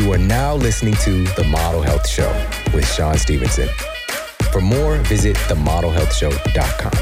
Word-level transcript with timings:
You 0.00 0.10
are 0.14 0.18
now 0.18 0.54
listening 0.54 0.94
to 1.04 1.24
The 1.34 1.44
Model 1.44 1.82
Health 1.82 2.08
Show 2.08 2.32
with 2.72 2.90
Shawn 2.90 3.18
Stevenson. 3.18 3.68
For 4.50 4.62
more, 4.62 4.96
visit 5.00 5.36
themodelhealthshow.com. 5.36 6.92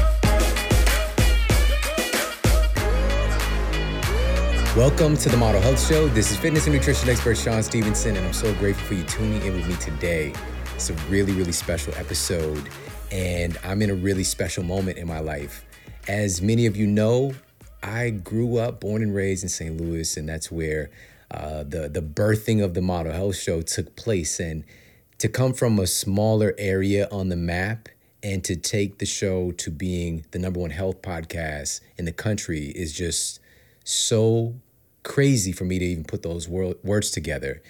Welcome 4.75 5.15
to 5.15 5.29
the 5.29 5.37
Model 5.37 5.61
Health 5.61 5.79
Show. 5.87 6.09
This 6.09 6.29
is 6.29 6.35
fitness 6.35 6.65
and 6.67 6.75
nutrition 6.75 7.07
expert 7.07 7.37
Shawn 7.37 7.63
Stevenson, 7.63 8.17
and 8.17 8.25
I'm 8.25 8.33
so 8.33 8.53
grateful 8.55 8.87
for 8.87 8.95
you 8.95 9.05
tuning 9.05 9.43
in 9.43 9.53
with 9.53 9.69
me 9.69 9.77
today. 9.77 10.33
It's 10.75 10.89
a 10.89 10.93
really, 11.09 11.31
really 11.31 11.53
special 11.53 11.93
episode, 11.95 12.67
and 13.13 13.57
I'm 13.63 13.81
in 13.81 13.91
a 13.91 13.95
really 13.95 14.25
special 14.25 14.65
moment 14.65 14.97
in 14.97 15.07
my 15.07 15.19
life. 15.19 15.65
As 16.09 16.41
many 16.41 16.65
of 16.65 16.75
you 16.75 16.85
know, 16.85 17.31
I 17.81 18.09
grew 18.09 18.57
up, 18.57 18.81
born 18.81 19.01
and 19.01 19.15
raised 19.15 19.43
in 19.43 19.49
St. 19.49 19.79
Louis, 19.79 20.17
and 20.17 20.27
that's 20.27 20.51
where 20.51 20.89
uh, 21.31 21.63
the 21.63 21.89
the 21.89 22.01
birthing 22.01 22.63
of 22.63 22.73
the 22.73 22.81
Model 22.81 23.13
Health 23.13 23.37
Show 23.37 23.61
took 23.61 23.95
place. 23.95 24.39
And 24.39 24.63
to 25.19 25.27
come 25.27 25.53
from 25.53 25.79
a 25.79 25.87
smaller 25.87 26.55
area 26.57 27.07
on 27.11 27.29
the 27.29 27.35
map 27.35 27.89
and 28.23 28.43
to 28.45 28.55
take 28.55 28.99
the 28.99 29.05
show 29.05 29.51
to 29.51 29.69
being 29.69 30.25
the 30.31 30.39
number 30.39 30.59
one 30.59 30.71
health 30.71 31.01
podcast 31.01 31.81
in 31.97 32.05
the 32.05 32.11
country 32.11 32.67
is 32.67 32.93
just 32.93 33.39
so 33.83 34.55
crazy 35.03 35.51
for 35.51 35.65
me 35.65 35.79
to 35.79 35.85
even 35.85 36.03
put 36.03 36.23
those 36.23 36.47
wor- 36.47 36.75
words 36.83 37.11
together 37.11 37.61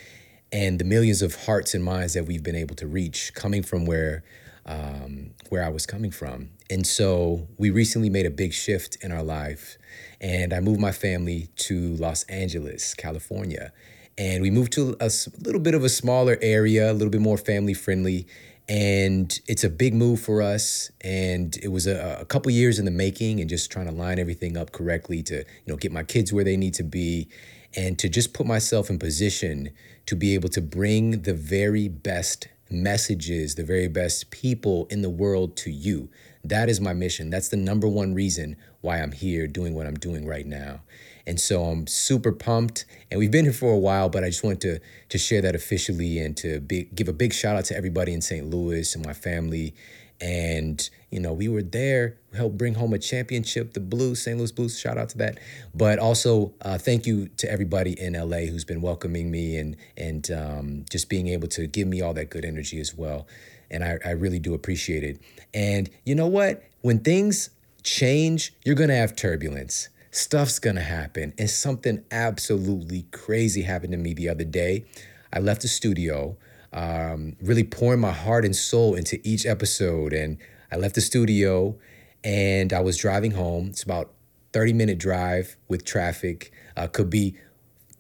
and 0.52 0.80
the 0.80 0.86
millions 0.86 1.22
of 1.22 1.46
hearts 1.46 1.74
and 1.74 1.84
minds 1.84 2.14
that 2.14 2.26
we've 2.26 2.44
been 2.44 2.56
able 2.56 2.76
to 2.76 2.88
reach 2.88 3.34
coming 3.34 3.64
from 3.64 3.86
where 3.86 4.24
um, 4.66 5.32
where 5.50 5.64
I 5.64 5.70
was 5.70 5.88
coming 5.88 6.12
from. 6.12 6.52
And 6.70 6.86
so 6.86 7.48
we 7.58 7.72
recently 7.72 8.10
made 8.10 8.28
a 8.28 8.32
big 8.32 8.54
shift 8.54 8.98
in 9.02 9.12
our 9.12 9.24
life 9.24 9.79
and 10.22 10.54
I 10.54 10.60
moved 10.60 10.80
my 10.80 10.92
family 10.92 11.50
to 11.58 11.96
Los 11.96 12.24
Angeles, 12.24 12.94
California. 12.94 13.72
And 14.18 14.42
we 14.42 14.52
moved 14.52 14.74
to 14.74 14.98
a 15.00 15.10
little 15.40 15.62
bit 15.62 15.74
of 15.74 15.84
a 15.84 15.90
smaller 15.90 16.38
area, 16.42 16.92
a 16.92 16.94
little 16.94 17.10
bit 17.10 17.22
more 17.22 17.38
family 17.38 17.74
friendly 17.74 18.28
and 18.70 19.42
it's 19.48 19.64
a 19.64 19.70
big 19.70 19.96
move 19.96 20.22
for 20.22 20.44
us. 20.44 20.92
And 21.02 21.58
it 21.58 21.70
was 21.70 21.88
a, 21.88 22.20
a 22.22 22.26
couple 22.26 22.52
years 22.52 22.78
in 22.78 22.86
the 22.86 22.92
making 22.92 23.42
and 23.42 23.50
just 23.50 23.72
trying 23.72 23.88
to 23.88 23.92
line 23.92 24.20
everything 24.20 24.56
up 24.56 24.72
correctly 24.72 25.24
to 25.24 25.38
you 25.38 25.46
know 25.68 25.76
get 25.76 25.92
my 25.92 26.04
kids 26.04 26.32
where 26.32 26.44
they 26.44 26.56
need 26.56 26.76
to 26.76 26.84
be 26.84 27.28
and 27.76 27.98
to 28.00 28.08
just 28.08 28.34
put 28.34 28.46
myself 28.46 28.90
in 28.90 29.00
position 29.00 29.72
to 30.06 30.16
be 30.16 30.34
able 30.36 30.50
to 30.50 30.62
bring 30.62 31.24
the 31.24 31.34
very 31.34 31.88
best 31.88 32.48
messages 32.72 33.56
the 33.56 33.64
very 33.64 33.88
best 33.88 34.30
people 34.30 34.86
in 34.92 35.02
the 35.02 35.10
world 35.10 35.58
to 35.58 35.72
you. 35.72 36.08
That 36.44 36.70
is 36.70 36.80
my 36.80 36.94
mission. 36.94 37.32
That's 37.32 37.50
the 37.50 37.58
number 37.58 37.88
one 37.88 38.14
reason 38.14 38.56
why 38.82 38.98
i'm 38.98 39.12
here 39.12 39.48
doing 39.48 39.74
what 39.74 39.86
i'm 39.86 39.96
doing 39.96 40.26
right 40.26 40.46
now 40.46 40.82
and 41.30 41.40
so 41.40 41.64
I'm 41.66 41.86
super 41.86 42.32
pumped. 42.32 42.86
And 43.12 43.20
we've 43.20 43.30
been 43.30 43.46
here 43.46 43.54
for 43.54 43.72
a 43.72 43.78
while, 43.78 44.10
but 44.10 44.24
I 44.24 44.30
just 44.30 44.44
wanted 44.44 44.62
to, 44.62 44.80
to 45.10 45.18
share 45.20 45.44
that 45.44 45.54
officially 45.54 46.18
and 46.18 46.36
to 46.38 46.60
be, 46.60 46.86
give 46.96 47.08
a 47.08 47.14
big 47.14 47.34
shout 47.34 47.56
out 47.56 47.66
to 47.66 47.78
everybody 47.78 48.16
in 48.16 48.22
St. 48.22 48.50
Louis 48.50 48.96
and 48.96 49.06
my 49.06 49.14
family. 49.14 49.76
And, 50.20 50.90
you 51.12 51.20
know, 51.20 51.32
we 51.32 51.48
were 51.48 51.62
there, 51.62 52.18
helped 52.34 52.58
bring 52.58 52.74
home 52.74 52.94
a 52.94 52.98
championship, 52.98 53.74
the 53.74 53.80
Blues, 53.80 54.24
St. 54.24 54.40
Louis 54.40 54.52
Blues, 54.52 54.80
shout 54.80 54.98
out 54.98 55.10
to 55.10 55.20
that. 55.20 55.38
But 55.76 56.00
also, 56.00 56.52
uh, 56.64 56.80
thank 56.80 57.06
you 57.06 57.28
to 57.38 57.52
everybody 57.52 57.92
in 58.02 58.14
LA 58.14 58.48
who's 58.48 58.66
been 58.66 58.82
welcoming 58.82 59.30
me 59.30 59.58
and, 59.58 59.78
and 59.98 60.32
um, 60.32 60.86
just 60.90 61.10
being 61.10 61.28
able 61.28 61.48
to 61.50 61.68
give 61.68 61.88
me 61.88 62.02
all 62.02 62.16
that 62.16 62.32
good 62.32 62.44
energy 62.44 62.80
as 62.80 62.96
well. 62.96 63.28
And 63.70 63.84
I, 63.84 64.00
I 64.04 64.12
really 64.14 64.40
do 64.40 64.56
appreciate 64.56 65.04
it. 65.04 65.22
And 65.54 65.92
you 66.06 66.16
know 66.16 66.26
what? 66.26 66.64
When 66.82 67.02
things 67.02 67.52
change, 67.84 68.54
you're 68.64 68.76
going 68.76 68.90
to 68.90 68.96
have 68.96 69.16
turbulence 69.16 69.90
stuff's 70.12 70.60
gonna 70.60 70.82
happen. 70.82 71.34
And 71.38 71.50
something 71.50 72.04
absolutely 72.12 73.04
crazy 73.12 73.62
happened 73.62 73.92
to 73.92 73.98
me 73.98 74.14
the 74.14 74.30
other 74.30 74.44
day. 74.44 74.86
I 75.32 75.40
left 75.40 75.62
the 75.62 75.68
studio, 75.68 76.38
um, 76.74 77.36
really 77.42 77.64
pouring 77.64 78.00
my 78.00 78.12
heart 78.12 78.46
and 78.46 78.56
soul 78.56 78.96
into 78.96 79.20
each 79.24 79.46
episode. 79.46 80.14
And 80.14 80.38
I 80.72 80.78
left 80.78 80.96
the 80.96 81.02
studio 81.02 81.78
and 82.24 82.74
I 82.74 82.80
was 82.82 82.98
driving 82.98 83.32
home. 83.32 83.68
It's 83.68 83.84
about 83.84 84.12
30 84.54 84.74
minute 84.74 84.98
drive 84.98 85.56
with 85.68 85.86
traffic. 85.86 86.52
Uh, 86.76 86.88
could 86.88 87.10
be 87.10 87.36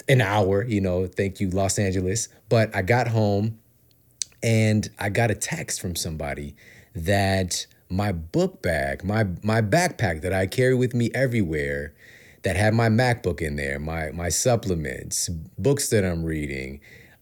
an 0.07 0.22
hour, 0.22 0.63
you 0.63 0.81
know, 0.81 1.06
thank 1.06 1.39
you, 1.39 1.50
Los 1.50 1.78
Angeles. 1.78 2.29
But 2.47 2.75
I 2.75 2.81
got 2.81 3.09
home 3.09 3.59
and 4.41 4.89
I 4.97 5.09
got 5.09 5.29
a 5.29 5.35
text 5.35 5.79
from 5.79 5.95
somebody 5.95 6.56
that 6.95 7.68
my 7.89 8.11
book 8.11 8.61
bag, 8.61 9.03
my 9.03 9.25
my 9.44 9.61
backpack 9.61 10.22
that 10.22 10.33
I 10.33 10.45
carry 10.45 10.75
with 10.75 10.94
me 10.94 11.09
everywhere, 11.13 11.94
that 12.44 12.55
had 12.55 12.73
my 12.73 12.89
MacBook 12.89 13.41
in 13.41 13.55
there, 13.55 13.79
my 13.79 14.11
my 14.11 14.29
supplements, 14.29 15.29
books 15.57 15.89
that 15.89 16.05
I'm 16.05 16.23
reading, 16.23 16.79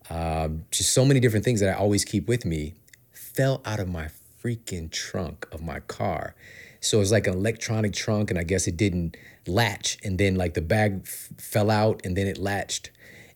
um, 0.09 0.65
just 0.71 0.91
so 0.91 1.05
many 1.05 1.19
different 1.19 1.45
things 1.45 1.59
that 1.61 1.69
I 1.75 1.77
always 1.77 2.05
keep 2.05 2.27
with 2.27 2.45
me, 2.45 2.75
fell 3.11 3.61
out 3.65 3.79
of 3.79 3.87
my 3.87 4.09
freaking 4.43 4.91
trunk 4.91 5.47
of 5.51 5.61
my 5.61 5.79
car. 5.81 6.35
So 6.79 6.97
it 6.97 6.99
was 7.01 7.11
like 7.11 7.27
an 7.27 7.33
electronic 7.33 7.93
trunk, 7.93 8.29
and 8.29 8.39
I 8.39 8.43
guess 8.43 8.67
it 8.67 8.77
didn't 8.77 9.17
latch, 9.47 9.97
and 10.03 10.17
then 10.17 10.35
like 10.35 10.53
the 10.53 10.61
bag 10.61 11.01
f- 11.03 11.29
fell 11.37 11.71
out, 11.71 12.01
and 12.03 12.15
then 12.15 12.27
it 12.27 12.37
latched, 12.37 12.91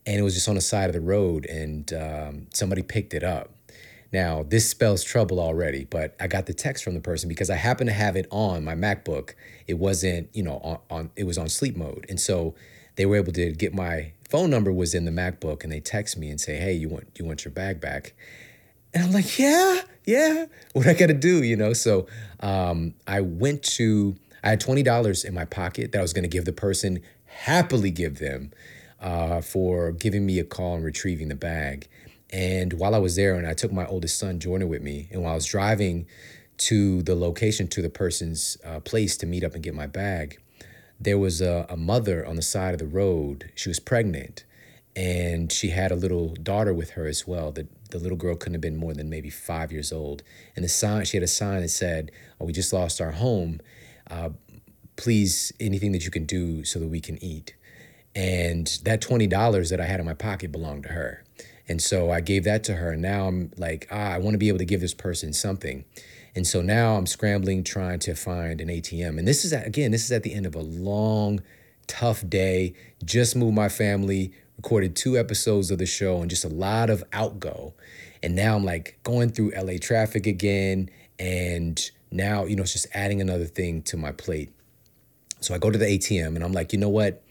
and 0.05 0.19
it 0.19 0.21
was 0.21 0.33
just 0.33 0.47
on 0.47 0.55
the 0.55 0.61
side 0.61 0.89
of 0.89 0.93
the 0.93 1.01
road, 1.01 1.45
and 1.45 1.91
um, 1.93 2.47
somebody 2.53 2.83
picked 2.83 3.13
it 3.13 3.23
up. 3.23 3.49
Now, 4.11 4.43
this 4.43 4.69
spells 4.69 5.03
trouble 5.03 5.39
already, 5.39 5.85
but 5.85 6.15
I 6.19 6.27
got 6.27 6.45
the 6.45 6.53
text 6.53 6.83
from 6.83 6.95
the 6.95 6.99
person 6.99 7.29
because 7.29 7.49
I 7.49 7.55
happen 7.55 7.87
to 7.87 7.93
have 7.93 8.15
it 8.15 8.27
on 8.29 8.63
my 8.63 8.75
MacBook. 8.75 9.35
It 9.67 9.75
wasn't, 9.75 10.29
you 10.33 10.43
know, 10.43 10.59
on, 10.63 10.79
on 10.89 11.11
it 11.15 11.23
was 11.23 11.37
on 11.37 11.47
sleep 11.47 11.77
mode. 11.77 12.05
And 12.09 12.19
so 12.19 12.53
they 12.95 13.05
were 13.05 13.15
able 13.15 13.31
to 13.33 13.51
get 13.53 13.73
my 13.73 14.11
phone 14.29 14.49
number 14.49 14.71
was 14.71 14.93
in 14.93 15.05
the 15.05 15.11
MacBook 15.11 15.63
and 15.63 15.71
they 15.71 15.79
text 15.79 16.17
me 16.17 16.29
and 16.29 16.41
say, 16.41 16.57
"Hey, 16.57 16.73
you 16.73 16.89
want 16.89 17.07
you 17.17 17.25
want 17.25 17.45
your 17.45 17.53
bag 17.53 17.79
back?" 17.79 18.13
And 18.93 19.05
I'm 19.05 19.11
like, 19.13 19.39
"Yeah, 19.39 19.81
yeah. 20.05 20.45
What 20.73 20.87
I 20.87 20.93
got 20.93 21.07
to 21.07 21.13
do, 21.13 21.41
you 21.41 21.55
know?" 21.55 21.71
So, 21.71 22.07
um, 22.41 22.93
I 23.07 23.21
went 23.21 23.63
to 23.63 24.17
I 24.43 24.49
had 24.49 24.61
$20 24.61 25.25
in 25.25 25.33
my 25.33 25.45
pocket 25.45 25.91
that 25.91 25.99
I 25.99 26.01
was 26.01 26.13
going 26.13 26.23
to 26.23 26.29
give 26.29 26.45
the 26.45 26.53
person, 26.53 27.01
happily 27.25 27.91
give 27.91 28.19
them 28.19 28.51
uh, 28.99 29.41
for 29.41 29.91
giving 29.91 30.25
me 30.25 30.39
a 30.39 30.43
call 30.43 30.75
and 30.75 30.83
retrieving 30.83 31.27
the 31.27 31.35
bag. 31.35 31.87
And 32.31 32.73
while 32.73 32.95
I 32.95 32.99
was 32.99 33.15
there, 33.15 33.35
and 33.35 33.45
I 33.45 33.53
took 33.53 33.71
my 33.71 33.85
oldest 33.85 34.17
son 34.17 34.39
Jordan 34.39 34.69
with 34.69 34.81
me, 34.81 35.09
and 35.11 35.21
while 35.21 35.33
I 35.33 35.35
was 35.35 35.45
driving 35.45 36.07
to 36.59 37.01
the 37.01 37.15
location 37.15 37.67
to 37.67 37.81
the 37.81 37.89
person's 37.89 38.57
uh, 38.65 38.79
place 38.79 39.17
to 39.17 39.25
meet 39.25 39.43
up 39.43 39.53
and 39.53 39.63
get 39.63 39.73
my 39.73 39.87
bag, 39.87 40.39
there 40.99 41.17
was 41.17 41.41
a, 41.41 41.65
a 41.69 41.75
mother 41.75 42.25
on 42.25 42.35
the 42.35 42.41
side 42.41 42.73
of 42.73 42.79
the 42.79 42.85
road. 42.85 43.51
She 43.55 43.69
was 43.69 43.79
pregnant, 43.79 44.45
and 44.95 45.51
she 45.51 45.69
had 45.69 45.91
a 45.91 45.95
little 45.95 46.35
daughter 46.35 46.73
with 46.73 46.91
her 46.91 47.07
as 47.07 47.27
well. 47.27 47.51
The 47.51 47.67
the 47.89 47.99
little 47.99 48.17
girl 48.17 48.35
couldn't 48.35 48.53
have 48.53 48.61
been 48.61 48.77
more 48.77 48.93
than 48.93 49.09
maybe 49.09 49.29
five 49.29 49.71
years 49.71 49.91
old. 49.91 50.23
And 50.55 50.63
the 50.63 50.69
sign 50.69 51.03
she 51.05 51.17
had 51.17 51.23
a 51.23 51.27
sign 51.27 51.61
that 51.61 51.69
said, 51.69 52.11
"Oh, 52.39 52.45
we 52.45 52.53
just 52.53 52.71
lost 52.71 53.01
our 53.01 53.11
home. 53.11 53.59
Uh, 54.09 54.29
please, 54.95 55.51
anything 55.59 55.91
that 55.91 56.05
you 56.05 56.11
can 56.11 56.25
do 56.25 56.63
so 56.63 56.79
that 56.79 56.87
we 56.87 57.01
can 57.01 57.21
eat." 57.23 57.55
And 58.15 58.67
that 58.83 59.01
twenty 59.01 59.27
dollars 59.27 59.69
that 59.71 59.81
I 59.81 59.85
had 59.85 59.99
in 59.99 60.05
my 60.05 60.13
pocket 60.13 60.51
belonged 60.51 60.83
to 60.83 60.89
her. 60.89 61.23
And 61.67 61.81
so 61.81 62.11
I 62.11 62.21
gave 62.21 62.43
that 62.45 62.63
to 62.65 62.75
her. 62.75 62.91
And 62.91 63.01
now 63.01 63.27
I'm 63.27 63.51
like, 63.57 63.87
ah, 63.91 64.11
I 64.11 64.17
want 64.17 64.33
to 64.33 64.37
be 64.37 64.47
able 64.49 64.59
to 64.59 64.65
give 64.65 64.81
this 64.81 64.93
person 64.93 65.33
something. 65.33 65.85
And 66.35 66.47
so 66.47 66.61
now 66.61 66.95
I'm 66.95 67.05
scrambling 67.05 67.63
trying 67.63 67.99
to 67.99 68.15
find 68.15 68.61
an 68.61 68.69
ATM. 68.69 69.19
And 69.19 69.27
this 69.27 69.43
is, 69.43 69.53
again, 69.53 69.91
this 69.91 70.05
is 70.05 70.11
at 70.11 70.23
the 70.23 70.33
end 70.33 70.45
of 70.45 70.55
a 70.55 70.61
long, 70.61 71.41
tough 71.87 72.27
day. 72.27 72.73
Just 73.03 73.35
moved 73.35 73.55
my 73.55 73.69
family, 73.69 74.31
recorded 74.57 74.95
two 74.95 75.17
episodes 75.17 75.71
of 75.71 75.77
the 75.77 75.85
show, 75.85 76.21
and 76.21 76.29
just 76.29 76.45
a 76.45 76.49
lot 76.49 76.89
of 76.89 77.03
outgo. 77.11 77.73
And 78.23 78.35
now 78.35 78.55
I'm 78.55 78.63
like 78.63 78.99
going 79.03 79.29
through 79.29 79.51
LA 79.51 79.73
traffic 79.79 80.25
again. 80.25 80.89
And 81.19 81.91
now, 82.11 82.45
you 82.45 82.55
know, 82.55 82.63
it's 82.63 82.73
just 82.73 82.87
adding 82.93 83.21
another 83.21 83.45
thing 83.45 83.81
to 83.83 83.97
my 83.97 84.11
plate. 84.11 84.51
So 85.41 85.55
I 85.55 85.57
go 85.57 85.71
to 85.71 85.77
the 85.77 85.85
ATM 85.85 86.35
and 86.35 86.43
I'm 86.43 86.53
like, 86.53 86.71
you 86.71 86.79
know 86.79 86.89
what? 86.89 87.23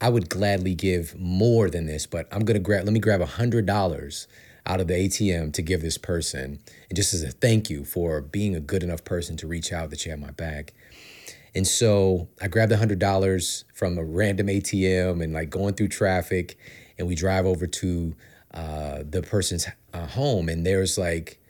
I 0.00 0.08
would 0.08 0.28
gladly 0.28 0.74
give 0.74 1.18
more 1.18 1.68
than 1.68 1.86
this, 1.86 2.06
but 2.06 2.28
I'm 2.32 2.44
gonna 2.44 2.58
grab. 2.58 2.84
Let 2.84 2.92
me 2.92 3.00
grab 3.00 3.20
a 3.20 3.26
hundred 3.26 3.66
dollars 3.66 4.28
out 4.64 4.80
of 4.80 4.86
the 4.86 4.94
ATM 4.94 5.52
to 5.54 5.62
give 5.62 5.82
this 5.82 5.98
person, 5.98 6.60
and 6.88 6.96
just 6.96 7.14
as 7.14 7.22
a 7.22 7.30
thank 7.30 7.68
you 7.70 7.84
for 7.84 8.20
being 8.20 8.54
a 8.54 8.60
good 8.60 8.82
enough 8.82 9.04
person 9.04 9.36
to 9.38 9.46
reach 9.46 9.72
out 9.72 9.90
that 9.90 10.04
you 10.04 10.10
have 10.10 10.20
my 10.20 10.30
back. 10.30 10.72
And 11.54 11.66
so 11.66 12.28
I 12.40 12.48
grabbed 12.48 12.70
a 12.72 12.76
hundred 12.76 12.98
dollars 12.98 13.64
from 13.74 13.98
a 13.98 14.04
random 14.04 14.46
ATM 14.46 15.22
and 15.22 15.32
like 15.32 15.50
going 15.50 15.74
through 15.74 15.88
traffic, 15.88 16.58
and 16.98 17.08
we 17.08 17.14
drive 17.14 17.46
over 17.46 17.66
to 17.66 18.14
uh, 18.54 19.02
the 19.08 19.22
person's 19.22 19.66
uh, 19.92 20.06
home, 20.06 20.48
and 20.48 20.64
there's 20.64 20.96
like, 20.96 21.40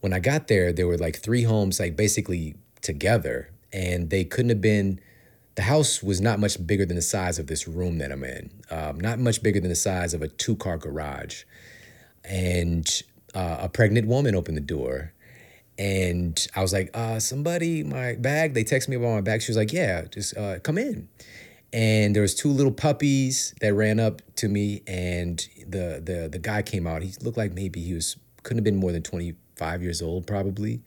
when 0.00 0.12
I 0.12 0.20
got 0.20 0.46
there, 0.46 0.72
there 0.72 0.86
were 0.86 0.98
like 0.98 1.16
three 1.16 1.42
homes 1.42 1.80
like 1.80 1.96
basically 1.96 2.54
together, 2.82 3.50
and 3.72 4.10
they 4.10 4.24
couldn't 4.24 4.50
have 4.50 4.60
been 4.60 5.00
the 5.58 5.62
house 5.62 6.04
was 6.04 6.20
not 6.20 6.38
much 6.38 6.64
bigger 6.64 6.86
than 6.86 6.94
the 6.94 7.02
size 7.02 7.40
of 7.40 7.48
this 7.48 7.66
room 7.66 7.98
that 7.98 8.12
I'm 8.12 8.22
in, 8.22 8.48
um, 8.70 9.00
not 9.00 9.18
much 9.18 9.42
bigger 9.42 9.58
than 9.58 9.70
the 9.70 9.74
size 9.74 10.14
of 10.14 10.22
a 10.22 10.28
two 10.28 10.54
car 10.54 10.78
garage. 10.78 11.42
And 12.24 12.88
uh, 13.34 13.56
a 13.62 13.68
pregnant 13.68 14.06
woman 14.06 14.36
opened 14.36 14.56
the 14.56 14.60
door. 14.60 15.12
And 15.76 16.46
I 16.54 16.62
was 16.62 16.72
like, 16.72 16.90
uh, 16.94 17.18
somebody, 17.18 17.82
my 17.82 18.14
bag. 18.14 18.54
They 18.54 18.62
texted 18.62 18.90
me 18.90 18.94
about 18.94 19.14
my 19.14 19.20
bag. 19.20 19.42
She 19.42 19.50
was 19.50 19.56
like, 19.56 19.72
yeah, 19.72 20.04
just 20.04 20.36
uh, 20.36 20.60
come 20.60 20.78
in. 20.78 21.08
and 21.72 22.14
there 22.14 22.22
was 22.22 22.36
two 22.36 22.50
little 22.50 22.72
puppies 22.72 23.52
that 23.60 23.74
ran 23.74 23.98
up 23.98 24.22
to 24.36 24.48
me 24.48 24.82
and 24.86 25.48
the 25.66 26.00
the 26.02 26.28
the 26.30 26.38
guy 26.38 26.62
came 26.62 26.86
out 26.86 27.02
he 27.02 27.12
looked 27.20 27.36
like 27.36 27.52
maybe 27.52 27.82
he 27.82 27.92
was 27.94 28.16
couldn't 28.42 28.58
have 28.58 28.64
been 28.64 28.76
more 28.76 28.92
than 28.92 29.02
25 29.02 29.82
years 29.82 30.00
old 30.00 30.26
probably 30.26 30.80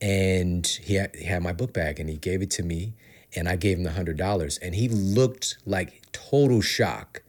and 0.00 0.66
he 0.66 0.94
had, 0.94 1.14
he 1.16 1.24
had 1.24 1.42
my 1.42 1.52
book 1.52 1.72
bag 1.72 1.98
and 1.98 2.08
he 2.08 2.16
gave 2.16 2.42
it 2.42 2.50
to 2.50 2.62
me 2.62 2.94
and 3.36 3.48
i 3.48 3.56
gave 3.56 3.78
him 3.78 3.84
the 3.84 3.92
hundred 3.92 4.16
dollars 4.16 4.58
and 4.58 4.74
he 4.74 4.88
looked 4.88 5.58
like 5.66 6.02
total 6.12 6.60
shock 6.60 7.22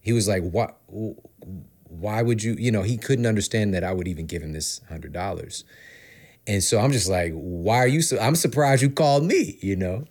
he 0.00 0.12
was 0.12 0.28
like 0.28 0.42
what 0.42 0.78
why 1.88 2.22
would 2.22 2.42
you 2.42 2.54
you 2.58 2.70
know 2.70 2.82
he 2.82 2.96
couldn't 2.96 3.26
understand 3.26 3.74
that 3.74 3.84
i 3.84 3.92
would 3.92 4.08
even 4.08 4.26
give 4.26 4.42
him 4.42 4.52
this 4.52 4.80
hundred 4.88 5.12
dollars 5.12 5.64
and 6.46 6.62
so 6.62 6.78
i'm 6.78 6.92
just 6.92 7.08
like 7.08 7.32
why 7.32 7.78
are 7.78 7.88
you 7.88 8.02
so 8.02 8.18
i'm 8.18 8.34
surprised 8.34 8.82
you 8.82 8.90
called 8.90 9.24
me 9.24 9.58
you 9.60 9.76
know 9.76 10.04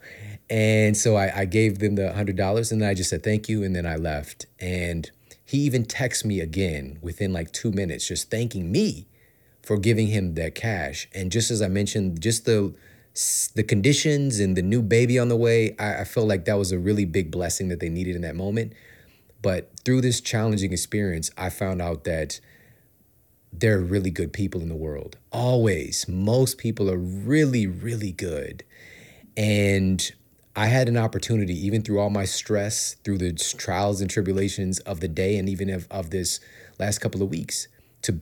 and 0.49 0.95
so 0.95 1.15
I, 1.15 1.41
I 1.41 1.45
gave 1.45 1.79
them 1.79 1.95
the 1.95 2.13
hundred 2.13 2.35
dollars 2.35 2.71
and 2.71 2.81
then 2.81 2.89
I 2.89 2.93
just 2.93 3.09
said 3.09 3.23
thank 3.23 3.49
you 3.49 3.63
and 3.63 3.75
then 3.75 3.85
I 3.85 3.95
left. 3.95 4.45
And 4.59 5.09
he 5.43 5.59
even 5.59 5.85
texted 5.85 6.25
me 6.25 6.39
again 6.39 6.99
within 7.01 7.33
like 7.33 7.51
two 7.51 7.71
minutes, 7.71 8.07
just 8.07 8.29
thanking 8.29 8.71
me 8.71 9.07
for 9.61 9.77
giving 9.77 10.07
him 10.07 10.35
that 10.35 10.55
cash. 10.55 11.09
And 11.13 11.31
just 11.31 11.49
as 11.49 11.61
I 11.61 11.69
mentioned, 11.69 12.21
just 12.21 12.45
the 12.45 12.73
the 13.55 13.63
conditions 13.63 14.39
and 14.39 14.55
the 14.55 14.61
new 14.61 14.81
baby 14.81 15.19
on 15.19 15.29
the 15.29 15.35
way, 15.35 15.75
I, 15.77 16.03
I 16.03 16.19
like 16.19 16.45
that 16.45 16.57
was 16.57 16.71
a 16.71 16.79
really 16.79 17.05
big 17.05 17.31
blessing 17.31 17.67
that 17.69 17.79
they 17.79 17.89
needed 17.89 18.15
in 18.15 18.21
that 18.21 18.35
moment. 18.35 18.73
But 19.41 19.69
through 19.85 20.01
this 20.01 20.21
challenging 20.21 20.71
experience, 20.71 21.29
I 21.37 21.49
found 21.49 21.81
out 21.81 22.05
that 22.05 22.39
there 23.51 23.77
are 23.77 23.81
really 23.81 24.09
good 24.09 24.33
people 24.33 24.61
in 24.61 24.69
the 24.69 24.75
world. 24.75 25.17
Always. 25.31 26.07
Most 26.07 26.57
people 26.57 26.89
are 26.89 26.97
really, 26.97 27.67
really 27.67 28.11
good. 28.11 28.63
And 29.37 30.11
I 30.55 30.67
had 30.67 30.87
an 30.87 30.97
opportunity, 30.97 31.53
even 31.65 31.83
through 31.83 31.99
all 31.99 32.09
my 32.09 32.25
stress, 32.25 32.95
through 33.03 33.19
the 33.19 33.33
trials 33.33 34.01
and 34.01 34.09
tribulations 34.09 34.79
of 34.79 35.01
the 35.01 35.07
day, 35.07 35.37
and 35.37 35.47
even 35.49 35.69
of, 35.69 35.87
of 35.91 36.09
this 36.09 36.39
last 36.79 36.99
couple 36.99 37.21
of 37.21 37.29
weeks, 37.29 37.67
to 38.03 38.19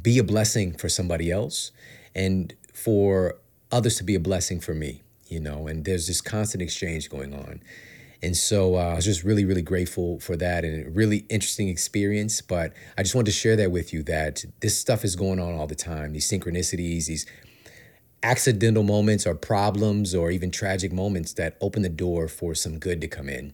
be 0.00 0.18
a 0.18 0.24
blessing 0.24 0.74
for 0.74 0.88
somebody 0.88 1.30
else 1.30 1.70
and 2.14 2.54
for 2.72 3.36
others 3.74 3.96
to 3.96 4.04
be 4.04 4.14
a 4.14 4.20
blessing 4.20 4.60
for 4.60 4.74
me, 4.74 5.02
you 5.26 5.40
know, 5.40 5.66
and 5.66 5.84
there's 5.84 6.06
this 6.06 6.20
constant 6.20 6.62
exchange 6.62 7.10
going 7.10 7.34
on. 7.34 7.60
And 8.22 8.34
so 8.34 8.76
uh, 8.76 8.92
I 8.92 8.94
was 8.94 9.04
just 9.04 9.22
really, 9.22 9.44
really 9.44 9.60
grateful 9.60 10.18
for 10.20 10.34
that 10.36 10.64
and 10.64 10.96
really 10.96 11.26
interesting 11.28 11.68
experience. 11.68 12.40
But 12.40 12.72
I 12.96 13.02
just 13.02 13.14
wanted 13.14 13.26
to 13.26 13.32
share 13.32 13.56
that 13.56 13.70
with 13.70 13.92
you 13.92 14.02
that 14.04 14.44
this 14.60 14.78
stuff 14.78 15.04
is 15.04 15.14
going 15.14 15.38
on 15.38 15.52
all 15.52 15.66
the 15.66 15.74
time. 15.74 16.14
These 16.14 16.30
synchronicities, 16.30 17.06
these 17.06 17.26
accidental 18.22 18.82
moments 18.82 19.26
or 19.26 19.34
problems 19.34 20.14
or 20.14 20.30
even 20.30 20.50
tragic 20.50 20.90
moments 20.90 21.34
that 21.34 21.58
open 21.60 21.82
the 21.82 21.90
door 21.90 22.26
for 22.28 22.54
some 22.54 22.78
good 22.78 23.02
to 23.02 23.08
come 23.08 23.28
in. 23.28 23.52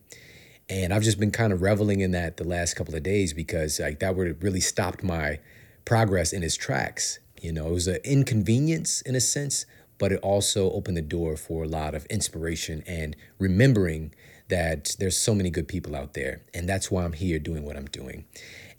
And 0.69 0.95
I've 0.95 1.03
just 1.03 1.19
been 1.19 1.33
kind 1.33 1.53
of 1.53 1.63
reveling 1.63 1.99
in 1.99 2.13
that 2.13 2.37
the 2.37 2.45
last 2.45 2.75
couple 2.75 2.95
of 2.95 3.03
days 3.03 3.33
because 3.33 3.81
like 3.81 3.99
that 3.99 4.15
would 4.15 4.41
really 4.41 4.61
stopped 4.61 5.03
my 5.03 5.41
progress 5.85 6.33
in 6.33 6.45
its 6.45 6.57
tracks. 6.57 7.19
You 7.43 7.53
know, 7.53 7.69
it 7.69 7.73
was 7.73 7.89
an 7.89 7.99
inconvenience 8.05 9.01
in 9.03 9.17
a 9.17 9.21
sense, 9.21 9.67
but 10.01 10.13
it 10.13 10.21
also 10.23 10.73
opened 10.73 10.97
the 10.97 11.03
door 11.03 11.37
for 11.37 11.63
a 11.63 11.69
lot 11.69 11.95
of 11.95 12.07
inspiration 12.07 12.83
and 12.87 13.15
remembering 13.39 14.13
that 14.49 14.97
there's 14.99 15.17
so 15.17 15.35
many 15.35 15.51
good 15.51 15.69
people 15.69 15.95
out 15.95 16.15
there. 16.15 16.41
And 16.55 16.67
that's 16.67 16.91
why 16.91 17.05
I'm 17.05 17.13
here 17.13 17.39
doing 17.39 17.65
what 17.67 17.77
I'm 17.77 17.85
doing. 17.85 18.25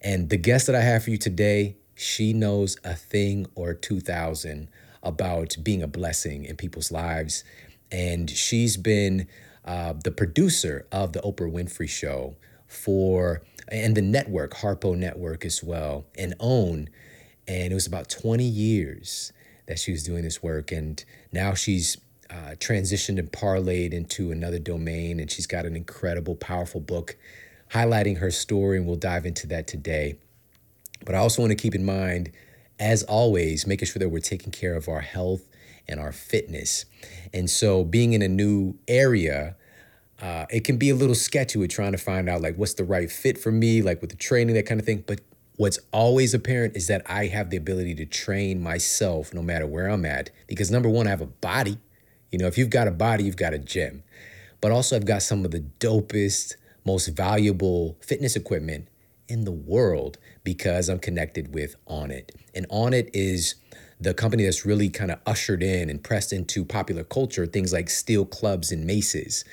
And 0.01 0.29
the 0.31 0.35
guest 0.35 0.65
that 0.65 0.75
I 0.75 0.81
have 0.81 1.03
for 1.03 1.11
you 1.11 1.19
today, 1.19 1.77
she 1.93 2.33
knows 2.33 2.75
a 2.83 2.95
thing 2.95 3.45
or 3.53 3.75
2000 3.75 4.67
about 5.03 5.55
being 5.61 5.83
a 5.83 5.87
blessing 5.87 6.43
in 6.43 6.57
people's 6.57 6.91
lives. 6.91 7.43
And 7.91 8.27
she's 8.27 8.75
been 8.75 9.27
uh, 9.63 9.93
the 10.03 10.11
producer 10.11 10.87
of 10.91 11.13
the 11.13 11.19
Oprah 11.19 11.53
Winfrey 11.53 11.87
Show 11.87 12.35
for, 12.65 13.43
and 13.67 13.95
the 13.95 14.01
network, 14.01 14.55
Harpo 14.55 14.97
Network 14.97 15.45
as 15.45 15.63
well, 15.63 16.05
and 16.17 16.33
OWN. 16.39 16.89
And 17.47 17.71
it 17.71 17.75
was 17.75 17.85
about 17.85 18.09
20 18.09 18.43
years 18.43 19.31
that 19.67 19.79
she 19.79 19.91
was 19.91 20.03
doing 20.03 20.23
this 20.23 20.41
work. 20.41 20.71
And 20.71 21.03
now 21.31 21.53
she's 21.53 21.97
uh, 22.29 22.55
transitioned 22.57 23.19
and 23.19 23.31
parlayed 23.31 23.93
into 23.93 24.31
another 24.31 24.59
domain. 24.59 25.19
And 25.19 25.29
she's 25.29 25.47
got 25.47 25.65
an 25.65 25.75
incredible, 25.75 26.35
powerful 26.35 26.81
book 26.81 27.17
highlighting 27.73 28.19
her 28.19 28.31
story. 28.31 28.77
And 28.77 28.85
we'll 28.85 28.95
dive 28.95 29.25
into 29.25 29.47
that 29.47 29.67
today. 29.67 30.17
But 31.05 31.15
I 31.15 31.19
also 31.19 31.41
want 31.41 31.51
to 31.51 31.55
keep 31.55 31.75
in 31.75 31.85
mind 31.85 32.31
as 32.81 33.03
always, 33.03 33.67
making 33.67 33.87
sure 33.87 33.99
that 33.99 34.09
we're 34.09 34.19
taking 34.19 34.51
care 34.51 34.73
of 34.73 34.89
our 34.89 35.01
health 35.01 35.47
and 35.87 35.99
our 35.99 36.11
fitness. 36.11 36.85
And 37.31 37.49
so, 37.49 37.83
being 37.83 38.13
in 38.13 38.23
a 38.23 38.27
new 38.27 38.75
area, 38.87 39.55
uh, 40.19 40.47
it 40.49 40.63
can 40.63 40.77
be 40.77 40.89
a 40.89 40.95
little 40.95 41.15
sketchy 41.15 41.59
with 41.59 41.69
trying 41.69 41.91
to 41.91 41.97
find 41.97 42.27
out 42.27 42.41
like 42.41 42.55
what's 42.55 42.73
the 42.73 42.83
right 42.83 43.11
fit 43.11 43.37
for 43.37 43.51
me, 43.51 43.83
like 43.83 44.01
with 44.01 44.09
the 44.09 44.15
training, 44.15 44.55
that 44.55 44.65
kind 44.65 44.79
of 44.79 44.85
thing. 44.85 45.03
But 45.05 45.21
what's 45.61 45.77
always 45.91 46.33
apparent 46.33 46.75
is 46.75 46.87
that 46.87 47.03
I 47.05 47.27
have 47.27 47.51
the 47.51 47.57
ability 47.57 47.93
to 47.93 48.05
train 48.07 48.63
myself 48.63 49.31
no 49.31 49.43
matter 49.43 49.67
where 49.67 49.89
I'm 49.89 50.05
at. 50.05 50.31
Because 50.47 50.71
number 50.71 50.89
one, 50.89 51.05
I 51.05 51.11
have 51.11 51.21
a 51.21 51.27
body. 51.27 51.77
You 52.31 52.39
know, 52.39 52.47
if 52.47 52.57
you've 52.57 52.71
got 52.71 52.87
a 52.87 52.91
body, 52.91 53.25
you've 53.25 53.37
got 53.37 53.53
a 53.53 53.59
gym. 53.59 54.01
But 54.59 54.71
also, 54.71 54.95
I've 54.95 55.05
got 55.05 55.21
some 55.21 55.45
of 55.45 55.51
the 55.51 55.63
dopest, 55.79 56.55
most 56.83 57.09
valuable 57.09 57.95
fitness 58.01 58.35
equipment 58.35 58.87
in 59.27 59.45
the 59.45 59.51
world 59.51 60.17
because 60.43 60.89
I'm 60.89 60.97
connected 60.97 61.53
with 61.53 61.75
Onnit. 61.87 62.31
And 62.55 62.67
Onnit 62.69 63.11
is 63.13 63.53
the 63.99 64.15
company 64.15 64.45
that's 64.45 64.65
really 64.65 64.89
kind 64.89 65.11
of 65.11 65.19
ushered 65.27 65.61
in 65.61 65.91
and 65.91 66.03
pressed 66.03 66.33
into 66.33 66.65
popular 66.65 67.03
culture 67.03 67.45
things 67.45 67.71
like 67.71 67.87
steel 67.91 68.25
clubs 68.25 68.71
and 68.71 68.87
maces 68.87 69.45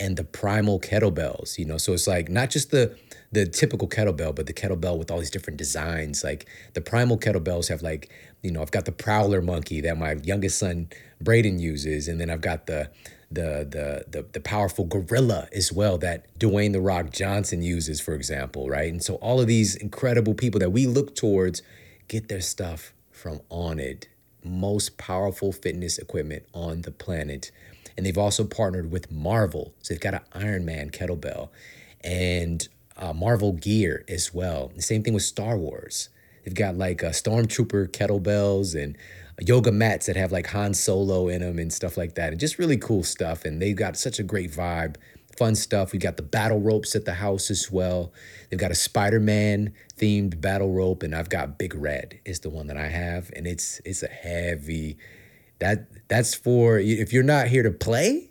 and 0.00 0.16
the 0.16 0.24
primal 0.24 0.80
kettlebells, 0.80 1.56
you 1.56 1.64
know. 1.64 1.78
So 1.78 1.92
it's 1.92 2.08
like 2.08 2.28
not 2.28 2.50
just 2.50 2.72
the 2.72 2.96
the 3.32 3.46
typical 3.46 3.88
kettlebell, 3.88 4.34
but 4.34 4.46
the 4.46 4.52
kettlebell 4.52 4.98
with 4.98 5.10
all 5.10 5.18
these 5.18 5.30
different 5.30 5.56
designs. 5.56 6.22
Like 6.22 6.46
the 6.74 6.80
primal 6.80 7.18
kettlebells 7.18 7.68
have 7.68 7.82
like, 7.82 8.10
you 8.42 8.50
know, 8.50 8.60
I've 8.60 8.70
got 8.70 8.84
the 8.84 8.92
prowler 8.92 9.40
monkey 9.40 9.80
that 9.80 9.96
my 9.98 10.16
youngest 10.22 10.58
son 10.58 10.88
Braden 11.20 11.58
uses, 11.58 12.08
and 12.08 12.20
then 12.20 12.30
I've 12.30 12.42
got 12.42 12.66
the 12.66 12.90
the 13.30 13.66
the 13.68 14.04
the, 14.08 14.26
the 14.32 14.40
powerful 14.40 14.84
gorilla 14.84 15.48
as 15.52 15.72
well 15.72 15.96
that 15.98 16.38
Dwayne 16.38 16.72
the 16.72 16.80
Rock 16.80 17.10
Johnson 17.10 17.62
uses, 17.62 18.00
for 18.00 18.14
example, 18.14 18.68
right? 18.68 18.92
And 18.92 19.02
so 19.02 19.14
all 19.16 19.40
of 19.40 19.46
these 19.46 19.74
incredible 19.76 20.34
people 20.34 20.60
that 20.60 20.70
we 20.70 20.86
look 20.86 21.14
towards 21.14 21.62
get 22.08 22.28
their 22.28 22.42
stuff 22.42 22.92
from 23.10 23.40
Onnit, 23.50 24.04
most 24.44 24.98
powerful 24.98 25.52
fitness 25.52 25.98
equipment 25.98 26.44
on 26.52 26.82
the 26.82 26.90
planet. 26.90 27.50
And 27.96 28.04
they've 28.04 28.18
also 28.18 28.44
partnered 28.44 28.90
with 28.90 29.10
Marvel. 29.12 29.74
So 29.80 29.94
they've 29.94 30.00
got 30.00 30.14
an 30.14 30.22
Iron 30.32 30.64
Man 30.64 30.90
kettlebell 30.90 31.50
and 32.04 32.66
uh, 32.96 33.12
Marvel 33.12 33.52
gear 33.52 34.04
as 34.08 34.32
well. 34.34 34.72
The 34.74 34.82
same 34.82 35.02
thing 35.02 35.14
with 35.14 35.22
Star 35.22 35.56
Wars. 35.56 36.08
They've 36.44 36.54
got 36.54 36.76
like 36.76 37.02
a 37.02 37.10
Stormtrooper 37.10 37.88
kettlebells 37.88 38.80
and 38.80 38.96
yoga 39.40 39.72
mats 39.72 40.06
that 40.06 40.16
have 40.16 40.32
like 40.32 40.48
Han 40.48 40.74
Solo 40.74 41.28
in 41.28 41.40
them 41.40 41.58
and 41.58 41.72
stuff 41.72 41.96
like 41.96 42.14
that. 42.16 42.30
And 42.30 42.40
just 42.40 42.58
really 42.58 42.76
cool 42.76 43.04
stuff. 43.04 43.44
And 43.44 43.60
they've 43.60 43.76
got 43.76 43.96
such 43.96 44.18
a 44.18 44.22
great 44.22 44.50
vibe. 44.50 44.96
Fun 45.36 45.54
stuff. 45.54 45.92
We've 45.92 46.02
got 46.02 46.16
the 46.18 46.22
battle 46.22 46.60
ropes 46.60 46.94
at 46.94 47.04
the 47.04 47.14
house 47.14 47.50
as 47.50 47.70
well. 47.70 48.12
They've 48.50 48.60
got 48.60 48.70
a 48.70 48.74
Spider-Man 48.74 49.72
themed 49.96 50.40
battle 50.42 50.72
rope, 50.72 51.02
and 51.02 51.14
I've 51.14 51.30
got 51.30 51.58
Big 51.58 51.74
Red 51.74 52.20
is 52.26 52.40
the 52.40 52.50
one 52.50 52.66
that 52.66 52.76
I 52.76 52.88
have, 52.88 53.30
and 53.34 53.46
it's 53.46 53.80
it's 53.84 54.02
a 54.02 54.08
heavy. 54.08 54.98
That 55.58 56.08
that's 56.08 56.34
for 56.34 56.78
if 56.78 57.14
you're 57.14 57.22
not 57.22 57.48
here 57.48 57.62
to 57.62 57.70
play, 57.70 58.28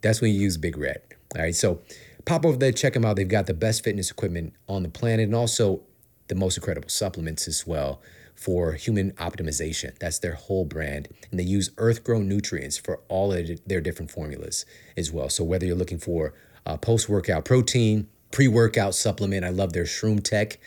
that's 0.00 0.20
when 0.20 0.32
you 0.32 0.40
use 0.40 0.56
Big 0.56 0.76
Red. 0.76 1.02
All 1.36 1.42
right, 1.42 1.54
so 1.54 1.82
pop 2.24 2.44
over 2.44 2.56
there, 2.56 2.72
check 2.72 2.94
them 2.94 3.04
out. 3.04 3.16
They've 3.16 3.28
got 3.28 3.46
the 3.46 3.54
best 3.54 3.84
fitness 3.84 4.10
equipment 4.10 4.54
on 4.68 4.82
the 4.82 4.88
planet, 4.88 5.26
and 5.26 5.34
also 5.34 5.82
the 6.28 6.34
most 6.34 6.56
incredible 6.56 6.88
supplements 6.88 7.46
as 7.46 7.66
well 7.66 8.00
for 8.34 8.72
human 8.72 9.12
optimization. 9.12 9.96
That's 9.98 10.18
their 10.18 10.34
whole 10.34 10.64
brand. 10.64 11.08
And 11.30 11.38
they 11.38 11.44
use 11.44 11.70
earth 11.78 12.02
grown 12.02 12.28
nutrients 12.28 12.76
for 12.78 13.00
all 13.08 13.32
of 13.32 13.48
their 13.66 13.80
different 13.80 14.10
formulas 14.10 14.66
as 14.96 15.12
well. 15.12 15.28
So 15.28 15.44
whether 15.44 15.66
you're 15.66 15.76
looking 15.76 15.98
for 15.98 16.34
post 16.80 17.08
workout 17.08 17.44
protein, 17.44 18.08
pre 18.30 18.48
workout 18.48 18.94
supplement, 18.94 19.44
I 19.44 19.50
love 19.50 19.72
their 19.72 19.84
Shroom 19.84 20.22
Tech. 20.22 20.58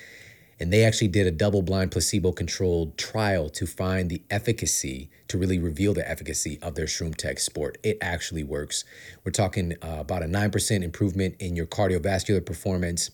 And 0.60 0.74
they 0.74 0.84
actually 0.84 1.10
did 1.10 1.28
a 1.28 1.32
double 1.32 1.62
blind 1.62 1.92
placebo 1.92 2.32
controlled 2.32 2.98
trial 2.98 3.50
to 3.50 3.68
find 3.68 4.10
the 4.10 4.24
efficacy, 4.32 5.10
to 5.28 5.38
really 5.38 5.60
reveal 5.60 5.94
the 5.94 6.10
efficacy 6.10 6.58
of 6.62 6.76
their 6.76 6.88
Shroom 6.88 7.16
Tech 7.16 7.40
Sport. 7.40 7.78
It 7.84 7.98
actually 8.02 8.44
works. 8.44 8.84
We're 9.24 9.32
talking 9.32 9.74
uh, 9.82 9.98
about 10.00 10.24
a 10.24 10.26
9% 10.26 10.84
improvement 10.84 11.36
in 11.40 11.56
your 11.56 11.68
cardiovascular 11.68 12.44
performance 12.44 13.12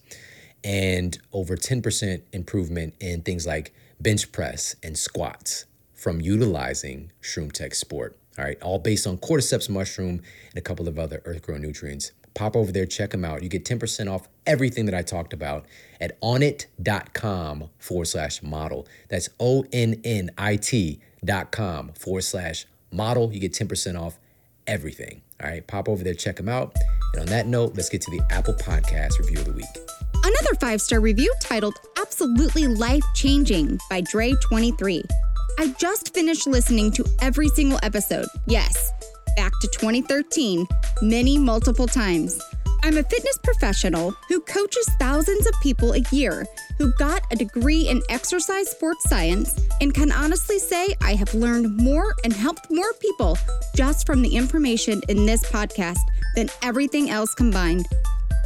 and 0.64 1.18
over 1.34 1.58
10% 1.58 2.22
improvement 2.32 2.94
in 3.02 3.22
things 3.22 3.46
like 3.46 3.74
bench 4.04 4.32
press, 4.34 4.76
and 4.84 4.98
squats 4.98 5.66
from 5.94 6.20
utilizing 6.20 7.12
Shroom 7.22 7.52
Tech 7.52 7.74
Sport. 7.74 8.18
All 8.38 8.44
right, 8.44 8.62
all 8.62 8.80
based 8.80 9.08
on 9.08 9.18
cordyceps 9.18 9.70
mushroom 9.70 10.22
and 10.50 10.58
a 10.58 10.62
couple 10.62 10.88
of 10.88 11.00
other 11.00 11.22
earth 11.26 11.42
grown 11.42 11.62
nutrients. 11.62 12.12
Pop 12.34 12.56
over 12.56 12.72
there, 12.72 12.86
check 12.86 13.12
them 13.12 13.24
out. 13.24 13.44
You 13.44 13.50
get 13.50 13.66
10% 13.66 14.12
off 14.12 14.28
everything 14.46 14.86
that 14.86 14.96
I 14.96 15.02
talked 15.04 15.34
about 15.34 15.66
at 16.02 16.20
onnit.com 16.22 17.70
forward 17.78 18.06
slash 18.06 18.42
model. 18.42 18.88
That's 19.10 19.30
O 19.40 19.66
N 19.72 20.02
N 20.04 20.32
I 20.38 20.56
T 20.56 21.00
dot 21.24 21.52
com 21.52 21.90
forward 21.94 22.24
slash 22.24 22.66
model. 22.92 23.32
You 23.32 23.40
get 23.40 23.54
10% 23.54 24.00
off 24.00 24.18
everything. 24.68 25.22
All 25.42 25.50
right, 25.50 25.66
pop 25.66 25.90
over 25.90 26.04
there, 26.04 26.14
check 26.14 26.38
them 26.38 26.50
out. 26.50 26.76
And 27.14 27.22
on 27.22 27.28
that 27.28 27.48
note, 27.48 27.76
let's 27.76 27.90
get 27.90 28.02
to 28.02 28.12
the 28.12 28.26
Apple 28.32 28.54
Podcast 28.54 29.20
review 29.20 29.40
of 29.40 29.46
the 29.46 29.52
week. 29.54 29.66
Another 30.24 30.56
five 30.56 30.82
star 30.82 31.02
review 31.02 31.34
titled 31.42 31.76
Absolutely 32.00 32.68
Life 32.68 33.04
Changing 33.14 33.78
by 33.90 34.02
Dre23. 34.02 35.04
I 35.60 35.68
just 35.78 36.14
finished 36.14 36.48
listening 36.48 36.92
to 36.94 37.06
every 37.22 37.50
single 37.50 37.80
episode. 37.84 38.26
Yes, 38.48 38.92
back 39.36 39.52
to 39.62 39.68
2013, 39.68 40.68
many 41.02 41.38
multiple 41.38 41.88
times. 41.88 42.40
I'm 42.84 42.98
a 42.98 43.04
fitness 43.04 43.38
professional 43.44 44.12
who 44.28 44.42
coaches 44.42 44.90
thousands 45.00 45.48
of 45.48 45.54
people 45.62 45.94
a 45.94 46.04
year 46.12 46.46
who 46.78 46.92
got 46.94 47.22
a 47.32 47.36
degree 47.36 47.88
in 47.88 48.02
exercise 48.10 48.70
sports 48.70 49.10
science 49.10 49.58
and 49.80 49.94
can 49.94 50.12
honestly 50.12 50.60
say 50.60 50.94
I 51.02 51.16
have 51.16 51.34
learned 51.34 51.78
more 51.78 52.14
and 52.26 52.34
helped 52.34 52.70
more 52.70 52.94
people 53.00 53.38
just 53.76 54.06
from 54.06 54.22
the 54.22 54.36
information 54.36 55.02
in 55.08 55.26
this 55.26 55.44
podcast 55.50 56.00
than 56.36 56.50
everything 56.62 57.10
else 57.10 57.34
combined. 57.34 57.86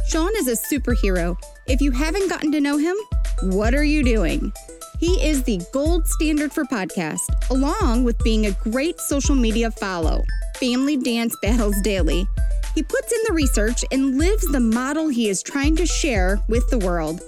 Shawn 0.08 0.30
is 0.36 0.46
a 0.46 0.52
superhero. 0.52 1.36
If 1.66 1.80
you 1.80 1.90
haven't 1.90 2.30
gotten 2.30 2.52
to 2.52 2.60
know 2.60 2.78
him, 2.78 2.96
what 3.42 3.74
are 3.74 3.84
you 3.84 4.04
doing? 4.04 4.52
He 4.98 5.14
is 5.24 5.42
the 5.42 5.60
gold 5.72 6.06
standard 6.06 6.52
for 6.52 6.64
podcast, 6.64 7.50
along 7.50 8.04
with 8.04 8.18
being 8.24 8.46
a 8.46 8.52
great 8.52 9.00
social 9.00 9.34
media 9.34 9.70
follow. 9.70 10.22
Family 10.60 10.96
Dance 10.96 11.36
Battles 11.40 11.80
Daily. 11.82 12.26
He 12.74 12.82
puts 12.82 13.12
in 13.12 13.18
the 13.28 13.32
research 13.32 13.84
and 13.92 14.18
lives 14.18 14.44
the 14.50 14.58
model 14.58 15.08
he 15.08 15.28
is 15.28 15.40
trying 15.42 15.76
to 15.76 15.86
share 15.86 16.40
with 16.48 16.68
the 16.68 16.78
world. 16.78 17.20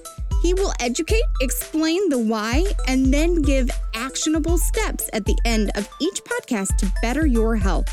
He 0.43 0.53
will 0.55 0.73
educate, 0.81 1.23
explain 1.41 2.09
the 2.09 2.19
why, 2.19 2.65
and 2.89 3.13
then 3.15 3.43
give 3.43 3.71
actionable 3.95 4.59
steps 4.59 5.09
at 5.13 5.27
the 5.27 5.39
end 5.45 5.71
of 5.77 5.89
each 6.01 6.21
podcast 6.25 6.77
to 6.79 6.93
better 7.03 7.25
your 7.25 7.55
health. 7.55 7.89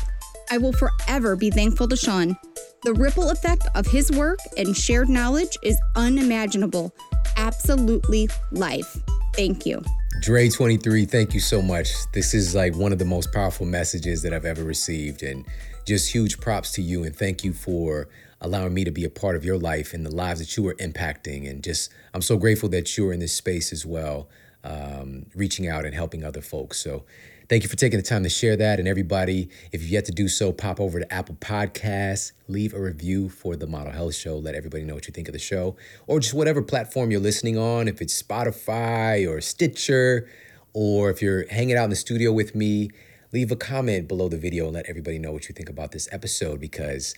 I 0.50 0.58
will 0.58 0.72
forever 0.72 1.36
be 1.36 1.50
thankful 1.50 1.86
to 1.88 1.96
Shawn. 1.96 2.36
The 2.82 2.94
ripple 2.94 3.30
effect 3.30 3.66
of 3.76 3.86
his 3.86 4.10
work 4.10 4.40
and 4.56 4.76
shared 4.76 5.08
knowledge 5.08 5.56
is 5.62 5.78
unimaginable. 5.94 6.92
Absolutely 7.36 8.28
life. 8.50 8.96
Thank 9.34 9.66
you. 9.66 9.82
Dre23, 10.20 11.08
thank 11.08 11.32
you 11.32 11.38
so 11.38 11.62
much. 11.62 11.90
This 12.12 12.34
is 12.34 12.52
like 12.54 12.74
one 12.74 12.92
of 12.92 12.98
the 12.98 13.04
most 13.04 13.32
powerful 13.32 13.64
messages 13.64 14.20
that 14.22 14.34
I've 14.34 14.44
ever 14.44 14.64
received. 14.64 15.22
And 15.22 15.46
just 15.86 16.12
huge 16.12 16.40
props 16.40 16.72
to 16.72 16.82
you 16.82 17.04
and 17.04 17.14
thank 17.14 17.44
you 17.44 17.52
for 17.52 18.08
allowing 18.40 18.74
me 18.74 18.84
to 18.84 18.90
be 18.90 19.04
a 19.04 19.10
part 19.10 19.36
of 19.36 19.44
your 19.44 19.56
life 19.56 19.94
and 19.94 20.04
the 20.04 20.14
lives 20.14 20.40
that 20.40 20.56
you 20.56 20.66
are 20.68 20.74
impacting. 20.74 21.48
And 21.48 21.62
just, 21.62 21.92
I'm 22.12 22.20
so 22.20 22.36
grateful 22.36 22.68
that 22.70 22.96
you're 22.96 23.12
in 23.12 23.20
this 23.20 23.32
space 23.32 23.72
as 23.72 23.86
well, 23.86 24.28
um, 24.64 25.26
reaching 25.36 25.68
out 25.68 25.84
and 25.84 25.94
helping 25.94 26.24
other 26.24 26.42
folks. 26.42 26.78
So, 26.78 27.04
thank 27.48 27.62
you 27.62 27.68
for 27.68 27.76
taking 27.76 27.98
the 27.98 28.04
time 28.04 28.22
to 28.22 28.28
share 28.28 28.56
that. 28.56 28.78
And 28.78 28.88
everybody, 28.88 29.48
if 29.72 29.82
you've 29.82 29.90
yet 29.90 30.04
to 30.06 30.12
do 30.12 30.28
so, 30.28 30.52
pop 30.52 30.80
over 30.80 31.00
to 31.00 31.12
Apple 31.12 31.36
Podcasts, 31.36 32.32
leave 32.48 32.74
a 32.74 32.80
review 32.80 33.28
for 33.28 33.56
the 33.56 33.66
Model 33.66 33.92
Health 33.92 34.14
Show. 34.14 34.38
Let 34.38 34.54
everybody 34.54 34.84
know 34.84 34.94
what 34.94 35.06
you 35.06 35.12
think 35.12 35.28
of 35.28 35.32
the 35.32 35.38
show, 35.38 35.76
or 36.06 36.20
just 36.20 36.34
whatever 36.34 36.62
platform 36.62 37.10
you're 37.10 37.20
listening 37.20 37.58
on, 37.58 37.88
if 37.88 38.00
it's 38.00 38.20
Spotify 38.22 39.28
or 39.28 39.40
Stitcher, 39.40 40.28
or 40.72 41.10
if 41.10 41.22
you're 41.22 41.46
hanging 41.48 41.76
out 41.76 41.84
in 41.84 41.90
the 41.90 41.96
studio 41.96 42.32
with 42.32 42.54
me 42.54 42.90
leave 43.32 43.50
a 43.50 43.56
comment 43.56 44.08
below 44.08 44.28
the 44.28 44.38
video 44.38 44.66
and 44.66 44.74
let 44.74 44.86
everybody 44.86 45.18
know 45.18 45.32
what 45.32 45.48
you 45.48 45.54
think 45.54 45.68
about 45.68 45.92
this 45.92 46.08
episode 46.12 46.60
because 46.60 47.14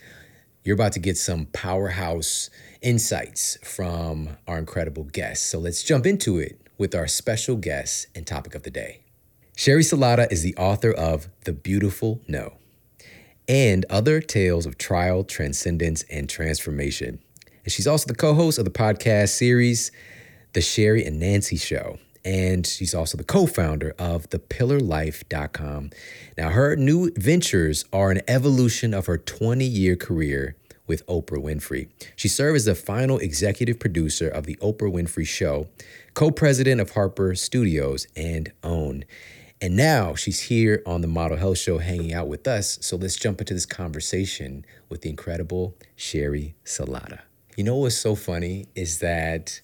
you're 0.65 0.75
about 0.75 0.93
to 0.93 0.99
get 0.99 1.17
some 1.17 1.47
powerhouse 1.47 2.51
insights 2.83 3.57
from 3.63 4.37
our 4.47 4.59
incredible 4.59 5.05
guests. 5.05 5.47
So 5.47 5.59
let's 5.59 5.83
jump 5.83 6.07
into 6.07 6.39
it 6.39 6.61
with 6.79 6.95
our 6.95 7.07
special 7.07 7.57
guest 7.57 8.09
and 8.15 8.27
topic 8.27 8.55
of 8.55 8.63
the 8.63 8.71
day. 8.71 9.00
Sheri 9.61 9.83
Salata 9.83 10.27
is 10.33 10.43
the 10.43 10.57
author 10.57 10.91
of 10.91 11.29
The 11.45 11.53
Beautiful 11.53 12.23
No 12.27 12.55
and 13.47 13.85
other 13.91 14.23
tales 14.23 14.65
of 14.65 14.79
trial, 14.79 15.23
transcendence, 15.23 16.03
and 16.05 16.31
transformation. 16.31 17.19
And 17.65 17.71
she's 17.71 17.87
also 17.87 18.07
the 18.07 18.15
co 18.15 18.33
host 18.33 18.59
of 18.59 18.65
the 18.65 18.71
podcast 18.71 19.37
series, 19.37 19.93
The 20.55 20.61
Sheri 20.61 21.07
and 21.07 21.21
Nancy 21.21 21.59
Show 21.59 21.99
and 22.25 22.67
she's 22.67 22.95
also 22.95 23.19
the 23.19 23.25
co-founder 23.25 23.95
of 23.99 24.29
thepillarlife.com. 24.31 25.91
Now 26.39 26.51
her 26.51 26.77
new 26.77 27.11
ventures 27.17 27.85
are 27.93 28.11
an 28.11 28.21
evolution 28.29 28.95
of 28.95 29.07
her 29.07 29.19
20-year 29.19 29.97
career 29.97 30.57
with 30.87 31.07
Oprah 31.07 31.43
Winfrey. 31.43 31.89
She 32.17 32.29
served 32.29 32.57
as 32.57 32.65
the 32.65 32.75
final 32.75 33.19
executive 33.19 33.79
producer 33.79 34.29
of 34.29 34.45
the 34.45 34.57
Oprah 34.57 34.93
Winfrey 34.93 35.27
Show, 35.27 35.69
co-president 36.15 36.81
of 36.81 36.93
Harpo 36.93 37.37
Studios 37.39 38.07
and 38.17 38.53
OWN. 38.63 39.05
And 39.63 39.77
now 39.77 40.15
she's 40.15 40.41
here 40.41 40.83
on 40.87 41.03
the 41.03 41.07
Model 41.07 41.37
Health 41.37 41.59
Show 41.59 41.79
hanging 41.79 42.15
out 42.15 42.29
with 42.29 42.49
us. 42.49 42.79
So 42.81 42.97
let's 42.97 43.17
jump 43.17 43.41
into 43.41 43.53
this 43.53 43.67
conversation 43.67 44.65
with 44.89 45.03
the 45.03 45.11
incredible 45.11 45.77
Sheri 45.99 46.55
Salata. 46.65 47.21
You 47.57 47.65
know 47.65 47.77
what's 47.77 47.97
so 47.97 48.15
funny 48.15 48.69
is 48.75 49.01
that 49.01 49.61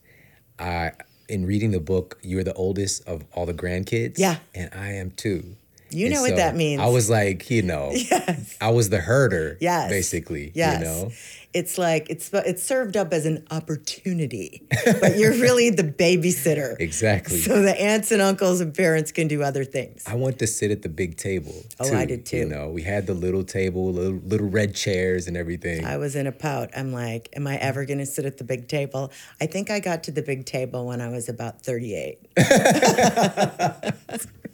I 0.59 0.93
in 1.29 1.47
reading 1.47 1.71
the 1.71 1.81
book, 1.81 2.19
you're 2.23 2.45
the 2.45 2.53
oldest 2.55 3.07
of 3.09 3.25
all 3.33 3.47
the 3.47 3.55
grandkids. 3.55 4.19
Yeah. 4.19 4.37
And 4.55 4.71
I 4.75 4.93
am 4.93 5.13
too. 5.13 5.57
You 5.91 6.07
And 6.07 6.15
know 6.15 6.23
what 6.23 6.37
that 6.37 6.57
means. 6.57 6.81
I 6.81 6.87
was 6.87 7.09
like, 7.09 7.49
you 7.51 7.63
know, 7.63 7.91
Yes. 7.95 8.57
I 8.61 8.71
was 8.71 8.91
the 8.91 9.01
herder. 9.01 9.57
Yes. 9.61 9.89
Basically. 9.89 10.53
Yes. 10.55 10.81
You 10.81 10.85
know? 10.85 11.13
It's 11.53 11.79
like 11.79 12.11
it's 12.11 12.31
it's 12.33 12.63
served 12.63 12.97
up 12.97 13.13
as 13.13 13.25
an 13.27 13.47
opportunity, 13.51 14.63
but 14.85 15.17
you're 15.17 15.33
really 15.41 15.71
the 15.71 15.85
babysitter. 15.85 16.77
Exactly. 16.79 17.39
So 17.39 17.63
the 17.63 17.81
aunts 17.81 18.11
and 18.11 18.21
uncles 18.21 18.61
and 18.61 18.75
parents 18.75 19.13
can 19.13 19.27
do 19.29 19.43
other 19.43 19.65
things. 19.65 20.05
I 20.07 20.15
want 20.15 20.39
to 20.41 20.47
sit 20.47 20.71
at 20.71 20.83
the 20.83 20.89
big 20.89 21.17
table. 21.17 21.55
Oh, 21.81 21.89
too, 21.91 21.97
I 21.97 22.05
did 22.05 22.27
too. 22.27 22.39
You 22.39 22.47
know, 22.47 22.69
we 22.69 22.83
had 22.83 23.07
the 23.07 23.15
little 23.15 23.43
table, 23.45 23.93
little, 23.93 24.21
little 24.21 24.49
red 24.49 24.75
chairs 24.75 25.27
and 25.27 25.37
everything. 25.37 25.85
I 25.85 25.97
was 25.97 26.15
in 26.17 26.27
a 26.27 26.33
pout. 26.33 26.71
I'm 26.77 26.93
like, 26.93 27.31
am 27.35 27.47
I 27.47 27.57
ever 27.57 27.85
going 27.85 27.99
to 27.99 28.07
sit 28.07 28.25
at 28.27 28.39
the 28.39 28.45
big 28.45 28.69
table? 28.69 29.11
I 29.41 29.47
think 29.47 29.71
I 29.71 29.81
got 29.81 30.05
to 30.05 30.11
the 30.11 30.23
big 30.23 30.45
table 30.47 30.87
when 30.87 31.01
I 31.01 31.09
was 31.09 31.29
about 31.29 31.63
38. 31.63 32.19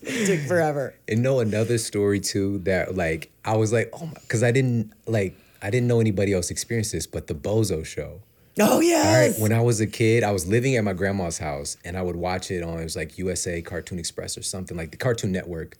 it 0.02 0.26
took 0.26 0.40
forever. 0.48 0.94
and 1.08 1.22
know 1.22 1.40
another 1.40 1.78
story 1.78 2.20
too 2.20 2.58
that 2.60 2.96
like 2.96 3.30
I 3.44 3.56
was 3.56 3.72
like, 3.72 3.90
oh 3.94 4.06
my, 4.06 4.12
because 4.20 4.42
I 4.42 4.50
didn't 4.50 4.92
like 5.06 5.36
I 5.62 5.70
didn't 5.70 5.86
know 5.86 6.00
anybody 6.00 6.32
else 6.32 6.50
experienced 6.50 6.92
this, 6.92 7.06
but 7.06 7.28
the 7.28 7.34
Bozo 7.34 7.84
Show. 7.86 8.20
Oh 8.58 8.64
All 8.64 8.78
right. 8.78 8.82
yes. 8.82 9.40
When 9.40 9.52
I 9.52 9.62
was 9.62 9.80
a 9.80 9.86
kid, 9.86 10.22
I 10.22 10.30
was 10.30 10.46
living 10.46 10.76
at 10.76 10.84
my 10.84 10.92
grandma's 10.92 11.38
house 11.38 11.78
and 11.84 11.96
I 11.96 12.02
would 12.02 12.16
watch 12.16 12.50
it 12.50 12.62
on, 12.62 12.80
it 12.80 12.84
was 12.84 12.96
like 12.96 13.16
USA 13.16 13.62
Cartoon 13.62 13.98
Express 13.98 14.36
or 14.36 14.42
something, 14.42 14.76
like 14.76 14.90
the 14.90 14.98
Cartoon 14.98 15.32
Network. 15.32 15.78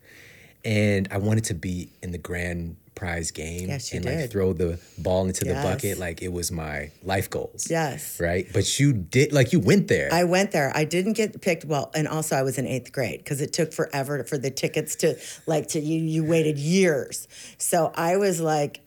And 0.64 1.08
I 1.10 1.18
wanted 1.18 1.44
to 1.44 1.54
be 1.54 1.90
in 2.02 2.12
the 2.12 2.18
grand 2.18 2.76
prize 2.94 3.30
game 3.32 3.68
Yes, 3.68 3.92
and 3.92 4.04
like 4.04 4.30
throw 4.30 4.52
the 4.52 4.78
ball 4.98 5.26
into 5.26 5.44
the 5.44 5.54
bucket. 5.54 5.98
Like 5.98 6.22
it 6.22 6.32
was 6.32 6.52
my 6.52 6.92
life 7.02 7.28
goals. 7.28 7.66
yes. 7.68 8.20
Right. 8.20 8.46
But 8.52 8.78
you 8.78 8.92
did, 8.92 9.32
like 9.32 9.52
you 9.52 9.58
went 9.58 9.88
there. 9.88 10.08
I 10.12 10.24
went 10.24 10.52
there. 10.52 10.70
I 10.74 10.84
didn't 10.84 11.14
get 11.14 11.40
picked. 11.40 11.64
Well, 11.64 11.90
and 11.94 12.06
also 12.06 12.36
I 12.36 12.42
was 12.42 12.58
in 12.58 12.66
eighth 12.66 12.92
grade 12.92 13.18
because 13.18 13.40
it 13.40 13.52
took 13.52 13.72
forever 13.72 14.22
for 14.24 14.38
the 14.38 14.50
tickets 14.50 14.94
to 14.96 15.18
like 15.46 15.68
to 15.68 15.80
you. 15.80 16.00
You 16.00 16.22
waited 16.24 16.58
years, 16.58 17.26
so 17.58 17.90
I 17.96 18.16
was 18.18 18.40
like, 18.40 18.81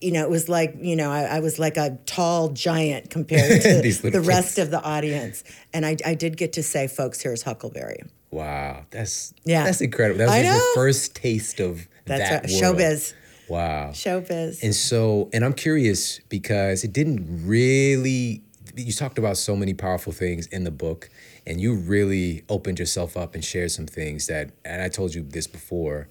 you 0.00 0.12
know, 0.12 0.22
it 0.22 0.30
was 0.30 0.48
like 0.48 0.74
you 0.80 0.96
know, 0.96 1.10
I, 1.10 1.22
I 1.24 1.40
was 1.40 1.58
like 1.58 1.76
a 1.76 1.98
tall 2.06 2.48
giant 2.50 3.10
compared 3.10 3.62
to 3.62 3.80
the 3.82 4.00
little 4.02 4.22
rest 4.22 4.58
of 4.58 4.70
the 4.70 4.82
audience, 4.82 5.44
and 5.72 5.84
I, 5.84 5.96
I 6.04 6.14
did 6.14 6.36
get 6.36 6.54
to 6.54 6.62
say, 6.62 6.86
"Folks, 6.86 7.20
here's 7.20 7.42
Huckleberry." 7.42 8.00
wow. 8.32 8.84
That's, 8.90 9.34
Yeah. 9.44 9.64
that's 9.64 9.80
incredible. 9.80 10.18
That 10.18 10.28
was 10.28 10.44
your 10.46 10.74
first 10.74 11.16
taste 11.16 11.58
of 11.58 11.88
That's 12.04 12.30
that 12.30 12.42
right. 12.44 12.50
Showbiz, 12.50 13.12
Wow. 13.48 13.90
showbiz. 13.90 14.62
And 14.62 14.72
so, 14.72 15.28
and 15.32 15.44
I'm 15.44 15.52
curious 15.52 16.20
because 16.28 16.84
it 16.84 16.92
didn't 16.92 17.26
really, 17.44 18.42
you 18.76 18.92
talked 18.92 19.18
about 19.18 19.36
so 19.36 19.56
many 19.56 19.74
powerful 19.74 20.12
things 20.12 20.46
in 20.46 20.62
the 20.62 20.70
book, 20.70 21.10
and 21.44 21.60
you 21.60 21.74
really 21.74 22.44
opened 22.48 22.78
yourself 22.78 23.16
up 23.16 23.34
and 23.34 23.44
shared 23.44 23.72
some 23.72 23.86
things 23.86 24.28
that, 24.28 24.50
and 24.64 24.80
I 24.80 24.88
told 24.88 25.12
you 25.12 25.22
this 25.24 25.48
before, 25.48 26.06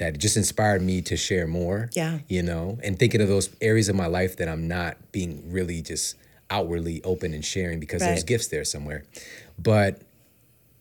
that 0.00 0.18
just 0.18 0.36
inspired 0.36 0.82
me 0.82 1.00
to 1.02 1.16
share 1.16 1.46
more. 1.46 1.88
Yeah. 1.94 2.18
You 2.28 2.42
know, 2.42 2.78
and 2.82 2.98
thinking 2.98 3.20
of 3.20 3.28
those 3.28 3.48
areas 3.60 3.88
of 3.88 3.94
my 3.94 4.06
life 4.06 4.36
that 4.38 4.48
I'm 4.48 4.66
not 4.66 4.96
being 5.12 5.52
really 5.52 5.80
just 5.80 6.16
outwardly 6.50 7.00
open 7.04 7.32
and 7.32 7.44
sharing 7.44 7.78
because 7.78 8.02
there's 8.02 8.24
gifts 8.24 8.48
there 8.48 8.64
somewhere. 8.64 9.04
But 9.58 10.02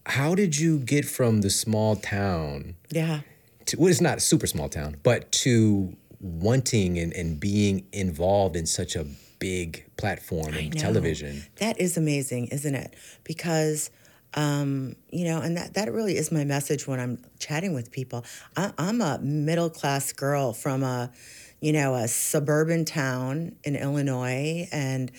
how 0.05 0.33
did 0.33 0.57
you 0.57 0.79
get 0.79 1.05
from 1.05 1.41
the 1.41 1.49
small 1.51 1.95
town 1.95 2.75
yeah. 2.89 3.19
to, 3.67 3.77
well, 3.77 3.89
it's 3.89 4.01
not 4.01 4.17
a 4.17 4.21
super 4.21 4.47
small 4.47 4.69
town, 4.69 4.97
but 5.03 5.31
to 5.33 5.95
wanting 6.19 6.97
and, 6.97 7.13
and 7.13 7.39
being 7.39 7.85
involved 7.93 8.55
in 8.55 8.65
such 8.65 8.95
a 8.95 9.05
big 9.39 9.85
platform 9.97 10.53
and 10.53 10.77
television. 10.77 11.43
That 11.57 11.79
is 11.79 11.97
amazing, 11.97 12.47
isn't 12.47 12.75
it? 12.75 12.93
Because, 13.23 13.89
um, 14.33 14.95
you 15.09 15.25
know, 15.25 15.41
and 15.41 15.57
that, 15.57 15.73
that 15.73 15.91
really 15.91 16.17
is 16.17 16.31
my 16.31 16.43
message 16.43 16.87
when 16.87 16.99
I'm 16.99 17.23
chatting 17.39 17.73
with 17.73 17.91
people. 17.91 18.25
I, 18.55 18.71
I'm 18.77 19.01
a 19.01 19.19
middle 19.19 19.69
class 19.69 20.11
girl 20.13 20.53
from 20.53 20.83
a, 20.83 21.11
you 21.59 21.73
know, 21.73 21.95
a 21.95 22.07
suburban 22.07 22.85
town 22.85 23.55
in 23.63 23.75
Illinois. 23.75 24.67
And 24.71 25.11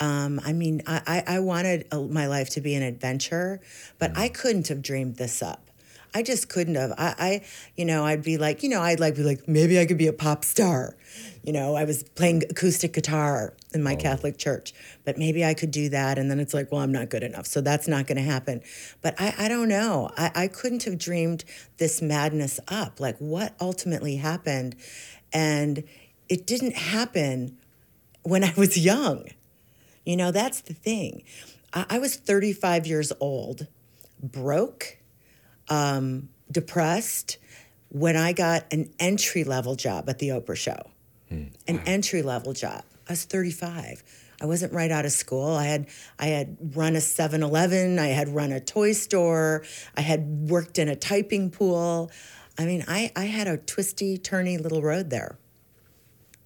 um, 0.00 0.40
I 0.44 0.52
mean, 0.52 0.82
I, 0.86 1.22
I 1.26 1.36
I 1.36 1.38
wanted 1.40 1.86
uh, 1.92 2.00
my 2.00 2.26
life 2.26 2.50
to 2.50 2.60
be 2.60 2.74
an 2.74 2.82
adventure, 2.82 3.60
but 3.98 4.16
I 4.16 4.28
couldn't 4.28 4.68
have 4.68 4.82
dreamed 4.82 5.16
this 5.16 5.42
up. 5.42 5.70
I 6.14 6.22
just 6.22 6.48
couldn't 6.48 6.76
have. 6.76 6.92
I, 6.92 7.14
I, 7.18 7.44
you 7.76 7.84
know, 7.84 8.04
I'd 8.04 8.22
be 8.22 8.38
like, 8.38 8.62
you 8.62 8.68
know, 8.68 8.80
I'd 8.80 9.00
like 9.00 9.16
be 9.16 9.24
like, 9.24 9.48
maybe 9.48 9.80
I 9.80 9.84
could 9.84 9.98
be 9.98 10.06
a 10.06 10.12
pop 10.12 10.44
star. 10.44 10.96
You 11.42 11.52
know, 11.52 11.74
I 11.74 11.84
was 11.84 12.04
playing 12.04 12.44
acoustic 12.48 12.92
guitar 12.92 13.52
in 13.72 13.82
my 13.82 13.94
oh. 13.94 13.96
Catholic 13.96 14.38
church, 14.38 14.72
but 15.04 15.18
maybe 15.18 15.44
I 15.44 15.54
could 15.54 15.72
do 15.72 15.88
that. 15.88 16.16
And 16.16 16.30
then 16.30 16.38
it's 16.38 16.54
like, 16.54 16.70
well, 16.70 16.80
I'm 16.80 16.92
not 16.92 17.10
good 17.10 17.24
enough, 17.24 17.46
so 17.46 17.60
that's 17.60 17.88
not 17.88 18.06
going 18.06 18.16
to 18.16 18.22
happen. 18.22 18.62
But 19.02 19.20
I, 19.20 19.34
I 19.36 19.48
don't 19.48 19.68
know. 19.68 20.10
I, 20.16 20.30
I 20.34 20.48
couldn't 20.48 20.84
have 20.84 20.98
dreamed 20.98 21.44
this 21.78 22.00
madness 22.00 22.60
up. 22.68 23.00
Like, 23.00 23.18
what 23.18 23.54
ultimately 23.60 24.16
happened, 24.16 24.76
and 25.32 25.82
it 26.28 26.46
didn't 26.46 26.76
happen 26.76 27.58
when 28.22 28.44
I 28.44 28.54
was 28.56 28.78
young. 28.78 29.26
You 30.06 30.16
know, 30.16 30.30
that's 30.30 30.60
the 30.60 30.74
thing. 30.74 31.24
I, 31.72 31.86
I 31.90 31.98
was 31.98 32.16
35 32.16 32.86
years 32.86 33.12
old, 33.20 33.66
broke, 34.22 34.98
um, 35.68 36.28
depressed, 36.50 37.38
when 37.88 38.16
I 38.16 38.32
got 38.32 38.72
an 38.72 38.90
entry 38.98 39.44
level 39.44 39.76
job 39.76 40.08
at 40.08 40.18
the 40.18 40.30
Oprah 40.30 40.56
show. 40.56 40.90
An 41.66 41.80
entry 41.86 42.22
level 42.22 42.52
job. 42.52 42.82
I 43.08 43.12
was 43.12 43.24
35. 43.24 44.02
I 44.40 44.46
wasn't 44.46 44.72
right 44.72 44.90
out 44.90 45.04
of 45.04 45.12
school. 45.12 45.52
I 45.54 45.64
had 45.64 45.86
I 46.18 46.26
had 46.26 46.56
run 46.76 46.96
a 46.96 46.98
7-Eleven, 46.98 47.98
I 47.98 48.08
had 48.08 48.28
run 48.28 48.52
a 48.52 48.60
toy 48.60 48.92
store, 48.92 49.64
I 49.96 50.00
had 50.00 50.48
worked 50.50 50.78
in 50.78 50.88
a 50.88 50.96
typing 50.96 51.50
pool. 51.50 52.10
I 52.58 52.66
mean, 52.66 52.84
I, 52.86 53.10
I 53.16 53.24
had 53.24 53.48
a 53.48 53.56
twisty, 53.56 54.18
turny 54.18 54.60
little 54.60 54.82
road 54.82 55.10
there. 55.10 55.38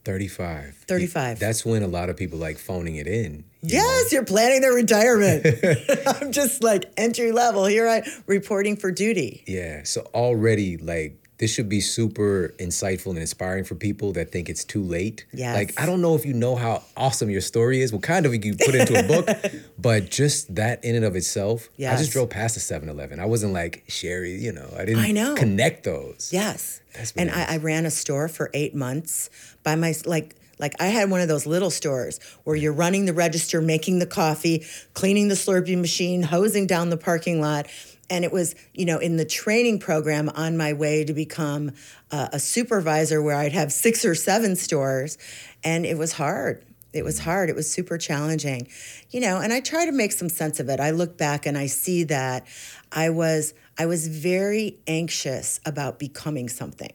35. 0.09 0.75
35. 0.87 1.39
That's 1.39 1.67
when 1.67 1.83
a 1.83 1.87
lot 1.87 2.09
of 2.09 2.17
people 2.17 2.39
like 2.39 2.57
phoning 2.57 2.97
it 2.97 3.07
in. 3.07 3.45
you 3.61 3.77
Yes, 3.77 4.11
you're 4.11 4.25
planning 4.25 4.63
their 4.63 4.73
retirement. 4.73 5.45
I'm 6.07 6.33
just 6.33 6.63
like 6.65 6.87
entry 6.97 7.31
level. 7.31 7.67
Here 7.67 7.87
I 7.87 8.09
reporting 8.27 8.77
for 8.77 8.91
duty. 8.91 9.45
Yeah. 9.47 9.83
So 9.85 10.09
already, 10.15 10.79
like, 10.79 11.19
this 11.37 11.53
should 11.53 11.69
be 11.69 11.83
super 11.83 12.55
insightful 12.59 13.11
and 13.11 13.19
inspiring 13.19 13.65
for 13.65 13.75
people 13.75 14.13
that 14.15 14.33
think 14.33 14.49
it's 14.49 14.65
too 14.65 14.83
late. 14.83 15.27
Yes. 15.33 15.55
Like, 15.55 15.79
I 15.81 15.85
don't 15.85 16.01
know 16.01 16.15
if 16.15 16.25
you 16.25 16.33
know 16.33 16.57
how 16.57 16.83
awesome 16.97 17.29
your 17.29 17.43
story 17.43 17.83
is. 17.83 17.93
Well, 17.93 18.01
kind 18.01 18.25
of, 18.25 18.33
you 18.35 18.57
put 18.57 18.75
into 18.75 18.99
a 18.99 19.03
book, 19.07 19.29
but 19.79 20.11
just 20.11 20.55
that 20.55 20.83
in 20.83 20.97
and 20.97 21.05
of 21.05 21.17
itself. 21.17 21.69
Yeah. 21.77 21.93
I 21.93 21.97
just 21.97 22.13
drove 22.13 22.31
past 22.31 22.55
the 22.55 22.61
7 22.61 22.89
Eleven. 22.89 23.21
I 23.21 23.27
wasn't 23.27 23.53
like, 23.53 23.85
Sheri, 23.89 24.41
you 24.41 24.53
know, 24.53 24.69
I 24.75 24.87
didn't 24.87 25.05
I 25.05 25.11
know. 25.13 25.35
connect 25.35 25.85
those. 25.85 26.31
Yes. 26.33 26.81
And. 27.17 27.31
I, 27.31 27.55
I 27.55 27.57
ran 27.59 27.87
a 27.87 27.91
store 27.91 28.29
for 28.29 28.51
eight 28.55 28.75
months 28.75 29.31
by 29.63 29.77
my 29.77 29.95
like 30.05 30.35
like 30.59 30.75
I 30.81 30.87
had 30.87 31.11
one 31.11 31.21
of 31.21 31.29
those 31.29 31.47
little 31.47 31.71
stores 31.71 32.19
where 32.45 32.57
you're 32.57 32.73
running 32.73 33.07
the 33.07 33.13
register, 33.13 33.61
making 33.61 34.01
the 34.01 34.07
coffee, 34.07 34.67
cleaning 34.95 35.29
the 35.29 35.35
Slurpee 35.35 35.81
machine, 35.81 36.23
hosing 36.23 36.67
down 36.67 36.91
the 36.91 36.97
parking 36.97 37.41
lot. 37.41 37.69
And 38.11 38.25
it 38.25 38.33
was, 38.33 38.55
you 38.73 38.87
know, 38.87 38.99
in 38.99 39.19
the 39.19 39.25
training 39.25 39.79
program 39.79 40.31
on 40.31 40.57
my 40.57 40.73
way 40.73 41.05
to 41.05 41.13
become 41.13 41.73
uh, 42.11 42.29
a 42.33 42.41
supervisor 42.41 43.23
where 43.23 43.37
I'd 43.37 43.53
have 43.53 43.73
six 43.73 44.05
or 44.05 44.15
seven 44.15 44.57
stores. 44.57 45.19
And 45.63 45.85
it 45.85 45.99
was 45.99 46.13
hard. 46.13 46.65
It 46.95 47.05
was 47.05 47.19
hard. 47.19 47.51
It 47.51 47.55
was 47.55 47.71
super 47.71 47.99
challenging, 47.99 48.67
you 49.11 49.21
know. 49.21 49.39
And 49.41 49.53
I 49.53 49.61
try 49.61 49.85
to 49.85 49.93
make 49.93 50.13
some 50.13 50.31
sense 50.31 50.59
of 50.59 50.71
it. 50.71 50.81
I 50.81 50.91
look 50.91 51.19
back 51.19 51.45
and 51.45 51.57
I 51.57 51.67
see 51.67 52.05
that 52.05 52.47
I 52.91 53.11
was 53.11 53.53
I 53.79 53.87
was 53.87 54.09
very 54.09 54.79
anxious 54.87 55.61
about 55.65 55.99
becoming 55.99 56.49
something. 56.49 56.93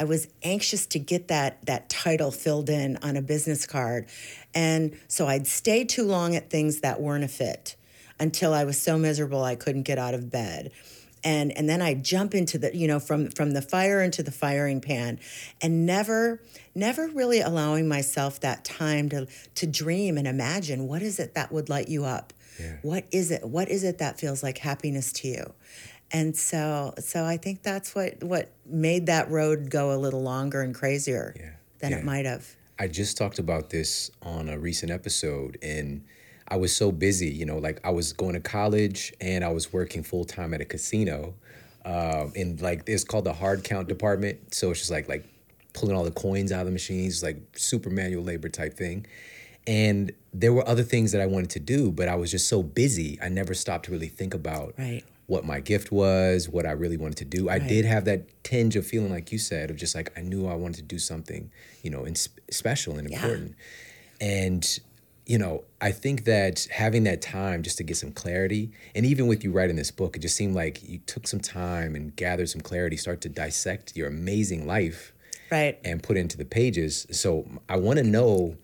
I 0.00 0.04
was 0.04 0.28
anxious 0.42 0.86
to 0.86 0.98
get 0.98 1.28
that 1.28 1.66
that 1.66 1.90
title 1.90 2.30
filled 2.30 2.70
in 2.70 2.96
on 3.02 3.18
a 3.18 3.22
business 3.22 3.66
card, 3.66 4.06
and 4.54 4.98
so 5.08 5.26
I'd 5.26 5.46
stay 5.46 5.84
too 5.84 6.04
long 6.04 6.34
at 6.34 6.48
things 6.48 6.80
that 6.80 7.02
weren't 7.02 7.22
a 7.22 7.28
fit 7.28 7.76
until 8.18 8.54
I 8.54 8.64
was 8.64 8.80
so 8.80 8.96
miserable 8.96 9.44
I 9.44 9.54
couldn't 9.56 9.82
get 9.82 9.98
out 9.98 10.14
of 10.14 10.30
bed. 10.30 10.72
And, 11.24 11.56
and 11.56 11.68
then 11.68 11.80
I'd 11.82 12.02
jump 12.02 12.34
into 12.34 12.56
the 12.58 12.74
you 12.74 12.88
know 12.88 12.98
from 12.98 13.30
from 13.30 13.50
the 13.52 13.60
fire 13.62 14.00
into 14.02 14.22
the 14.22 14.32
firing 14.32 14.80
pan 14.80 15.20
and 15.60 15.84
never 15.84 16.40
never 16.74 17.06
really 17.08 17.40
allowing 17.40 17.86
myself 17.86 18.40
that 18.40 18.64
time 18.64 19.10
to 19.10 19.26
to 19.56 19.66
dream 19.66 20.16
and 20.16 20.26
imagine 20.26 20.88
what 20.88 21.02
is 21.02 21.20
it 21.20 21.34
that 21.34 21.52
would 21.52 21.68
light 21.68 21.88
you 21.88 22.04
up 22.06 22.32
Yeah. 22.58 22.76
what 22.82 23.04
is 23.12 23.30
it 23.30 23.44
what 23.44 23.68
is 23.68 23.84
it 23.84 23.98
that 23.98 24.18
feels 24.18 24.42
like 24.42 24.58
happiness 24.58 25.12
to 25.20 25.28
you 25.28 25.54
and 26.12 26.36
so 26.36 26.94
so 26.98 27.24
i 27.24 27.36
think 27.36 27.62
that's 27.62 27.94
what 27.94 28.22
what 28.22 28.50
made 28.66 29.06
that 29.06 29.30
road 29.30 29.70
go 29.70 29.92
a 29.94 29.98
little 29.98 30.22
longer 30.22 30.60
and 30.60 30.74
crazier 30.74 31.34
Yeah. 31.38 31.50
than 31.80 31.90
Yeah. 31.92 31.98
it 31.98 32.04
might 32.04 32.26
have 32.26 32.56
I 32.78 32.88
just 32.88 33.16
talked 33.16 33.38
about 33.38 33.70
this 33.70 34.10
on 34.22 34.48
a 34.48 34.58
recent 34.58 34.90
episode, 34.90 35.56
and 35.62 36.02
I 36.48 36.56
was 36.56 36.74
so 36.74 36.90
busy. 36.90 37.28
You 37.30 37.46
know, 37.46 37.58
like 37.58 37.78
I 37.84 37.90
was 37.90 38.12
going 38.12 38.32
to 38.32 38.40
college 38.40 39.12
and 39.20 39.44
I 39.44 39.50
was 39.50 39.72
working 39.72 40.02
full 40.02 40.24
time 40.24 40.52
at 40.52 40.60
a 40.60 40.64
casino. 40.64 41.34
Um, 41.84 42.32
in 42.34 42.56
like 42.56 42.82
it's 42.88 43.04
called 43.04 43.24
the 43.24 43.34
hard 43.34 43.62
count 43.62 43.86
department, 43.88 44.52
so 44.54 44.70
it's 44.72 44.80
just 44.80 44.90
like 44.90 45.06
like 45.08 45.24
pulling 45.74 45.94
all 45.94 46.02
the 46.02 46.10
coins 46.10 46.50
out 46.50 46.60
of 46.62 46.66
the 46.66 46.72
machines, 46.72 47.22
like 47.22 47.36
super 47.56 47.90
manual 47.90 48.24
labor 48.24 48.48
type 48.48 48.74
thing. 48.74 49.06
And 49.66 50.10
there 50.32 50.52
were 50.52 50.66
other 50.68 50.82
things 50.82 51.12
that 51.12 51.20
I 51.20 51.26
wanted 51.26 51.50
to 51.50 51.60
do, 51.60 51.92
but 51.92 52.08
I 52.08 52.16
was 52.16 52.32
just 52.32 52.48
so 52.48 52.64
busy. 52.64 53.18
I 53.22 53.28
never 53.28 53.54
stopped 53.54 53.84
to 53.84 53.92
really 53.92 54.08
think 54.08 54.34
about 54.34 54.74
Right. 54.76 55.04
What 55.32 55.46
my 55.46 55.60
gift 55.60 55.90
was, 55.90 56.46
what 56.46 56.66
I 56.66 56.72
really 56.72 56.98
wanted 56.98 57.16
to 57.16 57.24
do. 57.24 57.48
I 57.48 57.56
Right. 57.56 57.66
did 57.66 57.84
have 57.86 58.04
that 58.04 58.20
tinge 58.44 58.76
of 58.76 58.86
feeling, 58.86 59.10
like 59.10 59.32
you 59.32 59.38
said, 59.38 59.70
of 59.70 59.76
just 59.76 59.94
like 59.94 60.12
I 60.14 60.20
knew 60.20 60.46
I 60.46 60.54
wanted 60.54 60.76
to 60.76 60.82
do 60.82 60.98
something, 60.98 61.50
you 61.82 61.90
know, 61.90 62.04
and 62.04 62.18
sp- 62.20 62.44
special 62.50 62.98
and 62.98 63.10
important. 63.10 63.54
And 64.20 64.62
you 65.24 65.38
know, 65.38 65.62
I 65.80 65.92
think 65.92 66.24
that 66.24 66.66
having 66.70 67.04
that 67.04 67.22
time 67.22 67.62
just 67.62 67.78
to 67.78 67.84
get 67.84 67.96
some 67.96 68.10
clarity, 68.12 68.72
and 68.94 69.06
even 69.06 69.26
with 69.28 69.42
you 69.44 69.52
writing 69.52 69.76
this 69.76 69.92
book, 69.92 70.16
it 70.16 70.18
just 70.18 70.36
seemed 70.36 70.54
like 70.54 70.82
you 70.86 70.98
took 71.06 71.26
some 71.28 71.38
time 71.40 71.94
and 71.94 72.14
gathered 72.16 72.50
some 72.50 72.60
clarity, 72.60 72.96
start 72.96 73.20
to 73.22 73.28
dissect 73.28 73.96
your 73.96 74.08
amazing 74.08 74.66
life 74.66 75.12
right 75.50 75.78
and 75.84 76.02
put 76.02 76.16
into 76.16 76.36
the 76.36 76.44
pages. 76.44 77.06
So 77.12 77.46
I 77.68 77.76
want 77.76 77.98
to 78.00 78.04
know 78.04 78.56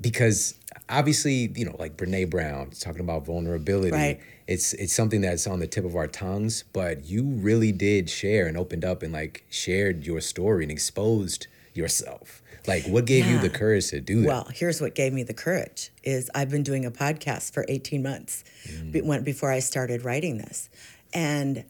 because 0.00 0.54
obviously, 0.88 1.50
you 1.56 1.64
know, 1.64 1.76
like 1.78 1.96
Brene 1.96 2.30
Brown 2.30 2.70
talking 2.70 3.00
about 3.00 3.26
vulnerability. 3.26 3.92
Right. 3.92 4.20
It's 4.46 4.72
it's 4.74 4.92
something 4.92 5.20
that's 5.20 5.46
on 5.46 5.58
the 5.58 5.66
tip 5.66 5.84
of 5.84 5.96
our 5.96 6.06
tongues, 6.06 6.64
but 6.72 7.04
you 7.04 7.24
really 7.24 7.72
did 7.72 8.08
share 8.08 8.46
and 8.46 8.56
opened 8.56 8.84
up 8.84 9.02
and 9.02 9.12
like 9.12 9.44
shared 9.50 10.06
your 10.06 10.20
story 10.20 10.64
and 10.64 10.70
exposed 10.70 11.48
yourself. 11.74 12.42
Like 12.66 12.86
what 12.86 13.04
gave 13.04 13.26
you 13.26 13.38
the 13.38 13.50
courage 13.50 13.88
to 13.90 14.00
do 14.00 14.22
that? 14.22 14.26
Well, 14.26 14.48
here's 14.52 14.80
what 14.80 14.94
gave 14.94 15.12
me 15.12 15.22
the 15.22 15.34
courage 15.34 15.90
is 16.02 16.30
I've 16.34 16.50
been 16.50 16.62
doing 16.62 16.84
a 16.84 16.90
podcast 16.90 17.52
for 17.52 17.64
18 17.68 18.02
months 18.02 18.44
mm. 18.68 19.04
when, 19.04 19.22
before 19.22 19.52
I 19.52 19.60
started 19.60 20.04
writing 20.04 20.38
this. 20.38 20.68
And 21.12 21.64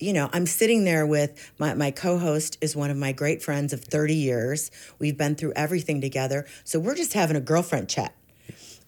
you 0.00 0.12
know, 0.12 0.30
I'm 0.32 0.46
sitting 0.46 0.84
there 0.84 1.04
with 1.06 1.52
my, 1.58 1.74
my 1.74 1.90
co-host 1.90 2.56
is 2.60 2.76
one 2.76 2.90
of 2.90 2.96
my 2.96 3.12
great 3.12 3.42
friends 3.42 3.72
of 3.72 3.80
30 3.80 4.14
years. 4.14 4.70
We've 4.98 5.18
been 5.18 5.34
through 5.34 5.54
everything 5.56 6.00
together. 6.00 6.46
So 6.62 6.78
we're 6.78 6.94
just 6.94 7.14
having 7.14 7.36
a 7.36 7.40
girlfriend 7.40 7.88
chat. 7.88 8.14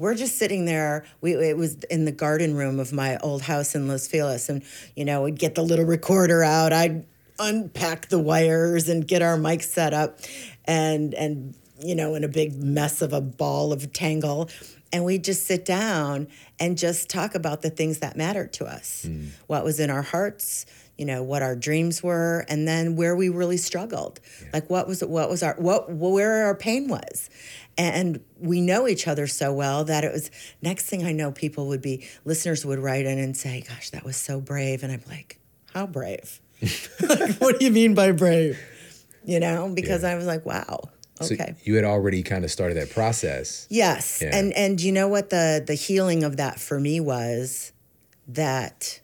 We're 0.00 0.14
just 0.14 0.38
sitting 0.38 0.64
there. 0.64 1.04
We 1.20 1.34
it 1.34 1.58
was 1.58 1.74
in 1.90 2.06
the 2.06 2.12
garden 2.12 2.56
room 2.56 2.80
of 2.80 2.90
my 2.90 3.18
old 3.18 3.42
house 3.42 3.74
in 3.74 3.86
Los 3.86 4.08
Feliz, 4.08 4.48
and 4.48 4.62
you 4.96 5.04
know, 5.04 5.24
we'd 5.24 5.38
get 5.38 5.56
the 5.56 5.62
little 5.62 5.84
recorder 5.84 6.42
out. 6.42 6.72
I'd 6.72 7.04
unpack 7.38 8.08
the 8.08 8.18
wires 8.18 8.88
and 8.88 9.06
get 9.06 9.20
our 9.20 9.36
mic 9.36 9.62
set 9.62 9.92
up, 9.92 10.20
and 10.64 11.12
and 11.12 11.54
you 11.84 11.94
know, 11.94 12.14
in 12.14 12.24
a 12.24 12.28
big 12.28 12.56
mess 12.56 13.02
of 13.02 13.12
a 13.12 13.20
ball 13.20 13.74
of 13.74 13.92
tangle, 13.92 14.48
and 14.90 15.04
we'd 15.04 15.22
just 15.22 15.46
sit 15.46 15.66
down 15.66 16.28
and 16.58 16.78
just 16.78 17.10
talk 17.10 17.34
about 17.34 17.60
the 17.60 17.68
things 17.68 17.98
that 17.98 18.16
mattered 18.16 18.54
to 18.54 18.64
us, 18.64 19.04
hmm. 19.06 19.26
what 19.48 19.64
was 19.64 19.78
in 19.78 19.90
our 19.90 20.02
hearts, 20.02 20.64
you 20.96 21.04
know, 21.04 21.22
what 21.22 21.42
our 21.42 21.54
dreams 21.54 22.02
were, 22.02 22.46
and 22.48 22.66
then 22.66 22.96
where 22.96 23.14
we 23.14 23.28
really 23.28 23.58
struggled, 23.58 24.18
like 24.54 24.70
what 24.70 24.88
was 24.88 25.04
what 25.04 25.28
was 25.28 25.42
our 25.42 25.56
what 25.58 25.90
where 25.90 26.46
our 26.46 26.54
pain 26.54 26.88
was, 26.88 27.28
and 27.86 28.20
we 28.38 28.60
know 28.60 28.86
each 28.88 29.06
other 29.08 29.26
so 29.26 29.52
well 29.52 29.84
that 29.84 30.04
it 30.04 30.12
was 30.12 30.30
next 30.62 30.86
thing 30.86 31.04
I 31.04 31.12
know, 31.12 31.32
people 31.32 31.68
would 31.68 31.82
be 31.82 32.06
listeners 32.24 32.64
would 32.64 32.78
write 32.78 33.06
in 33.06 33.18
and 33.18 33.36
say, 33.36 33.62
"Gosh, 33.66 33.90
that 33.90 34.04
was 34.04 34.16
so 34.16 34.40
brave," 34.40 34.82
and 34.82 34.92
I'm 34.92 35.02
like, 35.08 35.38
"How 35.72 35.86
brave? 35.86 36.40
like, 37.00 37.36
what 37.36 37.58
do 37.58 37.64
you 37.64 37.70
mean 37.72 37.94
by 37.94 38.12
brave?" 38.12 38.58
You 39.24 39.40
know, 39.40 39.70
because 39.74 40.04
I 40.04 40.14
was 40.16 40.26
like, 40.26 40.44
"Wow, 40.46 40.90
So 41.20 41.34
okay." 41.34 41.54
you 41.64 41.74
had 41.76 41.84
already 41.84 42.22
kind 42.22 42.44
of 42.44 42.50
started 42.50 42.76
that 42.76 42.90
process. 42.90 43.66
Yes, 43.70 44.20
Yeah. 44.22 44.36
and 44.36 44.52
and 44.54 44.80
you 44.80 44.92
know 44.92 45.08
what 45.08 45.30
the 45.30 45.62
the 45.66 45.74
healing 45.74 46.24
of 46.24 46.36
that 46.38 46.58
for 46.60 46.80
me 46.80 47.00
was 47.00 47.72
that 48.28 49.00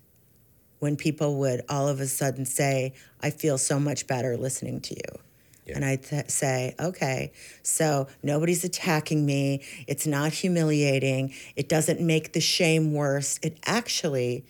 when 0.79 0.97
people 0.97 1.37
would 1.39 1.62
all 1.69 1.89
of 1.89 2.01
a 2.01 2.07
sudden 2.07 2.45
say, 2.45 2.95
"I 3.21 3.31
feel 3.31 3.59
so 3.59 3.79
much 3.81 4.07
better 4.07 4.37
listening 4.37 4.81
to 4.83 4.95
you." 4.95 5.21
Yeah. 5.67 5.77
And 5.77 5.85
I'd 5.85 6.03
th- 6.05 6.31
say, 6.31 6.75
okay, 6.79 7.33
so 7.63 8.07
nobody's 8.23 8.63
attacking 8.63 9.27
me. 9.27 9.65
It's 9.89 10.07
not 10.07 10.33
humiliating. 10.33 11.35
It 11.57 11.69
doesn't 11.69 12.01
make 12.01 12.33
the 12.33 12.41
shame 12.41 12.93
worse. 12.95 13.41
It 13.43 13.59
actually, 13.67 14.45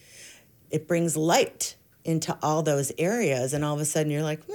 it 0.71 0.87
brings 0.87 1.17
light 1.17 1.77
into 2.05 2.37
all 2.43 2.63
those 2.63 2.93
areas. 2.99 3.55
And 3.55 3.65
all 3.65 3.75
of 3.75 3.81
a 3.81 3.85
sudden 3.87 4.13
you're 4.13 4.23
like, 4.23 4.47
meh, 4.49 4.55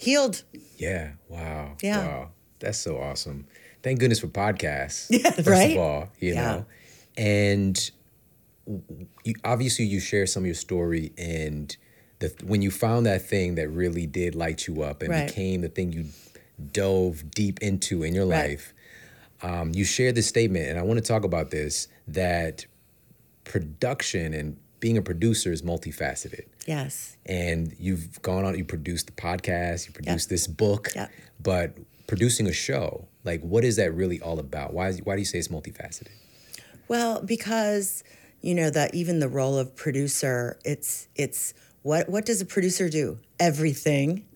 healed. 0.00 0.42
Yeah. 0.76 1.12
Wow. 1.28 1.76
Yeah. 1.82 2.06
Wow. 2.06 2.30
That's 2.60 2.78
so 2.78 2.98
awesome. 2.98 3.46
Thank 3.82 4.00
goodness 4.00 4.20
for 4.20 4.28
podcasts. 4.28 5.06
Yeah, 5.10 5.30
first 5.30 5.48
right? 5.48 5.72
of 5.72 5.78
all, 5.78 6.08
you 6.18 6.32
Yeah. 6.34 6.42
know. 6.44 6.66
And 7.16 7.90
you, 9.24 9.34
obviously 9.44 9.84
you 9.84 10.00
share 10.00 10.26
some 10.26 10.42
of 10.44 10.46
your 10.46 10.54
story 10.54 11.12
and 11.18 11.76
the 12.20 12.32
when 12.44 12.62
you 12.62 12.70
found 12.70 13.06
that 13.06 13.22
thing 13.22 13.54
that 13.56 13.68
really 13.68 14.06
did 14.06 14.34
light 14.34 14.66
you 14.66 14.82
up 14.82 15.02
and 15.02 15.10
Right. 15.10 15.26
became 15.28 15.60
the 15.60 15.68
thing 15.68 15.92
you 15.92 16.06
dove 16.72 17.30
deep 17.30 17.60
into 17.62 18.02
in 18.02 18.14
your 18.14 18.26
Right. 18.26 18.50
life. 18.50 18.74
Um, 19.42 19.72
you 19.74 19.84
shared 19.84 20.16
this 20.16 20.26
statement, 20.26 20.68
and 20.68 20.78
I 20.78 20.82
want 20.82 20.98
to 20.98 21.04
talk 21.06 21.22
about 21.24 21.50
this 21.50 21.86
that 22.08 22.66
production 23.44 24.34
and 24.34 24.56
being 24.80 24.96
a 24.96 25.02
producer 25.02 25.52
is 25.52 25.62
multifaceted. 25.62 26.44
Yes. 26.66 27.16
And 27.26 27.74
you've 27.78 28.20
gone 28.22 28.44
on, 28.44 28.56
you 28.56 28.64
produced 28.64 29.06
the 29.06 29.12
podcast, 29.12 29.86
you 29.86 29.92
produced 29.92 30.28
this 30.28 30.46
book, 30.46 30.90
Yep. 30.94 31.10
but 31.42 31.76
producing 32.06 32.46
a 32.46 32.52
show, 32.52 33.08
like 33.24 33.40
what 33.42 33.64
is 33.64 33.76
that 33.76 33.92
really 33.94 34.20
all 34.20 34.38
about? 34.38 34.72
Why, 34.72 34.88
is, 34.88 35.02
why 35.02 35.14
do 35.16 35.20
you 35.20 35.24
say 35.26 35.38
it's 35.38 35.48
multifaceted? 35.48 36.08
Well, 36.86 37.20
because 37.22 38.04
you 38.40 38.54
know 38.54 38.70
that 38.70 38.94
even 38.94 39.18
the 39.18 39.28
role 39.28 39.58
of 39.58 39.74
producer, 39.74 40.58
it's 40.64 41.08
it's 41.16 41.52
what 41.88 42.06
what 42.06 42.26
does 42.26 42.42
a 42.42 42.44
producer 42.44 42.90
do? 42.90 43.18
Everything. 43.40 44.26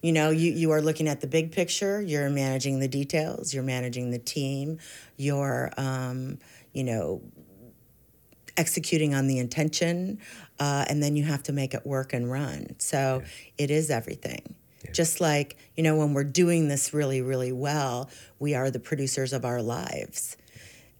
you 0.00 0.12
know, 0.12 0.30
you 0.30 0.52
you 0.52 0.70
are 0.70 0.80
looking 0.80 1.08
at 1.08 1.20
the 1.20 1.26
big 1.26 1.50
picture. 1.50 2.00
You're 2.00 2.30
managing 2.30 2.78
the 2.78 2.86
details. 2.86 3.52
You're 3.52 3.64
managing 3.64 4.12
the 4.12 4.20
team. 4.20 4.78
You're 5.16 5.72
um, 5.76 6.38
you 6.72 6.84
know 6.84 7.20
executing 8.56 9.12
on 9.12 9.26
the 9.26 9.40
intention, 9.40 10.20
uh, 10.60 10.84
and 10.88 11.02
then 11.02 11.16
you 11.16 11.24
have 11.24 11.42
to 11.42 11.52
make 11.52 11.74
it 11.74 11.84
work 11.84 12.12
and 12.12 12.30
run. 12.30 12.76
So 12.78 13.24
it 13.58 13.72
is 13.72 13.90
everything. 13.90 14.54
Just 14.92 15.20
like, 15.20 15.56
you 15.76 15.82
know, 15.82 15.96
when 15.96 16.14
we're 16.14 16.22
doing 16.22 16.68
this 16.68 16.94
really, 16.94 17.20
really 17.20 17.50
well, 17.50 18.08
we 18.38 18.54
are 18.54 18.70
the 18.70 18.78
producers 18.78 19.32
of 19.32 19.44
our 19.44 19.60
lives. 19.60 20.36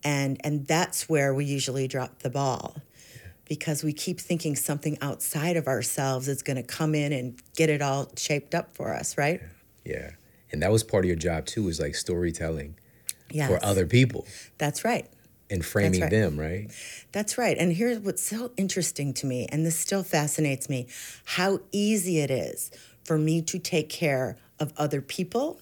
And, 0.03 0.41
and 0.43 0.67
that's 0.67 1.09
where 1.09 1.33
we 1.33 1.45
usually 1.45 1.87
drop 1.87 2.21
the 2.21 2.31
ball 2.31 2.75
because 3.47 3.85
we 3.85 3.93
keep 3.93 4.21
thinking 4.21 4.57
something 4.57 4.97
outside 5.01 5.57
of 5.57 5.67
ourselves 5.67 6.29
is 6.29 6.43
going 6.43 6.57
to 6.57 6.63
come 6.63 6.95
in 6.95 7.13
and 7.13 7.41
get 7.57 7.71
it 7.71 7.83
all 7.83 8.11
shaped 8.17 8.55
up 8.55 8.75
for 8.75 8.95
us, 8.95 9.19
right? 9.19 9.41
Yeah. 9.85 10.13
And 10.51 10.63
that 10.63 10.71
was 10.73 10.83
part 10.85 11.05
of 11.05 11.09
your 11.09 11.17
job 11.17 11.47
too, 11.47 11.69
is 11.69 11.81
like 11.81 11.95
storytelling 11.95 12.77
Yes. 13.31 13.49
for 13.51 13.65
other 13.65 13.87
people 13.87 14.27
That's 14.59 14.85
right. 14.85 15.07
and 15.51 15.65
framing 15.65 16.03
right. 16.03 16.11
them, 16.11 16.39
right? 16.39 16.71
That's 17.11 17.37
right. 17.37 17.57
And 17.59 17.73
here's 17.73 17.99
what's 17.99 18.23
so 18.23 18.53
interesting 18.57 19.13
to 19.15 19.27
me, 19.27 19.47
and 19.51 19.67
this 19.67 19.77
still 19.79 20.05
fascinates 20.05 20.69
me 20.69 20.87
how 21.25 21.59
easy 21.73 22.21
it 22.21 22.31
is 22.31 22.71
for 23.03 23.19
me 23.19 23.43
to 23.43 23.59
take 23.59 23.89
care 23.89 24.37
of 24.61 24.73
other 24.77 25.01
people, 25.01 25.61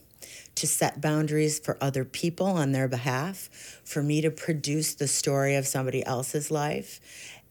to 0.57 0.67
set 0.67 1.01
boundaries 1.01 1.59
for 1.59 1.79
other 1.81 2.05
people 2.05 2.47
on 2.47 2.73
their 2.73 2.89
behalf, 2.89 3.49
for 3.85 4.03
me 4.03 4.21
to 4.21 4.31
produce 4.31 4.95
the 4.95 5.09
story 5.09 5.55
of 5.55 5.67
somebody 5.67 6.05
else's 6.05 6.51
life. 6.51 7.01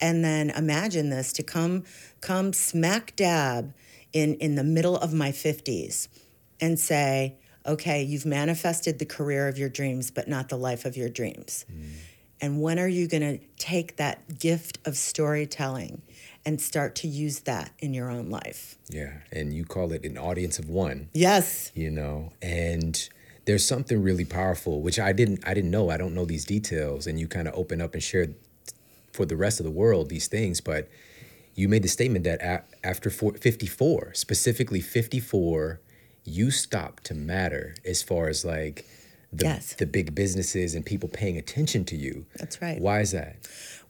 And 0.01 0.25
then 0.25 0.49
imagine 0.49 1.09
this 1.09 1.31
to 1.33 1.43
come 1.43 1.83
come 2.19 2.53
smack 2.53 3.15
dab 3.15 3.73
in, 4.13 4.35
in 4.35 4.55
the 4.55 4.63
middle 4.63 4.97
of 4.97 5.13
my 5.13 5.31
50s 5.31 6.07
and 6.59 6.79
say, 6.79 7.35
okay, 7.65 8.01
you've 8.03 8.25
manifested 8.25 8.99
the 8.99 9.05
career 9.05 9.47
of 9.47 9.57
your 9.57 9.69
dreams, 9.69 10.11
but 10.11 10.27
not 10.27 10.49
the 10.49 10.57
life 10.57 10.85
of 10.85 10.97
your 10.97 11.09
dreams. 11.09 11.65
Mm. 11.71 11.91
And 12.41 12.61
when 12.61 12.79
are 12.79 12.87
you 12.87 13.07
going 13.07 13.37
to 13.37 13.45
take 13.57 13.97
that 13.97 14.39
gift 14.39 14.79
of 14.85 14.97
storytelling 14.97 16.01
and 16.43 16.59
start 16.59 16.95
to 16.95 17.07
use 17.07 17.41
that 17.41 17.71
in 17.77 17.93
your 17.93 18.09
own 18.09 18.29
life? 18.31 18.79
Yeah. 18.89 19.13
And 19.31 19.53
you 19.53 19.63
call 19.63 19.91
it 19.91 20.03
an 20.03 20.17
audience 20.17 20.57
of 20.57 20.67
one. 20.67 21.09
Yes. 21.13 21.71
you 21.75 21.91
know 21.91 22.31
and 22.41 23.09
there's 23.45 23.65
something 23.65 24.01
really 24.01 24.25
powerful 24.25 24.81
which 24.81 24.99
i 24.99 25.11
didn't 25.11 25.45
i 25.47 25.53
didn't 25.53 25.71
know 25.71 25.89
i 25.89 25.97
don't 25.97 26.13
know 26.13 26.25
these 26.25 26.45
details 26.45 27.07
and 27.07 27.19
you 27.19 27.27
kind 27.27 27.47
of 27.47 27.53
open 27.55 27.81
up 27.81 27.93
and 27.93 28.03
share 28.03 28.27
for 29.12 29.26
the 29.26 29.36
rest 29.36 29.60
of 29.60 29.63
the 29.65 29.71
world 29.71 30.10
these 30.10 30.28
things 30.28 30.62
but 30.62 30.88
you 31.54 31.67
made 31.67 31.84
the 31.84 31.88
statement 31.88 32.24
that 32.24 32.41
a- 32.41 32.63
after 32.86 33.10
four- 33.10 33.34
54 33.34 34.13
specifically 34.13 34.82
54 34.82 35.80
you 36.24 36.52
stopped 36.52 37.04
to 37.06 37.13
matter 37.13 37.76
as 37.86 38.02
far 38.04 38.28
as 38.30 38.45
like 38.45 38.86
the, 39.34 39.45
Yes. 39.45 39.74
the 39.74 39.86
big 39.86 40.13
businesses 40.13 40.76
and 40.76 40.86
people 40.86 41.08
paying 41.10 41.38
attention 41.38 41.86
to 41.86 41.95
you 41.95 42.26
That's 42.38 42.62
right. 42.62 42.80
why 42.80 43.02
is 43.02 43.12
that 43.12 43.38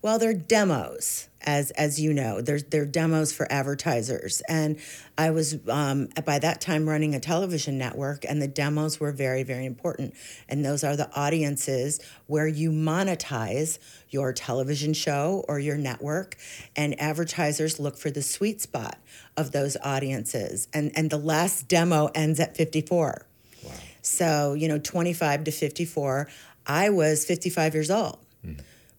Well, 0.02 0.18
they're 0.18 0.34
demos, 0.34 1.30
as 1.42 1.70
as 1.72 2.00
you 2.00 2.12
know. 2.12 2.42
They're 2.42 2.60
they're 2.60 2.86
demos 2.88 3.32
for 3.32 3.52
advertisers, 3.52 4.42
and 4.50 4.80
I 5.16 5.30
was 5.30 5.60
um, 5.68 6.10
by 6.26 6.40
that 6.40 6.60
time 6.60 6.90
running 6.90 7.14
a 7.14 7.20
television 7.20 7.78
network, 7.78 8.26
and 8.28 8.42
the 8.42 8.48
demos 8.48 9.00
were 9.00 9.12
very 9.12 9.44
very 9.44 9.66
important. 9.66 10.16
And 10.50 10.66
those 10.66 10.84
are 10.84 10.96
the 10.96 11.14
audiences 11.16 12.00
where 12.26 12.48
you 12.48 12.72
monetize 12.72 13.78
your 14.10 14.34
television 14.34 14.94
show 14.94 15.46
or 15.48 15.60
your 15.60 15.78
network, 15.78 16.36
and 16.76 17.00
advertisers 17.00 17.80
look 17.80 17.96
for 17.96 18.10
the 18.10 18.24
sweet 18.24 18.60
spot 18.60 18.98
of 19.38 19.52
those 19.52 19.78
audiences. 19.84 20.68
And 20.74 20.92
and 20.96 21.12
the 21.12 21.18
last 21.18 21.68
demo 21.68 22.10
ends 22.16 22.40
at 22.40 22.58
fifty 22.58 22.82
four. 22.82 23.28
Wow. 23.64 23.72
So, 24.02 24.54
you 24.54 24.68
know, 24.68 24.80
25 24.80 25.44
to 25.44 25.52
54, 25.52 26.28
I 26.66 26.90
was 26.90 27.24
55 27.24 27.76
years 27.76 27.92
old 27.92 28.18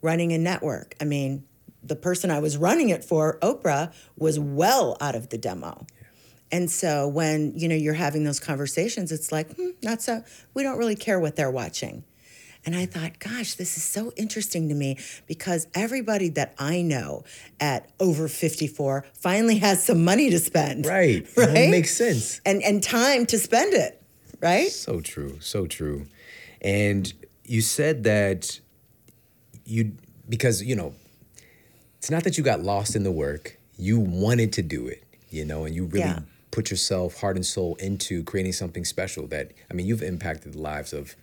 running 0.02 0.32
a 0.32 0.38
network. 0.38 0.94
I 1.00 1.04
mean, 1.04 1.44
the 1.82 1.96
person 1.96 2.30
I 2.30 2.38
was 2.38 2.56
running 2.56 2.90
it 2.90 3.04
for, 3.04 3.38
Oprah, 3.40 3.92
was 4.16 4.38
well 4.38 4.96
out 5.00 5.14
of 5.14 5.30
the 5.30 5.38
demo. 5.38 5.86
And 6.50 6.70
so 6.70 7.08
when, 7.08 7.54
you 7.56 7.66
know, 7.66 7.74
you're 7.74 7.94
having 7.94 8.24
those 8.24 8.38
conversations, 8.38 9.10
it's 9.10 9.32
like, 9.32 9.56
hmm, 9.56 9.70
not 9.82 10.02
so, 10.02 10.22
we 10.52 10.62
don't 10.62 10.76
really 10.76 10.96
care 10.96 11.18
what 11.18 11.34
they're 11.34 11.50
watching. 11.50 12.04
And 12.64 12.76
I 12.76 12.86
thought, 12.86 13.18
gosh, 13.18 13.54
this 13.54 13.76
is 13.76 13.82
so 13.82 14.12
interesting 14.16 14.68
to 14.68 14.74
me 14.74 14.98
because 15.26 15.66
everybody 15.74 16.28
that 16.30 16.54
I 16.58 16.82
know 16.82 17.24
at 17.58 17.90
over 17.98 18.28
54 18.28 19.04
finally 19.14 19.58
has 19.58 19.84
some 19.84 20.04
money 20.04 20.30
to 20.30 20.38
spend. 20.38 20.86
right 20.86 21.26
Right? 21.36 21.56
it 21.56 21.70
makes 21.70 21.96
sense 21.96 22.40
And, 22.46 22.62
and 22.62 22.82
time 22.82 23.26
to 23.26 23.38
spend 23.38 23.74
it, 23.74 24.00
right? 24.40 24.68
So 24.70 25.00
true, 25.00 25.40
so 25.40 25.66
true. 25.66 26.06
And 26.60 27.12
you 27.44 27.62
said 27.62 28.04
that 28.04 28.60
you 29.64 29.92
because 30.28 30.62
you 30.62 30.76
know 30.76 30.94
it's 31.98 32.10
not 32.10 32.24
that 32.24 32.36
you 32.36 32.44
got 32.44 32.60
lost 32.62 32.96
in 32.96 33.02
the 33.04 33.12
work, 33.12 33.58
you 33.78 33.98
wanted 33.98 34.52
to 34.54 34.62
do 34.62 34.86
it, 34.88 35.04
you 35.30 35.44
know, 35.44 35.64
and 35.64 35.74
you 35.74 35.84
really 35.84 36.00
Yeah. 36.06 36.20
put 36.50 36.70
yourself 36.70 37.20
heart 37.20 37.36
and 37.36 37.46
soul 37.46 37.76
into 37.76 38.24
creating 38.24 38.52
something 38.52 38.84
special 38.84 39.26
that 39.28 39.52
I 39.70 39.74
mean, 39.74 39.86
you've 39.86 40.02
impacted 40.02 40.54
the 40.54 40.58
lives 40.58 40.92
of 40.92 41.14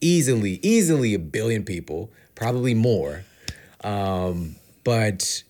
easily 0.00 0.60
easily 0.62 1.14
a 1.14 1.18
billion 1.18 1.64
people, 1.64 2.10
probably 2.34 2.74
more. 2.74 3.24
Um, 3.82 4.56
but 4.84 5.42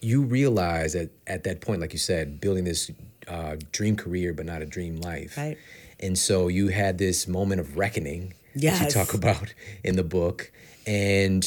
you 0.00 0.22
realize 0.22 0.94
that 0.94 1.10
at 1.26 1.44
that 1.44 1.60
point, 1.60 1.80
like 1.80 1.92
you 1.92 1.98
said, 1.98 2.40
building 2.40 2.64
this 2.64 2.90
uh, 3.28 3.56
dream 3.72 3.96
career, 3.96 4.32
but 4.32 4.46
not 4.46 4.62
a 4.62 4.66
dream 4.66 4.96
life. 4.96 5.36
Right. 5.36 5.58
And 5.98 6.18
so 6.18 6.48
you 6.48 6.68
had 6.68 6.96
this 6.98 7.28
moment 7.28 7.60
of 7.60 7.76
reckoning 7.76 8.32
that 8.54 8.80
you 8.82 8.90
talk 8.90 9.12
about 9.14 9.52
in 9.84 9.96
the 9.96 10.02
book. 10.02 10.50
And 10.86 11.44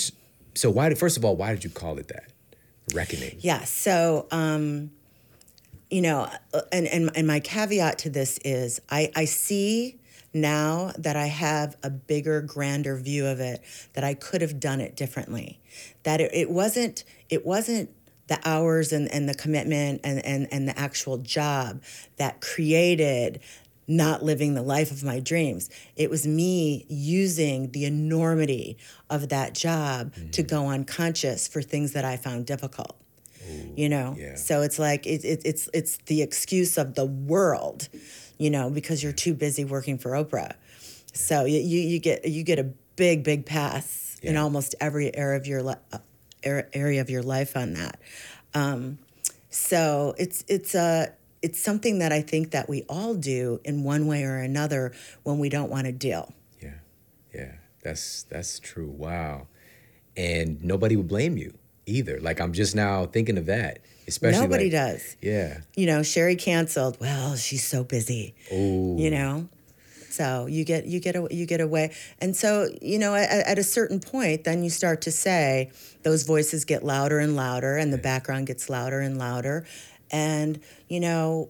so 0.55 0.69
why 0.69 0.89
did 0.89 0.97
first 0.97 1.17
of 1.17 1.25
all, 1.25 1.35
why 1.35 1.51
did 1.51 1.63
you 1.63 1.69
call 1.69 1.97
it 1.97 2.07
that? 2.09 2.25
Reckoning. 2.93 3.37
Yeah. 3.39 3.63
So, 3.63 4.27
um, 4.31 4.91
you 5.89 6.01
know, 6.01 6.29
uh, 6.53 6.61
and, 6.71 6.87
and 6.87 7.11
and 7.15 7.27
my 7.27 7.39
caveat 7.39 7.99
to 7.99 8.09
this 8.09 8.39
is 8.43 8.81
I 8.89 9.11
I 9.15 9.25
see 9.25 9.99
now 10.33 10.91
that 10.97 11.15
I 11.15 11.27
have 11.27 11.77
a 11.83 11.89
bigger, 11.89 12.41
grander 12.41 12.97
view 12.97 13.27
of 13.27 13.39
it 13.39 13.61
that 13.93 14.03
I 14.03 14.15
could 14.15 14.41
have 14.41 14.59
done 14.59 14.81
it 14.81 14.95
differently. 14.95 15.59
That 16.03 16.19
it, 16.19 16.33
it 16.33 16.49
wasn't 16.49 17.03
it 17.29 17.45
wasn't 17.45 17.89
the 18.27 18.39
hours 18.45 18.93
and, 18.93 19.11
and 19.13 19.27
the 19.27 19.33
commitment 19.33 20.01
and, 20.03 20.25
and, 20.25 20.47
and 20.51 20.67
the 20.67 20.79
actual 20.79 21.17
job 21.17 21.81
that 22.17 22.39
created 22.41 23.41
not 23.87 24.23
living 24.23 24.53
the 24.53 24.61
life 24.61 24.91
of 24.91 25.03
my 25.03 25.19
dreams. 25.19 25.69
It 25.95 26.09
was 26.09 26.25
me 26.25 26.85
using 26.87 27.71
the 27.71 27.85
enormity 27.85 28.77
of 29.09 29.29
that 29.29 29.53
job 29.53 30.13
to 30.31 30.43
go 30.43 30.67
unconscious 30.69 31.47
for 31.47 31.61
things 31.61 31.93
that 31.93 32.05
I 32.05 32.17
found 32.17 32.45
difficult. 32.45 32.95
you 33.75 33.89
know, 33.89 34.15
yeah. 34.17 34.35
so 34.35 34.61
it's 34.61 34.79
like 34.79 35.05
it, 35.05 35.25
it, 35.25 35.41
it's 35.43 35.69
it's 35.73 35.97
the 36.05 36.21
excuse 36.21 36.77
of 36.77 36.95
the 36.95 37.05
world, 37.05 37.89
you 38.37 38.49
know, 38.49 38.69
because 38.69 39.03
you're 39.03 39.11
too 39.11 39.33
busy 39.33 39.65
working 39.65 39.97
for 39.97 40.11
Oprah. 40.11 40.53
So 41.13 41.45
you 41.45 41.59
you, 41.59 41.79
you 41.81 41.99
get 41.99 42.25
you 42.25 42.43
get 42.43 42.59
a 42.59 42.63
big 42.95 43.23
big 43.23 43.45
pass 43.45 44.17
in 44.21 44.37
almost 44.37 44.75
every 44.79 45.13
area 45.13 45.37
of 45.37 45.45
your 45.45 45.61
li- 45.61 45.75
uh, 45.91 45.97
area 46.43 47.01
of 47.01 47.09
your 47.09 47.21
life 47.21 47.57
on 47.57 47.73
that. 47.73 47.99
Um, 48.53 48.99
so 49.49 50.15
it's 50.17 50.43
it's 50.47 50.73
a 50.73 51.13
it's 51.43 51.61
something 51.61 51.99
that 51.99 52.11
I 52.11 52.21
think 52.21 52.49
that 52.51 52.67
we 52.67 52.83
all 52.89 53.13
do 53.13 53.59
in 53.63 53.83
one 53.83 54.07
way 54.07 54.23
or 54.23 54.37
another 54.37 54.93
when 55.23 55.37
we 55.37 55.49
don't 55.49 55.69
want 55.69 55.85
to 55.85 55.91
deal. 55.91 56.33
Yeah. 56.61 56.79
Yeah. 57.35 57.51
That's 57.83 58.23
that's 58.23 58.59
true. 58.59 58.89
Wow. 58.89 59.47
And 60.15 60.63
nobody 60.63 60.95
would 60.95 61.07
blame 61.07 61.37
you 61.37 61.53
either. 61.85 62.19
Like 62.21 62.39
I'm 62.39 62.53
just 62.53 62.75
now 62.75 63.05
thinking 63.05 63.37
of 63.37 63.45
that. 63.47 63.79
Especially 64.07 64.41
Nobody 64.41 64.65
like- 64.65 64.71
does. 64.71 65.15
Yeah. 65.21 65.59
You 65.75 65.85
know, 65.85 65.99
Sheri 66.01 66.37
canceled. 66.39 66.97
Well, 66.99 67.35
she's 67.35 67.65
so 67.65 67.83
busy. 67.83 68.35
Oh. 68.51 68.97
You 68.97 69.11
know, 69.11 69.49
So 70.09 70.45
you 70.45 70.63
get 70.65 70.85
you 70.85 70.99
get 70.99 71.15
a, 71.15 71.27
you 71.31 71.45
get 71.47 71.59
away, 71.61 71.91
and 72.19 72.35
so 72.35 72.69
you 72.81 72.99
know 72.99 73.15
at, 73.15 73.29
at 73.47 73.57
a 73.57 73.63
certain 73.63 73.99
point, 73.99 74.43
then 74.43 74.63
you 74.63 74.69
start 74.69 75.01
to 75.03 75.11
say 75.11 75.71
those 76.03 76.21
voices 76.23 76.65
get 76.65 76.83
louder 76.83 77.17
and 77.19 77.35
louder, 77.35 77.77
and 77.77 77.91
the 77.91 77.97
background 77.97 78.45
gets 78.47 78.69
louder 78.69 78.99
and 78.99 79.17
louder, 79.17 79.65
and 80.13 80.61
you 80.87 81.01
know 81.01 81.49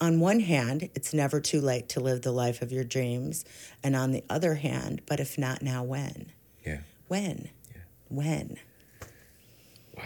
on 0.00 0.18
one 0.18 0.40
hand, 0.40 0.88
it's 0.94 1.12
never 1.12 1.40
too 1.40 1.60
late 1.60 1.90
to 1.90 2.00
live 2.00 2.22
the 2.22 2.32
life 2.32 2.62
of 2.62 2.72
your 2.72 2.84
dreams. 2.84 3.44
And 3.84 3.94
on 3.94 4.12
the 4.12 4.24
other 4.30 4.54
hand, 4.54 5.02
but 5.06 5.20
if 5.20 5.36
not 5.36 5.60
now, 5.60 5.84
when? 5.84 6.32
Yeah. 6.64 6.78
When? 7.08 7.50
Yeah. 7.70 7.82
When? 8.08 8.56
Wow, 9.94 10.02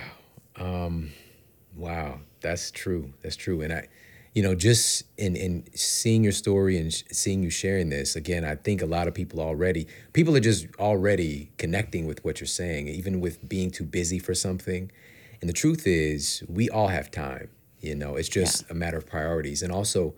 Um, 0.57 1.11
wow. 1.77 2.19
that's 2.41 2.73
true. 2.73 3.13
That's 3.23 3.37
true. 3.37 3.61
And 3.63 3.73
I, 3.73 3.87
you 4.35 4.43
know, 4.43 4.57
just 4.57 5.05
in 5.17 5.37
in 5.37 5.65
seeing 5.77 6.25
your 6.25 6.33
story 6.33 6.77
and 6.77 6.93
sh- 6.93 7.05
seeing 7.13 7.45
you 7.45 7.51
sharing 7.51 7.89
this 7.91 8.17
again, 8.17 8.45
I 8.45 8.57
think 8.57 8.83
a 8.83 8.87
lot 8.87 9.07
of 9.07 9.15
people 9.15 9.39
already 9.41 9.87
people 10.13 10.35
are 10.37 10.41
just 10.41 10.67
already 10.81 11.53
connecting 11.57 12.05
with 12.07 12.25
what 12.25 12.41
you're 12.41 12.49
saying, 12.49 12.89
even 12.89 13.21
with 13.21 13.49
being 13.49 13.71
too 13.71 13.85
busy 13.85 14.19
for 14.19 14.35
something. 14.35 14.91
And 15.41 15.49
the 15.49 15.55
truth 15.55 15.87
is, 15.87 16.43
we 16.49 16.69
all 16.69 16.89
have 16.89 17.13
time. 17.13 17.49
You 17.85 17.95
know, 17.95 18.17
it's 18.17 18.29
just 18.29 18.71
a 18.71 18.75
matter 18.75 18.97
of 18.97 19.07
priorities, 19.07 19.63
and 19.63 19.71
also 19.73 20.15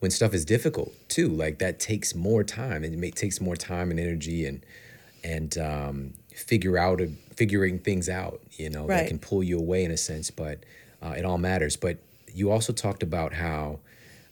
when 0.00 0.10
stuff 0.10 0.34
is 0.34 0.44
difficult 0.44 0.92
too, 1.08 1.28
like 1.28 1.58
that 1.58 1.78
takes 1.78 2.14
more 2.14 2.42
time, 2.44 2.84
and 2.84 2.92
it 2.92 2.98
may, 2.98 3.10
takes 3.10 3.40
more 3.40 3.56
time 3.56 3.90
and 3.90 4.00
energy 4.00 4.46
and 4.46 4.64
and 5.22 5.56
um, 5.58 6.14
figure 6.34 6.76
out 6.76 7.00
figuring 7.36 7.78
things 7.78 8.08
out. 8.08 8.40
You 8.52 8.70
know, 8.70 8.86
that 8.88 9.06
can 9.08 9.18
pull 9.18 9.42
you 9.42 9.58
away 9.58 9.84
in 9.84 9.90
a 9.90 9.96
sense, 9.96 10.30
but 10.30 10.64
uh, 11.02 11.14
it 11.16 11.24
all 11.24 11.38
matters. 11.38 11.76
But 11.76 11.98
you 12.34 12.50
also 12.50 12.72
talked 12.72 13.02
about 13.02 13.32
how 13.32 13.78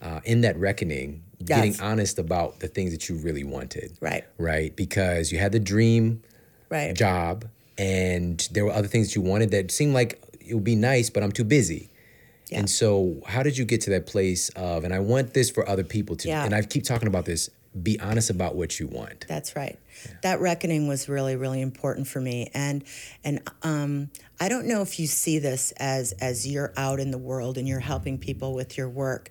uh, 0.03 0.21
in 0.25 0.41
that 0.41 0.57
reckoning, 0.57 1.23
getting 1.45 1.81
honest 1.81 2.19
about 2.19 2.61
the 2.61 2.69
things 2.69 2.91
that 2.91 3.09
you 3.09 3.17
really 3.17 3.45
wanted. 3.45 3.97
Right. 4.01 4.25
Right. 4.39 4.75
Because 4.75 5.31
you 5.33 5.39
had 5.39 5.53
the 5.53 5.61
dream 5.61 6.23
Right. 6.69 6.95
job 6.95 7.45
and 7.77 8.49
there 8.51 8.65
were 8.65 8.73
other 8.73 8.89
things 8.89 9.09
that 9.09 9.15
you 9.15 9.21
wanted 9.21 9.51
that 9.51 9.71
seemed 9.71 9.93
like 9.93 10.23
it 10.41 10.55
would 10.55 10.65
be 10.65 10.75
nice, 10.75 11.11
but 11.11 11.23
I'm 11.23 11.33
too 11.33 11.45
busy. 11.45 11.91
Yeah. 12.53 12.59
And 12.61 12.71
so, 12.71 13.23
how 13.27 13.43
did 13.43 13.57
you 13.57 13.65
get 13.65 13.81
to 13.83 13.91
that 13.91 14.07
place 14.07 14.51
of, 14.51 14.85
and 14.85 14.93
I 14.95 15.01
want 15.01 15.33
this 15.35 15.51
for 15.51 15.69
other 15.69 15.85
people 15.85 16.17
to, 16.17 16.29
Yeah. 16.29 16.45
and 16.45 16.55
I 16.55 16.63
keep 16.63 16.85
talking 16.85 17.09
about 17.09 17.25
this, 17.25 17.49
be 17.83 17.99
honest 17.99 18.29
about 18.29 18.55
what 18.55 18.79
you 18.79 18.87
want. 18.87 19.25
That's 19.27 19.57
right. 19.57 19.79
That 20.23 20.41
reckoning 20.41 20.87
was 20.89 21.09
really, 21.09 21.37
really 21.37 21.63
important 21.63 22.07
for 22.07 22.21
me, 22.21 22.51
and 22.53 22.85
and 23.25 23.41
um, 23.63 24.11
I 24.39 24.49
don't 24.51 24.67
know 24.67 24.83
if 24.83 25.01
you 25.01 25.07
see 25.07 25.39
this 25.39 25.73
as 25.79 26.13
as 26.13 26.47
you're 26.47 26.73
out 26.77 27.01
in 27.01 27.11
the 27.11 27.19
world 27.19 27.57
and 27.57 27.67
you're 27.67 27.81
helping 27.81 28.19
people 28.19 28.53
with 28.55 28.77
your 28.77 28.89
work, 28.91 29.31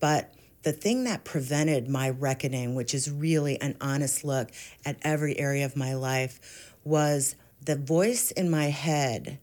but 0.00 0.32
the 0.62 0.72
thing 0.72 1.04
that 1.04 1.24
prevented 1.24 1.88
my 1.88 2.08
reckoning, 2.08 2.74
which 2.74 2.94
is 2.94 3.10
really 3.10 3.60
an 3.60 3.76
honest 3.80 4.24
look 4.24 4.50
at 4.86 4.96
every 5.02 5.38
area 5.38 5.66
of 5.66 5.76
my 5.76 5.94
life, 5.94 6.72
was 6.84 7.34
the 7.60 7.76
voice 7.76 8.30
in 8.30 8.48
my 8.48 8.66
head 8.66 9.38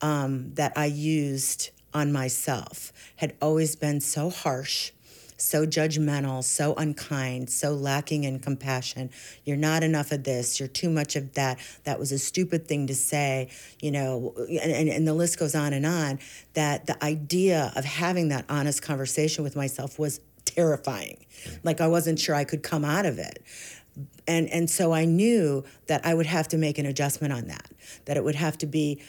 um, 0.00 0.54
that 0.54 0.72
I 0.76 0.86
used 0.86 1.70
on 1.94 2.12
myself 2.12 2.92
had 3.16 3.34
always 3.40 3.76
been 3.76 4.00
so 4.00 4.30
harsh, 4.30 4.92
so 5.36 5.66
judgmental, 5.66 6.44
so 6.44 6.74
unkind, 6.74 7.50
so 7.50 7.72
lacking 7.72 8.24
in 8.24 8.38
compassion. 8.38 9.10
You're 9.44 9.56
not 9.56 9.82
enough 9.82 10.12
of 10.12 10.24
this, 10.24 10.60
you're 10.60 10.68
too 10.68 10.90
much 10.90 11.16
of 11.16 11.34
that. 11.34 11.58
That 11.84 11.98
was 11.98 12.12
a 12.12 12.18
stupid 12.18 12.66
thing 12.68 12.86
to 12.86 12.94
say, 12.94 13.50
you 13.80 13.90
know, 13.90 14.34
and, 14.36 14.72
and, 14.72 14.88
and 14.88 15.08
the 15.08 15.14
list 15.14 15.38
goes 15.38 15.54
on 15.54 15.72
and 15.72 15.86
on. 15.86 16.20
That 16.54 16.86
the 16.86 17.02
idea 17.02 17.72
of 17.74 17.84
having 17.84 18.28
that 18.28 18.44
honest 18.48 18.82
conversation 18.82 19.42
with 19.42 19.56
myself 19.56 19.98
was 19.98 20.20
terrifying. 20.44 21.24
Like 21.64 21.80
I 21.80 21.88
wasn't 21.88 22.18
sure 22.18 22.34
I 22.34 22.44
could 22.44 22.62
come 22.62 22.84
out 22.84 23.06
of 23.06 23.18
it 23.18 23.42
and 24.26 24.48
and 24.48 24.70
so 24.70 24.92
I 24.92 25.04
knew 25.04 25.64
that 25.86 26.04
I 26.06 26.14
would 26.14 26.26
have 26.26 26.48
to 26.48 26.56
make 26.56 26.78
an 26.78 26.86
adjustment 26.86 27.32
on 27.32 27.48
that. 27.48 27.70
That 28.06 28.16
it 28.16 28.24
would 28.24 28.34
have 28.34 28.58
to 28.58 28.66
be 28.66 29.02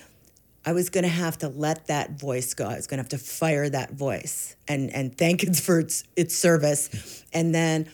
I 0.66 0.72
was 0.74 0.90
going 0.90 1.04
to 1.04 1.10
have 1.10 1.38
to 1.40 1.50
let 1.50 1.88
that 1.88 2.20
voice 2.20 2.54
go. 2.54 2.66
I 2.66 2.76
was 2.76 2.88
going 2.88 2.98
to 2.98 3.04
have 3.04 3.10
to 3.10 3.18
fire 3.18 3.70
that 3.70 3.94
voice 3.94 4.56
and 4.68 4.90
and 4.92 5.18
thank 5.18 5.44
it 5.44 5.56
for 5.56 5.80
its 5.80 6.04
its 6.16 6.36
service 6.36 7.24
and 7.34 7.54
then 7.54 7.90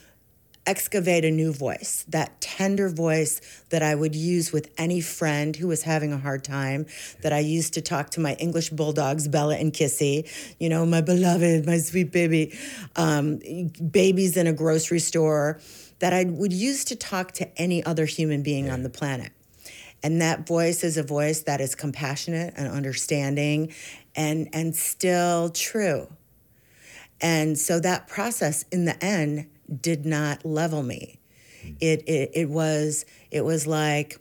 excavate 0.70 1.26
a 1.26 1.32
new 1.32 1.52
voice, 1.52 2.06
that 2.10 2.40
tender 2.42 2.90
voice 2.90 3.42
that 3.70 3.82
I 3.82 3.96
would 3.96 4.16
use 4.16 4.52
with 4.52 4.70
any 4.78 5.02
friend 5.02 5.56
who 5.56 5.68
was 5.68 5.82
having 5.82 6.14
a 6.14 6.18
hard 6.18 6.44
time, 6.44 6.86
that 7.24 7.34
I 7.34 7.40
used 7.40 7.74
to 7.74 7.82
talk 7.82 8.12
to 8.12 8.20
my 8.20 8.34
English 8.36 8.70
bulldogs, 8.70 9.28
Bella 9.28 9.56
and 9.56 9.74
Kissy, 9.74 10.30
you 10.60 10.70
know, 10.70 10.86
my 10.86 11.02
beloved, 11.02 11.66
my 11.66 11.80
sweet 11.80 12.12
baby, 12.12 12.56
um, 12.96 13.40
babies 13.90 14.38
in 14.38 14.46
a 14.46 14.54
grocery 14.54 15.00
store, 15.00 15.60
that 16.00 16.14
I 16.14 16.26
would 16.26 16.54
use 16.54 16.86
to 16.86 16.96
talk 16.96 17.32
to 17.34 17.60
any 17.60 17.84
other 17.84 18.06
human 18.06 18.44
being 18.44 18.70
on 18.70 18.84
the 18.84 18.90
planet. 18.90 19.32
And 20.04 20.22
that 20.22 20.48
voice 20.48 20.84
is 20.84 20.98
a 20.98 21.04
voice 21.04 21.42
that 21.42 21.62
is 21.62 21.76
compassionate 21.76 22.54
and 22.56 22.68
understanding 22.68 23.74
and, 24.16 24.50
and 24.54 24.76
still 24.76 25.50
true. 25.50 26.08
And 27.22 27.58
so 27.58 27.80
that 27.80 28.08
process 28.08 28.64
in 28.72 28.86
the 28.86 29.04
end 29.04 29.50
did 29.82 30.06
not 30.06 30.46
level 30.46 30.84
me. 30.84 31.20
Hmm. 31.62 31.72
It, 31.80 32.04
it, 32.08 32.32
it 32.34 32.50
was 32.50 33.06
it 33.32 33.44
was 33.44 33.68
like 33.68 34.20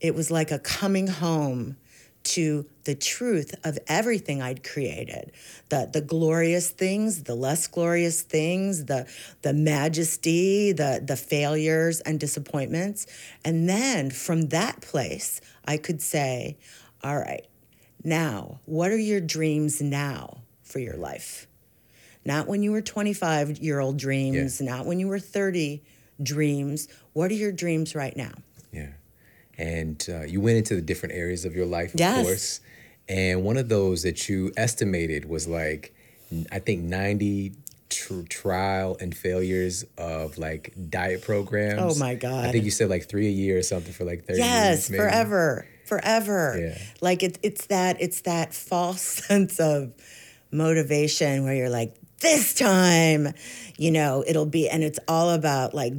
it 0.00 0.14
was 0.14 0.30
like 0.30 0.50
a 0.50 0.58
coming 0.58 1.06
home 1.06 1.76
to 2.22 2.66
the 2.84 2.94
truth 2.94 3.54
of 3.64 3.78
everything 3.86 4.42
I'd 4.42 4.62
created. 4.62 5.32
The 5.68 5.88
the 5.92 6.00
glorious 6.00 6.70
things, 6.70 7.24
the 7.24 7.34
less 7.34 7.66
glorious 7.66 8.22
things, 8.22 8.86
the 8.86 9.06
the 9.42 9.52
majesty, 9.52 10.72
the 10.72 11.02
the 11.04 11.16
failures 11.16 12.00
and 12.00 12.20
disappointments. 12.20 13.06
And 13.44 13.68
then 13.68 14.10
from 14.10 14.48
that 14.48 14.80
place, 14.80 15.40
I 15.64 15.76
could 15.76 16.02
say, 16.02 16.58
all 17.02 17.16
right, 17.18 17.46
now, 18.04 18.60
what 18.64 18.90
are 18.90 18.98
your 18.98 19.20
dreams 19.20 19.80
now 19.80 20.42
for 20.62 20.78
your 20.78 20.96
life? 20.96 21.46
Not 22.24 22.46
when 22.46 22.62
you 22.62 22.72
were 22.72 22.82
25 22.82 23.58
year 23.58 23.80
old 23.80 23.96
dreams, 23.98 24.60
not 24.60 24.86
when 24.86 24.98
you 25.00 25.08
were 25.08 25.18
30 25.18 25.82
dreams. 26.22 26.88
What 27.12 27.30
are 27.30 27.34
your 27.34 27.52
dreams 27.52 27.94
right 27.94 28.16
now? 28.16 28.32
And 29.60 30.04
uh, 30.08 30.22
you 30.22 30.40
went 30.40 30.56
into 30.58 30.74
the 30.74 30.80
different 30.82 31.14
areas 31.14 31.44
of 31.44 31.54
your 31.54 31.66
life, 31.66 31.92
of 31.94 32.00
Yes. 32.00 32.24
course. 32.24 32.60
And 33.08 33.44
one 33.44 33.56
of 33.56 33.68
those 33.68 34.02
that 34.04 34.28
you 34.28 34.52
estimated 34.56 35.28
was 35.28 35.46
like, 35.46 35.94
I 36.50 36.60
think 36.60 36.82
90 36.84 37.52
tr- 37.88 38.22
trial 38.28 38.96
and 39.00 39.14
failures 39.14 39.84
of 39.98 40.38
like 40.38 40.72
diet 40.88 41.20
programs. 41.22 41.96
Oh, 41.96 41.98
my 41.98 42.14
God. 42.14 42.46
I 42.46 42.52
think 42.52 42.64
you 42.64 42.70
said 42.70 42.88
like 42.88 43.08
three 43.08 43.26
a 43.26 43.30
year 43.30 43.58
or 43.58 43.62
something 43.62 43.92
for 43.92 44.04
like 44.04 44.24
30 44.24 44.38
Yes, 44.38 44.70
years. 44.72 44.90
maybe. 44.90 45.02
forever, 45.02 45.66
forever. 45.86 46.58
Yeah. 46.60 46.78
Like 47.00 47.22
it, 47.22 47.38
it's 47.42 47.66
that 47.66 48.00
it's 48.00 48.20
that 48.22 48.54
false 48.54 49.02
sense 49.26 49.58
of 49.60 49.92
motivation 50.52 51.44
where 51.44 51.54
you're 51.54 51.70
like, 51.70 51.94
this 52.20 52.54
time, 52.54 53.28
you 53.78 53.90
know, 53.90 54.22
it'll 54.26 54.46
be, 54.46 54.68
and 54.68 54.82
it's 54.84 54.98
all 55.08 55.30
about 55.30 55.74
like, 55.74 55.94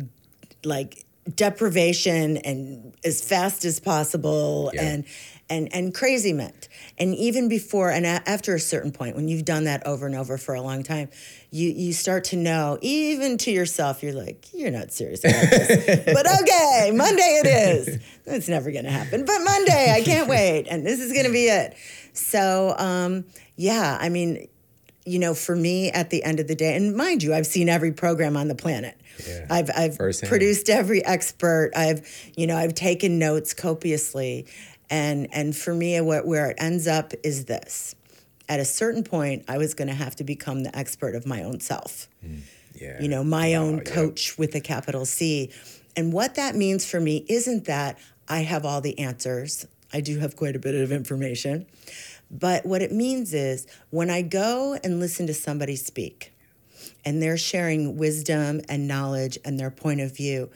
like 0.63 1.00
deprivation 1.35 2.37
and 2.37 2.93
as 3.03 3.21
fast 3.23 3.65
as 3.65 3.79
possible 3.79 4.71
Yeah. 4.73 4.83
and 4.83 5.05
and 5.49 5.67
and 5.73 5.93
crazyment. 5.93 6.67
And 6.97 7.13
even 7.15 7.49
before 7.49 7.89
and 7.91 8.05
a- 8.05 8.23
after 8.25 8.55
a 8.55 8.59
certain 8.59 8.91
point, 8.91 9.15
when 9.17 9.27
you've 9.27 9.43
done 9.45 9.65
that 9.65 9.85
over 9.85 10.05
and 10.05 10.15
over 10.15 10.37
for 10.37 10.55
a 10.55 10.61
long 10.61 10.81
time, 10.83 11.09
you 11.51 11.69
you 11.69 11.91
start 11.93 12.23
to 12.25 12.37
know, 12.37 12.77
even 12.81 13.37
to 13.39 13.51
yourself, 13.51 14.01
you're 14.01 14.13
like, 14.13 14.45
you're 14.53 14.71
not 14.71 14.91
serious 14.93 15.23
about 15.23 15.49
this. 15.49 16.05
but 16.13 16.25
okay, 16.41 16.91
Monday 16.93 17.41
it 17.43 17.47
is. 17.47 17.99
It's 18.25 18.47
never 18.47 18.71
gonna 18.71 18.91
happen. 18.91 19.25
But 19.25 19.39
Monday, 19.43 19.91
I 19.93 20.01
can't 20.03 20.29
wait. 20.37 20.67
And 20.69 20.85
this 20.85 20.99
is 21.01 21.11
gonna 21.11 21.31
be 21.33 21.45
it. 21.47 21.75
So 22.13 22.73
um, 22.77 23.25
yeah, 23.57 23.97
I 23.99 24.07
mean, 24.09 24.47
you 25.11 25.19
know, 25.19 25.33
for 25.33 25.55
me 25.55 25.91
at 25.91 26.09
the 26.09 26.23
end 26.23 26.39
of 26.39 26.47
the 26.47 26.55
day, 26.55 26.75
and 26.75 26.95
mind 26.95 27.21
you, 27.23 27.33
I've 27.33 27.45
seen 27.47 27.67
every 27.69 27.91
program 27.91 28.37
on 28.37 28.47
the 28.47 28.55
planet. 28.55 28.95
Yeah. 29.27 29.45
I've 29.49 29.69
I've 29.75 29.97
Firsthand. 29.97 30.29
produced 30.29 30.69
every 30.69 31.03
expert. 31.05 31.71
I've 31.75 32.07
you 32.35 32.47
know 32.47 32.55
I've 32.57 32.73
taken 32.73 33.19
notes 33.19 33.53
copiously, 33.53 34.47
and 34.89 35.27
and 35.33 35.55
for 35.55 35.73
me, 35.73 35.99
what 36.01 36.25
where 36.25 36.49
it 36.51 36.57
ends 36.59 36.87
up 36.87 37.11
is 37.23 37.45
this: 37.45 37.93
at 38.47 38.59
a 38.59 38.65
certain 38.65 39.03
point, 39.03 39.43
I 39.47 39.57
was 39.57 39.73
going 39.73 39.89
to 39.89 39.93
have 39.93 40.15
to 40.17 40.23
become 40.23 40.63
the 40.63 40.75
expert 40.77 41.13
of 41.15 41.25
my 41.25 41.43
own 41.43 41.59
self. 41.59 42.07
Mm, 42.25 42.39
yeah. 42.79 43.01
You 43.01 43.09
know, 43.09 43.23
my 43.23 43.51
Wow, 43.51 43.63
own 43.63 43.77
yeah. 43.77 43.83
coach 43.83 44.37
with 44.37 44.55
a 44.55 44.61
capital 44.61 45.05
C, 45.05 45.51
and 45.95 46.13
what 46.13 46.35
that 46.35 46.55
means 46.55 46.85
for 46.89 46.99
me 47.01 47.25
isn't 47.27 47.65
that 47.65 47.99
I 48.29 48.39
have 48.43 48.65
all 48.65 48.79
the 48.81 48.97
answers. 48.97 49.65
I 49.93 49.99
do 49.99 50.19
have 50.19 50.37
quite 50.37 50.55
a 50.55 50.59
bit 50.59 50.73
of 50.73 50.89
information. 50.93 51.65
But 52.31 52.65
what 52.65 52.81
it 52.81 52.91
means 52.93 53.33
is 53.33 53.67
when 53.89 54.09
I 54.09 54.21
go 54.21 54.77
and 54.83 54.99
listen 54.99 55.27
to 55.27 55.33
somebody 55.33 55.75
speak, 55.75 56.33
and 57.03 57.21
they're 57.21 57.37
sharing 57.37 57.97
wisdom 57.97 58.61
and 58.69 58.87
knowledge 58.87 59.37
and 59.43 59.59
their 59.59 59.69
point 59.71 60.01
of 60.01 60.15
view. 60.15 60.49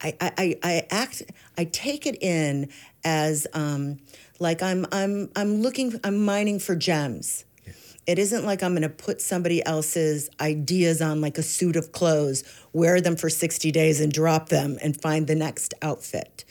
I, 0.00 0.14
I, 0.20 0.32
I- 0.38 0.58
I 0.62 0.86
act 0.90 1.22
I 1.58 1.64
take 1.64 2.06
it 2.06 2.22
in 2.22 2.70
as 3.04 3.46
um, 3.54 3.98
like 4.38 4.62
I'm 4.62 4.86
I'm 4.92 5.30
I'm 5.34 5.62
looking 5.62 5.98
I'm 6.04 6.24
mining 6.24 6.58
for 6.58 6.76
gems. 6.76 7.44
It 8.06 8.18
isn't 8.20 8.44
like 8.44 8.62
I'm 8.62 8.72
going 8.72 8.82
to 8.82 8.88
put 8.88 9.20
somebody 9.20 9.64
else's 9.66 10.30
ideas 10.40 11.02
on 11.02 11.20
like 11.20 11.38
a 11.38 11.42
suit 11.42 11.74
of 11.74 11.90
clothes, 11.90 12.44
wear 12.72 13.00
them 13.00 13.16
for 13.16 13.28
60 13.28 13.72
days 13.72 14.00
and 14.00 14.12
drop 14.12 14.48
them 14.48 14.78
and 14.80 15.00
find 15.00 15.26
the 15.26 15.34
next 15.34 15.74
outfit. 15.82 16.44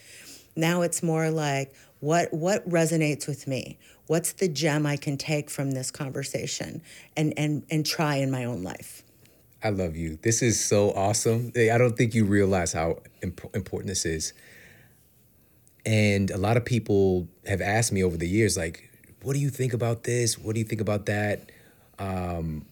Now 0.57 0.81
it's 0.81 1.01
more 1.01 1.29
like 1.29 1.73
what 1.99 2.33
what 2.33 2.67
resonates 2.69 3.27
with 3.27 3.47
me? 3.47 3.77
What's 4.07 4.33
the 4.33 4.47
gem 4.47 4.85
I 4.85 4.97
can 4.97 5.17
take 5.17 5.49
from 5.49 5.71
this 5.71 5.91
conversation 5.91 6.81
and 7.17 7.33
and 7.37 7.65
and 7.69 7.85
try 7.85 8.17
in 8.17 8.29
my 8.31 8.45
own 8.45 8.63
life? 8.63 9.03
I 9.63 9.69
love 9.69 9.95
you. 9.95 10.19
This 10.21 10.43
is 10.43 10.63
so 10.63 10.91
awesome. 10.91 11.51
I 11.55 11.77
don't 11.79 11.97
think 11.97 12.13
you 12.13 12.25
realize 12.25 12.71
how 12.71 13.01
imp- 13.23 13.55
important 13.55 13.87
this 13.87 14.05
is. 14.05 14.33
And 15.85 16.29
a 16.29 16.37
lot 16.37 16.55
of 16.55 16.65
people 16.65 17.27
have 17.47 17.61
asked 17.61 17.91
me 17.91 18.03
over 18.03 18.15
the 18.15 18.27
years, 18.27 18.57
like, 18.57 18.91
what 19.23 19.33
do 19.33 19.39
you 19.39 19.49
think 19.49 19.73
about 19.73 20.03
this? 20.03 20.37
What 20.37 20.53
do 20.53 20.59
you 20.59 20.65
think 20.65 20.81
about 20.81 21.07
that? 21.07 21.51
Um, 21.97 22.65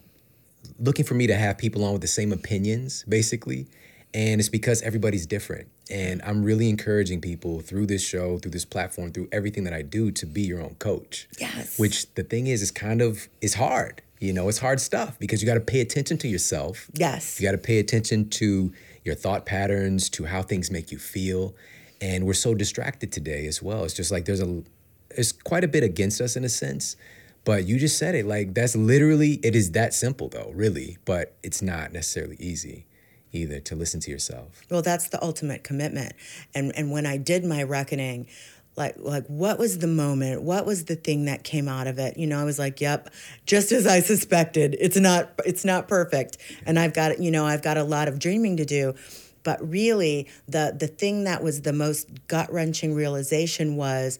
looking 0.79 1.05
for 1.05 1.15
me 1.15 1.25
to 1.27 1.35
have 1.35 1.57
people 1.57 1.83
on 1.83 1.93
with 1.93 2.01
the 2.01 2.07
same 2.07 2.31
opinions, 2.31 3.03
basically. 3.09 3.67
And 4.13 4.39
it's 4.39 4.49
because 4.49 4.83
everybody's 4.83 5.25
different. 5.25 5.69
And 5.89 6.21
I'm 6.21 6.43
really 6.43 6.69
encouraging 6.69 7.19
people 7.19 7.59
through 7.59 7.87
this 7.87 8.05
show, 8.05 8.37
through 8.37 8.51
this 8.51 8.65
platform, 8.65 9.11
through 9.11 9.27
everything 9.31 9.65
that 9.65 9.73
I 9.73 9.81
do 9.81 10.11
to 10.11 10.25
be 10.25 10.41
your 10.41 10.61
own 10.61 10.75
coach. 10.75 11.27
Yes. 11.39 11.77
Which 11.77 12.13
the 12.15 12.23
thing 12.23 12.47
is, 12.47 12.61
is 12.61 12.71
kind 12.71 13.01
of 13.01 13.27
is 13.41 13.55
hard. 13.55 14.01
You 14.19 14.31
know, 14.31 14.47
it's 14.47 14.59
hard 14.59 14.79
stuff 14.79 15.19
because 15.19 15.41
you 15.41 15.45
got 15.45 15.55
to 15.55 15.59
pay 15.59 15.81
attention 15.81 16.17
to 16.19 16.29
yourself. 16.29 16.89
Yes. 16.93 17.39
You 17.39 17.47
got 17.47 17.51
to 17.51 17.57
pay 17.57 17.79
attention 17.79 18.29
to 18.29 18.71
your 19.03 19.15
thought 19.15 19.45
patterns, 19.45 20.09
to 20.11 20.23
how 20.23 20.41
things 20.41 20.71
make 20.71 20.91
you 20.91 20.97
feel. 20.97 21.53
And 21.99 22.25
we're 22.25 22.33
so 22.33 22.55
distracted 22.55 23.11
today 23.11 23.45
as 23.47 23.61
well. 23.61 23.83
It's 23.83 23.93
just 23.93 24.11
like 24.11 24.23
there's 24.23 24.41
a 24.41 24.63
it's 25.09 25.33
quite 25.33 25.63
a 25.65 25.67
bit 25.67 25.83
against 25.83 26.21
us 26.21 26.37
in 26.37 26.45
a 26.45 26.49
sense. 26.49 26.95
But 27.43 27.65
you 27.65 27.77
just 27.77 27.97
said 27.97 28.15
it 28.15 28.25
like 28.25 28.53
that's 28.53 28.77
literally 28.77 29.33
it 29.43 29.53
is 29.53 29.71
that 29.71 29.93
simple 29.93 30.29
though, 30.29 30.51
really, 30.55 30.97
but 31.03 31.35
it's 31.43 31.61
not 31.61 31.91
necessarily 31.91 32.37
easy 32.39 32.85
either 33.33 33.59
to 33.59 33.75
listen 33.75 33.99
to 34.01 34.11
yourself. 34.11 34.61
Well, 34.69 34.81
that's 34.81 35.09
the 35.09 35.21
ultimate 35.21 35.63
commitment. 35.63 36.13
And 36.53 36.71
and 36.75 36.91
when 36.91 37.05
I 37.05 37.17
did 37.17 37.43
my 37.43 37.63
reckoning, 37.63 38.27
like 38.75 38.95
like 38.97 39.25
what 39.27 39.59
was 39.59 39.79
the 39.79 39.87
moment? 39.87 40.43
What 40.43 40.65
was 40.65 40.85
the 40.85 40.95
thing 40.95 41.25
that 41.25 41.43
came 41.43 41.67
out 41.67 41.87
of 41.87 41.99
it? 41.99 42.17
You 42.17 42.27
know, 42.27 42.39
I 42.39 42.43
was 42.43 42.59
like, 42.59 42.79
"Yep, 42.79 43.09
just 43.45 43.71
as 43.71 43.85
I 43.85 43.99
suspected. 44.13 44.77
It's 44.79 44.97
not 44.97 45.31
it's 45.45 45.65
not 45.65 45.87
perfect." 45.87 46.37
And 46.65 46.79
I've 46.79 46.93
got 46.93 47.19
you 47.19 47.31
know, 47.31 47.45
I've 47.45 47.63
got 47.63 47.77
a 47.77 47.83
lot 47.83 48.07
of 48.07 48.19
dreaming 48.19 48.57
to 48.57 48.65
do. 48.65 48.93
But 49.43 49.67
really, 49.67 50.29
the 50.47 50.75
the 50.77 50.87
thing 50.87 51.25
that 51.25 51.43
was 51.43 51.61
the 51.61 51.73
most 51.73 52.27
gut-wrenching 52.27 52.93
realization 52.93 53.75
was 53.75 54.19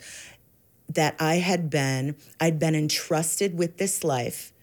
that 0.90 1.16
I 1.20 1.36
had 1.36 1.70
been 1.70 2.16
I'd 2.40 2.60
been 2.60 2.76
entrusted 2.76 3.58
with 3.58 3.78
this 3.78 4.04
life 4.04 4.54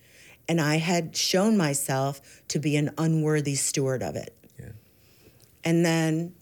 and 0.49 0.61
I 0.61 0.79
had 0.79 1.17
shown 1.17 1.57
myself 1.57 2.43
to 2.49 2.59
be 2.59 2.77
an 2.77 2.91
unworthy 2.99 3.55
steward 3.55 4.03
of 4.03 4.17
it. 4.17 4.37
And 5.65 5.85
then, 5.85 6.35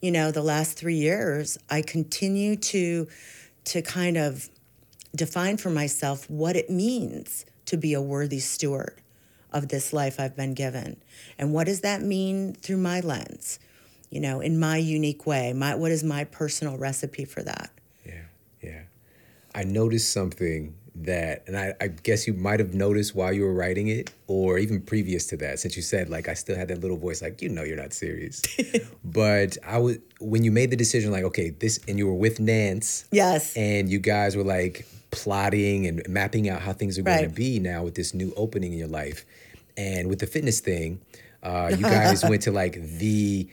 you 0.00 0.10
know, 0.10 0.30
the 0.30 0.42
last 0.42 0.78
3 0.78 0.94
years 0.94 1.58
I 1.70 1.82
continue 1.82 2.56
to 2.56 3.08
to 3.64 3.82
kind 3.82 4.16
of 4.16 4.50
define 5.16 5.56
for 5.56 5.70
myself 5.70 6.28
what 6.28 6.56
it 6.56 6.68
means 6.68 7.46
to 7.66 7.76
be 7.78 7.94
a 7.94 8.02
worthy 8.02 8.40
steward 8.40 9.00
of 9.52 9.68
this 9.68 9.92
life 9.92 10.20
I've 10.20 10.36
been 10.36 10.52
given. 10.52 11.00
And 11.38 11.52
what 11.52 11.66
does 11.66 11.80
that 11.80 12.02
mean 12.02 12.54
through 12.54 12.78
my 12.78 13.00
lens? 13.00 13.58
You 14.10 14.20
know, 14.20 14.40
in 14.40 14.58
my 14.58 14.76
unique 14.76 15.26
way. 15.26 15.52
My 15.52 15.74
what 15.74 15.90
is 15.90 16.04
my 16.04 16.24
personal 16.24 16.76
recipe 16.76 17.24
for 17.24 17.42
that? 17.42 17.70
Yeah. 18.04 18.24
Yeah. 18.62 18.82
I 19.54 19.64
noticed 19.64 20.12
something 20.12 20.74
that, 20.96 21.42
and 21.46 21.56
I, 21.56 21.74
I, 21.80 21.88
guess 21.88 22.26
you 22.26 22.34
might 22.34 22.60
have 22.60 22.72
noticed 22.74 23.14
while 23.14 23.32
you 23.32 23.42
were 23.42 23.52
writing 23.52 23.88
it, 23.88 24.12
or 24.28 24.58
even 24.58 24.80
previous 24.80 25.26
to 25.28 25.36
that, 25.38 25.58
since 25.58 25.76
you 25.76 25.82
said 25.82 26.08
like 26.08 26.28
I 26.28 26.34
still 26.34 26.56
had 26.56 26.68
that 26.68 26.80
little 26.80 26.96
voice, 26.96 27.20
like 27.20 27.42
you 27.42 27.48
know 27.48 27.62
you're 27.62 27.76
not 27.76 27.92
serious. 27.92 28.42
but 29.04 29.58
I 29.66 29.78
was 29.78 29.98
when 30.20 30.44
you 30.44 30.52
made 30.52 30.70
the 30.70 30.76
decision, 30.76 31.10
like 31.10 31.24
okay, 31.24 31.50
this, 31.50 31.80
and 31.88 31.98
you 31.98 32.06
were 32.06 32.14
with 32.14 32.38
Nance, 32.40 33.06
yes, 33.10 33.56
and 33.56 33.88
you 33.88 33.98
guys 33.98 34.36
were 34.36 34.44
like 34.44 34.86
plotting 35.10 35.86
and 35.86 36.02
mapping 36.08 36.48
out 36.48 36.60
how 36.60 36.72
things 36.72 36.98
are 36.98 37.02
going 37.02 37.18
Right. 37.18 37.28
to 37.28 37.34
be 37.34 37.58
now 37.60 37.84
with 37.84 37.94
this 37.94 38.14
new 38.14 38.32
opening 38.36 38.72
in 38.72 38.78
your 38.78 38.88
life, 38.88 39.24
and 39.76 40.08
with 40.08 40.20
the 40.20 40.26
fitness 40.26 40.60
thing, 40.60 41.00
uh, 41.42 41.72
you 41.76 41.82
guys 41.82 42.22
went 42.24 42.42
to 42.42 42.52
like 42.52 42.74
the 42.98 43.48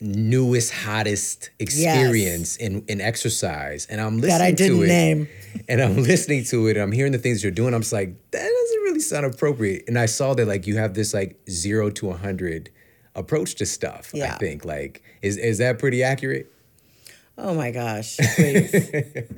newest 0.00 0.72
hottest 0.72 1.50
experience 1.58 2.56
in, 2.56 2.84
in 2.88 3.00
exercise. 3.00 3.86
And 3.86 4.00
i'm 4.00 4.16
listening 4.16 4.38
That 4.38 4.40
I 4.40 4.50
didn't 4.52 4.78
to 4.78 4.84
it. 4.84 4.88
name. 4.88 5.28
and 5.68 5.80
i'm 5.82 5.96
listening 5.96 6.44
to 6.44 6.68
it. 6.68 6.76
And 6.76 6.82
i'm 6.82 6.92
hearing 6.92 7.12
the 7.12 7.18
things 7.18 7.42
you're 7.42 7.52
doing. 7.52 7.74
I'm 7.74 7.82
just 7.82 7.92
like 7.92 8.14
that 8.30 8.38
doesn't 8.42 8.82
really 8.82 9.00
sound 9.00 9.26
appropriate. 9.26 9.84
And 9.88 9.98
i 9.98 10.06
saw 10.06 10.34
that 10.34 10.46
like 10.46 10.66
you 10.66 10.76
have 10.78 10.94
this 10.94 11.12
like 11.12 11.38
zero 11.50 11.90
to 11.90 12.06
100 12.06 12.70
approach 13.14 13.56
to 13.56 13.66
stuff 13.66 14.12
yeah. 14.14 14.34
i 14.34 14.38
think. 14.38 14.64
Like 14.64 15.02
is, 15.22 15.36
is 15.36 15.58
that 15.58 15.78
pretty 15.78 16.02
accurate? 16.02 16.50
Oh 17.36 17.54
my 17.54 17.70
gosh, 17.70 18.16
please. 18.36 18.72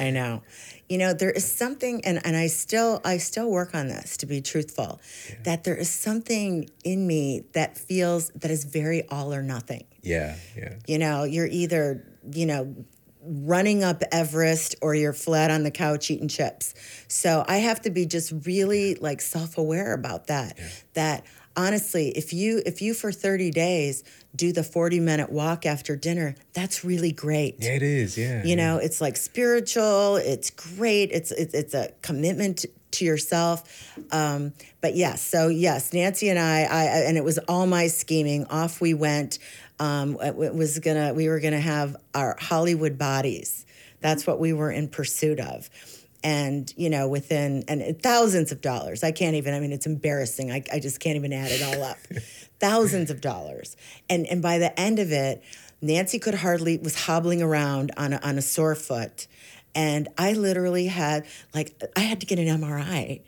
I 0.00 0.10
know. 0.10 0.42
You 0.88 0.98
know, 0.98 1.12
there 1.12 1.30
is 1.30 1.50
something 1.50 2.04
and, 2.04 2.24
and 2.24 2.36
I 2.36 2.46
still 2.46 3.00
I 3.04 3.18
still 3.18 3.50
work 3.50 3.74
on 3.74 3.88
this 3.88 4.16
to 4.18 4.26
be 4.26 4.40
truthful, 4.40 5.00
that 5.44 5.64
there 5.64 5.76
is 5.76 5.90
something 5.90 6.68
in 6.84 7.06
me 7.06 7.44
that 7.52 7.76
feels 7.76 8.30
that 8.30 8.50
is 8.50 8.64
very 8.64 9.06
all 9.08 9.32
or 9.34 9.42
nothing. 9.42 9.84
yeah 10.02 10.36
yeah 10.56 10.74
You 10.86 10.98
know, 10.98 11.24
you're 11.24 11.46
either, 11.46 12.04
you 12.32 12.46
know, 12.46 12.74
running 13.22 13.84
up 13.84 14.02
Everest 14.12 14.76
or 14.80 14.94
you're 14.94 15.12
flat 15.12 15.50
on 15.50 15.62
the 15.62 15.70
couch 15.70 16.10
eating 16.10 16.28
chips. 16.28 16.72
So 17.08 17.44
I 17.46 17.58
have 17.58 17.82
to 17.82 17.90
be 17.90 18.06
just 18.06 18.32
really 18.46 18.94
like 18.94 19.20
self-aware 19.20 19.92
about 19.92 20.28
that. 20.28 20.58
That 20.94 21.24
honestly, 21.58 22.08
if 22.10 22.32
you 22.32 22.62
if 22.64 22.80
you 22.80 22.94
for 22.94 23.10
30 23.12 23.50
days 23.50 24.04
do 24.34 24.52
the 24.52 24.62
40 24.62 25.00
minute 25.00 25.30
walk 25.30 25.66
after 25.66 25.96
dinner, 25.96 26.36
that's 26.54 26.84
really 26.84 27.12
great. 27.12 27.56
yeah 27.58 27.72
it 27.72 27.82
is 27.82 28.16
yeah 28.16 28.44
You 28.44 28.56
know, 28.56 28.78
it's 28.78 29.00
like 29.00 29.16
spiritual. 29.16 30.16
It's 30.16 30.50
great. 30.50 31.10
It's 31.12 31.32
it's, 31.32 31.52
it's 31.54 31.74
a 31.74 31.90
commitment 32.02 32.64
to 32.92 33.04
yourself. 33.04 33.58
Um, 34.12 34.52
but 34.80 34.94
yes, 34.96 35.20
so 35.22 35.48
yes, 35.48 35.92
Nancy 35.92 36.28
and 36.30 36.38
I, 36.38 36.62
I, 36.62 36.82
I- 36.84 37.04
and 37.08 37.18
it 37.18 37.24
was 37.24 37.38
all 37.48 37.66
my 37.66 37.88
scheming. 37.88 38.46
Off 38.46 38.80
we 38.80 38.94
went. 38.94 39.38
Um, 39.80 40.16
it, 40.22 40.34
it 40.38 40.54
was 40.54 40.78
gonna. 40.78 41.12
We 41.12 41.28
were 41.28 41.40
gonna 41.40 41.60
have 41.60 41.96
our 42.14 42.36
Hollywood 42.40 42.96
bodies. 42.98 43.66
That's 44.00 44.26
what 44.26 44.38
we 44.38 44.52
were 44.52 44.70
in 44.70 44.88
pursuit 44.88 45.40
of. 45.40 45.68
And 46.24 46.72
you 46.76 46.90
know, 46.90 47.06
within 47.08 47.64
and 47.68 48.02
thousands 48.02 48.50
of 48.50 48.60
dollars. 48.60 49.04
I 49.04 49.12
can't 49.12 49.36
even. 49.36 49.54
I 49.54 49.60
mean, 49.60 49.72
it's 49.72 49.86
embarrassing. 49.86 50.50
I, 50.50 50.64
I 50.72 50.80
just 50.80 50.98
can't 50.98 51.16
even 51.16 51.32
add 51.32 51.50
it 51.52 51.62
all 51.62 51.82
up. 51.84 51.98
thousands 52.58 53.10
of 53.10 53.20
dollars. 53.20 53.76
And 54.10 54.26
and 54.26 54.42
by 54.42 54.58
the 54.58 54.78
end 54.78 54.98
of 54.98 55.12
it, 55.12 55.42
Nancy 55.80 56.18
could 56.18 56.34
hardly 56.34 56.78
was 56.78 57.04
hobbling 57.04 57.42
around 57.42 57.92
on 57.96 58.12
a, 58.12 58.20
on 58.22 58.38
a 58.38 58.42
sore 58.42 58.74
foot, 58.74 59.26
and 59.74 60.08
I 60.18 60.32
literally 60.32 60.86
had 60.86 61.26
like 61.54 61.80
I 61.96 62.00
had 62.00 62.20
to 62.20 62.26
get 62.26 62.38
an 62.38 62.46
MRI, 62.46 63.20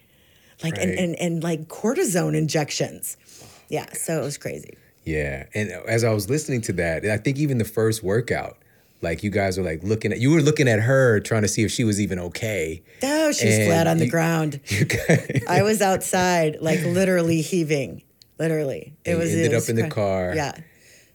like 0.62 0.78
and, 0.78 0.90
and 0.90 1.16
and 1.16 1.42
like 1.42 1.68
cortisone 1.68 2.36
injections. 2.36 3.16
Oh 3.42 3.46
yeah, 3.68 3.92
so 3.92 4.20
it 4.20 4.24
was 4.24 4.38
crazy. 4.38 4.76
Yeah, 5.04 5.46
and 5.54 5.70
as 5.70 6.04
I 6.04 6.12
was 6.12 6.28
listening 6.28 6.60
to 6.62 6.72
that, 6.74 7.04
I 7.06 7.16
think 7.16 7.38
even 7.38 7.58
the 7.58 7.64
first 7.64 8.02
workout, 8.02 8.58
like 9.02 9.22
you 9.22 9.30
guys 9.30 9.56
were 9.58 9.64
like 9.64 9.82
looking 9.82 10.12
at, 10.12 10.18
you 10.20 10.30
were 10.30 10.42
looking 10.42 10.68
at 10.68 10.80
her 10.80 11.20
trying 11.20 11.42
to 11.42 11.48
see 11.48 11.62
if 11.64 11.70
she 11.70 11.84
was 11.84 12.00
even 12.00 12.18
okay. 12.18 12.82
Oh, 13.02 13.32
she's 13.32 13.58
And 13.58 13.66
flat 13.68 13.86
on 13.86 13.98
the 13.98 14.04
you- 14.06 14.10
ground. 14.10 14.60
You 14.70 14.84
guys, 14.84 15.42
I 15.48 15.62
was 15.62 15.80
outside, 15.82 16.58
like 16.60 16.82
literally 16.84 17.40
heaving, 17.40 18.02
literally. 18.38 18.94
It 19.04 19.16
was. 19.16 19.30
ended 19.32 19.52
it 19.52 19.54
was 19.54 19.64
up 19.64 19.70
in 19.70 19.76
the 19.82 19.88
car. 19.88 20.34
Yeah. 20.34 20.52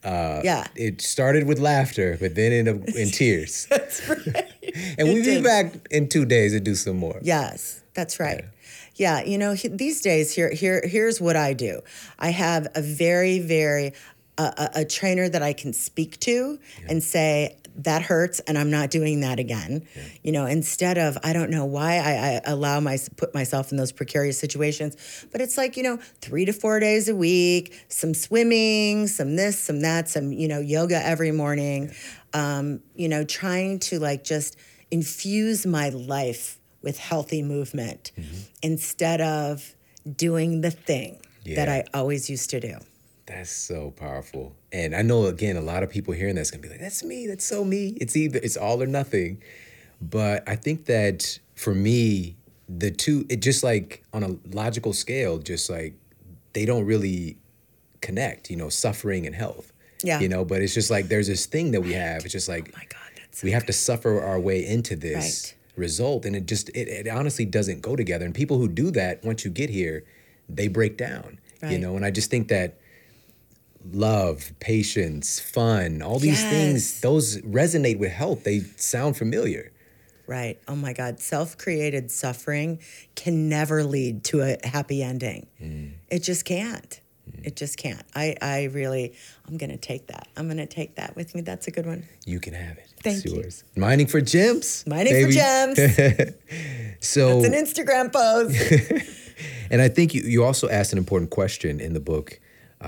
yeah. 0.04 0.68
it 0.76 1.02
started 1.02 1.48
with 1.48 1.60
laughter, 1.60 2.18
but 2.20 2.36
then 2.36 2.52
ended 2.52 2.82
up 2.82 2.96
in 2.96 3.10
tears. 3.12 3.68
That's 3.70 4.08
right. 4.10 4.52
And 4.98 5.08
we'll 5.08 5.24
be 5.24 5.42
back 5.42 5.74
in 5.92 6.10
two 6.10 6.26
days 6.26 6.52
to 6.54 6.60
do 6.60 6.76
some 6.76 6.98
more. 6.98 7.20
Yes, 7.22 7.82
that's 7.94 8.20
right. 8.20 8.44
Yeah, 8.96 9.24
you 9.24 9.38
know, 9.38 9.54
he- 9.54 9.70
these 9.70 10.02
days 10.02 10.34
here 10.34 10.52
here 10.52 10.82
here's 10.86 11.22
what 11.22 11.36
I 11.36 11.54
do. 11.54 11.82
I 12.20 12.30
have 12.32 12.68
a 12.76 12.82
very 12.82 13.40
very 13.40 13.94
uh, 14.38 14.52
a, 14.76 14.82
a 14.82 14.86
trainer 14.86 15.30
that 15.30 15.42
I 15.42 15.54
can 15.54 15.72
speak 15.72 16.20
to 16.22 16.60
and 16.90 17.02
say 17.02 17.56
that 17.78 18.02
hurts 18.02 18.40
and 18.42 18.58
I'm 18.58 18.72
not 18.72 18.90
doing 18.90 19.22
that 19.22 19.40
again. 19.40 19.86
You 20.24 20.32
know, 20.32 20.46
instead 20.46 20.98
of 20.98 21.18
I 21.24 21.34
don't 21.34 21.50
know 21.50 21.66
why 21.66 21.98
I, 21.98 22.12
I 22.12 22.42
allow 22.46 22.80
my 22.80 22.98
put 23.18 23.34
myself 23.34 23.72
in 23.72 23.78
those 23.78 23.92
precarious 23.92 24.40
situations, 24.40 24.96
but 25.32 25.42
it's 25.42 25.58
like 25.58 25.78
you 25.78 25.84
know 25.84 25.98
three 26.22 26.46
to 26.46 26.54
four 26.54 26.80
days 26.80 27.10
a 27.10 27.16
week, 27.16 27.78
some 27.90 28.14
swimming, 28.14 29.08
some 29.08 29.36
this, 29.36 29.60
some 29.60 29.82
that, 29.82 30.10
some 30.10 30.32
you 30.32 30.48
know 30.48 30.60
yoga 30.60 31.06
every 31.06 31.32
morning. 31.32 31.94
Um, 32.34 32.82
you 32.96 33.08
know, 33.08 33.24
trying 33.24 33.80
to 33.80 34.00
like 34.00 34.24
just 34.24 34.58
infuse 34.92 35.66
my 35.66 35.90
life 35.90 36.60
with 36.82 36.98
healthy 37.00 37.42
movement 37.42 38.12
instead 38.62 39.22
of 39.22 39.76
doing 40.16 40.62
the 40.62 40.72
thing 40.72 41.20
that 41.56 41.70
I 41.70 41.84
always 41.94 42.30
used 42.30 42.50
to 42.52 42.60
do. 42.60 42.78
That's 43.28 43.50
so 43.50 43.92
powerful. 43.92 44.56
And 44.72 44.96
I 44.96 45.02
know 45.02 45.26
again, 45.26 45.58
a 45.58 45.62
lot 45.62 45.82
of 45.84 45.90
people 45.90 46.14
hearing 46.14 46.36
that's 46.36 46.52
gonna 46.52 46.62
be 46.62 46.70
like, 46.70 46.80
that's 46.80 47.04
me, 47.04 47.28
that's 47.28 47.46
so 47.46 47.64
me. 47.66 47.98
It's 48.00 48.16
either 48.16 48.40
it's 48.44 48.58
all 48.58 48.82
or 48.82 48.88
nothing. 48.88 49.42
But 50.02 50.48
I 50.48 50.56
think 50.56 50.86
that 50.86 51.40
for 51.56 51.74
me, 51.74 52.36
the 52.68 52.92
two 52.92 53.26
it 53.30 53.38
just 53.42 53.64
like 53.64 54.04
on 54.14 54.24
a 54.24 54.36
logical 54.56 54.92
scale 54.92 55.38
just 55.38 55.70
like 55.70 55.94
they 56.54 56.66
don't 56.66 56.84
really 56.86 57.38
connect 58.02 58.50
you 58.50 58.56
know 58.58 58.70
suffering 58.70 59.28
and 59.28 59.36
health 59.36 59.72
Yeah. 60.04 60.20
you 60.20 60.28
know 60.28 60.44
but 60.44 60.64
it's 60.64 60.74
just 60.74 60.90
like 60.90 61.08
there's 61.08 61.28
this 61.28 61.46
thing 61.46 61.72
that 61.72 61.82
we 61.82 61.94
have 61.94 62.24
it's 62.24 62.32
just 62.32 62.50
like 62.50 62.72
Oh 62.74 62.78
my 62.78 62.86
God, 62.90 63.12
that's 63.18 63.44
we 63.44 63.52
have 63.52 63.68
to 63.68 63.74
suffer 63.74 64.20
our 64.20 64.40
way 64.40 64.66
into 64.66 64.96
this 64.96 65.54
Right. 65.76 65.80
result 65.80 66.26
and 66.26 66.36
it 66.36 66.48
just 66.48 66.70
it, 66.70 66.88
it 66.88 67.08
honestly 67.08 67.46
doesn't 67.46 67.82
go 67.84 67.96
together 67.96 68.26
and 68.26 68.34
people 68.34 68.58
who 68.58 68.68
do 68.68 68.90
that 68.92 69.24
once 69.24 69.46
you 69.46 69.52
get 69.52 69.70
here 69.70 70.04
they 70.50 70.68
break 70.68 70.98
down 70.98 71.38
you 71.70 71.78
know 71.78 71.96
and 71.96 72.04
i 72.04 72.10
just 72.10 72.32
think 72.32 72.48
that 72.48 72.78
love 73.92 74.52
patience 74.60 75.40
fun 75.40 76.02
all 76.02 76.20
these 76.20 76.42
Yes. 76.42 76.50
things 76.52 77.02
those 77.02 77.38
resonate 77.42 78.00
with 78.00 78.12
health 78.12 78.44
they 78.44 78.60
sound 78.78 79.16
familiar 79.18 79.72
Right. 80.28 80.60
Oh 80.68 80.76
my 80.76 80.92
God. 80.94 81.20
Self 81.20 81.56
created 81.56 82.10
suffering 82.10 82.80
can 83.14 83.48
never 83.48 83.84
lead 83.84 84.24
to 84.24 84.42
a 84.42 84.58
happy 84.68 85.04
ending. 85.04 85.46
Mm. 85.62 85.92
It 86.10 86.24
just 86.24 86.46
can't. 86.46 87.00
It 87.44 87.56
just 87.56 87.78
can't. 87.78 88.02
I, 88.16 88.36
I 88.42 88.64
really, 88.74 89.14
I'm 89.48 89.58
going 89.58 89.70
to 89.70 89.78
take 89.78 90.08
that. 90.08 90.28
I'm 90.36 90.48
going 90.48 90.58
to 90.58 90.66
take 90.66 90.96
that 90.96 91.16
with 91.16 91.36
me. 91.36 91.42
That's 91.42 91.68
a 91.68 91.72
good 91.72 91.86
one. 91.86 92.08
you 92.26 92.40
can 92.40 92.56
have 92.56 92.76
it 92.80 92.88
Thank 93.04 93.18
it's 93.18 93.26
you. 93.26 93.36
yours 93.40 93.64
mining 93.76 94.08
for 94.08 94.20
gems 94.20 94.84
Mining 94.88 95.26
for 95.28 95.32
gems. 95.32 95.78
so 97.02 97.40
It's 97.40 97.46
an 97.48 97.54
Instagram 97.54 98.12
post. 98.12 99.12
And 99.70 99.82
I 99.82 99.90
think 99.90 100.14
you, 100.14 100.22
you 100.22 100.44
also 100.44 100.70
asked 100.70 100.92
an 100.92 100.98
important 100.98 101.30
question 101.32 101.80
in 101.80 101.94
the 101.94 102.00
book, 102.00 102.40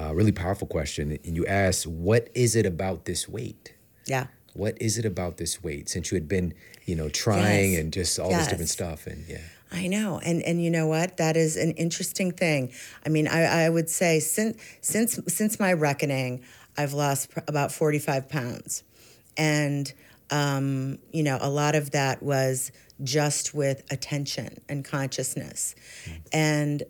a 0.09 0.15
really 0.15 0.31
powerful 0.31 0.67
question. 0.67 1.17
And 1.25 1.35
you 1.35 1.45
asked, 1.45 1.87
What 1.87 2.29
is 2.33 2.55
it 2.55 2.65
about 2.65 3.05
this 3.05 3.27
weight? 3.27 3.73
yeah. 4.05 4.27
What 4.53 4.81
is 4.81 4.97
it 4.97 5.05
about 5.05 5.37
this 5.37 5.61
weight? 5.61 5.87
Since 5.87 6.09
you 6.11 6.15
had 6.15 6.27
been, 6.27 6.51
you 6.85 6.95
know, 6.95 7.09
trying 7.09 7.73
Yes. 7.73 7.81
and 7.81 7.93
just 7.93 8.17
all 8.17 8.29
this 8.31 8.47
different 8.47 8.69
stuff. 8.69 9.05
And 9.05 9.23
yeah. 9.27 9.41
I 9.71 9.85
know, 9.85 10.19
and 10.23 10.41
and 10.41 10.63
you 10.63 10.71
know 10.71 10.87
what? 10.87 11.17
That 11.17 11.37
is 11.37 11.57
an 11.57 11.71
interesting 11.73 12.31
thing. 12.31 12.71
I 13.05 13.09
mean, 13.09 13.27
I, 13.27 13.65
I 13.65 13.69
would 13.69 13.87
say 13.87 14.19
since 14.19 14.57
since 14.81 15.19
since 15.27 15.59
my 15.59 15.73
reckoning, 15.73 16.43
I've 16.75 16.93
lost 16.93 17.29
pr- 17.31 17.41
about 17.47 17.71
forty 17.71 17.99
five 17.99 18.29
pounds, 18.29 18.83
and 19.37 19.93
um, 20.31 20.97
you 21.11 21.21
know, 21.21 21.37
a 21.39 21.49
lot 21.51 21.75
of 21.75 21.91
that 21.91 22.23
was 22.23 22.71
just 23.03 23.53
with 23.53 23.83
attention 23.91 24.57
and 24.67 24.83
consciousness, 24.83 25.75
and 26.33 26.81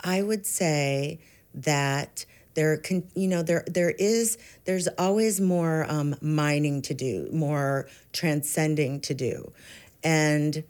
I 0.00 0.22
would 0.22 0.44
say 0.44 1.20
that 1.54 2.26
there 2.58 2.76
can 2.76 3.08
you 3.14 3.28
know 3.28 3.40
there 3.40 3.62
there 3.68 3.90
is 3.90 4.36
there's 4.64 4.88
always 4.98 5.40
more 5.40 5.86
um, 5.88 6.16
mining 6.20 6.82
to 6.82 6.92
do, 6.92 7.28
more 7.32 7.88
transcending 8.12 9.00
to 9.02 9.14
do, 9.14 9.52
and 10.02 10.64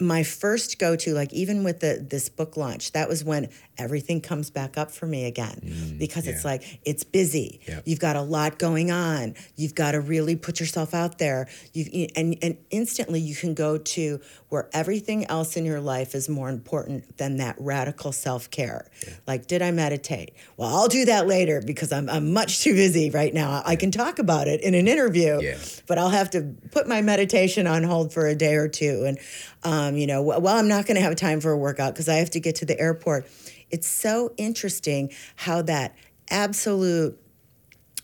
my 0.00 0.22
first 0.22 0.78
go 0.78 0.96
to, 0.96 1.14
like 1.14 1.32
even 1.32 1.64
with 1.64 1.80
the 1.80 2.04
this 2.08 2.28
book 2.28 2.56
launch, 2.56 2.92
that 2.92 3.08
was 3.08 3.24
when 3.24 3.48
everything 3.78 4.20
comes 4.20 4.50
back 4.50 4.76
up 4.76 4.90
for 4.90 5.06
me 5.06 5.24
again 5.24 5.96
because 5.98 6.26
it's 6.26 6.44
like 6.44 6.80
it's 6.84 7.04
busy. 7.04 7.60
Yep. 7.66 7.82
You've 7.86 8.00
got 8.00 8.16
a 8.16 8.22
lot 8.22 8.58
going 8.58 8.90
on. 8.90 9.34
You've 9.56 9.74
got 9.74 9.92
to 9.92 10.00
really 10.00 10.36
put 10.36 10.60
yourself 10.60 10.94
out 10.94 11.18
there. 11.18 11.48
You 11.72 12.08
and 12.16 12.36
and 12.42 12.58
instantly 12.70 13.20
you 13.20 13.34
can 13.34 13.54
go 13.54 13.78
to 13.78 14.20
where 14.54 14.70
everything 14.72 15.26
else 15.26 15.56
in 15.56 15.64
your 15.64 15.80
life 15.80 16.14
is 16.14 16.28
more 16.28 16.48
important 16.48 17.16
than 17.18 17.38
that 17.38 17.56
radical 17.58 18.12
self 18.12 18.48
care. 18.52 18.88
Like, 19.26 19.48
did 19.48 19.62
I 19.62 19.72
meditate? 19.72 20.32
Well, 20.56 20.68
I'll 20.74 20.86
do 20.86 21.04
that 21.06 21.26
later 21.26 21.60
because 21.60 21.90
I'm 21.90 22.08
I'm 22.08 22.32
much 22.32 22.60
too 22.62 22.72
busy 22.72 23.10
right 23.10 23.34
now. 23.34 23.62
I 23.66 23.74
can 23.74 23.90
talk 23.90 24.20
about 24.20 24.46
it 24.46 24.60
in 24.60 24.74
an 24.74 24.86
interview 24.86 25.40
Yeah. 25.42 25.58
but 25.88 25.98
I'll 25.98 26.10
have 26.10 26.30
to 26.30 26.54
put 26.70 26.86
my 26.86 27.02
meditation 27.02 27.66
on 27.66 27.82
hold 27.82 28.12
for 28.12 28.28
a 28.28 28.36
day 28.36 28.54
or 28.54 28.68
two. 28.68 29.04
And, 29.04 29.18
um, 29.64 29.96
you 29.96 30.06
know, 30.06 30.22
well, 30.22 30.40
well, 30.40 30.56
I'm 30.56 30.68
not 30.68 30.86
going 30.86 30.94
to 30.94 31.02
have 31.02 31.16
time 31.16 31.40
for 31.40 31.50
a 31.50 31.58
workout 31.58 31.94
because 31.94 32.08
I 32.08 32.14
have 32.14 32.30
to 32.30 32.40
get 32.40 32.54
to 32.56 32.64
the 32.64 32.78
airport. 32.78 33.26
It's 33.72 33.88
so 33.88 34.32
interesting 34.36 35.10
how 35.34 35.62
that 35.62 35.96
absolute 36.30 37.18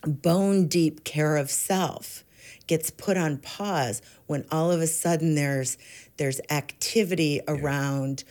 bone 0.05 0.67
deep 0.67 1.05
care 1.05 1.37
of 1.37 1.49
self 1.49 2.25
gets 2.67 2.89
put 2.89 3.17
on 3.17 3.37
pause 3.37 4.01
when 4.31 4.45
all 4.51 4.71
of 4.71 4.81
a 4.81 4.87
sudden 4.87 5.35
there's 5.35 5.77
there's 6.17 6.39
activity 6.49 7.41
around 7.47 8.23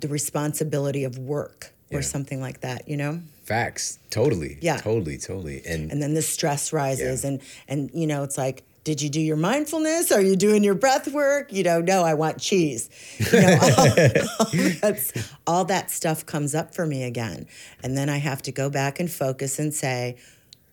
the 0.00 0.08
responsibility 0.08 1.04
of 1.04 1.18
work 1.18 1.72
or 1.90 1.98
Yeah. 1.98 2.02
something 2.02 2.40
like 2.40 2.60
that 2.60 2.88
you 2.88 2.96
know 2.96 3.20
Facts. 3.44 3.98
Totally. 4.08 4.56
Yeah. 4.62 4.78
Totally, 4.78 5.18
totally. 5.18 5.60
And, 5.66 5.92
and 5.92 6.00
then 6.02 6.14
the 6.14 6.22
stress 6.22 6.72
rises 6.72 7.24
Yeah. 7.24 7.28
and 7.30 7.40
and 7.68 7.90
you 7.92 8.06
know 8.06 8.22
it's 8.22 8.38
like 8.38 8.62
did 8.84 9.02
you 9.02 9.10
do 9.10 9.20
your 9.20 9.36
mindfulness 9.36 10.10
are 10.12 10.20
you 10.22 10.34
doing 10.36 10.64
your 10.64 10.74
breath 10.74 11.08
work 11.12 11.52
you 11.52 11.62
know 11.62 11.80
no 11.82 12.02
i 12.02 12.14
want 12.14 12.38
cheese 12.40 12.88
you 13.32 13.40
know 13.42 13.58
all, 13.78 13.88
all 13.88 14.46
that's, 14.80 15.12
all 15.46 15.64
that 15.66 15.90
stuff 15.90 16.24
comes 16.26 16.54
up 16.54 16.74
for 16.74 16.86
me 16.86 17.02
again 17.04 17.46
and 17.82 17.96
then 17.98 18.08
i 18.08 18.16
have 18.16 18.40
to 18.42 18.52
go 18.52 18.70
back 18.70 18.98
and 19.00 19.10
focus 19.10 19.58
and 19.58 19.72
say 19.74 20.16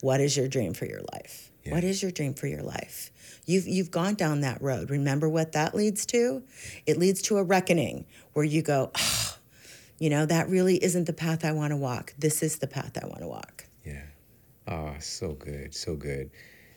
what 0.01 0.19
is 0.21 0.35
your 0.37 0.47
dream 0.47 0.73
for 0.73 0.85
your 0.85 1.01
life 1.13 1.50
Yeah. 1.63 1.73
what 1.73 1.83
is 1.83 2.01
your 2.01 2.11
dream 2.11 2.33
for 2.33 2.47
your 2.47 2.63
life 2.63 3.11
you've 3.45 3.67
you've 3.67 3.91
gone 3.91 4.15
down 4.15 4.41
that 4.41 4.61
road 4.61 4.89
remember 4.89 5.29
what 5.29 5.51
that 5.51 5.75
leads 5.75 6.05
to 6.07 6.43
it 6.87 6.97
leads 6.97 7.21
to 7.23 7.37
a 7.37 7.43
reckoning 7.43 8.05
where 8.33 8.45
you 8.45 8.61
go 8.61 8.91
"Ah, 8.95 9.37
you 9.99 10.09
know 10.09 10.25
that 10.25 10.49
really 10.49 10.83
isn't 10.83 11.05
the 11.05 11.13
path 11.13 11.45
i 11.45 11.51
want 11.51 11.71
to 11.71 11.77
walk 11.77 12.13
this 12.17 12.41
is 12.41 12.57
the 12.59 12.67
path 12.67 12.97
i 13.01 13.05
want 13.05 13.19
to 13.21 13.27
walk 13.27 13.65
Yeah. 13.85 14.03
Oh, 14.67 14.93
so 14.99 15.33
good, 15.33 15.73
so 15.75 15.95
good. 15.95 16.29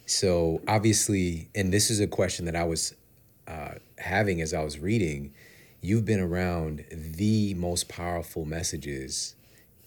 So 0.07 0.63
obviously, 0.67 1.49
and 1.55 1.73
this 1.73 1.91
is 1.91 2.01
a 2.01 2.07
question 2.07 2.47
that 2.47 2.57
I 2.57 2.65
was 2.65 2.95
uh, 3.47 3.75
having 3.99 4.41
as 4.41 4.53
I 4.55 4.63
was 4.65 4.79
reading. 4.79 5.33
You've 5.83 6.05
been 6.07 6.19
around 6.21 6.85
the 6.91 7.53
most 7.55 7.89
powerful 7.89 8.47
messages, 8.47 9.37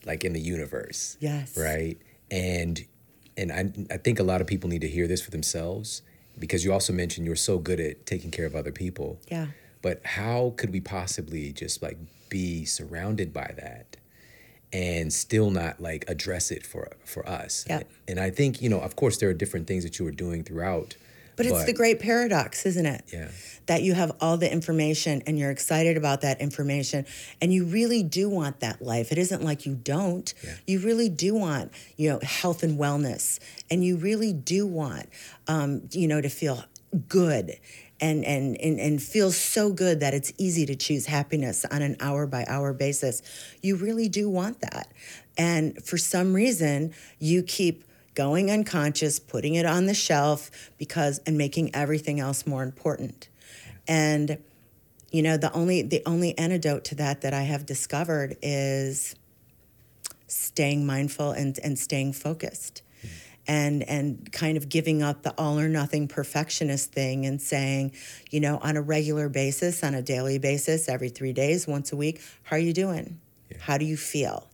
like 0.06 0.24
in 0.24 0.34
the 0.34 0.40
universe. 0.40 1.18
Yes. 1.20 1.58
Right. 1.58 1.98
And 2.30 2.86
and 3.38 3.52
I 3.52 3.94
I 3.94 3.98
think 3.98 4.20
a 4.20 4.24
lot 4.24 4.42
of 4.42 4.48
people 4.48 4.70
need 4.70 4.82
to 4.82 4.88
hear 4.88 5.08
this 5.08 5.22
for 5.22 5.32
themselves 5.32 6.02
because 6.40 6.64
you 6.66 6.74
also 6.74 6.94
mentioned 6.94 7.26
you're 7.26 7.36
so 7.36 7.58
good 7.58 7.80
at 7.80 8.06
taking 8.06 8.32
care 8.32 8.46
of 8.46 8.56
other 8.56 8.72
people. 8.72 9.20
yeah 9.32 9.48
But 9.82 10.06
how 10.06 10.54
could 10.58 10.72
we 10.72 10.82
possibly 10.82 11.52
just 11.54 11.82
like 11.82 11.98
be 12.30 12.66
surrounded 12.66 13.32
by 13.34 13.54
that 13.58 13.98
and 14.74 15.12
still 15.14 15.50
not 15.50 15.80
like 15.80 16.06
address 16.08 16.52
it 16.52 16.66
for 16.66 16.90
for 17.06 17.28
us? 17.28 17.66
Yep. 17.70 17.90
And 18.08 18.20
I 18.20 18.30
think, 18.32 18.62
you 18.62 18.70
know, 18.70 18.80
of 18.80 18.96
course 18.96 19.18
there 19.18 19.30
are 19.30 19.34
different 19.34 19.68
things 19.68 19.84
that 19.84 19.98
you 19.98 20.06
were 20.06 20.12
doing 20.12 20.44
throughout. 20.44 20.96
But 21.38 21.46
it's 21.46 21.64
the 21.66 21.74
great 21.74 22.00
paradox, 22.00 22.66
isn't 22.66 22.86
it? 22.86 23.04
Yeah. 23.14 23.30
That 23.68 23.84
you 23.84 23.94
have 23.94 24.12
all 24.20 24.38
the 24.38 24.52
information 24.52 25.22
and 25.28 25.38
you're 25.38 25.52
excited 25.52 25.96
about 25.98 26.22
that 26.22 26.42
information 26.42 27.06
and 27.42 27.54
you 27.54 27.66
really 27.66 28.02
do 28.02 28.28
want 28.30 28.62
that 28.62 28.82
life. 28.82 29.12
It 29.12 29.18
isn't 29.18 29.44
like 29.44 29.66
you 29.66 29.76
don't. 29.76 30.34
Yeah. 30.44 30.56
You 30.66 30.80
really 30.80 31.10
do 31.10 31.36
want, 31.36 31.72
you 31.96 32.10
know, 32.10 32.20
health 32.24 32.64
and 32.64 32.80
wellness 32.80 33.40
and 33.70 33.86
you 33.86 33.98
really 33.98 34.34
do 34.34 34.66
want, 34.66 35.08
um, 35.48 35.84
you 35.92 36.08
know, 36.08 36.22
to 36.22 36.30
feel 36.30 36.64
good 37.08 37.60
and, 38.00 38.24
and, 38.26 38.60
and, 38.60 38.80
and 38.80 39.02
feel 39.02 39.32
so 39.32 39.72
good 39.72 40.00
that 40.00 40.14
it's 40.14 40.32
easy 40.38 40.66
to 40.66 40.76
choose 40.76 41.06
happiness 41.06 41.66
on 41.66 41.82
an 41.82 41.98
hour 42.00 42.26
by 42.26 42.46
hour 42.48 42.74
basis. 42.74 43.22
You 43.62 43.76
really 43.76 44.10
do 44.10 44.30
want 44.30 44.62
that. 44.62 44.92
And 45.38 45.84
for 45.86 45.98
some 45.98 46.34
reason, 46.34 46.94
you 47.20 47.44
keep 47.44 47.84
going 48.18 48.50
unconscious, 48.50 49.20
putting 49.20 49.54
it 49.54 49.66
on 49.68 49.86
the 49.86 49.94
shelf 49.94 50.50
because 50.80 51.20
and 51.28 51.38
making 51.38 51.70
everything 51.76 52.20
else 52.20 52.48
more 52.48 52.64
important. 52.64 53.30
And 53.88 54.40
you 55.12 55.22
know, 55.22 55.38
the 55.38 55.54
only 55.54 55.84
the 55.84 56.02
only 56.08 56.36
antidote 56.36 56.84
to 56.86 56.96
that 56.96 57.22
that 57.22 57.36
I 57.36 57.44
have 57.44 57.68
discovered 57.68 58.36
is 58.42 59.16
staying 60.26 60.86
mindful 60.86 61.30
and 61.32 61.60
and 61.64 61.78
staying 61.78 62.14
focused. 62.14 62.82
And 63.48 63.84
and 63.84 64.30
kind 64.34 64.58
of 64.58 64.68
giving 64.68 65.04
up 65.04 65.22
the 65.22 65.34
all 65.38 65.60
or 65.60 65.70
nothing 65.70 66.08
perfectionist 66.08 66.92
thing 66.92 67.26
and 67.26 67.40
saying, 67.40 67.94
you 68.32 68.40
know, 68.40 68.58
on 68.58 68.78
a 68.78 68.82
regular 68.82 69.30
basis, 69.30 69.84
on 69.84 69.94
a 69.94 70.02
daily 70.02 70.40
basis, 70.40 70.90
every 70.90 71.10
3 71.10 71.34
days, 71.34 71.68
once 71.68 71.94
a 71.94 71.96
week, 71.96 72.20
how 72.44 72.56
are 72.56 72.60
you 72.60 72.74
doing? 72.74 73.22
How 73.60 73.78
do 73.78 73.86
you 73.86 73.96
feel? 73.96 74.50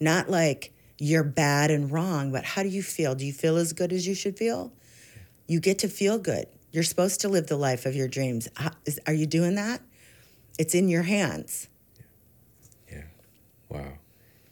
Not 0.00 0.28
like 0.28 0.72
you're 0.98 1.24
bad 1.24 1.70
and 1.70 1.90
wrong, 1.90 2.32
but 2.32 2.44
how 2.44 2.62
do 2.62 2.68
you 2.68 2.82
feel? 2.82 3.14
Do 3.14 3.26
you 3.26 3.32
feel 3.32 3.56
as 3.56 3.72
good 3.72 3.92
as 3.92 4.06
you 4.06 4.14
should 4.14 4.36
feel? 4.36 4.72
You 5.46 5.60
get 5.60 5.78
to 5.80 5.88
feel 5.88 6.18
good. 6.18 6.46
You're 6.72 6.82
supposed 6.82 7.20
to 7.20 7.28
live 7.28 7.46
the 7.46 7.56
life 7.56 7.86
of 7.86 7.94
your 7.94 8.08
dreams. 8.08 8.48
How, 8.56 8.70
is, 8.84 9.00
are 9.06 9.12
you 9.12 9.26
doing 9.26 9.54
that? 9.54 9.80
It's 10.58 10.74
in 10.74 10.88
your 10.88 11.02
hands. 11.02 11.68
Yeah. 12.90 13.04
Wow. 13.68 13.92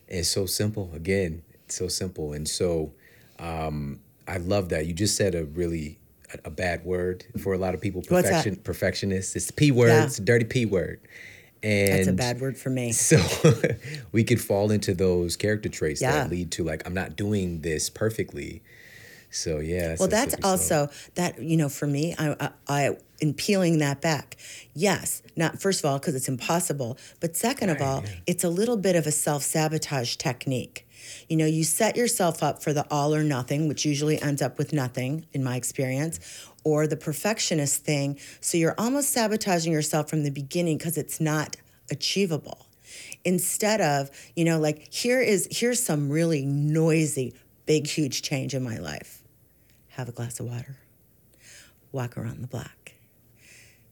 It's 0.08 0.28
so 0.28 0.46
simple. 0.46 0.90
Again, 0.94 1.42
it's 1.64 1.76
so 1.76 1.88
simple. 1.88 2.32
And 2.32 2.48
so 2.48 2.92
um, 3.38 4.00
I 4.28 4.36
love 4.36 4.68
that. 4.68 4.86
You 4.86 4.92
just 4.92 5.16
said 5.16 5.34
a 5.34 5.44
really 5.44 5.98
a, 6.32 6.48
a 6.48 6.50
bad 6.50 6.84
word 6.84 7.24
for 7.42 7.52
a 7.52 7.58
lot 7.58 7.74
of 7.74 7.80
people. 7.80 8.02
Perfection 8.02 8.56
perfectionist. 8.56 9.34
It's 9.34 9.46
the 9.46 9.52
P 9.52 9.70
word. 9.70 9.88
Yeah. 9.88 10.04
It's 10.04 10.18
a 10.18 10.22
dirty 10.22 10.44
P 10.44 10.66
word. 10.66 11.00
And 11.64 11.92
That's 11.92 12.08
a 12.08 12.12
bad 12.12 12.40
word 12.42 12.58
for 12.58 12.68
me. 12.68 12.92
So 12.92 13.16
we 14.12 14.22
could 14.22 14.40
fall 14.40 14.70
into 14.70 14.92
those 14.92 15.34
character 15.36 15.70
traits 15.70 16.02
Yeah. 16.02 16.12
that 16.12 16.30
lead 16.30 16.50
to 16.52 16.62
like 16.62 16.82
I'm 16.86 16.92
not 16.94 17.16
doing 17.16 17.62
this 17.62 17.88
perfectly. 17.88 18.62
So 19.30 19.58
yeah. 19.58 19.96
well, 19.98 20.08
that's 20.08 20.36
also 20.44 20.90
that 21.16 21.42
you 21.42 21.56
know 21.56 21.68
for 21.68 21.86
me, 21.86 22.14
I, 22.18 22.36
I, 22.38 22.50
I 22.68 22.96
in 23.20 23.34
peeling 23.34 23.78
that 23.78 24.00
back. 24.00 24.36
Yes, 24.74 25.22
not 25.36 25.60
first 25.60 25.80
of 25.80 25.90
all 25.90 25.98
because 25.98 26.14
it's 26.14 26.28
impossible, 26.28 26.98
but 27.20 27.36
second 27.36 27.70
of 27.70 27.80
all, 27.80 28.04
it's 28.26 28.44
a 28.44 28.50
little 28.50 28.76
bit 28.76 28.94
of 28.94 29.06
a 29.06 29.12
self 29.12 29.42
sabotage 29.42 30.16
technique. 30.16 30.83
You 31.28 31.36
know, 31.36 31.46
you 31.46 31.64
set 31.64 31.96
yourself 31.96 32.42
up 32.42 32.62
for 32.62 32.72
the 32.72 32.86
all 32.90 33.14
or 33.14 33.22
nothing, 33.22 33.68
which 33.68 33.84
usually 33.84 34.20
ends 34.20 34.42
up 34.42 34.58
with 34.58 34.72
nothing, 34.72 35.26
in 35.32 35.42
my 35.42 35.56
experience, 35.56 36.20
or 36.64 36.86
the 36.86 36.96
perfectionist 36.96 37.84
thing. 37.84 38.18
So 38.40 38.58
you're 38.58 38.74
almost 38.78 39.10
sabotaging 39.10 39.72
yourself 39.72 40.08
from 40.08 40.22
the 40.22 40.30
beginning 40.30 40.78
because 40.78 40.96
it's 40.96 41.20
not 41.20 41.56
achievable. 41.90 42.66
Instead 43.24 43.80
of, 43.80 44.10
you 44.34 44.44
know, 44.44 44.58
like 44.58 44.92
here 44.92 45.20
is 45.20 45.48
here's 45.50 45.82
some 45.82 46.10
really 46.10 46.44
noisy, 46.44 47.34
big, 47.66 47.86
huge 47.86 48.22
change 48.22 48.54
in 48.54 48.62
my 48.62 48.78
life. 48.78 49.22
Have 49.90 50.08
a 50.08 50.12
glass 50.12 50.40
of 50.40 50.46
water. 50.46 50.76
Walk 51.92 52.16
around 52.16 52.42
the 52.42 52.48
block. 52.48 52.92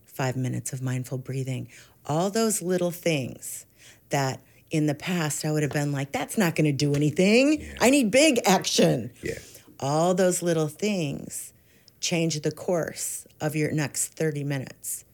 Five 0.04 0.36
minutes 0.36 0.72
of 0.72 0.82
mindful 0.82 1.18
breathing. 1.18 1.68
All 2.04 2.30
those 2.30 2.60
little 2.60 2.90
things 2.90 3.64
that 4.10 4.40
in 4.72 4.86
the 4.86 4.94
past 4.94 5.44
I 5.44 5.52
would 5.52 5.62
have 5.62 5.70
been 5.70 5.92
like, 5.92 6.10
that's 6.10 6.36
not 6.38 6.56
going 6.56 6.64
to 6.64 6.72
do 6.72 6.94
anything. 6.94 7.60
Yeah. 7.60 7.74
I 7.80 7.90
need 7.90 8.10
big 8.10 8.40
action. 8.44 9.12
Yeah. 9.22 9.38
All 9.78 10.14
those 10.14 10.42
little 10.42 10.68
things 10.68 11.52
change 12.00 12.40
the 12.40 12.50
course 12.50 13.26
of 13.40 13.54
your 13.54 13.70
next 13.70 14.08
30 14.14 14.42
minutes. 14.42 15.04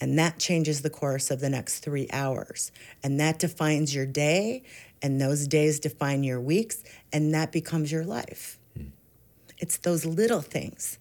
And 0.00 0.18
that 0.18 0.38
changes 0.38 0.82
the 0.82 0.90
course 0.90 1.30
of 1.30 1.40
the 1.40 1.48
next 1.48 1.80
three 1.80 2.08
hours. 2.12 2.72
And 3.02 3.20
that 3.20 3.38
defines 3.38 3.94
your 3.94 4.06
day, 4.06 4.64
and 5.02 5.20
those 5.20 5.46
days 5.46 5.78
define 5.78 6.24
your 6.24 6.40
weeks, 6.40 6.82
and 7.12 7.32
that 7.34 7.52
becomes 7.52 7.92
your 7.92 8.04
life. 8.04 8.58
Hmm. 8.76 8.86
It's 9.58 9.76
those 9.76 10.04
little 10.04 10.40
things 10.40 10.98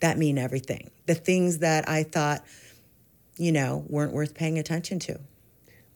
that 0.00 0.18
mean 0.18 0.38
everything. 0.38 0.90
The 1.06 1.14
things 1.14 1.58
that 1.58 1.88
I 1.88 2.04
thought, 2.04 2.44
you 3.36 3.52
know, 3.52 3.84
weren't 3.88 4.12
worth 4.12 4.34
paying 4.34 4.58
attention 4.58 4.98
to. 5.00 5.18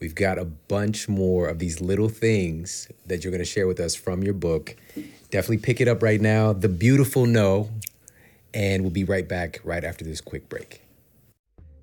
We've 0.01 0.15
got 0.15 0.39
a 0.39 0.47
bunch 0.47 1.11
more 1.11 1.47
of 1.47 1.59
these 1.59 1.83
little 1.83 2.09
things 2.09 2.89
that 3.05 3.23
you're 3.23 3.31
going 3.31 3.45
to 3.45 3.45
share 3.45 3.67
with 3.67 3.79
us 3.79 3.95
from 3.95 4.23
your 4.23 4.33
book. 4.33 4.75
Definitely 5.31 5.59
pick 5.59 5.79
it 5.83 5.89
up 5.89 6.03
right 6.03 6.21
now. 6.21 6.55
The 6.55 6.71
Beautiful 6.71 7.27
No. 7.27 7.69
And 8.55 8.83
we'll 8.83 8.93
be 8.93 9.05
right 9.05 9.29
back 9.29 9.61
right 9.63 9.85
after 9.85 10.03
this 10.03 10.23
quick 10.23 10.49
break. 10.49 10.81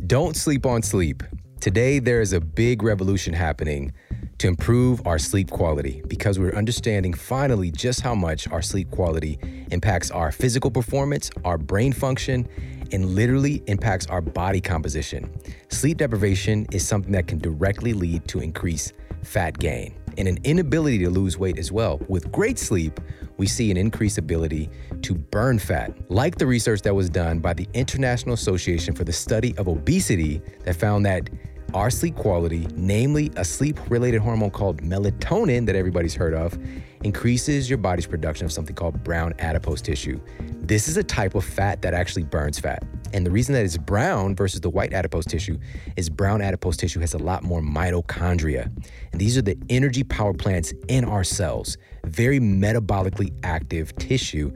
Don't 0.08 0.36
sleep 0.36 0.66
on 0.66 0.82
sleep. 0.82 1.22
Today, 1.60 2.00
there 2.00 2.20
is 2.20 2.34
a 2.34 2.42
big 2.42 2.82
revolution 2.82 3.34
happening 3.34 3.94
to 4.40 4.48
improve 4.48 5.06
our 5.06 5.20
sleep 5.20 5.52
quality 5.52 6.02
because 6.08 6.40
we're 6.40 6.54
understanding 6.54 7.14
finally 7.14 7.72
just 7.72 8.02
how 8.02 8.16
much 8.16 8.48
our 8.50 8.64
sleep 8.64 8.90
quality 8.90 9.40
impacts 9.72 10.10
our 10.10 10.32
physical 10.32 10.72
performance, 10.72 11.30
our 11.46 11.58
brain 11.60 11.94
function, 11.94 12.48
and 12.92 13.16
literally 13.16 13.64
impacts 13.68 14.08
our 14.08 14.22
body 14.22 14.62
composition. 14.62 15.32
Sleep 15.70 15.98
deprivation 15.98 16.66
is 16.72 16.88
something 16.88 17.12
that 17.12 17.28
can 17.28 17.40
directly 17.40 17.94
lead 17.94 18.28
to 18.28 18.40
increased 18.40 18.94
fat 19.24 19.58
gain 19.60 19.96
and 20.18 20.28
an 20.28 20.40
inability 20.44 20.98
to 21.00 21.10
lose 21.10 21.38
weight 21.38 21.60
as 21.60 21.72
well. 21.72 22.00
With 22.08 22.32
great 22.32 22.58
sleep, 22.58 23.00
we 23.38 23.46
see 23.46 23.70
an 23.70 23.78
increased 23.78 24.18
ability 24.18 24.70
to 25.04 25.14
burn 25.14 25.60
fat, 25.60 25.94
like 26.10 26.38
the 26.38 26.48
research 26.48 26.82
that 26.82 26.96
was 26.96 27.10
done 27.10 27.40
by 27.40 27.54
the 27.54 27.68
International 27.74 28.34
Association 28.34 28.96
for 28.96 29.04
the 29.04 29.14
Study 29.14 29.56
of 29.58 29.68
Obesity 29.68 30.42
that 30.66 30.76
found 30.76 31.06
that 31.06 31.30
our 31.74 31.90
sleep 31.90 32.16
quality, 32.16 32.68
namely 32.76 33.32
a 33.36 33.46
sleep 33.46 33.78
related 33.90 34.22
hormone 34.22 34.50
called 34.50 34.82
melatonin 34.82 35.66
that 35.66 35.76
everybody's 35.76 36.16
heard 36.16 36.34
of, 36.34 36.58
increases 37.04 37.70
your 37.70 37.78
body's 37.78 38.08
production 38.08 38.46
of 38.46 38.52
something 38.52 38.76
called 38.76 39.04
brown 39.04 39.34
adipose 39.40 39.82
tissue. 39.82 40.20
This 40.40 40.88
is 40.88 40.98
a 40.98 41.04
type 41.04 41.36
of 41.36 41.46
fat 41.46 41.82
that 41.82 41.94
actually 41.94 42.24
burns 42.24 42.60
fat. 42.60 42.84
And 43.14 43.26
the 43.26 43.32
reason 43.32 43.54
that 43.54 43.64
it's 43.64 43.78
brown 43.78 44.36
versus 44.36 44.62
the 44.62 44.70
white 44.70 44.94
adipose 44.94 45.26
tissue 45.26 45.58
is 45.96 46.10
brown 46.10 46.42
adipose 46.42 46.78
tissue 46.78 47.00
has 47.00 47.14
a 47.14 47.18
lot 47.18 47.44
more 47.44 47.62
mitochondria. 47.62 48.66
And 49.12 49.22
these 49.22 49.38
are 49.38 49.42
the 49.42 49.58
energy 49.70 50.04
power 50.04 50.34
plants 50.34 50.74
in 50.88 51.06
our 51.06 51.24
cells, 51.24 51.78
very 52.04 52.40
metabolically 52.40 53.34
active 53.44 53.96
tissue 53.98 54.52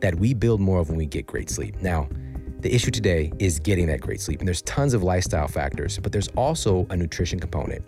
that 0.00 0.14
we 0.16 0.34
build 0.34 0.60
more 0.60 0.80
of 0.80 0.88
when 0.88 0.98
we 0.98 1.06
get 1.06 1.26
great 1.26 1.50
sleep. 1.50 1.80
Now, 1.80 2.08
the 2.66 2.74
issue 2.74 2.90
today 2.90 3.32
is 3.38 3.60
getting 3.60 3.86
that 3.86 4.00
great 4.00 4.20
sleep. 4.20 4.40
And 4.40 4.48
there's 4.48 4.62
tons 4.62 4.92
of 4.92 5.04
lifestyle 5.04 5.46
factors, 5.46 6.00
but 6.00 6.10
there's 6.10 6.26
also 6.36 6.84
a 6.90 6.96
nutrition 6.96 7.38
component. 7.38 7.84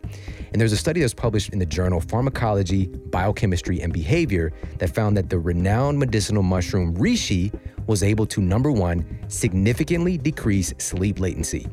And 0.52 0.60
there's 0.60 0.70
a 0.70 0.76
study 0.76 1.00
that 1.00 1.04
was 1.04 1.14
published 1.14 1.52
in 1.52 1.58
the 1.58 1.66
journal 1.66 2.00
Pharmacology, 2.00 2.86
Biochemistry, 2.86 3.80
and 3.80 3.92
Behavior 3.92 4.52
that 4.78 4.94
found 4.94 5.16
that 5.16 5.30
the 5.30 5.38
renowned 5.38 5.98
medicinal 5.98 6.44
mushroom 6.44 6.96
reishi 6.96 7.52
was 7.88 8.04
able 8.04 8.24
to, 8.26 8.40
number 8.40 8.70
one, 8.70 9.04
significantly 9.26 10.16
decrease 10.16 10.72
sleep 10.78 11.18
latency. 11.18 11.66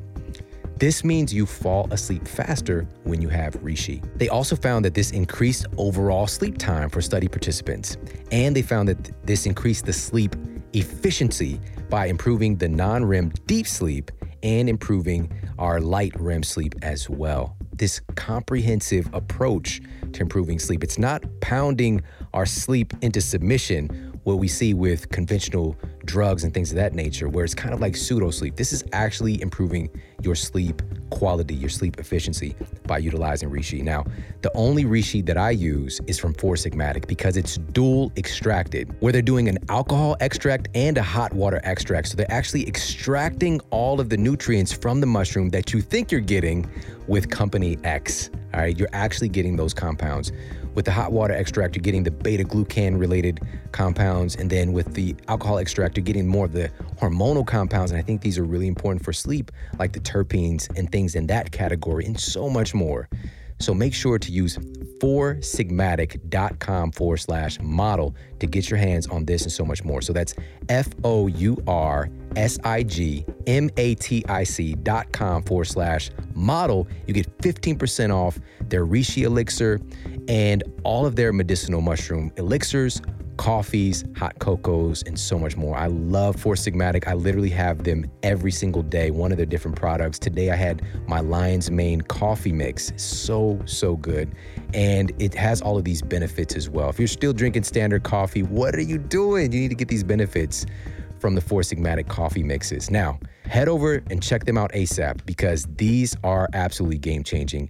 This 0.77 1.03
means 1.03 1.31
you 1.31 1.45
fall 1.45 1.87
asleep 1.91 2.27
faster 2.27 2.87
when 3.03 3.21
you 3.21 3.29
have 3.29 3.53
reishi. 3.61 4.03
They 4.17 4.29
also 4.29 4.55
found 4.55 4.83
that 4.83 4.95
this 4.95 5.11
increased 5.11 5.67
overall 5.77 6.25
sleep 6.25 6.57
time 6.57 6.89
for 6.89 7.01
study 7.01 7.27
participants, 7.27 7.97
and 8.31 8.55
they 8.55 8.63
found 8.63 8.89
that 8.89 9.27
this 9.27 9.45
increased 9.45 9.85
the 9.85 9.93
sleep 9.93 10.35
efficiency 10.75 11.59
by 11.89 12.07
improving 12.07 12.57
the 12.57 12.67
non 12.67 13.05
REM 13.05 13.29
deep 13.47 13.67
sleep 13.67 14.11
and 14.43 14.69
improving 14.69 15.31
our 15.57 15.79
light 15.79 16.13
REM 16.19 16.43
sleep 16.43 16.75
as 16.81 17.09
well. 17.09 17.55
This 17.73 18.01
comprehensive 18.15 19.09
approach 19.13 19.81
to 20.13 20.21
improving 20.21 20.59
sleep. 20.59 20.83
It's 20.83 20.99
not 20.99 21.23
pounding 21.41 22.01
our 22.33 22.45
sleep 22.45 22.93
into 23.01 23.21
submission, 23.21 24.14
what 24.25 24.39
we 24.39 24.47
see 24.47 24.73
with 24.73 25.07
conventional 25.09 25.77
drugs 26.03 26.43
and 26.43 26.53
things 26.53 26.71
of 26.71 26.75
that 26.75 26.93
nature, 26.93 27.29
where 27.29 27.45
it's 27.45 27.53
kind 27.53 27.73
of 27.73 27.79
like 27.79 27.95
pseudo 27.95 28.31
sleep. 28.31 28.55
This 28.55 28.73
is 28.73 28.83
actually 28.91 29.39
improving 29.41 29.89
your 30.21 30.35
sleep 30.35 30.81
quality, 31.11 31.53
your 31.53 31.69
sleep 31.69 31.99
efficiency 31.99 32.55
by 32.87 32.97
utilizing 32.97 33.49
Reishi. 33.49 33.83
Now, 33.83 34.03
the 34.41 34.51
only 34.55 34.83
Reishi 34.83 35.23
that 35.27 35.37
I 35.37 35.51
use 35.51 36.01
is 36.07 36.19
from 36.19 36.33
Four 36.33 36.55
Sigmatic 36.55 37.07
because 37.07 37.37
it's 37.37 37.57
dual 37.57 38.11
extracted, 38.17 38.95
where 38.99 39.13
they're 39.13 39.21
doing 39.21 39.47
an 39.47 39.59
alcohol 39.69 40.17
extract 40.19 40.69
and 40.73 40.97
a 40.97 41.03
hot 41.03 41.31
water 41.31 41.61
extract. 41.63 42.07
So 42.07 42.17
they're 42.17 42.31
actually 42.31 42.67
extracting 42.67 43.61
all 43.69 43.99
of 43.99 44.09
the 44.09 44.17
nutrients 44.17 44.73
from 44.73 45.01
the 45.01 45.07
mushroom 45.07 45.49
that 45.49 45.71
you 45.71 45.81
think 45.81 46.11
you're 46.11 46.19
getting 46.19 46.67
with 47.07 47.29
Company 47.29 47.77
X. 47.83 48.31
All 48.55 48.61
right, 48.61 48.77
you're 48.77 48.89
actually 48.91 49.29
getting 49.29 49.55
those 49.55 49.73
compounds 49.73 50.31
with 50.75 50.85
the 50.85 50.91
hot 50.91 51.11
water 51.11 51.33
extract, 51.33 51.75
you're 51.75 51.81
getting 51.81 52.03
the 52.03 52.11
beta 52.11 52.43
glucan 52.43 52.99
related 52.99 53.39
compounds. 53.71 54.35
And 54.35 54.49
then 54.49 54.73
with 54.73 54.93
the 54.93 55.15
alcohol 55.27 55.57
extract, 55.57 55.97
you're 55.97 56.03
getting 56.03 56.27
more 56.27 56.45
of 56.45 56.51
the 56.51 56.69
hormonal 56.97 57.47
compounds. 57.47 57.91
And 57.91 57.99
I 57.99 58.03
think 58.03 58.21
these 58.21 58.37
are 58.37 58.43
really 58.43 58.67
important 58.67 59.03
for 59.03 59.13
sleep, 59.13 59.51
like 59.79 59.93
the 59.93 60.01
terpenes 60.01 60.69
and 60.77 60.91
things 60.91 61.15
in 61.15 61.27
that 61.27 61.51
category, 61.51 62.05
and 62.05 62.19
so 62.19 62.49
much 62.49 62.73
more. 62.73 63.07
So 63.59 63.73
make 63.73 63.93
sure 63.93 64.19
to 64.19 64.31
use 64.31 64.57
foursigmatic.com 64.99 66.91
forward 66.91 67.17
slash 67.17 67.59
model 67.61 68.15
to 68.39 68.47
get 68.47 68.69
your 68.69 68.77
hands 68.77 69.07
on 69.07 69.25
this 69.25 69.43
and 69.43 69.51
so 69.51 69.65
much 69.65 69.83
more. 69.83 70.01
So 70.01 70.13
that's 70.13 70.35
F 70.69 70.87
O 71.03 71.27
U 71.27 71.57
R 71.67 72.09
S 72.35 72.59
I 72.63 72.83
G 72.83 73.25
M 73.47 73.69
A 73.77 73.95
T 73.95 74.25
I 74.27 74.43
C 74.43 74.73
dot 74.75 75.11
com 75.11 75.43
forward 75.43 75.65
slash 75.65 76.11
model. 76.33 76.87
You 77.07 77.13
get 77.13 77.37
15% 77.39 78.13
off 78.13 78.39
their 78.69 78.85
Reishi 78.85 79.23
elixir 79.23 79.79
and 80.27 80.63
all 80.83 81.05
of 81.05 81.15
their 81.15 81.31
medicinal 81.31 81.81
mushroom 81.81 82.31
elixirs, 82.37 83.01
coffees, 83.37 84.03
hot 84.15 84.37
cocos, 84.39 85.03
and 85.03 85.19
so 85.19 85.37
much 85.37 85.57
more. 85.57 85.77
I 85.77 85.87
love 85.87 86.35
Four 86.35 86.55
Sigmatic. 86.55 87.07
I 87.07 87.13
literally 87.13 87.49
have 87.49 87.83
them 87.83 88.05
every 88.23 88.51
single 88.51 88.81
day, 88.81 89.11
one 89.11 89.31
of 89.31 89.37
their 89.37 89.45
different 89.45 89.77
products. 89.77 90.19
Today 90.19 90.51
I 90.51 90.55
had 90.55 90.81
my 91.07 91.19
Lion's 91.19 91.71
Mane 91.71 92.01
coffee 92.01 92.51
mix. 92.51 92.93
So, 92.97 93.59
so 93.65 93.95
good. 93.95 94.33
And 94.73 95.11
it 95.19 95.33
has 95.33 95.61
all 95.61 95.77
of 95.77 95.83
these 95.83 96.01
benefits 96.01 96.55
as 96.55 96.69
well. 96.69 96.89
If 96.89 96.99
you're 96.99 97.07
still 97.07 97.33
drinking 97.33 97.63
standard 97.63 98.03
coffee, 98.03 98.43
what 98.43 98.75
are 98.75 98.81
you 98.81 98.97
doing? 98.97 99.51
You 99.51 99.61
need 99.61 99.69
to 99.69 99.75
get 99.75 99.87
these 99.87 100.03
benefits 100.03 100.65
from 101.19 101.35
the 101.35 101.41
Four 101.41 101.61
Sigmatic 101.61 102.07
coffee 102.07 102.43
mixes. 102.43 102.91
Now, 102.91 103.19
head 103.45 103.67
over 103.67 104.03
and 104.09 104.21
check 104.21 104.45
them 104.45 104.57
out 104.57 104.71
ASAP 104.73 105.25
because 105.25 105.67
these 105.77 106.15
are 106.23 106.49
absolutely 106.53 106.97
game 106.97 107.23
changing. 107.23 107.69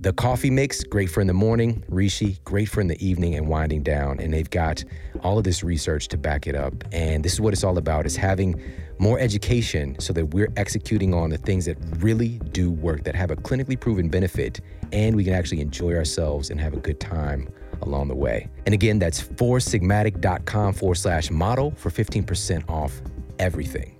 The 0.00 0.12
coffee 0.12 0.50
mix, 0.50 0.84
great 0.84 1.10
for 1.10 1.20
in 1.20 1.26
the 1.26 1.32
morning. 1.32 1.82
Reishi, 1.90 2.42
great 2.44 2.68
for 2.68 2.80
in 2.80 2.86
the 2.86 3.04
evening 3.04 3.34
and 3.34 3.48
winding 3.48 3.82
down. 3.82 4.20
And 4.20 4.32
they've 4.32 4.48
got 4.48 4.84
all 5.24 5.38
of 5.38 5.44
this 5.44 5.64
research 5.64 6.06
to 6.08 6.16
back 6.16 6.46
it 6.46 6.54
up. 6.54 6.72
And 6.92 7.24
this 7.24 7.32
is 7.32 7.40
what 7.40 7.52
it's 7.52 7.64
all 7.64 7.78
about: 7.78 8.06
is 8.06 8.14
having 8.14 8.62
more 8.98 9.18
education 9.18 9.98
so 9.98 10.12
that 10.12 10.26
we're 10.26 10.52
executing 10.56 11.14
on 11.14 11.30
the 11.30 11.38
things 11.38 11.64
that 11.64 11.76
really 11.98 12.38
do 12.52 12.70
work, 12.70 13.02
that 13.04 13.16
have 13.16 13.32
a 13.32 13.36
clinically 13.36 13.78
proven 13.78 14.08
benefit, 14.08 14.60
and 14.92 15.16
we 15.16 15.24
can 15.24 15.32
actually 15.32 15.60
enjoy 15.60 15.96
ourselves 15.96 16.50
and 16.50 16.60
have 16.60 16.74
a 16.74 16.78
good 16.78 17.00
time 17.00 17.48
along 17.82 18.06
the 18.06 18.14
way. 18.14 18.48
And 18.66 18.74
again, 18.74 19.00
that's 19.00 19.20
foursigmatic.com 19.20 20.74
forward 20.74 20.94
slash 20.94 21.28
model 21.32 21.72
for 21.72 21.90
15% 21.90 22.70
off 22.70 23.00
everything. 23.40 23.96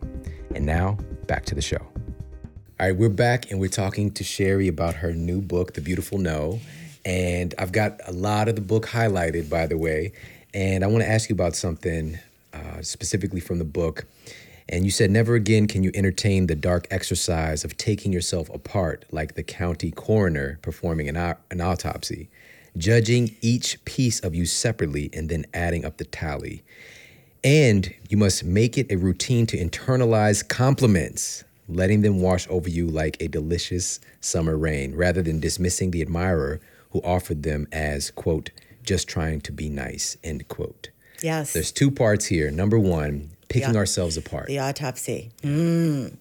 And 0.55 0.65
now 0.65 0.97
back 1.27 1.45
to 1.47 1.57
the 1.57 1.63
show. 1.63 1.85
All 2.81 2.87
right, 2.87 2.97
we're 2.97 3.09
back 3.09 3.51
and 3.51 3.59
we're 3.59 3.67
talking 3.67 4.13
to 4.13 4.23
Sheri 4.23 4.69
about 4.69 4.95
her 4.95 5.13
new 5.13 5.41
book, 5.41 5.73
The 5.73 5.81
Beautiful 5.81 6.17
No. 6.17 6.61
And 7.05 7.53
I've 7.59 7.73
got 7.73 8.01
a 8.07 8.13
lot 8.13 8.47
of 8.47 8.55
the 8.55 8.61
book 8.61 8.87
highlighted, 8.87 9.51
by 9.51 9.67
the 9.67 9.77
way. 9.77 10.13
And 10.55 10.85
I 10.85 10.87
want 10.87 11.03
to 11.03 11.11
ask 11.11 11.29
you 11.29 11.35
about 11.35 11.57
something 11.57 12.21
uh, 12.55 12.81
specifically 12.83 13.41
from 13.41 13.59
the 13.59 13.65
book. 13.65 14.07
And 14.69 14.85
you 14.85 14.93
said, 14.93 15.11
Never 15.11 15.35
again 15.35 15.67
can 15.67 15.83
you 15.83 15.91
entertain 15.93 16.47
the 16.47 16.55
dark 16.55 16.87
exercise 16.89 17.65
of 17.65 17.77
taking 17.77 18.13
yourself 18.13 18.49
apart 18.51 19.05
like 19.11 19.35
the 19.35 19.43
county 19.43 19.91
coroner 19.91 20.61
performing 20.63 21.09
an, 21.09 21.17
an 21.51 21.61
autopsy, 21.61 22.29
judging 22.77 23.35
each 23.41 23.85
piece 23.87 24.21
of 24.21 24.37
you 24.37 24.47
separately 24.47 25.11
and 25.13 25.29
then 25.29 25.47
adding 25.53 25.85
up 25.85 25.97
the 25.97 26.05
tally. 26.05 26.63
And 27.43 27.93
you 28.09 28.17
must 28.17 28.45
make 28.45 28.79
it 28.79 28.93
a 28.93 28.97
routine 28.97 29.47
to 29.47 29.57
internalize 29.57 30.47
compliments, 30.47 31.43
letting 31.69 32.03
them 32.03 32.21
wash 32.21 32.47
over 32.49 32.69
you 32.69 32.87
like 32.87 33.17
a 33.21 33.29
delicious 33.29 34.01
summer 34.21 34.57
rain, 34.57 34.95
rather 34.95 35.23
than 35.23 35.39
dismissing 35.41 35.91
the 35.91 36.03
admirer 36.03 36.61
who 36.91 37.01
offered 37.01 37.43
them 37.43 37.69
as, 37.71 38.11
quote, 38.11 38.51
just 38.83 39.07
trying 39.07 39.41
to 39.43 39.53
be 39.53 39.69
nice, 39.69 40.17
end 40.25 40.49
quote. 40.49 40.89
Yes. 41.23 41.53
There's 41.53 41.73
two 41.73 41.91
parts 41.91 42.27
here. 42.27 42.51
Number 42.51 42.79
one, 42.79 43.31
picking 43.49 43.73
The- 43.73 43.79
ourselves 43.79 44.17
apart. 44.17 44.47
The 44.47 44.61
autopsy. 44.61 45.31
Mm. 45.43 46.17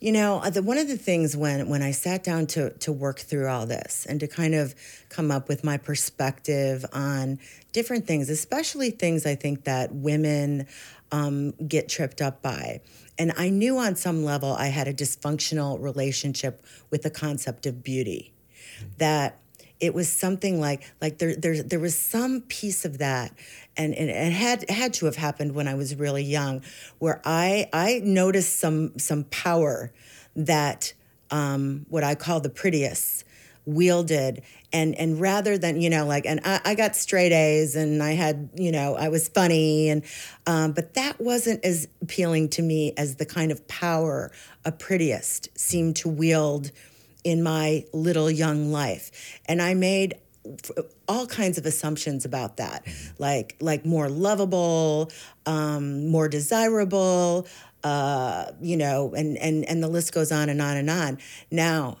You 0.00 0.10
know, 0.10 0.38
uh, 0.38 0.50
the, 0.50 0.62
one 0.62 0.78
of 0.78 0.88
the 0.88 0.96
things 0.96 1.36
when 1.36 1.68
when 1.68 1.80
I 1.80 1.92
sat 1.92 2.24
down 2.24 2.48
to 2.48 2.70
to 2.70 2.90
work 2.90 3.20
through 3.20 3.46
all 3.46 3.66
this 3.66 4.04
and 4.04 4.18
to 4.18 4.26
kind 4.26 4.52
of 4.52 4.74
come 5.10 5.30
up 5.30 5.48
with 5.48 5.62
my 5.62 5.76
perspective 5.76 6.84
on 6.92 7.38
different 7.70 8.04
things, 8.04 8.28
especially 8.28 8.90
things 8.90 9.26
I 9.26 9.36
think 9.36 9.62
that 9.62 9.94
women 9.94 10.66
um, 11.12 11.52
get 11.68 11.88
tripped 11.88 12.20
up 12.20 12.42
by. 12.42 12.80
And 13.18 13.32
I 13.36 13.50
knew 13.50 13.78
on 13.78 13.96
some 13.96 14.24
level 14.24 14.52
I 14.52 14.66
had 14.66 14.88
a 14.88 14.94
dysfunctional 14.94 15.80
relationship 15.80 16.64
with 16.90 17.02
the 17.02 17.10
concept 17.10 17.66
of 17.66 17.82
beauty. 17.82 18.32
That 18.98 19.38
it 19.80 19.94
was 19.94 20.08
something 20.08 20.60
like 20.60 20.92
like 21.00 21.18
there 21.18 21.34
there 21.34 21.62
there 21.62 21.80
was 21.80 21.96
some 21.96 22.42
piece 22.42 22.84
of 22.84 22.98
that 22.98 23.32
and, 23.76 23.92
and 23.94 24.08
it 24.08 24.32
had 24.32 24.70
had 24.70 24.94
to 24.94 25.06
have 25.06 25.16
happened 25.16 25.56
when 25.56 25.66
I 25.66 25.74
was 25.74 25.96
really 25.96 26.22
young 26.22 26.62
where 27.00 27.20
I 27.24 27.68
I 27.72 28.00
noticed 28.04 28.60
some 28.60 28.96
some 28.98 29.24
power 29.24 29.92
that 30.36 30.92
um, 31.32 31.86
what 31.88 32.04
I 32.04 32.14
call 32.14 32.40
the 32.40 32.48
prettiest 32.48 33.24
wielded. 33.66 34.42
And 34.72 34.94
and 34.96 35.20
rather 35.20 35.58
than 35.58 35.80
you 35.80 35.90
know 35.90 36.06
like 36.06 36.26
and 36.26 36.40
I, 36.44 36.60
I 36.64 36.74
got 36.74 36.96
straight 36.96 37.32
A's 37.32 37.76
and 37.76 38.02
I 38.02 38.12
had 38.12 38.50
you 38.54 38.72
know 38.72 38.96
I 38.96 39.08
was 39.08 39.28
funny 39.28 39.90
and 39.90 40.02
um, 40.46 40.72
but 40.72 40.94
that 40.94 41.20
wasn't 41.20 41.64
as 41.64 41.88
appealing 42.00 42.48
to 42.50 42.62
me 42.62 42.92
as 42.96 43.16
the 43.16 43.26
kind 43.26 43.52
of 43.52 43.66
power 43.68 44.32
a 44.64 44.72
prettiest 44.72 45.48
seemed 45.58 45.96
to 45.96 46.08
wield 46.08 46.70
in 47.24 47.42
my 47.42 47.84
little 47.92 48.30
young 48.30 48.72
life. 48.72 49.40
And 49.46 49.62
i 49.62 49.74
made 49.74 50.14
all 51.08 51.26
kinds 51.26 51.58
of 51.58 51.66
assumptions 51.66 52.24
about 52.24 52.56
that. 52.56 52.84
Like 53.18 53.56
like 53.60 53.84
more 53.84 54.08
lovable 54.08 55.10
um, 55.46 56.08
more 56.08 56.28
desirable 56.28 57.46
uh, 57.84 58.46
you 58.60 58.76
know 58.76 59.14
and 59.14 59.36
and 59.38 59.64
and 59.64 59.82
the 59.82 59.88
list 59.88 60.12
goes 60.12 60.32
on 60.32 60.48
and 60.48 60.60
on 60.60 60.76
and 60.76 60.90
on. 60.90 61.18
Now 61.50 61.98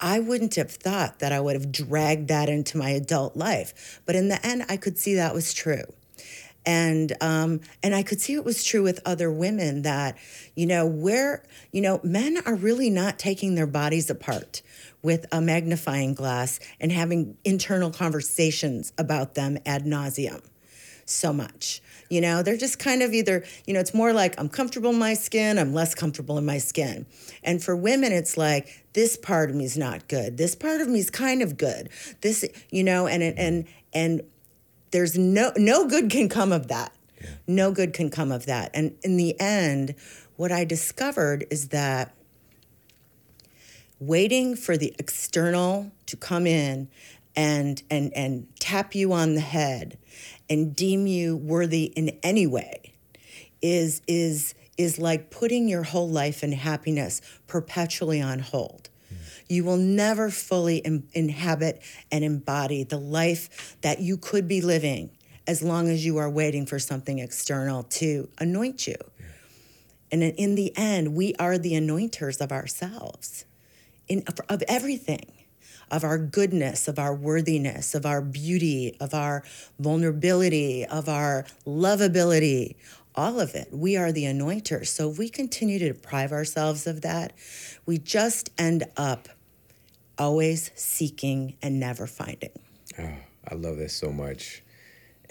I 0.00 0.20
wouldn't 0.20 0.54
have 0.54 0.70
thought 0.70 1.18
that 1.18 1.32
I 1.32 1.40
would 1.40 1.54
have 1.54 1.72
dragged 1.72 2.28
that 2.28 2.48
into 2.48 2.78
my 2.78 2.90
adult 2.90 3.36
life. 3.36 4.00
But 4.06 4.16
in 4.16 4.28
the 4.28 4.44
end, 4.46 4.64
I 4.68 4.76
could 4.76 4.98
see 4.98 5.14
that 5.14 5.34
was 5.34 5.52
true. 5.52 5.84
And 6.66 7.14
um, 7.22 7.60
and 7.82 7.94
I 7.94 8.02
could 8.02 8.20
see 8.20 8.34
it 8.34 8.44
was 8.44 8.62
true 8.62 8.82
with 8.82 9.00
other 9.06 9.32
women 9.32 9.82
that, 9.82 10.18
you 10.54 10.66
know, 10.66 10.86
where, 10.86 11.42
you 11.72 11.80
know, 11.80 12.00
men 12.02 12.38
are 12.44 12.54
really 12.54 12.90
not 12.90 13.18
taking 13.18 13.54
their 13.54 13.66
bodies 13.66 14.10
apart 14.10 14.60
with 15.02 15.24
a 15.32 15.40
magnifying 15.40 16.12
glass 16.14 16.60
and 16.80 16.92
having 16.92 17.36
internal 17.44 17.90
conversations 17.90 18.92
about 18.98 19.34
them 19.34 19.56
ad 19.64 19.84
nauseum 19.84 20.42
so 21.06 21.32
much. 21.32 21.80
You 22.08 22.20
know, 22.20 22.42
they're 22.42 22.56
just 22.56 22.78
kind 22.78 23.02
of 23.02 23.12
either, 23.12 23.44
you 23.66 23.74
know, 23.74 23.80
it's 23.80 23.94
more 23.94 24.12
like 24.12 24.38
I'm 24.38 24.48
comfortable 24.48 24.90
in 24.90 24.98
my 24.98 25.14
skin, 25.14 25.58
I'm 25.58 25.74
less 25.74 25.94
comfortable 25.94 26.38
in 26.38 26.46
my 26.46 26.58
skin. 26.58 27.06
And 27.42 27.62
for 27.62 27.76
women, 27.76 28.12
it's 28.12 28.36
like 28.36 28.86
this 28.94 29.16
part 29.16 29.50
of 29.50 29.56
me 29.56 29.64
is 29.64 29.76
not 29.76 30.08
good. 30.08 30.36
This 30.38 30.54
part 30.54 30.80
of 30.80 30.88
me 30.88 31.00
is 31.00 31.10
kind 31.10 31.42
of 31.42 31.56
good. 31.56 31.90
This, 32.22 32.44
you 32.70 32.82
know, 32.82 33.06
and 33.06 33.22
and 33.22 33.66
and 33.92 34.22
there's 34.90 35.18
no 35.18 35.52
no 35.56 35.86
good 35.86 36.10
can 36.10 36.28
come 36.28 36.52
of 36.52 36.68
that. 36.68 36.92
No 37.46 37.72
good 37.72 37.92
can 37.92 38.10
come 38.10 38.32
of 38.32 38.46
that. 38.46 38.70
And 38.74 38.96
in 39.02 39.16
the 39.16 39.38
end, 39.40 39.94
what 40.36 40.52
I 40.52 40.64
discovered 40.64 41.46
is 41.50 41.68
that 41.68 42.14
waiting 44.00 44.54
for 44.54 44.76
the 44.76 44.94
external 44.98 45.90
to 46.06 46.16
come 46.16 46.46
in 46.46 46.88
and 47.34 47.82
and 47.90 48.12
and 48.14 48.46
tap 48.58 48.94
you 48.94 49.12
on 49.12 49.34
the 49.34 49.40
head 49.40 49.98
and 50.48 50.74
deem 50.74 51.06
you 51.06 51.36
worthy 51.36 51.84
in 51.84 52.18
any 52.22 52.46
way 52.46 52.94
is 53.60 54.02
is 54.06 54.54
is 54.76 54.98
like 54.98 55.30
putting 55.30 55.68
your 55.68 55.82
whole 55.82 56.08
life 56.08 56.42
and 56.42 56.54
happiness 56.54 57.20
perpetually 57.48 58.20
on 58.20 58.38
hold. 58.38 58.88
Hmm. 59.08 59.16
You 59.48 59.64
will 59.64 59.76
never 59.76 60.30
fully 60.30 60.78
in- 60.78 61.08
inhabit 61.12 61.82
and 62.12 62.24
embody 62.24 62.84
the 62.84 62.98
life 62.98 63.76
that 63.80 64.00
you 64.00 64.16
could 64.16 64.46
be 64.46 64.60
living 64.60 65.10
as 65.48 65.62
long 65.62 65.88
as 65.88 66.04
you 66.04 66.18
are 66.18 66.30
waiting 66.30 66.66
for 66.66 66.78
something 66.78 67.18
external 67.18 67.82
to 67.84 68.28
anoint 68.38 68.86
you. 68.86 68.96
And 70.12 70.22
in- 70.22 70.34
in 70.34 70.54
the 70.54 70.76
end, 70.76 71.14
we 71.14 71.34
are 71.36 71.58
the 71.58 71.74
anointers 71.74 72.40
of 72.40 72.52
ourselves, 72.52 73.44
in, 74.06 74.22
of 74.48 74.62
everything, 74.68 75.32
of 75.90 76.04
our 76.04 76.18
goodness, 76.18 76.88
of 76.88 76.98
our 76.98 77.14
worthiness, 77.14 77.94
of 77.94 78.04
our 78.06 78.20
beauty, 78.20 78.96
of 79.00 79.14
our 79.14 79.42
vulnerability, 79.78 80.84
of 80.86 81.08
our 81.08 81.46
lovability, 81.66 82.76
all 83.14 83.40
of 83.40 83.54
it. 83.54 83.68
We 83.72 83.96
are 83.96 84.12
the 84.12 84.24
anointer. 84.24 84.86
So 84.86 85.10
if 85.10 85.18
we 85.18 85.28
continue 85.28 85.78
to 85.78 85.92
deprive 85.92 86.32
ourselves 86.32 86.86
of 86.86 87.00
that, 87.02 87.32
we 87.86 87.98
just 87.98 88.50
end 88.58 88.84
up 88.96 89.28
always 90.18 90.70
seeking 90.74 91.56
and 91.62 91.80
never 91.80 92.06
finding. 92.06 92.50
Oh, 92.98 93.10
I 93.50 93.54
love 93.54 93.78
that 93.78 93.90
so 93.90 94.10
much. 94.12 94.62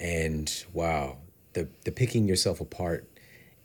And 0.00 0.52
wow, 0.72 1.18
the 1.54 1.68
the 1.84 1.92
picking 1.92 2.28
yourself 2.28 2.60
apart 2.60 3.08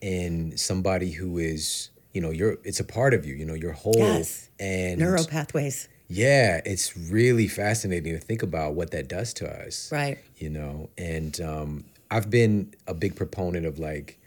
in 0.01 0.57
somebody 0.57 1.11
who 1.11 1.37
is, 1.37 1.89
you 2.13 2.21
know, 2.21 2.31
you're 2.31 2.57
it's 2.63 2.79
a 2.79 2.83
part 2.83 3.13
of 3.13 3.25
you, 3.25 3.35
you 3.35 3.45
know, 3.45 3.53
your 3.53 3.71
whole 3.73 3.93
Yes. 3.95 4.49
and 4.59 4.99
Neural 4.99 5.25
pathways. 5.25 5.87
Yeah, 6.13 6.61
it's 6.63 6.95
really 6.95 7.47
fascinating 7.47 8.13
to 8.13 8.19
think 8.19 8.43
about 8.43 8.75
what 8.75 8.91
that 8.91 9.07
does 9.07 9.33
to 9.35 9.49
us. 9.49 9.91
Right. 9.91 10.19
You 10.37 10.51
know, 10.51 10.89
and 10.95 11.39
um, 11.41 11.85
I've 12.11 12.29
been 12.29 12.73
a 12.87 12.93
big 12.93 13.15
proponent 13.15 13.65
of 13.65 13.79
like, 13.79 14.19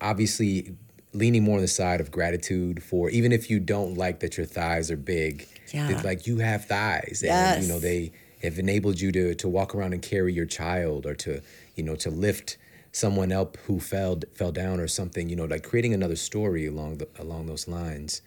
obviously, 0.00 0.74
leaning 1.12 1.42
more 1.42 1.56
on 1.56 1.60
the 1.60 1.68
side 1.68 2.00
of 2.00 2.10
gratitude 2.10 2.82
for 2.82 3.10
even 3.10 3.32
if 3.32 3.50
you 3.50 3.58
don't 3.60 3.96
like 3.96 4.20
that 4.20 4.36
your 4.36 4.46
thighs 4.46 4.90
are 4.90 4.96
big. 4.96 5.46
Yeah. 5.72 5.88
that, 5.88 6.04
like 6.04 6.26
you 6.26 6.38
have 6.38 6.64
thighs, 6.64 7.22
and 7.26 7.62
you 7.62 7.68
know 7.68 7.78
they 7.78 8.12
have 8.42 8.58
enabled 8.58 9.00
you 9.00 9.12
to 9.12 9.34
to 9.34 9.48
walk 9.48 9.74
around 9.74 9.92
and 9.92 10.02
carry 10.02 10.32
your 10.32 10.46
child, 10.46 11.04
or 11.04 11.14
to 11.16 11.42
you 11.76 11.84
know 11.84 11.94
to 11.96 12.10
lift 12.10 12.56
someone 12.90 13.30
up 13.32 13.56
who 13.66 13.78
fell 13.78 14.20
fell 14.34 14.50
down 14.50 14.80
or 14.80 14.88
something. 14.88 15.28
You 15.28 15.36
know, 15.36 15.44
like 15.44 15.62
creating 15.62 15.94
another 15.94 16.16
story 16.16 16.66
along 16.66 16.98
the 16.98 17.08
along 17.18 17.46
those 17.46 17.68
lines. 17.68 18.22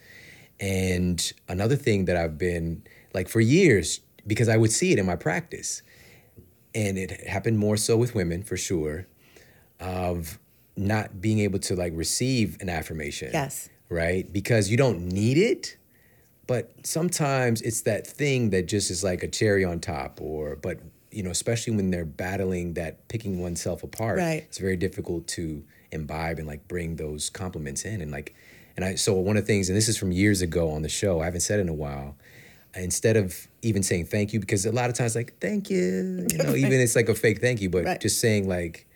And 0.64 1.34
another 1.50 1.76
thing 1.76 2.06
that 2.06 2.16
I've 2.16 2.38
been 2.38 2.84
like 3.14 3.28
for 3.28 3.42
years, 3.42 4.00
because 4.26 4.48
I 4.48 4.56
would 4.56 4.72
see 4.72 4.94
it 4.94 5.00
in 5.00 5.06
my 5.06 5.18
practice, 5.18 5.82
and 6.74 6.98
it 6.98 7.28
happened 7.28 7.60
more 7.60 7.76
so 7.76 7.98
with 7.98 8.16
women 8.16 8.44
for 8.44 8.56
sure, 8.56 9.06
of 9.82 10.40
not 10.78 11.20
being 11.20 11.40
able 11.40 11.60
to 11.60 11.76
like 11.76 11.92
receive 11.96 12.58
an 12.62 12.70
affirmation. 12.70 13.30
Yes. 13.34 13.70
Right? 13.90 14.32
Because 14.32 14.72
you 14.72 14.78
don't 14.78 15.10
need 15.10 15.38
it, 15.38 15.76
but 16.48 16.72
sometimes 16.84 17.62
it's 17.62 17.82
that 17.82 18.08
thing 18.08 18.52
that 18.52 18.68
just 18.68 18.90
is 18.90 19.04
like 19.04 19.22
a 19.22 19.28
cherry 19.28 19.66
on 19.66 19.82
top, 19.82 20.22
or, 20.22 20.56
but, 20.56 20.80
you 21.12 21.24
know, 21.24 21.30
especially 21.30 21.76
when 21.76 21.92
they're 21.92 22.06
battling 22.06 22.74
that 22.76 23.08
picking 23.10 23.42
oneself 23.42 23.84
apart, 23.84 24.18
Right. 24.18 24.44
it's 24.48 24.60
very 24.60 24.78
difficult 24.78 25.28
to 25.28 25.64
imbibe 25.92 26.40
and 26.40 26.48
like 26.48 26.70
bring 26.70 26.96
those 26.96 27.30
compliments 27.30 27.84
in. 27.84 28.02
And 28.02 28.12
like, 28.12 28.34
and 28.76 28.86
I, 28.86 28.96
so 28.96 29.14
one 29.14 29.38
of 29.38 29.44
the 29.44 29.48
things, 29.48 29.70
and 29.70 29.78
this 29.78 29.88
is 29.88 29.98
from 29.98 30.12
years 30.12 30.42
ago 30.42 30.72
on 30.72 30.82
the 30.82 30.90
show, 30.90 31.22
I 31.22 31.26
haven't 31.26 31.42
said 31.42 31.60
it 31.60 31.64
in 31.64 31.70
a 31.70 31.74
while, 31.74 32.16
instead 32.76 33.18
of 33.18 33.48
even 33.62 33.84
saying 33.84 34.06
thank 34.06 34.34
you, 34.34 34.40
because 34.40 34.66
a 34.66 34.72
lot 34.72 34.90
of 34.90 34.96
times 34.96 35.16
like, 35.16 35.38
thank 35.40 35.70
you, 35.70 36.26
you 36.32 36.38
know, 36.38 36.56
even 36.56 36.74
it's 36.74 36.96
like 36.96 37.10
a 37.10 37.16
fake 37.16 37.40
thank 37.42 37.62
you, 37.62 37.70
but 37.70 37.86
Right. 37.86 38.02
just 38.02 38.20
saying 38.20 38.48
like, 38.48 38.88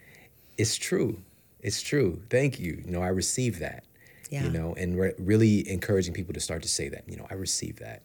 it's 0.58 0.76
true. 0.78 1.20
It's 1.62 1.82
true. 1.82 2.22
Thank 2.30 2.60
you. 2.60 2.82
You 2.86 2.92
know, 2.92 3.02
I 3.02 3.10
received 3.10 3.60
that. 3.60 3.84
Yeah. 4.30 4.44
You 4.44 4.50
know, 4.52 4.74
and 4.76 4.98
re- 5.00 5.14
really 5.20 5.70
encouraging 5.70 6.14
people 6.14 6.34
to 6.34 6.40
start 6.40 6.62
to 6.64 6.68
say 6.68 6.90
that. 6.90 7.04
You 7.08 7.16
know, 7.18 7.28
I 7.30 7.36
received 7.36 7.80
that. 7.80 8.04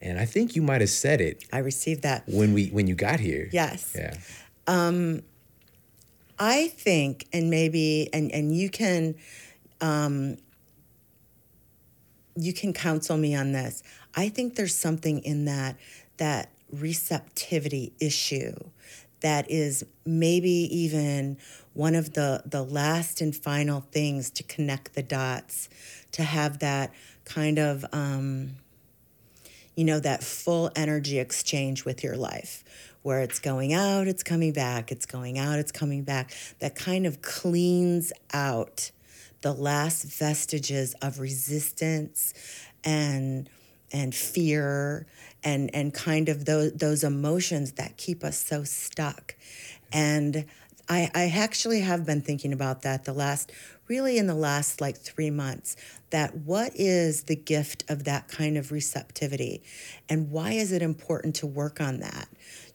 And 0.00 0.18
I 0.18 0.24
think 0.26 0.54
you 0.54 0.62
might 0.62 0.80
have 0.82 0.90
said 0.90 1.20
it 1.20 1.44
I 1.52 1.58
received 1.58 2.02
that. 2.02 2.24
when 2.28 2.52
we 2.52 2.68
when 2.68 2.86
you 2.86 2.94
got 2.94 3.18
here. 3.18 3.48
Yes. 3.52 3.92
Yeah. 3.98 4.14
Um, 4.66 5.22
I 6.38 6.68
think, 6.68 7.26
and 7.32 7.48
maybe, 7.50 8.08
and 8.12 8.30
and 8.30 8.54
you 8.54 8.68
can, 8.68 9.14
um, 9.80 10.36
you 12.36 12.52
can 12.52 12.72
counsel 12.72 13.16
me 13.16 13.34
on 13.34 13.52
this. 13.52 13.82
I 14.14 14.28
think 14.28 14.56
there's 14.56 14.74
something 14.74 15.20
in 15.20 15.46
that 15.46 15.76
that 16.18 16.50
receptivity 16.72 17.92
issue 18.00 18.54
that 19.20 19.50
is 19.50 19.84
maybe 20.04 20.50
even 20.50 21.38
one 21.74 21.94
of 21.94 22.12
the 22.14 22.42
the 22.44 22.62
last 22.62 23.20
and 23.20 23.34
final 23.34 23.80
things 23.92 24.30
to 24.30 24.42
connect 24.42 24.94
the 24.94 25.02
dots 25.02 25.68
to 26.12 26.22
have 26.22 26.58
that 26.60 26.92
kind 27.24 27.58
of 27.58 27.84
um, 27.92 28.56
you 29.74 29.84
know 29.84 30.00
that 30.00 30.22
full 30.22 30.70
energy 30.76 31.18
exchange 31.18 31.84
with 31.84 32.02
your 32.02 32.16
life 32.16 32.64
where 33.02 33.20
it's 33.20 33.38
going 33.38 33.72
out 33.72 34.08
it's 34.08 34.22
coming 34.22 34.52
back 34.52 34.90
it's 34.90 35.06
going 35.06 35.38
out 35.38 35.58
it's 35.58 35.72
coming 35.72 36.02
back 36.02 36.32
that 36.58 36.74
kind 36.74 37.06
of 37.06 37.22
cleans 37.22 38.12
out 38.32 38.90
the 39.46 39.52
last 39.52 40.02
vestiges 40.02 40.96
of 41.00 41.20
resistance 41.20 42.34
and 42.82 43.48
and 43.92 44.12
fear 44.12 45.06
and 45.44 45.72
and 45.72 45.94
kind 45.94 46.28
of 46.28 46.46
those 46.46 46.72
those 46.72 47.04
emotions 47.04 47.70
that 47.74 47.96
keep 47.96 48.24
us 48.24 48.36
so 48.36 48.64
stuck. 48.64 49.36
And 49.92 50.46
I, 50.88 51.12
I 51.14 51.26
actually 51.28 51.82
have 51.82 52.04
been 52.04 52.22
thinking 52.22 52.52
about 52.52 52.82
that 52.82 53.04
the 53.04 53.12
last 53.12 53.52
really 53.86 54.18
in 54.18 54.26
the 54.26 54.34
last 54.34 54.80
like 54.80 54.96
three 54.96 55.30
months 55.30 55.76
that 56.10 56.36
what 56.38 56.72
is 56.74 57.22
the 57.24 57.36
gift 57.36 57.84
of 57.88 58.02
that 58.02 58.26
kind 58.26 58.58
of 58.58 58.72
receptivity? 58.72 59.62
And 60.08 60.32
why 60.32 60.54
is 60.54 60.72
it 60.72 60.82
important 60.82 61.36
to 61.36 61.46
work 61.46 61.80
on 61.80 62.00
that? 62.00 62.26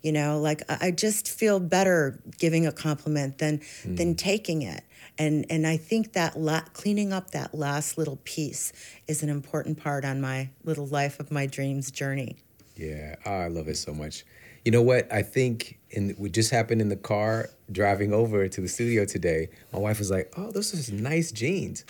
You 0.02 0.14
know 0.14 0.40
like 0.40 0.64
i 0.68 0.90
just 0.90 1.30
feel 1.30 1.60
better 1.60 2.20
giving 2.40 2.66
a 2.66 2.72
compliment 2.72 3.40
than 3.40 3.60
mm. 3.60 3.98
than 3.98 4.16
taking 4.16 4.62
it 4.62 4.84
and 5.18 5.46
and 5.50 5.68
i 5.68 5.78
think 5.78 6.14
that 6.14 6.40
la- 6.40 6.62
cleaning 6.74 7.14
up 7.14 7.32
that 7.32 7.54
last 7.54 7.98
little 7.98 8.20
piece 8.24 8.74
is 9.08 9.24
an 9.24 9.30
important 9.30 9.82
part 9.82 10.06
on 10.06 10.20
my 10.22 10.50
little 10.64 10.88
life 10.88 11.20
of 11.20 11.32
my 11.32 11.46
dreams 11.46 11.92
journey. 11.92 12.38
Yeah 12.76 13.16
oh, 13.26 13.32
i 13.32 13.48
love 13.48 13.68
it 13.68 13.78
so 13.78 13.94
much. 13.94 14.24
You 14.66 14.72
know 14.72 14.84
what? 14.84 15.12
I 15.12 15.24
think 15.24 15.80
and 15.96 16.16
what 16.20 16.34
just 16.34 16.52
happened 16.52 16.82
in 16.82 16.90
the 16.90 16.96
car 16.96 17.50
driving 17.72 18.14
over 18.14 18.48
to 18.48 18.62
the 18.62 18.68
studio 18.68 19.06
today. 19.06 19.50
My 19.74 19.80
wife 19.80 20.00
was 20.00 20.12
like 20.12 20.34
oh 20.38 20.52
those 20.52 20.90
are 20.90 20.94
nice 20.94 21.32
jeans. 21.32 21.84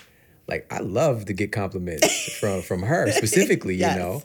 Like 0.48 0.72
i 0.72 0.80
love 0.80 1.26
to 1.26 1.34
get 1.34 1.52
compliments 1.52 2.34
from 2.40 2.62
from 2.62 2.84
her 2.84 3.12
specifically 3.12 3.76
yes. 3.76 3.96
you 3.96 4.00
know? 4.02 4.24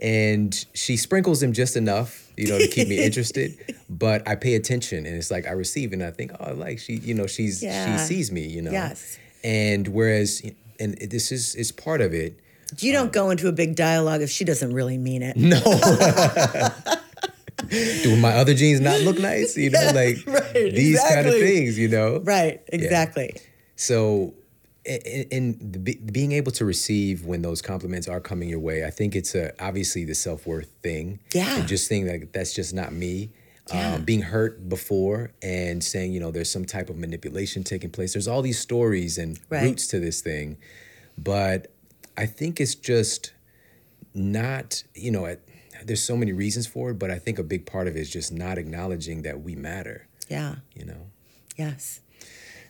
And 0.00 0.64
she 0.74 0.96
sprinkles 0.96 1.40
them 1.40 1.52
just 1.52 1.76
enough, 1.76 2.27
you 2.38 2.48
know, 2.48 2.58
to 2.58 2.68
keep 2.68 2.88
me 2.88 2.98
interested. 3.04 3.76
but 3.90 4.26
I 4.26 4.34
pay 4.34 4.54
attention, 4.54 5.06
and 5.06 5.16
it's 5.16 5.30
like 5.30 5.46
I 5.46 5.52
receive, 5.52 5.92
and 5.92 6.02
I 6.02 6.10
think, 6.10 6.32
oh, 6.38 6.54
like 6.54 6.78
she, 6.78 6.94
you 6.94 7.14
know, 7.14 7.26
she's 7.26 7.62
yeah. 7.62 7.96
she 7.96 8.04
sees 8.04 8.32
me, 8.32 8.46
you 8.46 8.62
know. 8.62 8.70
Yes. 8.70 9.18
And 9.44 9.88
whereas, 9.88 10.42
and 10.80 10.96
this 10.98 11.32
is 11.32 11.54
is 11.54 11.72
part 11.72 12.00
of 12.00 12.14
it. 12.14 12.38
You 12.78 12.92
don't 12.92 13.06
um, 13.06 13.12
go 13.12 13.30
into 13.30 13.48
a 13.48 13.52
big 13.52 13.76
dialogue 13.76 14.20
if 14.22 14.30
she 14.30 14.44
doesn't 14.44 14.72
really 14.72 14.98
mean 14.98 15.22
it. 15.22 15.36
No. 15.36 15.60
Do 18.02 18.16
my 18.16 18.34
other 18.34 18.54
jeans 18.54 18.80
not 18.80 19.00
look 19.00 19.18
nice? 19.18 19.56
You 19.56 19.70
know, 19.70 19.90
like 19.94 20.18
right, 20.26 20.52
these 20.54 20.94
exactly. 20.94 21.14
kind 21.14 21.26
of 21.26 21.34
things, 21.34 21.78
you 21.78 21.88
know? 21.88 22.20
Right, 22.20 22.62
exactly. 22.68 23.32
Yeah. 23.34 23.42
So 23.76 24.34
and 24.86 26.12
being 26.12 26.32
able 26.32 26.52
to 26.52 26.64
receive 26.64 27.24
when 27.24 27.42
those 27.42 27.60
compliments 27.60 28.08
are 28.08 28.20
coming 28.20 28.48
your 28.48 28.60
way, 28.60 28.84
I 28.84 28.90
think 28.90 29.14
it's 29.14 29.34
a, 29.34 29.52
obviously 29.62 30.04
the 30.04 30.14
self 30.14 30.46
worth 30.46 30.70
thing. 30.82 31.20
Yeah. 31.34 31.58
And 31.58 31.68
just 31.68 31.86
saying 31.86 32.06
that 32.06 32.32
that's 32.32 32.54
just 32.54 32.74
not 32.74 32.92
me. 32.92 33.30
Yeah. 33.72 33.96
Um, 33.96 34.04
being 34.04 34.22
hurt 34.22 34.66
before 34.66 35.32
and 35.42 35.84
saying, 35.84 36.14
you 36.14 36.20
know, 36.20 36.30
there's 36.30 36.50
some 36.50 36.64
type 36.64 36.88
of 36.88 36.96
manipulation 36.96 37.64
taking 37.64 37.90
place. 37.90 38.14
There's 38.14 38.26
all 38.26 38.40
these 38.40 38.58
stories 38.58 39.18
and 39.18 39.38
right. 39.50 39.62
roots 39.62 39.88
to 39.88 40.00
this 40.00 40.22
thing. 40.22 40.56
But 41.18 41.70
I 42.16 42.24
think 42.24 42.60
it's 42.60 42.74
just 42.74 43.32
not, 44.14 44.84
you 44.94 45.10
know, 45.10 45.36
there's 45.84 46.02
so 46.02 46.16
many 46.16 46.32
reasons 46.32 46.66
for 46.66 46.90
it, 46.90 46.98
but 46.98 47.10
I 47.10 47.18
think 47.18 47.38
a 47.38 47.42
big 47.42 47.66
part 47.66 47.88
of 47.88 47.96
it 47.96 48.00
is 48.00 48.10
just 48.10 48.32
not 48.32 48.56
acknowledging 48.56 49.20
that 49.22 49.42
we 49.42 49.54
matter. 49.54 50.06
Yeah. 50.30 50.56
You 50.74 50.86
know? 50.86 51.10
Yes. 51.56 52.00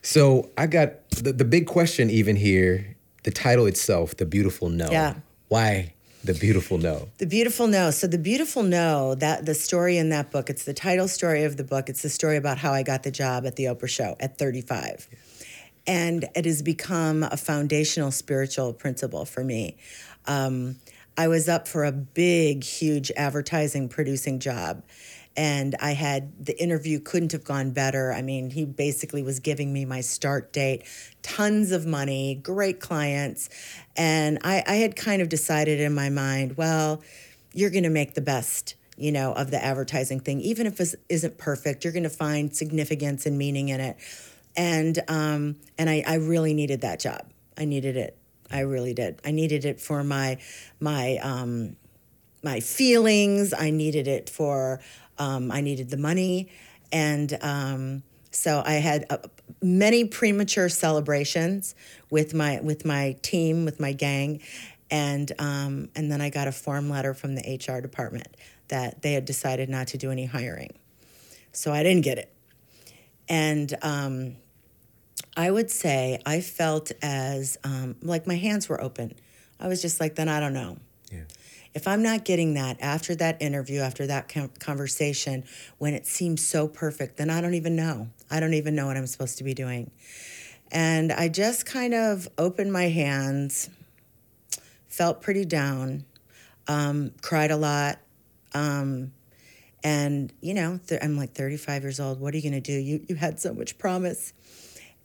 So 0.09 0.49
I 0.57 0.67
got 0.69 1.11
the, 1.11 1.35
the 1.35 1.45
big 1.45 1.67
question 1.67 2.09
even 2.09 2.35
here, 2.35 2.97
the 3.25 3.31
title 3.31 3.67
itself, 3.67 4.17
The 4.17 4.25
Beautiful 4.25 4.71
No. 4.71 4.91
Yeah. 4.91 5.17
Why 5.49 5.93
the 6.25 6.33
beautiful 6.33 6.79
no? 6.79 7.09
The 7.19 7.27
beautiful 7.27 7.67
no. 7.67 7.91
So 7.91 8.07
the 8.07 8.17
beautiful 8.17 8.63
no 8.63 9.15
that 9.17 9.45
the 9.45 9.53
story 9.53 9.99
in 9.99 10.09
that 10.09 10.31
book 10.31 10.49
it's 10.49 10.65
the 10.65 10.73
title 10.73 11.09
story 11.09 11.45
of 11.45 11.59
the 11.59 11.63
book. 11.63 11.91
It's 11.91 12.01
the 12.01 12.09
story 12.09 12.39
about 12.39 12.57
how 12.57 12.73
i 12.73 12.83
got 12.83 13.03
the 13.03 13.11
job 13.11 13.45
at 13.45 13.57
the 13.57 13.65
oprah 13.65 13.87
show 13.89 14.17
at 14.19 14.39
35 14.39 15.09
and 15.87 16.25
it 16.35 16.47
has 16.47 16.63
become 16.63 17.23
a 17.23 17.37
foundational 17.37 18.11
spiritual 18.11 18.73
principle 18.73 19.27
for 19.27 19.45
me. 19.45 19.77
Um, 20.25 20.77
i 21.19 21.29
was 21.29 21.51
up 21.51 21.69
for 21.69 21.85
a 21.85 21.93
big 21.93 22.65
huge 22.65 23.13
advertising 23.15 23.91
producing 23.91 24.39
job 24.39 24.83
and 25.39 25.76
I 25.80 25.93
had 25.93 26.45
the 26.45 26.61
interview 26.61 26.99
couldn't 26.99 27.30
have 27.30 27.45
gone 27.45 27.70
better. 27.70 28.12
I 28.12 28.22
mean, 28.22 28.51
he 28.51 28.64
basically 28.64 29.22
was 29.22 29.39
giving 29.39 29.72
me 29.72 29.84
my 29.84 30.01
start 30.01 30.53
date, 30.53 30.82
tons 31.22 31.70
of 31.70 31.86
money, 31.86 32.34
great 32.34 32.80
clients. 32.80 33.49
And 33.97 34.41
I, 34.43 34.64
I 34.66 34.74
had 34.74 34.97
kind 34.97 35.22
of 35.22 35.28
decided 35.28 35.78
in 35.78 35.95
my 35.95 36.11
mind, 36.11 36.57
well, 36.57 37.05
you're 37.53 37.70
going 37.70 37.84
to 37.84 37.89
make 37.89 38.14
the 38.14 38.20
best 38.20 38.74
you 38.97 39.12
know 39.12 39.32
of 39.32 39.53
the 39.53 39.64
advertising 39.64 40.18
thing. 40.18 40.41
Even 40.41 40.66
if 40.66 40.80
it 40.80 40.97
isn't 41.09 41.39
perfect 41.39 41.84
you're 41.84 41.93
going 41.93 42.03
to 42.03 42.11
find 42.11 42.55
significance 42.55 43.24
and 43.24 43.39
meaning 43.39 43.68
in 43.68 43.78
it. 43.78 43.97
And 44.57 44.99
um, 45.07 45.55
and 45.78 45.89
I, 45.89 46.03
I 46.05 46.14
really 46.14 46.53
needed 46.53 46.80
that 46.80 46.99
job. 46.99 47.30
I 47.57 47.64
needed 47.64 47.97
it. 47.97 48.18
I 48.51 48.61
really 48.61 48.93
did. 48.93 49.20
I 49.24 49.30
needed 49.30 49.64
it 49.64 49.80
for 49.80 50.03
my 50.03 50.39
my 50.80 51.18
um, 51.18 51.76
my 52.43 52.59
feelings. 52.59 53.55
I 53.57 53.70
needed 53.70 54.09
it 54.09 54.28
for 54.28 54.80
um, 55.19 55.51
I 55.51 55.61
needed 55.61 55.91
the 55.91 55.97
money, 55.97 56.49
and 56.93 57.37
um, 57.43 58.03
so 58.31 58.62
I 58.64 58.75
had 58.75 59.07
uh, 59.11 59.19
many 59.62 60.05
premature 60.05 60.69
celebrations 60.69 61.75
with 62.11 62.35
my 62.35 62.61
with 62.61 62.85
my 62.85 63.16
team, 63.23 63.64
with 63.64 63.81
my 63.81 63.93
gang, 63.93 64.41
and 64.91 65.31
um, 65.39 65.89
and 65.95 66.11
then 66.11 66.21
I 66.21 66.31
got 66.31 66.49
a 66.49 66.53
form 66.53 66.89
letter 66.89 67.14
from 67.14 67.35
the 67.35 67.43
HR 67.43 67.81
department 67.81 68.29
that 68.69 69.03
they 69.03 69.14
had 69.14 69.25
decided 69.25 69.69
not 69.69 69.89
to 69.89 69.99
do 69.99 70.11
any 70.11 70.27
hiring, 70.27 70.75
so 71.53 71.73
I 71.73 71.83
didn't 71.83 72.03
get 72.03 72.19
it, 72.19 72.33
and. 73.29 73.75
Um, 73.83 74.37
I 75.37 75.53
would 75.53 75.71
say 75.71 76.21
I 76.27 76.41
felt 76.41 76.91
as 77.01 77.59
um, 77.62 77.95
like 78.03 78.27
my 78.27 78.35
hands 78.35 78.69
were 78.69 78.81
open. 78.81 79.14
I 79.61 79.69
was 79.69 79.81
just 79.81 80.01
like, 80.01 80.16
then 80.16 80.29
I 80.29 80.41
don't 80.41 80.53
know. 80.53 80.79
Yeah 81.12 81.23
if 81.79 81.87
I'm 81.87 82.03
not 82.03 82.24
getting 82.24 82.55
that 82.55 82.76
after 82.81 83.14
that 83.14 83.41
interview, 83.41 83.79
after 83.79 84.05
that 84.09 84.29
conversation, 84.59 85.45
when 85.79 85.95
it 85.95 86.09
seems 86.09 86.45
so 86.45 86.66
perfect, 86.66 87.18
then 87.18 87.31
I 87.31 87.41
don't 87.41 87.55
even 87.55 87.76
know. 87.76 88.09
I 88.29 88.41
don't 88.41 88.55
even 88.55 88.74
know 88.74 88.89
what 88.89 88.97
I'm 88.97 89.07
supposed 89.07 89.39
to 89.39 89.45
be 89.45 89.55
doing. 89.55 89.93
And 90.72 91.12
I 91.12 91.29
just 91.29 91.66
kind 91.66 91.95
of 91.95 92.26
opened 92.37 92.72
my 92.72 92.89
hands, 92.89 93.70
felt 94.89 95.22
pretty 95.22 95.45
down, 95.45 96.05
um, 96.66 97.12
cried 97.22 97.53
a 97.53 97.57
lot. 97.57 98.01
Um, 98.55 99.12
and, 99.85 100.33
you 100.41 100.55
know, 100.55 100.81
th- 100.89 101.01
I'm 101.01 101.16
like 101.16 101.33
35 101.33 101.85
years 101.85 102.01
old. 102.01 102.18
What 102.18 102.35
are 102.35 102.39
you 102.39 102.43
going 102.51 102.61
to 102.61 102.72
do? 102.72 102.76
You, 102.76 103.07
you 103.09 103.14
had 103.14 103.39
so 103.39 103.55
much 103.55 103.79
promise. 103.79 104.33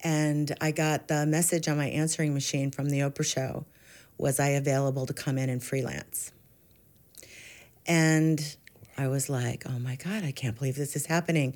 And 0.04 0.52
I 0.60 0.72
got 0.72 1.08
the 1.08 1.28
message 1.28 1.68
on 1.68 1.78
my 1.78 1.90
answering 1.90 2.34
machine 2.34 2.72
from 2.72 2.90
the 2.90 3.02
Oprah 3.02 3.24
show 3.24 3.68
was 4.18 4.40
I 4.40 4.50
available 4.50 5.06
to 5.06 5.14
come 5.14 5.38
in 5.38 5.52
and 5.52 5.64
freelance? 5.64 6.32
And 7.86 8.56
I 8.98 9.08
was 9.08 9.30
like, 9.30 9.64
oh 9.68 9.80
my 9.80 9.96
God, 9.96 10.24
I 10.24 10.32
can't 10.32 10.58
believe 10.58 10.76
this 10.76 10.96
is 10.96 11.06
happening. 11.06 11.56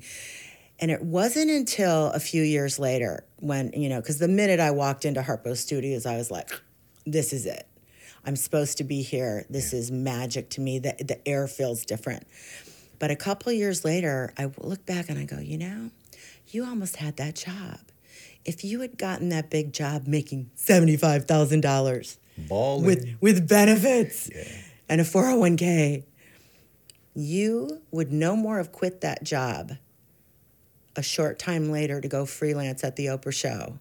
And 0.80 0.90
it 0.90 1.02
wasn't 1.02 1.50
until 1.50 2.06
a 2.10 2.20
few 2.20 2.42
years 2.42 2.78
later 2.78 3.24
when, 3.36 3.72
you 3.72 3.88
know, 3.88 4.00
because 4.00 4.18
the 4.18 4.28
minute 4.28 4.60
I 4.60 4.70
walked 4.70 5.04
into 5.04 5.22
Harpo 5.22 5.56
Studios, 5.56 6.06
I 6.06 6.16
was 6.16 6.30
like, 6.30 6.50
this 7.04 7.32
is 7.32 7.46
it. 7.46 7.66
I'm 8.24 8.36
supposed 8.36 8.78
to 8.78 8.84
be 8.84 9.02
here. 9.02 9.46
This 9.48 9.72
is 9.72 9.90
magic 9.90 10.50
to 10.50 10.60
me. 10.60 10.78
The, 10.78 10.94
the 11.00 11.26
air 11.26 11.48
feels 11.48 11.84
different. 11.84 12.26
But 12.98 13.10
a 13.10 13.16
couple 13.16 13.52
years 13.52 13.84
later, 13.84 14.32
I 14.36 14.50
look 14.58 14.84
back 14.84 15.08
and 15.08 15.18
I 15.18 15.24
go, 15.24 15.38
you 15.38 15.58
know, 15.58 15.90
you 16.48 16.64
almost 16.64 16.96
had 16.96 17.16
that 17.16 17.36
job. 17.36 17.78
If 18.44 18.64
you 18.64 18.80
had 18.80 18.98
gotten 18.98 19.28
that 19.30 19.50
big 19.50 19.72
job 19.72 20.06
making 20.06 20.50
$75,000 20.56 22.16
with, 22.82 23.16
with 23.20 23.48
benefits 23.48 24.30
yeah. 24.34 24.44
and 24.88 25.00
a 25.00 25.04
401k, 25.04 26.04
you 27.18 27.82
would 27.90 28.12
no 28.12 28.36
more 28.36 28.58
have 28.58 28.70
quit 28.70 29.00
that 29.00 29.24
job 29.24 29.72
a 30.94 31.02
short 31.02 31.36
time 31.36 31.68
later 31.68 32.00
to 32.00 32.06
go 32.06 32.24
freelance 32.24 32.84
at 32.84 32.94
the 32.94 33.06
Oprah 33.06 33.34
show 33.34 33.80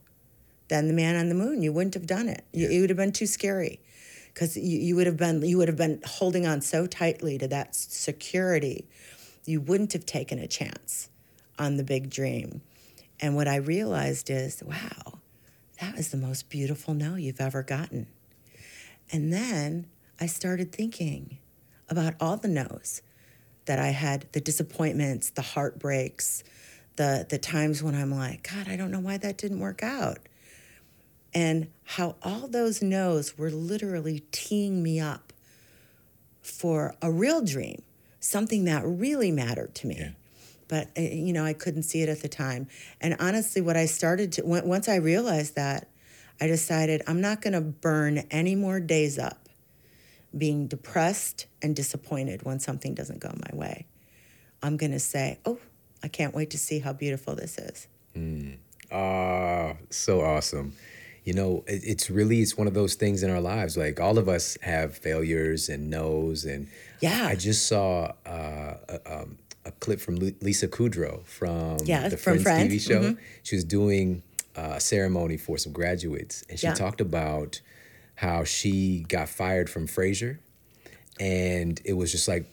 than 0.70 0.88
the 0.88 0.94
man 0.94 1.16
on 1.16 1.30
the 1.30 1.36
moon. 1.36 1.62
You 1.62 1.72
wouldn't 1.72 1.94
have 1.94 2.08
done 2.08 2.30
it. 2.30 2.44
You, 2.52 2.68
it 2.68 2.82
would 2.82 2.90
have 2.90 2.98
been 2.98 3.12
too 3.12 3.28
scary 3.28 3.80
because 4.34 4.58
you, 4.58 4.80
you 4.80 4.96
would 4.96 5.06
have 5.06 5.18
been 5.18 5.44
you 5.44 5.60
would 5.60 5.68
have 5.68 5.78
been 5.78 6.02
holding 6.04 6.48
on 6.48 6.62
so 6.62 6.88
tightly 6.88 7.38
to 7.38 7.48
that 7.48 7.76
security. 7.76 8.88
You 9.46 9.62
wouldn't 9.62 9.94
have 9.94 10.08
taken 10.08 10.40
a 10.40 10.48
chance 10.48 11.10
on 11.60 11.78
the 11.78 11.84
big 11.84 12.10
dream. 12.10 12.62
And 13.20 13.36
what 13.36 13.48
I 13.48 13.58
realized 13.58 14.32
is, 14.32 14.64
wow, 14.66 15.20
that 15.80 15.96
was 15.96 16.10
the 16.10 16.18
most 16.18 16.50
beautiful 16.50 16.96
no 16.96 17.16
you've 17.16 17.42
ever 17.42 17.62
gotten. 17.62 18.08
And 19.12 19.32
then 19.32 19.86
I 20.20 20.26
started 20.26 20.72
thinking 20.72 21.38
about 21.88 22.16
all 22.20 22.38
the 22.38 22.48
no's 22.48 23.04
that 23.68 23.80
I 23.80 23.90
had 23.90 24.26
the 24.32 24.42
disappointments, 24.42 25.30
the 25.30 25.42
heartbreaks, 25.42 26.44
the 26.96 27.26
the 27.30 27.38
times 27.38 27.84
when 27.84 27.96
I'm 27.96 28.12
like, 28.12 28.50
God, 28.52 28.68
I 28.68 28.76
don't 28.76 28.92
know 28.92 29.00
why 29.00 29.18
that 29.18 29.38
didn't 29.38 29.60
work 29.60 29.84
out. 29.84 30.18
And 31.34 31.68
how 31.84 32.16
all 32.24 32.48
those 32.48 32.82
no's 32.82 33.38
were 33.38 33.52
literally 33.52 34.24
teeing 34.32 34.82
me 34.82 35.00
up 35.00 35.32
for 36.42 36.96
a 37.02 37.12
real 37.12 37.44
dream, 37.44 37.84
something 38.20 38.66
that 38.66 38.84
really 38.86 39.32
mattered 39.32 39.76
to 39.76 39.88
me. 39.88 39.98
Yeah. 40.00 40.12
But 40.68 40.90
uh, 40.98 41.02
you 41.02 41.34
know, 41.34 41.46
I 41.46 41.54
couldn't 41.54 41.84
see 41.84 42.02
it 42.02 42.10
at 42.10 42.22
the 42.22 42.30
time. 42.30 42.68
And 43.00 43.16
honestly, 43.20 43.62
what 43.62 43.78
I 43.78 43.86
started 43.86 44.32
to 44.34 44.44
once 44.44 44.90
I 44.90 44.96
realized 44.96 45.56
that, 45.56 45.90
I 46.40 46.48
decided 46.48 47.02
I'm 47.08 47.22
not 47.22 47.42
going 47.42 47.54
to 47.54 47.62
burn 47.62 48.20
any 48.32 48.56
more 48.56 48.80
days 48.80 49.20
up 49.20 49.47
being 50.38 50.68
depressed 50.68 51.48
and 51.62 51.76
disappointed 51.76 52.44
when 52.44 52.60
something 52.60 52.94
doesn't 52.94 53.20
go 53.20 53.32
my 53.50 53.58
way. 53.58 53.86
I'm 54.62 54.78
going 54.78 54.92
to 54.92 55.00
say, 55.00 55.40
"Oh, 55.46 55.60
I 56.04 56.08
can't 56.08 56.34
wait 56.36 56.50
to 56.52 56.58
see 56.58 56.80
how 56.80 56.94
beautiful 56.94 57.36
this 57.36 57.58
is." 57.58 57.88
Ah, 58.92 59.76
so 59.90 60.22
awesome. 60.22 60.74
You 61.24 61.34
know, 61.34 61.64
it, 61.68 61.82
it's 61.84 62.10
really 62.10 62.42
it's 62.42 62.58
one 62.58 62.68
of 62.68 62.74
those 62.74 62.96
things 62.96 63.22
in 63.24 63.30
our 63.30 63.42
lives. 63.42 63.76
Like 63.78 64.00
all 64.00 64.18
of 64.18 64.30
us 64.30 64.58
have 64.62 64.98
failures 64.98 65.68
and 65.70 65.90
no's, 65.90 66.46
and 66.46 66.68
Yeah. 67.02 67.28
I 67.28 67.36
just 67.36 67.68
saw 67.68 68.14
uh, 68.26 68.78
a, 68.88 69.00
um, 69.22 69.38
a 69.66 69.72
clip 69.72 70.00
from 70.00 70.16
Lisa 70.42 70.68
Kudrow 70.68 71.26
from 71.26 71.80
Yeah, 71.86 72.08
the 72.08 72.18
from 72.18 72.40
Friends, 72.40 72.74
TV 72.74 72.82
Friends, 72.82 72.84
show. 72.84 73.18
She 73.44 73.56
was 73.56 73.66
doing 73.66 74.24
uh, 74.56 74.74
a 74.76 74.80
ceremony 74.80 75.38
for 75.38 75.58
some 75.58 75.74
graduates, 75.74 76.44
and 76.50 76.58
she 76.60 76.68
Yeah. 76.68 76.74
talked 76.74 77.02
about 77.02 77.60
how 78.18 78.44
she 78.44 79.06
got 79.08 79.30
fired 79.30 79.70
from 79.70 79.88
Frasier, 79.88 80.40
and 81.20 81.80
it 81.86 81.94
was 81.94 82.12
just 82.12 82.28
like 82.28 82.46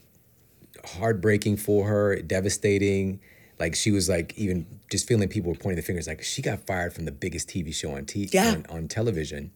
heartbreaking 0.85 1.57
for 1.57 1.87
her, 1.87 2.17
devastating. 2.23 3.21
Like 3.59 3.75
she 3.75 3.91
was 3.91 4.09
like 4.09 4.37
even 4.37 4.67
just 4.91 5.07
feeling 5.07 5.29
people 5.29 5.51
were 5.53 5.57
pointing 5.59 5.77
the 5.77 5.83
fingers 5.83 6.07
like 6.07 6.23
she 6.23 6.43
got 6.43 6.67
fired 6.67 6.93
from 6.93 7.05
the 7.05 7.13
biggest 7.13 7.49
TV 7.49 7.75
show 7.75 7.93
on 7.93 8.05
t- 8.05 8.29
Yeah. 8.33 8.51
on, 8.51 8.67
on 8.69 8.89
television. 8.89 9.53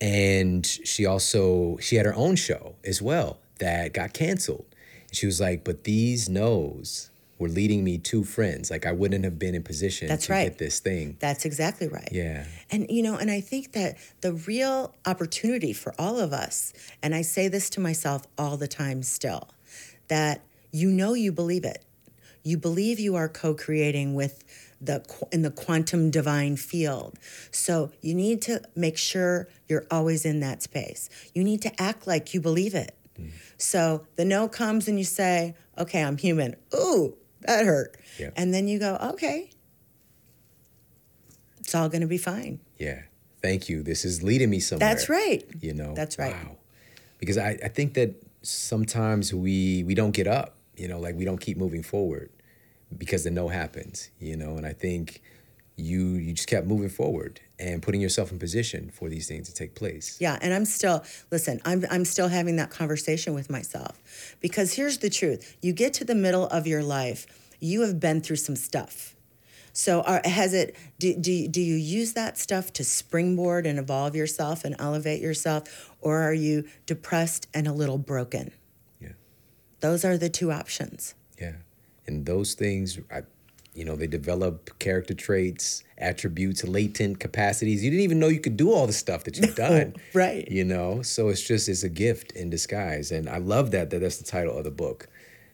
And 0.00 0.66
she 0.66 1.06
also 1.06 1.76
she 1.80 1.96
had 1.96 2.04
her 2.06 2.14
own 2.14 2.34
show 2.36 2.74
as 2.84 3.00
well 3.00 3.38
that 3.60 3.92
got 3.94 4.12
canceled. 4.12 4.66
And 5.08 5.16
she 5.16 5.26
was 5.26 5.40
like, 5.40 5.62
but 5.62 5.84
these 5.84 6.28
no's 6.28 7.10
were 7.42 7.48
leading 7.48 7.84
me 7.84 7.98
to 7.98 8.24
friends. 8.24 8.70
Like 8.70 8.86
I 8.86 8.92
wouldn't 8.92 9.24
have 9.24 9.38
been 9.38 9.54
in 9.54 9.62
position 9.62 10.08
That's 10.08 10.26
to 10.26 10.32
right. 10.32 10.44
get 10.44 10.58
this 10.58 10.80
thing. 10.80 11.16
That's 11.20 11.44
exactly 11.44 11.88
right. 11.88 12.08
Yeah. 12.10 12.46
And 12.70 12.86
you 12.88 13.02
know, 13.02 13.16
and 13.16 13.30
I 13.30 13.40
think 13.40 13.72
that 13.72 13.98
the 14.22 14.32
real 14.32 14.94
opportunity 15.04 15.72
for 15.72 15.94
all 15.98 16.18
of 16.18 16.32
us, 16.32 16.72
and 17.02 17.14
I 17.14 17.22
say 17.22 17.48
this 17.48 17.68
to 17.70 17.80
myself 17.80 18.22
all 18.38 18.56
the 18.56 18.68
time 18.68 19.02
still, 19.02 19.48
that 20.08 20.42
you 20.70 20.90
know 20.90 21.14
you 21.14 21.32
believe 21.32 21.64
it. 21.64 21.84
You 22.44 22.56
believe 22.56 22.98
you 22.98 23.14
are 23.14 23.28
co-creating 23.28 24.14
with 24.14 24.42
the 24.80 25.04
in 25.30 25.42
the 25.42 25.50
quantum 25.50 26.10
divine 26.10 26.56
field. 26.56 27.18
So 27.50 27.92
you 28.00 28.14
need 28.14 28.42
to 28.42 28.62
make 28.74 28.98
sure 28.98 29.48
you're 29.68 29.86
always 29.90 30.24
in 30.24 30.40
that 30.40 30.62
space. 30.62 31.08
You 31.34 31.44
need 31.44 31.62
to 31.62 31.82
act 31.82 32.06
like 32.06 32.34
you 32.34 32.40
believe 32.40 32.74
it. 32.74 32.96
Mm. 33.18 33.30
So 33.58 34.06
the 34.16 34.24
no 34.24 34.48
comes 34.48 34.88
and 34.88 34.98
you 34.98 35.04
say, 35.04 35.54
"Okay, 35.78 36.02
I'm 36.02 36.16
human." 36.16 36.56
Ooh, 36.74 37.14
that 37.46 37.64
hurt. 37.64 37.96
Yeah. 38.18 38.30
And 38.36 38.52
then 38.52 38.68
you 38.68 38.78
go, 38.78 38.96
"Okay, 39.14 39.50
it's 41.60 41.74
all 41.74 41.88
going 41.88 42.02
to 42.02 42.06
be 42.06 42.18
fine." 42.18 42.60
Yeah. 42.78 43.02
Thank 43.40 43.68
you. 43.68 43.82
This 43.82 44.04
is 44.04 44.22
leading 44.22 44.50
me 44.50 44.60
somewhere. 44.60 44.88
That's 44.88 45.08
right. 45.08 45.44
You 45.60 45.74
know. 45.74 45.94
That's 45.94 46.18
right. 46.18 46.34
Wow. 46.34 46.56
Because 47.18 47.38
I, 47.38 47.58
I 47.62 47.68
think 47.68 47.94
that 47.94 48.14
sometimes 48.42 49.34
we 49.34 49.82
we 49.84 49.94
don't 49.94 50.12
get 50.12 50.26
up, 50.26 50.56
you 50.76 50.88
know, 50.88 51.00
like 51.00 51.16
we 51.16 51.24
don't 51.24 51.40
keep 51.40 51.56
moving 51.56 51.82
forward 51.82 52.30
because 52.96 53.24
the 53.24 53.30
no 53.30 53.48
happens, 53.48 54.10
you 54.18 54.36
know, 54.36 54.56
and 54.56 54.66
I 54.66 54.72
think 54.72 55.22
you 55.76 56.14
you 56.14 56.32
just 56.32 56.48
kept 56.48 56.66
moving 56.66 56.88
forward 56.88 57.40
and 57.58 57.82
putting 57.82 58.00
yourself 58.00 58.30
in 58.30 58.38
position 58.38 58.90
for 58.90 59.08
these 59.08 59.26
things 59.26 59.48
to 59.48 59.54
take 59.54 59.74
place. 59.74 60.16
Yeah, 60.20 60.38
and 60.42 60.52
I'm 60.52 60.64
still 60.64 61.04
listen. 61.30 61.60
I'm 61.64 61.84
I'm 61.90 62.04
still 62.04 62.28
having 62.28 62.56
that 62.56 62.70
conversation 62.70 63.34
with 63.34 63.50
myself 63.50 64.36
because 64.40 64.74
here's 64.74 64.98
the 64.98 65.10
truth: 65.10 65.56
you 65.62 65.72
get 65.72 65.94
to 65.94 66.04
the 66.04 66.14
middle 66.14 66.46
of 66.48 66.66
your 66.66 66.82
life, 66.82 67.26
you 67.60 67.82
have 67.82 68.00
been 68.00 68.20
through 68.20 68.36
some 68.36 68.56
stuff. 68.56 69.16
So, 69.74 70.02
are, 70.02 70.20
has 70.24 70.52
it? 70.52 70.76
Do, 70.98 71.14
do 71.14 71.48
do 71.48 71.60
you 71.60 71.76
use 71.76 72.12
that 72.12 72.36
stuff 72.36 72.72
to 72.74 72.84
springboard 72.84 73.66
and 73.66 73.78
evolve 73.78 74.14
yourself 74.14 74.64
and 74.64 74.76
elevate 74.78 75.22
yourself, 75.22 75.90
or 76.00 76.20
are 76.20 76.34
you 76.34 76.64
depressed 76.84 77.48
and 77.54 77.66
a 77.66 77.72
little 77.72 77.98
broken? 77.98 78.52
Yeah. 79.00 79.12
Those 79.80 80.04
are 80.04 80.18
the 80.18 80.28
two 80.28 80.52
options. 80.52 81.14
Yeah. 81.40 81.54
And 82.06 82.26
those 82.26 82.54
things 82.54 82.98
I 83.10 83.22
you 83.74 83.84
know, 83.84 83.96
they 83.96 84.06
develop 84.06 84.78
character 84.78 85.14
traits, 85.14 85.82
attributes, 85.96 86.62
latent 86.64 87.20
capacities. 87.20 87.82
You 87.82 87.90
didn't 87.90 88.02
even 88.04 88.18
know 88.18 88.28
you 88.28 88.40
could 88.40 88.56
do 88.56 88.70
all 88.72 88.86
the 88.86 88.92
stuff 88.92 89.24
that 89.24 89.38
you've 89.38 89.54
done. 89.68 89.94
right. 90.12 90.46
You 90.50 90.64
know, 90.64 91.00
so 91.02 91.28
it's 91.28 91.40
just 91.42 91.68
it's 91.68 91.82
a 91.82 91.88
gift 91.88 92.32
in 92.32 92.50
disguise, 92.50 93.10
and 93.12 93.28
I 93.28 93.38
love 93.38 93.70
that 93.70 93.90
that 93.90 94.00
that's 94.00 94.18
the 94.18 94.24
title 94.24 94.56
of 94.58 94.64
the 94.64 94.70
book, 94.70 95.08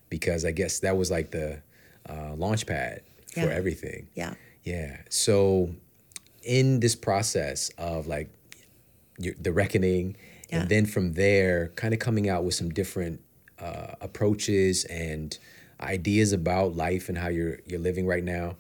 because 0.09 0.45
I 0.45 0.51
guess 0.51 0.81
that 0.81 0.97
was 0.97 1.11
like 1.11 1.31
the 1.31 1.63
uh, 2.09 2.35
launch 2.35 2.67
pad 2.67 3.03
for 3.33 3.41
Yeah. 3.41 3.47
everything. 3.47 4.09
Yeah. 4.15 4.35
Yeah. 4.65 4.97
So, 5.11 5.71
in 6.43 6.81
this 6.81 6.97
process 6.97 7.71
of 7.79 8.07
like 8.07 8.31
your, 9.19 9.35
the 9.41 9.53
reckoning, 9.53 10.17
Yeah. 10.51 10.61
and 10.63 10.69
then 10.69 10.87
from 10.87 11.13
there, 11.15 11.69
kind 11.77 11.93
of 11.95 12.01
coming 12.01 12.29
out 12.29 12.45
with 12.45 12.55
some 12.55 12.71
different 12.71 13.21
uh, 13.61 13.95
approaches 14.01 14.85
and 14.87 15.37
ideas 15.81 16.33
about 16.33 16.77
life 16.77 17.09
and 17.09 17.19
how 17.19 17.29
you're 17.29 17.59
you're 17.67 17.81
living 17.81 18.07
right 18.07 18.25
now. 18.25 18.57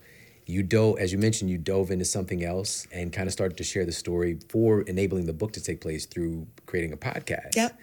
You 0.46 0.62
dove, 0.62 0.98
as 0.98 1.12
you 1.12 1.18
mentioned, 1.18 1.50
you 1.50 1.58
dove 1.58 1.90
into 1.90 2.06
something 2.06 2.42
else 2.42 2.86
and 2.90 3.12
kind 3.12 3.26
of 3.26 3.34
started 3.34 3.58
to 3.58 3.64
share 3.64 3.84
the 3.84 3.92
story 3.92 4.38
for 4.48 4.80
enabling 4.82 5.26
the 5.26 5.34
book 5.34 5.52
to 5.52 5.62
take 5.62 5.82
place 5.82 6.06
through 6.06 6.46
creating 6.64 6.92
a 6.92 6.96
podcast. 6.96 7.54
Yep. 7.54 7.78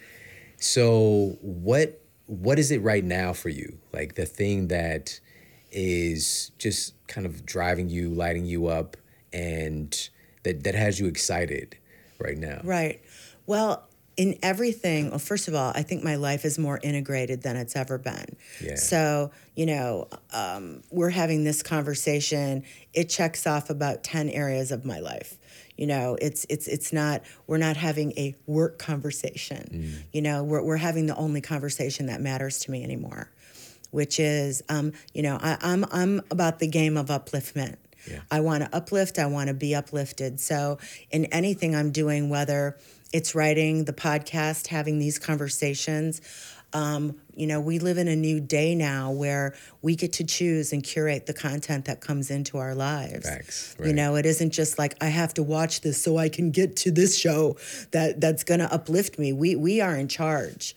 So 0.58 1.38
what 1.42 2.02
what 2.28 2.58
is 2.58 2.72
it 2.72 2.82
right 2.82 3.04
now 3.04 3.34
for 3.34 3.50
you? 3.50 3.78
Like 3.94 4.16
the 4.16 4.26
thing 4.26 4.70
that 4.70 5.20
is 5.72 6.52
just 6.58 6.94
kind 7.08 7.28
of 7.28 7.46
driving 7.46 7.90
you, 7.90 8.10
lighting 8.10 8.46
you 8.46 8.68
up, 8.68 8.98
and 9.32 10.10
that 10.44 10.64
that 10.64 10.76
has 10.76 11.00
you 11.00 11.08
excited 11.08 11.78
right 12.20 12.38
now. 12.38 12.62
Right. 12.64 13.02
Well, 13.46 13.88
in 14.18 14.38
everything, 14.42 15.10
well, 15.10 15.20
first 15.20 15.48
of 15.48 15.56
all, 15.56 15.72
I 15.76 15.84
think 15.84 16.04
my 16.04 16.16
life 16.16 16.46
is 16.46 16.58
more 16.58 16.80
integrated 16.82 17.42
than 17.42 17.58
it's 17.58 17.76
ever 17.76 17.98
been. 17.98 18.38
Yeah. 18.62 18.76
So, 18.76 19.32
you 19.56 19.66
know, 19.66 20.08
um, 20.32 20.84
we're 20.90 21.10
having 21.10 21.44
this 21.44 21.62
conversation. 21.62 22.64
It 22.94 23.10
checks 23.10 23.46
off 23.46 23.70
about 23.70 24.04
10 24.04 24.30
areas 24.30 24.72
of 24.72 24.86
my 24.86 25.00
life. 25.00 25.38
You 25.78 25.88
know, 25.88 26.18
it's 26.22 26.46
it's 26.50 26.68
it's 26.68 26.94
not 26.94 27.24
we're 27.48 27.58
not 27.58 27.76
having 27.76 28.14
a 28.14 28.34
work 28.46 28.80
conversation. 28.80 30.06
You 30.14 30.22
know, 30.22 30.42
we're 30.42 30.62
we're 30.62 30.78
having 30.78 31.06
the 31.06 31.16
only 31.18 31.42
conversation 31.42 32.06
that 32.06 32.22
matters 32.22 32.60
to 32.60 32.72
me 32.72 32.82
anymore, 32.82 33.30
which 33.92 34.18
is 34.18 34.64
um, 34.70 34.94
you 35.14 35.22
know, 35.22 35.38
I, 35.42 35.58
I'm 35.60 35.84
I'm 35.92 36.22
about 36.32 36.60
the 36.60 36.68
game 36.68 36.96
of 36.96 37.08
upliftment. 37.08 37.76
Yeah. 38.10 38.22
I 38.32 38.40
want 38.40 38.64
to 38.64 38.74
uplift, 38.74 39.20
I 39.20 39.26
want 39.26 39.48
to 39.50 39.54
be 39.54 39.76
uplifted. 39.76 40.40
So, 40.40 40.78
in 41.12 41.26
anything 41.26 41.76
I'm 41.76 41.92
doing, 41.92 42.30
whether 42.30 42.78
it's 43.14 43.36
writing 43.36 43.86
the 43.86 43.94
podcast, 43.94 44.68
having 44.68 45.00
these 45.00 45.20
conversations, 45.20 46.22
um, 46.76 47.16
you 47.34 47.48
know, 47.48 47.62
we 47.62 47.80
live 47.80 47.98
in 47.98 48.10
a 48.10 48.18
new 48.18 48.42
day 48.42 48.76
now 48.76 49.10
where 49.10 49.56
we 49.82 49.96
get 49.96 50.12
to 50.14 50.26
choose 50.26 50.74
and 50.74 50.84
curate 50.84 51.26
the 51.26 51.34
content 51.34 51.86
that 51.86 52.02
comes 52.02 52.30
into 52.30 52.58
our 52.58 52.76
lives. 52.76 53.30
Facts, 53.30 53.78
You 53.82 53.94
know, 53.94 54.16
it 54.16 54.26
isn't 54.26 54.52
just 54.52 54.78
like 54.78 54.94
I 55.00 55.08
have 55.08 55.34
to 55.36 55.44
watch 55.44 55.82
this 55.82 56.02
so 56.04 56.18
I 56.18 56.28
can 56.28 56.52
get 56.52 56.76
to 56.78 56.92
this 56.92 57.18
show 57.18 57.56
that 57.92 58.20
that's 58.20 58.44
going 58.44 58.60
to 58.60 58.72
uplift 58.74 59.18
me. 59.18 59.32
We 59.32 59.56
we 59.56 59.80
are 59.80 59.96
in 59.96 60.10
charge, 60.10 60.76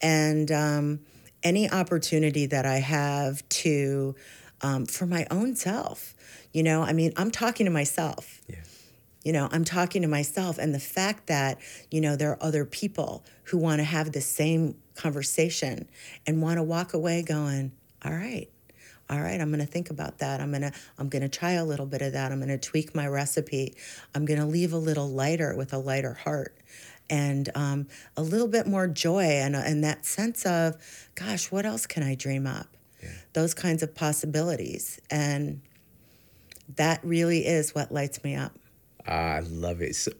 and 0.00 0.52
um, 0.52 1.00
any 1.42 1.68
opportunity 1.68 2.46
that 2.46 2.64
I 2.64 2.76
have 2.76 3.46
to 3.48 4.14
um, 4.62 4.86
for 4.86 5.06
my 5.06 5.26
own 5.32 5.56
self, 5.56 6.14
you 6.52 6.62
know, 6.62 6.82
I 6.82 6.92
mean, 6.92 7.12
I'm 7.16 7.32
talking 7.32 7.66
to 7.66 7.72
myself. 7.72 8.40
Yeah. 8.48 8.56
You 9.22 9.32
know, 9.32 9.48
I'm 9.52 9.64
talking 9.64 10.02
to 10.02 10.08
myself, 10.08 10.56
and 10.58 10.74
the 10.74 10.80
fact 10.80 11.26
that, 11.26 11.58
you 11.90 12.00
know, 12.00 12.16
there 12.16 12.30
are 12.30 12.42
other 12.42 12.64
people 12.64 13.24
who 13.44 13.58
want 13.58 13.80
to 13.80 13.84
have 13.84 14.12
the 14.12 14.20
same 14.20 14.76
conversation 14.94 15.88
and 16.26 16.40
want 16.40 16.56
to 16.56 16.62
walk 16.62 16.94
away 16.94 17.22
going, 17.22 17.72
all 18.02 18.12
right, 18.12 18.48
all 19.10 19.20
right, 19.20 19.40
I'm 19.40 19.50
going 19.50 19.60
to 19.60 19.70
think 19.70 19.90
about 19.90 20.18
that. 20.18 20.40
I'm 20.40 20.50
going 20.50 20.62
to 20.62 20.72
I'm 20.96 21.08
going 21.08 21.22
to 21.22 21.28
try 21.28 21.52
a 21.52 21.64
little 21.64 21.84
bit 21.84 22.00
of 22.00 22.12
that. 22.12 22.30
I'm 22.30 22.38
going 22.38 22.48
to 22.48 22.58
tweak 22.58 22.94
my 22.94 23.08
recipe. 23.08 23.74
I'm 24.14 24.24
going 24.24 24.38
to 24.38 24.46
leave 24.46 24.72
a 24.72 24.78
little 24.78 25.08
lighter 25.08 25.56
with 25.56 25.72
a 25.72 25.78
lighter 25.78 26.14
heart. 26.14 26.56
And 27.10 27.50
um, 27.56 27.88
a 28.16 28.22
little 28.22 28.46
bit 28.46 28.68
more 28.68 28.86
joy 28.86 29.24
and, 29.24 29.56
and 29.56 29.82
that 29.82 30.06
sense 30.06 30.46
of, 30.46 30.76
gosh, 31.16 31.50
what 31.50 31.66
else 31.66 31.84
can 31.84 32.04
I 32.04 32.14
dream 32.14 32.46
up? 32.46 32.68
Those 33.32 33.52
kinds 33.52 33.82
of 33.82 33.96
possibilities. 33.96 35.00
And 35.10 35.60
that 36.76 37.00
really 37.02 37.44
is 37.46 37.74
what 37.74 37.90
lights 37.90 38.22
me 38.22 38.36
up. 38.36 38.59
I 39.10 39.40
love 39.40 39.82
it. 39.82 39.96
So, 39.96 40.12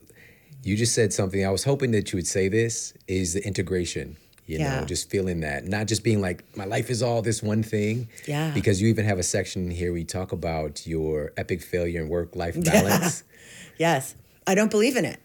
you 0.62 0.76
just 0.76 0.94
said 0.94 1.12
something. 1.12 1.44
I 1.46 1.50
was 1.50 1.64
hoping 1.64 1.92
that 1.92 2.12
you 2.12 2.16
would 2.18 2.26
say 2.26 2.48
this 2.48 2.92
is 3.08 3.34
the 3.34 3.46
integration. 3.46 4.16
You 4.46 4.58
Yeah. 4.58 4.80
know, 4.80 4.84
just 4.86 5.08
feeling 5.10 5.40
that, 5.40 5.64
not 5.66 5.86
just 5.86 6.02
being 6.02 6.20
like, 6.20 6.44
my 6.56 6.64
life 6.64 6.90
is 6.90 7.02
all 7.02 7.22
this 7.22 7.40
one 7.42 7.62
thing. 7.62 8.08
Yeah. 8.26 8.50
Because 8.52 8.82
you 8.82 8.88
even 8.88 9.04
have 9.04 9.18
a 9.18 9.22
section 9.22 9.70
here 9.70 9.92
where 9.92 9.98
you 9.98 10.04
talk 10.04 10.32
about 10.32 10.86
your 10.86 11.32
epic 11.36 11.62
failure 11.62 12.00
and 12.00 12.10
work 12.10 12.34
life 12.36 12.62
balance. 12.62 13.22
Yes. 13.78 14.14
I 14.46 14.54
don't 14.54 14.70
believe 14.70 14.96
in 14.96 15.06
it. 15.06 15.18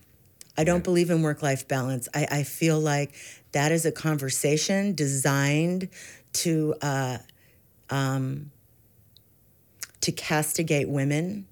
I 0.57 0.63
don't 0.63 0.83
believe 0.83 1.09
in 1.09 1.21
work 1.21 1.41
life 1.43 1.67
balance. 1.67 2.07
I, 2.13 2.25
I 2.31 2.43
feel 2.43 2.79
like 2.79 3.13
that 3.51 3.73
is 3.73 3.85
a 3.85 3.91
conversation 3.91 4.93
designed 4.95 5.89
to 6.33 6.75
uh, 6.81 7.17
um, 7.89 8.51
to 10.01 10.11
castigate 10.13 10.87
women, 10.87 11.47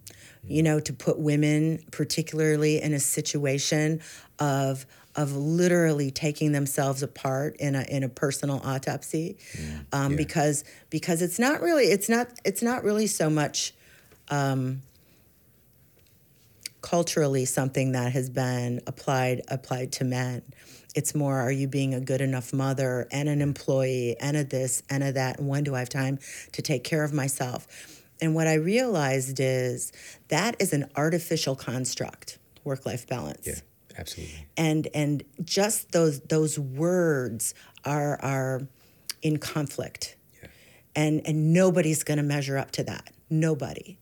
you 0.48 0.64
know, 0.64 0.80
to 0.80 0.94
put 0.94 1.20
women 1.20 1.84
particularly 1.92 2.82
in 2.82 2.94
a 2.94 3.00
situation 3.00 4.02
of 4.40 4.86
of 5.16 5.36
literally 5.36 6.10
taking 6.10 6.54
themselves 6.54 7.04
apart 7.04 7.56
in 7.58 7.76
a 7.76 7.84
in 7.84 8.04
a 8.04 8.10
personal 8.10 8.62
autopsy, 8.64 9.38
um, 9.94 10.12
yeah. 10.12 10.18
because 10.18 10.64
because 10.90 11.22
it's 11.22 11.40
not 11.40 11.62
really 11.62 11.86
it's 11.86 12.10
not 12.10 12.28
it's 12.46 12.64
not 12.64 12.84
really 12.84 13.08
so 13.08 13.30
much 13.30 13.74
culturally 16.82 17.46
something 17.46 17.94
that 17.94 18.12
has 18.12 18.30
been 18.30 18.82
applied 18.88 19.42
applied 19.48 19.92
to 19.94 20.04
men. 20.04 20.42
It's 20.96 21.16
more 21.16 21.40
are 21.40 21.52
you 21.52 21.68
being 21.68 21.94
a 21.94 22.02
good 22.02 22.22
enough 22.22 22.54
mother 22.54 23.08
and 23.12 23.30
an 23.30 23.42
employee 23.42 24.16
and 24.20 24.38
a 24.38 24.44
this 24.44 24.84
and 24.90 25.04
a 25.04 25.12
that 25.14 25.40
and 25.40 25.48
when 25.48 25.64
do 25.64 25.76
I 25.76 25.80
have 25.80 25.90
time 25.90 26.20
to 26.54 26.62
take 26.62 26.84
care 26.84 27.04
of 27.04 27.14
myself? 27.14 27.68
And 28.24 28.34
what 28.34 28.48
I 28.48 28.54
realized 28.54 29.42
is 29.42 29.92
that 30.30 30.56
is 30.60 30.72
an 30.72 30.90
artificial 30.96 31.56
construct, 31.58 32.38
work 32.64 32.86
life 32.86 33.06
balance 33.06 33.46
yeah, 33.46 33.56
absolutely. 33.98 34.48
and 34.56 34.88
and 34.94 35.24
just 35.44 35.92
those 35.92 36.22
those 36.22 36.58
words 36.58 37.54
are 37.84 38.18
are 38.22 38.62
in 39.22 39.40
conflict 39.40 40.16
Yeah. 40.42 40.48
and 40.96 41.22
and 41.28 41.52
nobody's 41.52 42.04
going 42.06 42.20
to 42.20 42.24
measure 42.24 42.58
up 42.58 42.72
to 42.72 42.84
that 42.86 43.12
nobody 43.30 43.98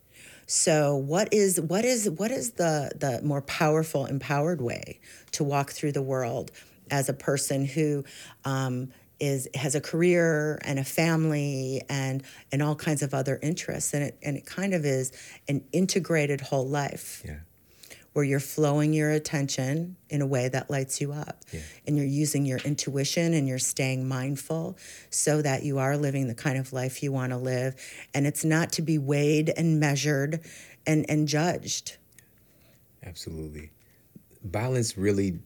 so 0.46 0.96
what 0.96 1.34
is 1.34 1.60
what 1.60 1.84
is 1.86 2.08
what 2.08 2.30
is 2.30 2.52
the 2.52 2.92
the 2.96 3.22
more 3.24 3.42
powerful 3.42 4.06
empowered 4.06 4.62
way 4.62 5.00
to 5.32 5.44
walk 5.44 5.72
through 5.72 5.94
the 5.94 6.04
world 6.04 6.52
as 6.92 7.10
a 7.10 7.14
person 7.14 7.66
who 7.66 8.04
um, 8.46 8.92
is 9.22 9.48
has 9.56 9.76
a 9.76 9.82
career 9.82 10.60
and 10.64 10.80
a 10.80 10.84
family 10.84 11.82
and 11.88 12.24
and 12.52 12.62
all 12.62 12.76
kinds 12.76 13.02
of 13.04 13.14
other 13.14 13.40
interests 13.42 13.94
and 13.94 14.04
it 14.04 14.18
and 14.24 14.36
it 14.36 14.46
kind 14.46 14.74
of 14.74 14.84
is 14.84 15.12
an 15.48 15.64
integrated 15.72 16.42
whole 16.42 16.68
life 16.68 17.22
Yeah. 17.24 17.40
where 18.14 18.26
you're 18.26 18.40
flowing 18.56 18.92
your 18.94 19.12
attention 19.12 19.96
in 20.10 20.22
a 20.22 20.26
way 20.26 20.50
that 20.50 20.70
lights 20.70 21.00
you 21.00 21.14
up. 21.14 21.38
Yeah. 21.54 21.62
And 21.86 21.96
you're 21.98 22.14
using 22.24 22.46
your 22.46 22.60
intuition 22.66 23.34
and 23.34 23.48
you're 23.48 23.60
staying 23.76 24.08
mindful 24.08 24.76
so 25.12 25.42
that 25.44 25.64
you 25.64 25.78
are 25.78 25.96
living 25.96 26.28
the 26.28 26.36
kind 26.36 26.58
of 26.58 26.74
life 26.74 27.04
you 27.04 27.12
want 27.14 27.32
to 27.32 27.38
live. 27.38 27.76
And 28.14 28.26
it's 28.28 28.44
not 28.44 28.72
to 28.74 28.82
be 28.82 28.98
weighed 28.98 29.50
and 29.56 29.80
measured 29.80 30.42
and, 30.86 31.06
and 31.10 31.28
judged. 31.28 31.98
Absolutely. 33.04 33.70
Balance 34.44 34.98
really, 34.98 35.40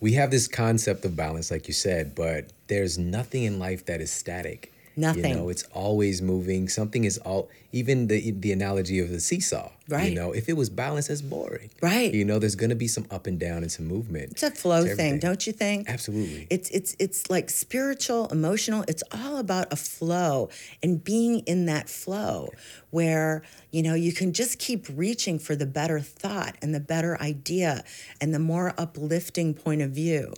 we 0.00 0.14
have 0.14 0.30
this 0.30 0.48
concept 0.48 1.04
of 1.04 1.14
balance, 1.14 1.50
like 1.50 1.68
you 1.68 1.74
said, 1.74 2.14
but 2.14 2.50
there's 2.70 2.96
nothing 2.96 3.42
in 3.42 3.58
life 3.58 3.84
that 3.86 4.00
is 4.00 4.10
static. 4.10 4.72
Nothing. 4.96 5.24
You 5.24 5.34
know, 5.34 5.48
it's 5.48 5.62
always 5.72 6.20
moving. 6.20 6.68
Something 6.68 7.04
is 7.04 7.18
all, 7.18 7.48
even 7.72 8.08
the 8.08 8.32
the 8.32 8.52
analogy 8.52 8.98
of 8.98 9.08
the 9.08 9.20
seesaw. 9.20 9.70
Right. 9.88 10.10
You 10.10 10.14
know, 10.14 10.32
if 10.32 10.48
it 10.48 10.54
was 10.54 10.68
balanced, 10.68 11.10
it's 11.10 11.22
boring. 11.22 11.70
Right. 11.80 12.12
You 12.12 12.24
know, 12.24 12.38
there's 12.38 12.56
going 12.56 12.70
to 12.70 12.76
be 12.76 12.88
some 12.88 13.06
up 13.10 13.26
and 13.26 13.38
down 13.38 13.58
and 13.58 13.70
some 13.70 13.86
movement. 13.86 14.32
It's 14.32 14.42
a 14.42 14.50
flow 14.50 14.84
to 14.84 14.94
thing, 14.94 15.18
don't 15.18 15.46
you 15.46 15.52
think? 15.52 15.88
Absolutely. 15.88 16.46
It's 16.50 16.70
it's 16.70 16.96
it's 16.98 17.30
like 17.30 17.50
spiritual, 17.50 18.26
emotional. 18.28 18.84
It's 18.88 19.02
all 19.12 19.38
about 19.38 19.72
a 19.72 19.76
flow 19.76 20.50
and 20.82 21.02
being 21.02 21.40
in 21.40 21.66
that 21.66 21.88
flow 21.88 22.50
where 22.90 23.42
you 23.70 23.82
know 23.82 23.94
you 23.94 24.12
can 24.12 24.32
just 24.32 24.58
keep 24.58 24.86
reaching 24.94 25.38
for 25.38 25.54
the 25.56 25.66
better 25.66 26.00
thought 26.00 26.56
and 26.60 26.74
the 26.74 26.80
better 26.80 27.20
idea 27.22 27.84
and 28.20 28.34
the 28.34 28.40
more 28.40 28.74
uplifting 28.76 29.54
point 29.54 29.82
of 29.82 29.92
view. 29.92 30.34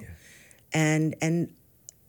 And 0.74 1.14
and 1.20 1.52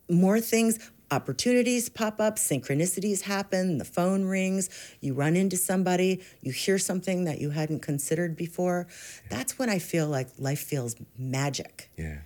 more 0.08 0.40
things 0.40 0.78
opportunities 1.10 1.88
pop 1.88 2.18
up 2.20 2.36
synchronicities 2.36 3.22
happen 3.22 3.78
the 3.78 3.84
phone 3.84 4.24
rings 4.24 4.68
you 5.00 5.14
run 5.14 5.36
into 5.36 5.56
somebody 5.56 6.20
you 6.40 6.50
hear 6.50 6.78
something 6.78 7.24
that 7.24 7.40
you 7.40 7.50
hadn't 7.50 7.80
considered 7.80 8.34
before 8.36 8.86
that's 9.30 9.58
when 9.58 9.68
i 9.68 9.78
feel 9.78 10.08
like 10.08 10.28
life 10.38 10.60
feels 10.60 10.96
magic 11.18 11.90
yeah. 11.96 12.18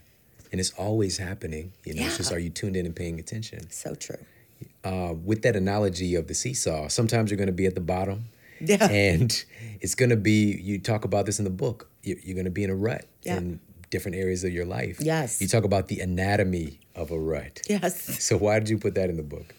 And 0.50 0.58
it's 0.62 0.70
always 0.78 1.18
happening. 1.18 1.72
You 1.84 1.92
know, 1.92 2.06
it's 2.06 2.16
just 2.16 2.32
are 2.32 2.38
you 2.38 2.48
tuned 2.48 2.74
in 2.74 2.86
and 2.86 2.96
paying 2.96 3.20
attention? 3.20 3.68
so 3.70 3.94
true 3.94 4.16
uh, 4.84 5.14
with 5.24 5.42
that 5.42 5.56
analogy 5.56 6.14
of 6.14 6.26
the 6.26 6.34
seesaw, 6.34 6.88
sometimes 6.88 7.30
you're 7.30 7.36
going 7.36 7.48
to 7.48 7.52
be 7.52 7.66
at 7.66 7.74
the 7.74 7.80
bottom. 7.82 8.26
Yeah. 8.60 8.88
And 8.90 9.44
it's 9.80 9.94
going 9.94 10.08
to 10.10 10.16
be, 10.16 10.58
you 10.60 10.78
talk 10.78 11.04
about 11.04 11.26
this 11.26 11.38
in 11.38 11.44
the 11.44 11.50
book, 11.50 11.88
you're, 12.02 12.18
you're 12.24 12.34
going 12.34 12.44
to 12.46 12.50
be 12.50 12.64
in 12.64 12.70
a 12.70 12.74
rut 12.74 13.04
Yeah. 13.22 13.36
in 13.36 13.60
different 13.90 14.16
areas 14.16 14.44
of 14.44 14.52
your 14.52 14.66
life. 14.66 14.98
Yes. 15.00 15.40
You 15.40 15.48
talk 15.48 15.64
about 15.64 15.88
the 15.88 16.00
anatomy 16.00 16.80
of 16.94 17.10
a 17.10 17.18
rut. 17.18 17.60
yes 17.68 18.22
So 18.24 18.36
why 18.36 18.58
did 18.58 18.68
you 18.68 18.78
put 18.78 18.94
that 18.94 19.10
in 19.10 19.16
the 19.16 19.22
book? 19.22 19.54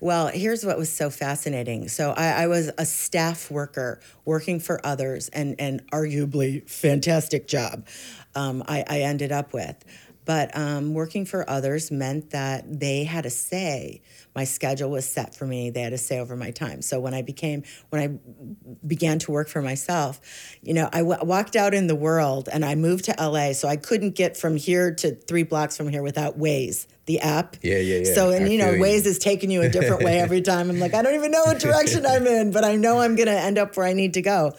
Well, 0.00 0.26
here's 0.26 0.66
what 0.66 0.76
was 0.78 0.90
so 0.90 1.10
fascinating. 1.10 1.88
So 1.88 2.10
I, 2.10 2.42
I 2.42 2.46
was 2.48 2.72
a 2.76 2.84
staff 2.84 3.52
worker 3.52 4.00
working 4.24 4.58
for 4.58 4.84
others, 4.84 5.28
and 5.28 5.54
and 5.60 5.80
arguably 5.92 6.68
fantastic 6.68 7.46
job. 7.46 7.86
Um, 8.34 8.64
I, 8.66 8.82
I 8.88 9.00
ended 9.02 9.30
up 9.30 9.52
with, 9.52 9.76
but 10.24 10.56
um, 10.56 10.94
working 10.94 11.24
for 11.24 11.48
others 11.48 11.90
meant 11.90 12.30
that 12.30 12.80
they 12.80 13.04
had 13.04 13.26
a 13.26 13.30
say. 13.30 14.02
My 14.34 14.44
schedule 14.44 14.90
was 14.90 15.06
set 15.06 15.34
for 15.34 15.46
me. 15.46 15.70
They 15.70 15.82
had 15.82 15.92
a 15.92 15.98
say 15.98 16.18
over 16.18 16.36
my 16.36 16.52
time. 16.52 16.80
So 16.80 17.00
when 17.00 17.12
I 17.12 17.22
became 17.22 17.64
when 17.90 18.02
I 18.02 18.76
began 18.86 19.18
to 19.20 19.32
work 19.32 19.48
for 19.48 19.60
myself, 19.60 20.20
you 20.62 20.74
know, 20.74 20.88
I 20.92 20.98
w- 20.98 21.24
walked 21.24 21.56
out 21.56 21.74
in 21.74 21.86
the 21.86 21.94
world 21.94 22.48
and 22.50 22.64
I 22.64 22.74
moved 22.76 23.06
to 23.06 23.14
LA, 23.18 23.52
so 23.52 23.68
I 23.68 23.76
couldn't 23.76 24.14
get 24.14 24.36
from 24.36 24.56
here 24.56 24.94
to 24.96 25.14
three 25.14 25.42
blocks 25.42 25.76
from 25.76 25.88
here 25.88 26.02
without 26.02 26.38
Waze, 26.38 26.86
the 27.06 27.20
app. 27.20 27.56
Yeah, 27.62 27.78
yeah, 27.78 27.98
yeah. 27.98 28.14
So 28.14 28.30
and 28.30 28.46
I 28.46 28.48
you 28.48 28.58
know, 28.58 28.70
you. 28.70 28.82
Waze 28.82 29.06
is 29.06 29.18
taking 29.18 29.50
you 29.50 29.62
a 29.62 29.68
different 29.68 30.02
way 30.02 30.18
every 30.18 30.40
time. 30.42 30.70
I'm 30.70 30.78
like, 30.78 30.94
I 30.94 31.02
don't 31.02 31.14
even 31.14 31.32
know 31.32 31.44
what 31.44 31.58
direction 31.58 32.06
I'm 32.06 32.26
in, 32.26 32.52
but 32.52 32.64
I 32.64 32.76
know 32.76 33.00
I'm 33.00 33.16
gonna 33.16 33.32
end 33.32 33.58
up 33.58 33.76
where 33.76 33.86
I 33.86 33.92
need 33.92 34.14
to 34.14 34.22
go. 34.22 34.52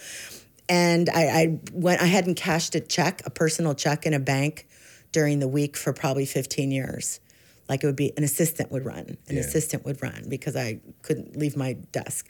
And 0.70 1.10
I, 1.10 1.24
I 1.24 1.60
went. 1.72 2.02
I 2.02 2.06
hadn't 2.06 2.36
cashed 2.36 2.76
a 2.76 2.80
check, 2.80 3.22
a 3.26 3.30
personal 3.30 3.76
check 3.76 4.06
in 4.06 4.14
a 4.14 4.20
bank 4.20 4.68
during 5.14 5.40
the 5.40 5.48
week 5.48 5.78
for 5.78 5.94
probably 5.94 6.26
15 6.26 6.70
years. 6.72 7.22
Like 7.70 7.82
it 7.82 7.88
would 7.88 7.96
be 7.96 8.12
an 8.18 8.26
assistant 8.26 8.70
would 8.74 8.86
run, 8.86 9.18
an 9.30 9.36
Yeah. 9.38 9.40
assistant 9.40 9.86
would 9.86 10.02
run 10.04 10.26
because 10.28 10.58
I 10.58 10.82
couldn't 11.02 11.38
leave 11.38 11.56
my 11.56 11.74
desk. 11.94 12.28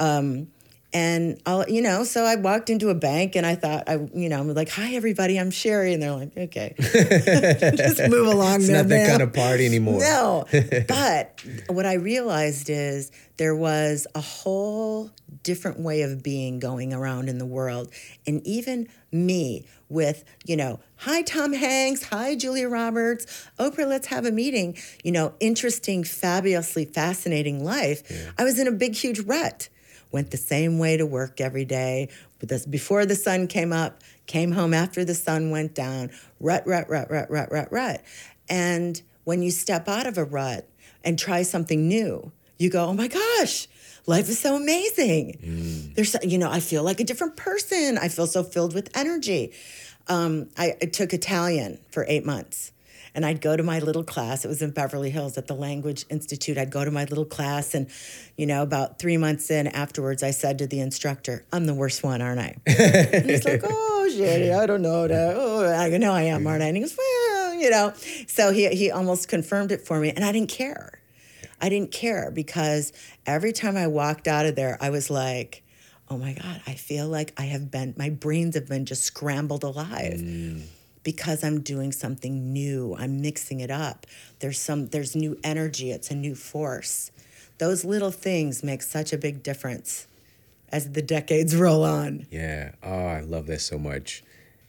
Um, 0.00 0.48
and 0.92 1.40
I'll, 1.44 1.68
you 1.68 1.82
know, 1.82 2.04
so 2.04 2.22
I 2.24 2.36
walked 2.36 2.70
into 2.70 2.88
a 2.88 2.94
bank 2.94 3.34
and 3.34 3.44
I 3.44 3.56
thought, 3.56 3.88
I, 3.88 3.94
you 4.14 4.28
know, 4.28 4.38
I'm 4.38 4.52
like, 4.54 4.68
hi 4.68 4.94
everybody, 4.94 5.40
I'm 5.40 5.50
Sheri, 5.50 5.92
and 5.92 6.00
they're 6.00 6.12
like, 6.12 6.36
okay, 6.36 6.74
just 6.78 8.08
move 8.08 8.28
along. 8.28 8.56
It's 8.56 8.68
there, 8.68 8.76
not 8.76 8.88
that 8.88 8.96
ma'am. 8.96 9.10
kind 9.10 9.22
of 9.22 9.32
party 9.32 9.66
anymore. 9.66 9.98
No. 9.98 10.44
but 10.88 11.42
what 11.68 11.84
I 11.84 11.94
realized 11.94 12.70
is 12.70 13.10
there 13.38 13.56
was 13.56 14.06
a 14.14 14.20
whole 14.20 15.10
different 15.42 15.80
way 15.80 16.02
of 16.02 16.22
being 16.22 16.60
going 16.60 16.92
around 16.92 17.28
in 17.28 17.38
the 17.38 17.46
world. 17.46 17.92
And 18.24 18.44
even 18.46 18.88
me 19.10 19.66
with, 19.88 20.24
you 20.44 20.56
know, 20.56 20.78
hi, 21.04 21.20
Tom 21.20 21.52
Hanks, 21.52 22.02
hi, 22.04 22.34
Julia 22.34 22.66
Roberts, 22.66 23.46
Oprah, 23.58 23.86
let's 23.86 24.06
have 24.06 24.24
a 24.24 24.32
meeting, 24.32 24.74
you 25.02 25.12
know, 25.12 25.34
interesting, 25.38 26.02
fabulously 26.02 26.86
fascinating 26.86 27.62
life. 27.62 28.32
I 28.38 28.44
was 28.44 28.58
in 28.58 28.66
a 28.66 28.72
big, 28.72 28.94
huge 28.94 29.20
rut. 29.20 29.68
Went 30.12 30.30
the 30.30 30.38
same 30.38 30.78
way 30.78 30.96
to 30.96 31.04
work 31.04 31.42
every 31.42 31.66
day, 31.66 32.08
but 32.38 32.48
this, 32.48 32.64
before 32.64 33.04
the 33.04 33.16
sun 33.16 33.48
came 33.48 33.70
up, 33.70 34.00
came 34.26 34.52
home 34.52 34.72
after 34.72 35.04
the 35.04 35.14
sun 35.14 35.50
went 35.50 35.74
down, 35.74 36.10
rut, 36.40 36.66
rut, 36.66 36.88
rut, 36.88 37.10
rut, 37.10 37.30
rut, 37.30 37.52
rut, 37.52 37.68
rut. 37.70 38.02
And 38.48 39.02
when 39.24 39.42
you 39.42 39.50
step 39.50 39.86
out 39.90 40.06
of 40.06 40.16
a 40.16 40.24
rut 40.24 40.66
and 41.04 41.18
try 41.18 41.42
something 41.42 41.86
new, 41.86 42.32
you 42.56 42.70
go, 42.70 42.86
oh 42.86 42.94
my 42.94 43.08
gosh, 43.08 43.68
life 44.06 44.30
is 44.30 44.38
so 44.38 44.56
amazing. 44.56 45.38
Mm. 45.42 45.94
There's, 45.96 46.16
you 46.22 46.38
know, 46.38 46.50
I 46.50 46.60
feel 46.60 46.82
like 46.82 47.00
a 47.00 47.04
different 47.04 47.36
person. 47.36 47.98
I 47.98 48.08
feel 48.08 48.26
so 48.26 48.42
filled 48.42 48.72
with 48.72 48.88
energy. 48.96 49.52
Um, 50.08 50.48
I, 50.56 50.76
I 50.80 50.86
took 50.86 51.12
Italian 51.12 51.78
for 51.90 52.04
eight 52.08 52.24
months. 52.24 52.72
And 53.16 53.24
I'd 53.24 53.40
go 53.40 53.56
to 53.56 53.62
my 53.62 53.78
little 53.78 54.02
class. 54.02 54.44
It 54.44 54.48
was 54.48 54.60
in 54.60 54.72
Beverly 54.72 55.08
Hills 55.08 55.38
at 55.38 55.46
the 55.46 55.54
Language 55.54 56.04
Institute. 56.10 56.58
I'd 56.58 56.72
go 56.72 56.84
to 56.84 56.90
my 56.90 57.04
little 57.04 57.24
class, 57.24 57.72
and 57.72 57.88
you 58.36 58.44
know, 58.44 58.64
about 58.64 58.98
three 58.98 59.16
months 59.18 59.52
in, 59.52 59.68
afterwards, 59.68 60.24
I 60.24 60.32
said 60.32 60.58
to 60.58 60.66
the 60.66 60.80
instructor, 60.80 61.44
"I'm 61.52 61.66
the 61.66 61.74
worst 61.74 62.02
one, 62.02 62.20
aren't 62.20 62.40
I?" 62.40 62.56
and 62.66 63.30
he's 63.30 63.44
like, 63.44 63.60
"Oh, 63.62 64.08
shit, 64.12 64.52
I 64.52 64.66
don't 64.66 64.82
know 64.82 65.06
that." 65.06 65.36
Oh, 65.36 65.64
I 65.64 65.96
"No, 65.96 66.10
I 66.10 66.22
am, 66.22 66.44
aren't 66.44 66.64
I?" 66.64 66.66
And 66.66 66.76
he 66.76 66.82
goes, 66.82 66.96
"Well, 66.98 67.54
you 67.54 67.70
know." 67.70 67.92
So 68.26 68.52
he 68.52 68.66
he 68.70 68.90
almost 68.90 69.28
confirmed 69.28 69.70
it 69.70 69.86
for 69.86 70.00
me, 70.00 70.10
and 70.10 70.24
I 70.24 70.32
didn't 70.32 70.50
care. 70.50 70.98
I 71.60 71.68
didn't 71.68 71.92
care 71.92 72.30
because 72.30 72.92
every 73.26 73.52
time 73.52 73.76
I 73.76 73.86
walked 73.86 74.28
out 74.28 74.44
of 74.44 74.56
there, 74.56 74.76
I 74.80 74.90
was 74.90 75.08
like, 75.08 75.62
oh 76.08 76.18
my 76.18 76.32
God, 76.34 76.60
I 76.66 76.74
feel 76.74 77.08
like 77.08 77.32
I 77.38 77.44
have 77.44 77.70
been, 77.70 77.94
my 77.96 78.10
brains 78.10 78.54
have 78.54 78.68
been 78.68 78.84
just 78.86 79.02
scrambled 79.04 79.64
alive. 79.64 80.20
Mm. 80.20 80.62
because 81.02 81.44
I'm 81.44 81.60
doing 81.60 81.92
something 81.92 82.52
new. 82.52 82.96
I'm 82.98 83.20
mixing 83.20 83.60
it 83.60 83.70
up. 83.70 84.06
There's 84.40 84.58
some 84.58 84.88
there's 84.88 85.14
new 85.14 85.38
energy, 85.44 85.90
it's 85.90 86.10
a 86.10 86.14
new 86.14 86.34
force. 86.34 87.10
Those 87.58 87.84
little 87.84 88.10
things 88.10 88.62
make 88.64 88.82
such 88.82 89.12
a 89.12 89.18
big 89.18 89.42
difference 89.42 90.06
as 90.70 90.92
the 90.92 91.02
decades 91.02 91.54
roll 91.64 91.84
on. 91.84 92.26
Yeah. 92.30 92.72
Oh, 92.82 93.06
I 93.06 93.20
love 93.20 93.46
this 93.46 93.64
so 93.64 93.78
much. 93.78 94.24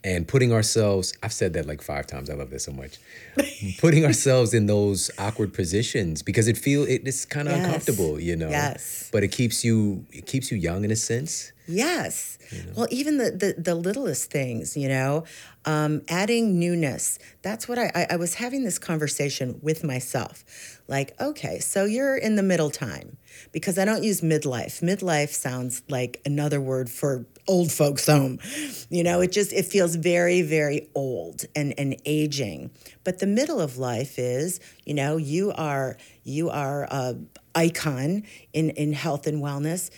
And 0.06 0.28
putting 0.28 0.54
ourselves, 0.54 1.18
I've 1.24 1.34
said 1.34 1.54
that 1.54 1.66
like 1.66 1.82
five 1.82 2.06
times. 2.06 2.30
I 2.30 2.36
love 2.36 2.52
that 2.52 2.60
so 2.60 2.72
much. 2.72 3.00
putting 3.80 4.06
ourselves 4.06 4.54
in 4.54 4.68
those 4.68 5.10
awkward 5.18 5.52
positions 5.52 6.22
because 6.22 6.48
it 6.48 6.58
feel 6.60 6.84
it, 6.84 7.02
it's 7.06 7.26
kind 7.26 7.48
of 7.48 7.56
Yes. 7.56 7.66
uncomfortable, 7.66 8.20
you 8.20 8.36
know. 8.36 8.50
Yes. 8.50 9.10
But 9.12 9.24
it 9.24 9.30
keeps 9.30 9.66
you 9.66 10.06
it 10.12 10.28
keeps 10.28 10.52
you 10.52 10.58
young 10.60 10.84
in 10.86 10.92
a 10.92 10.96
sense. 10.96 11.52
Yes. 11.68 12.38
Well, 12.76 12.88
even 12.92 13.18
the, 13.18 13.32
the, 13.32 13.56
the 13.60 13.74
littlest 13.74 14.30
things, 14.30 14.78
you 14.78 14.88
know, 14.88 15.24
um, 15.66 16.04
adding 16.08 16.60
newness. 16.60 17.18
That's 17.42 17.68
what 17.68 17.80
I, 17.80 17.92
I, 17.96 18.08
I 18.12 18.16
was 18.18 18.36
having 18.36 18.64
this 18.64 18.78
conversation 18.78 19.60
with 19.64 19.84
myself. 19.84 20.44
Like, 20.88 21.20
okay, 21.20 21.58
so 21.58 21.86
you're 21.86 22.16
in 22.16 22.36
the 22.36 22.44
middle 22.44 22.70
time 22.70 23.18
because 23.52 23.80
I 23.80 23.86
don't 23.86 24.04
use 24.04 24.22
midlife. 24.22 24.84
Midlife 24.84 25.30
sounds 25.34 25.82
like 25.90 26.22
another 26.24 26.62
word 26.62 26.88
for 26.88 27.26
old 27.48 27.72
folks 27.72 28.08
home. 28.08 28.40
You 28.90 29.04
know, 29.04 29.22
it 29.22 29.32
just, 29.32 29.54
it 29.54 29.66
feels 29.66 29.96
very, 29.96 30.42
very 30.42 30.90
old 30.96 31.46
and, 31.56 31.74
and 31.78 31.96
aging. 32.06 32.72
But 33.04 33.20
the 33.20 33.28
middle 33.28 33.62
of 33.62 33.78
life 33.78 34.18
is, 34.18 34.60
you 34.86 34.94
know, 34.94 35.18
you 35.18 35.52
are, 35.52 35.98
you 36.24 36.50
are 36.50 36.84
a 36.84 37.16
icon 37.54 38.24
in, 38.52 38.72
in 38.72 38.92
health 38.92 39.28
and 39.28 39.42
wellness 39.42 39.90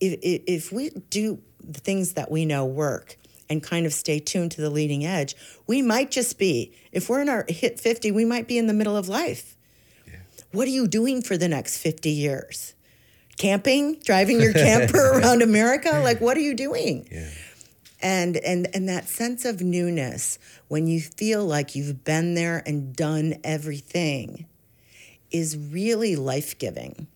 if, 0.00 0.18
if, 0.22 0.42
if 0.46 0.72
we 0.72 0.90
do 1.10 1.40
the 1.62 1.80
things 1.80 2.14
that 2.14 2.30
we 2.30 2.44
know 2.44 2.64
work 2.64 3.16
and 3.50 3.62
kind 3.62 3.86
of 3.86 3.92
stay 3.92 4.18
tuned 4.18 4.52
to 4.52 4.60
the 4.60 4.70
leading 4.70 5.04
edge, 5.04 5.34
we 5.66 5.82
might 5.82 6.10
just 6.10 6.38
be, 6.38 6.72
if 6.92 7.08
we're 7.08 7.20
in 7.20 7.28
our 7.28 7.44
hit 7.48 7.80
50, 7.80 8.10
we 8.12 8.24
might 8.24 8.46
be 8.46 8.58
in 8.58 8.66
the 8.66 8.74
middle 8.74 8.96
of 8.96 9.08
life. 9.08 9.56
What 10.52 10.66
are 10.66 10.70
you 10.70 10.86
doing 10.86 11.22
for 11.22 11.36
the 11.36 11.48
next 11.48 11.78
50 11.78 12.10
years? 12.10 12.74
Camping, 13.38 14.00
driving 14.04 14.40
your 14.40 14.52
camper 14.52 15.12
around 15.18 15.42
America? 15.42 16.00
Like, 16.02 16.20
what 16.20 16.36
are 16.36 16.40
you 16.40 16.54
doing? 16.54 17.08
Yeah. 17.10 17.30
and 18.02 18.36
and 18.38 18.68
and 18.74 18.88
that 18.88 19.08
sense 19.08 19.44
of 19.44 19.60
newness 19.62 20.38
when 20.68 20.86
you 20.86 21.00
feel 21.00 21.44
like 21.46 21.74
you've 21.74 22.04
been 22.04 22.34
there 22.34 22.62
and 22.66 22.94
done 22.94 23.34
everything 23.44 24.46
is 25.30 25.56
really 25.56 26.14
life-giving 26.16 27.06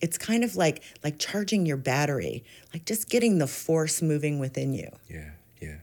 it's 0.00 0.16
kind 0.18 0.42
of 0.44 0.54
like 0.56 0.82
like 1.04 1.18
charging 1.18 1.66
your 1.66 1.76
battery 1.76 2.44
like 2.72 2.84
just 2.84 3.08
getting 3.10 3.38
the 3.38 3.46
force 3.46 4.00
moving 4.02 4.38
within 4.38 4.72
you 4.72 4.88
Yeah, 5.08 5.30
yeah. 5.60 5.76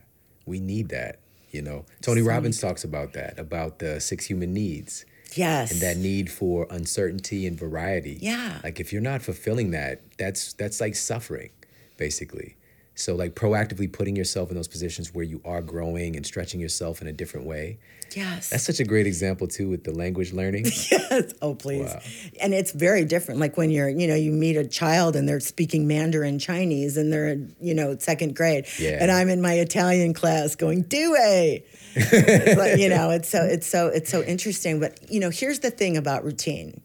We 0.45 0.59
need 0.59 0.89
that, 0.89 1.19
you 1.51 1.61
know. 1.61 1.86
Tony 2.01 2.21
Robbins 2.21 2.59
talks 2.59 2.84
about 2.84 3.13
that, 3.13 3.38
about 3.38 3.80
the 3.80 3.99
six 4.01 4.25
human 4.25 4.51
needs 4.53 5.05
yes 5.38 5.71
and 5.71 5.82
that 5.82 5.97
need 5.97 6.32
for 6.32 6.67
uncertainty 6.69 7.45
and 7.47 7.57
variety. 7.57 8.17
Yeah. 8.21 8.59
Like 8.63 8.80
if 8.80 8.91
you're 8.93 9.01
not 9.01 9.21
fulfilling 9.21 9.71
that, 9.71 10.01
that's 10.17 10.53
that's 10.53 10.80
like 10.82 10.95
suffering, 10.95 11.51
basically. 11.97 12.55
So 13.00 13.16
like 13.16 13.34
proactively 13.36 13.91
putting 13.91 14.16
yourself 14.16 14.50
in 14.50 14.56
those 14.56 14.68
positions 14.68 15.14
where 15.14 15.24
you 15.26 15.41
are 15.45 15.62
growing 15.62 16.16
and 16.18 16.26
stretching 16.26 16.60
yourself 16.60 17.02
in 17.02 17.08
a 17.08 17.14
different 17.14 17.45
way. 17.47 17.80
yes 18.16 18.50
That's 18.50 18.64
such 18.66 18.80
a 18.80 18.84
great 18.84 19.08
example 19.08 19.47
too 19.47 19.70
with 19.70 19.84
the 19.84 19.93
language 19.93 20.34
learning. 20.34 20.66
yes 20.91 21.34
oh 21.41 21.56
please 21.56 21.86
Wow. 21.93 22.02
and 22.41 22.54
it's 22.54 22.72
very 22.72 23.06
different 23.06 23.39
like 23.39 23.56
when 23.56 23.70
you're 23.70 23.88
you 23.89 24.08
know 24.08 24.16
you 24.16 24.32
meet 24.32 24.58
a 24.58 24.68
child 24.68 25.16
and 25.16 25.28
they're 25.30 25.39
speaking 25.39 25.88
mandarin 25.88 26.39
chinese 26.39 26.97
and 26.97 27.12
they're 27.14 27.38
you 27.62 27.74
know 27.74 27.95
second 28.00 28.36
grade 28.36 28.66
Yeah. 28.80 28.97
and 29.02 29.12
i'm 29.12 29.30
in 29.30 29.41
my 29.41 29.54
italian 29.54 30.14
class 30.14 30.56
going 30.56 30.82
do 30.84 31.16
a 31.20 31.64
It's 31.95 32.80
you 32.82 32.89
know 32.89 33.10
it's 33.12 33.30
so 33.30 33.43
it's 33.43 33.68
so 33.68 33.88
it's 33.88 34.10
so 34.10 34.24
interesting 34.24 34.80
but 34.80 34.91
you 35.12 35.20
know 35.20 35.30
here's 35.30 35.60
the 35.60 35.72
thing 35.72 35.95
about 35.97 36.24
routine 36.24 36.82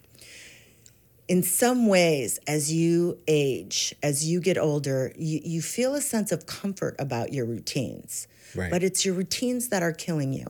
in 1.29 1.43
some 1.43 1.87
ways 1.87 2.39
as 2.47 2.73
you 2.73 3.19
age 3.27 3.95
as 4.03 4.27
you 4.29 4.41
get 4.41 4.59
older 4.59 5.13
you, 5.17 5.41
you 5.45 5.63
feel 5.63 5.95
a 5.95 6.01
sense 6.01 6.31
of 6.33 6.47
comfort 6.47 6.95
about 6.99 7.33
your 7.33 7.45
routines 7.47 8.29
Right. 8.57 8.71
but 8.71 8.85
it's 8.85 9.05
your 9.05 9.15
routines 9.15 9.69
that 9.71 9.83
are 9.83 9.93
killing 9.93 10.33
you 10.33 10.47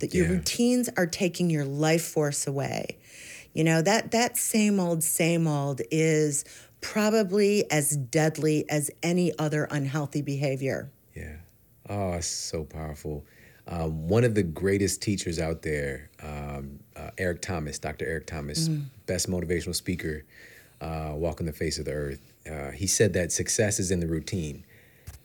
that 0.00 0.12
your 0.12 0.26
yeah. 0.26 0.32
routines 0.32 0.88
are 0.96 1.06
taking 1.06 1.50
your 1.50 1.64
life 1.64 2.04
force 2.04 2.46
away 2.48 2.98
you 3.52 3.62
know 3.62 3.80
that 3.82 4.10
that 4.10 4.36
same 4.36 4.80
old 4.80 5.04
same 5.04 5.46
old 5.46 5.80
is 5.92 6.44
probably 6.80 7.70
as 7.70 7.96
deadly 7.96 8.68
as 8.70 8.90
any 9.02 9.32
other 9.38 9.68
unhealthy 9.70 10.22
behavior 10.22 10.90
Yeah. 11.14 11.36
Oh, 11.90 12.12
it's 12.12 12.26
so 12.26 12.64
powerful. 12.64 13.24
Um, 13.66 14.08
one 14.08 14.22
of 14.24 14.34
the 14.34 14.42
greatest 14.42 15.00
teachers 15.02 15.38
out 15.38 15.62
there, 15.62 16.10
um, 16.22 16.80
uh, 17.08 17.12
Eric 17.18 17.40
Thomas, 17.42 17.78
Dr. 17.78 18.06
Eric 18.06 18.26
Thomas, 18.26 18.68
best 19.06 19.28
motivational 19.28 19.74
speaker, 19.74 20.24
uh, 20.80 21.12
walking 21.14 21.46
the 21.46 21.52
face 21.52 21.78
of 21.78 21.84
the 21.86 21.92
earth. 21.92 22.20
Uh, 22.50 22.70
he 22.70 22.86
said 22.86 23.12
that 23.14 23.32
success 23.32 23.78
is 23.78 23.90
in 23.90 24.00
the 24.00 24.06
routine. 24.06 24.64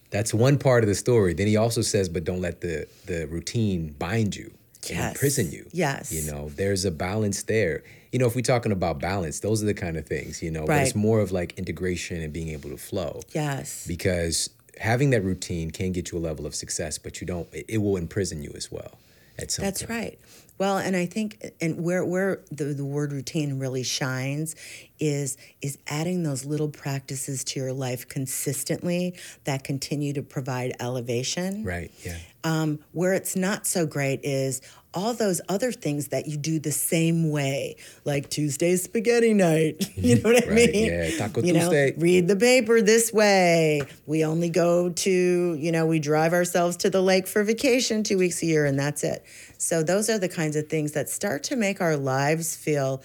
That's 0.10 0.34
one 0.34 0.58
part 0.60 0.84
of 0.84 0.88
the 0.90 0.96
story. 0.96 1.34
Then 1.34 1.48
he 1.48 1.58
also 1.58 1.82
says, 1.82 2.08
but 2.10 2.24
don't 2.24 2.42
let 2.42 2.62
the 2.62 2.88
the 3.06 3.26
routine 3.28 3.96
bind 3.98 4.36
you 4.36 4.52
and 4.90 4.98
Yes. 4.98 5.12
imprison 5.16 5.52
you. 5.52 5.68
Yes. 5.72 6.12
You 6.12 6.30
know, 6.32 6.50
there's 6.50 6.86
a 6.86 6.92
balance 6.92 7.44
there. 7.44 7.84
You 8.12 8.20
know, 8.20 8.28
if 8.28 8.36
we're 8.36 8.42
talking 8.42 8.72
about 8.72 9.00
balance, 9.00 9.40
those 9.40 9.64
are 9.64 9.66
the 9.66 9.74
kind 9.74 9.98
of 9.98 10.06
things, 10.06 10.44
you 10.44 10.52
know, 10.52 10.66
but 10.66 10.82
it's 10.84 10.94
more 10.96 11.20
of 11.20 11.32
like 11.32 11.58
integration 11.58 12.22
and 12.22 12.32
being 12.32 12.50
able 12.50 12.70
to 12.70 12.78
flow 12.78 13.22
yes 13.34 13.88
because 13.88 14.50
having 14.80 15.10
that 15.12 15.24
routine 15.24 15.72
can 15.72 15.92
get 15.94 16.12
you 16.12 16.18
a 16.18 16.20
level 16.20 16.46
of 16.46 16.54
success, 16.54 16.98
but 17.00 17.22
you 17.22 17.26
don't. 17.28 17.48
It, 17.54 17.66
it 17.70 17.78
will 17.80 17.98
imprison 17.98 18.44
you 18.44 18.52
as 18.56 18.72
well. 18.72 19.00
At 19.40 19.50
some 19.52 19.66
That's 19.66 19.82
point. 19.82 19.90
right. 19.90 20.20
Well, 20.64 20.78
and 20.78 20.96
I 20.96 21.08
think, 21.08 21.44
and 21.60 21.84
where 21.84 22.06
where 22.06 22.40
the, 22.50 22.64
the 22.64 22.86
word 22.86 23.12
routine 23.12 23.60
really 23.60 23.84
shines 23.84 24.56
is 24.98 25.36
is 25.62 25.78
adding 25.88 26.24
those 26.24 26.46
little 26.46 26.70
practices 26.70 27.44
to 27.44 27.60
your 27.60 27.74
life 27.74 28.08
consistently 28.08 29.14
that 29.44 29.66
continue 29.66 30.14
to 30.14 30.22
provide 30.22 30.72
elevation. 30.80 31.66
Right. 31.66 31.92
Yeah. 32.06 32.16
Um, 32.44 32.80
where 32.92 33.14
it's 33.14 33.36
not 33.38 33.66
so 33.66 33.86
great 33.86 34.20
is 34.24 34.62
all 34.94 35.14
those 35.14 35.40
other 35.50 35.72
things 35.72 36.10
that 36.10 36.28
you 36.28 36.36
do 36.38 36.60
the 36.60 36.72
same 36.74 37.32
way, 37.32 37.78
like 38.06 38.30
Tuesday's 38.30 38.84
spaghetti 38.84 39.34
night. 39.34 39.90
You 39.96 40.16
know 40.16 40.32
what 40.32 40.44
I 40.44 40.48
Right, 40.50 40.72
mean? 40.74 40.86
yeah, 40.92 41.10
Taco 41.18 41.42
you 41.42 41.54
know, 41.54 41.62
Tuesday. 41.62 41.94
read 41.98 42.28
the 42.28 42.36
paper 42.36 42.82
this 42.82 43.14
way. 43.14 43.82
We 44.06 44.26
only 44.26 44.50
go 44.50 44.90
to, 44.90 45.54
you 45.56 45.72
know, 45.72 45.86
we 45.86 46.00
drive 46.00 46.34
ourselves 46.34 46.76
to 46.78 46.90
the 46.90 47.02
lake 47.02 47.26
for 47.28 47.44
vacation 47.44 48.04
two 48.04 48.18
weeks 48.18 48.44
a 48.44 48.46
year, 48.46 48.66
and 48.66 48.78
that's 48.78 49.04
it. 49.04 49.24
So 49.58 49.82
those 49.82 50.10
are 50.10 50.20
the 50.20 50.30
kinds 50.30 50.56
of 50.58 50.68
things 50.68 50.92
that 50.92 51.10
start 51.10 51.44
to 51.46 51.56
make 51.56 51.80
our 51.80 51.96
lives 51.96 52.56
feel 52.56 53.02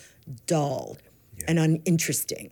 dull 0.47 0.99
and 1.47 1.59
uninteresting. 1.59 2.51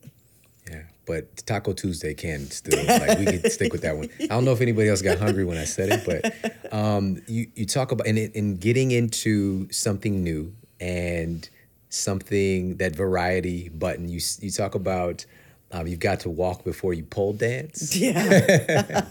But 1.06 1.36
Taco 1.46 1.72
Tuesday 1.72 2.14
can 2.14 2.50
still 2.50 2.84
like 2.84 3.18
we 3.18 3.24
can 3.26 3.48
stick 3.50 3.72
with 3.72 3.82
that 3.82 3.96
one. 3.96 4.08
I 4.20 4.26
don't 4.26 4.44
know 4.44 4.52
if 4.52 4.60
anybody 4.60 4.88
else 4.88 5.02
got 5.02 5.18
hungry 5.18 5.44
when 5.44 5.56
I 5.56 5.64
said 5.64 5.90
it, 5.90 6.04
but 6.04 6.72
um, 6.74 7.22
you 7.28 7.46
you 7.54 7.64
talk 7.64 7.92
about 7.92 8.06
and 8.06 8.18
in, 8.18 8.32
in 8.32 8.56
getting 8.56 8.90
into 8.90 9.70
something 9.70 10.22
new 10.24 10.52
and 10.80 11.48
something 11.88 12.76
that 12.76 12.94
variety 12.96 13.68
button. 13.68 14.08
You 14.08 14.20
you 14.40 14.50
talk 14.50 14.74
about. 14.74 15.24
Um, 15.72 15.88
you've 15.88 15.98
got 15.98 16.20
to 16.20 16.30
walk 16.30 16.62
before 16.62 16.94
you 16.94 17.02
pole 17.02 17.32
dance. 17.32 17.94
Yeah. 17.96 19.04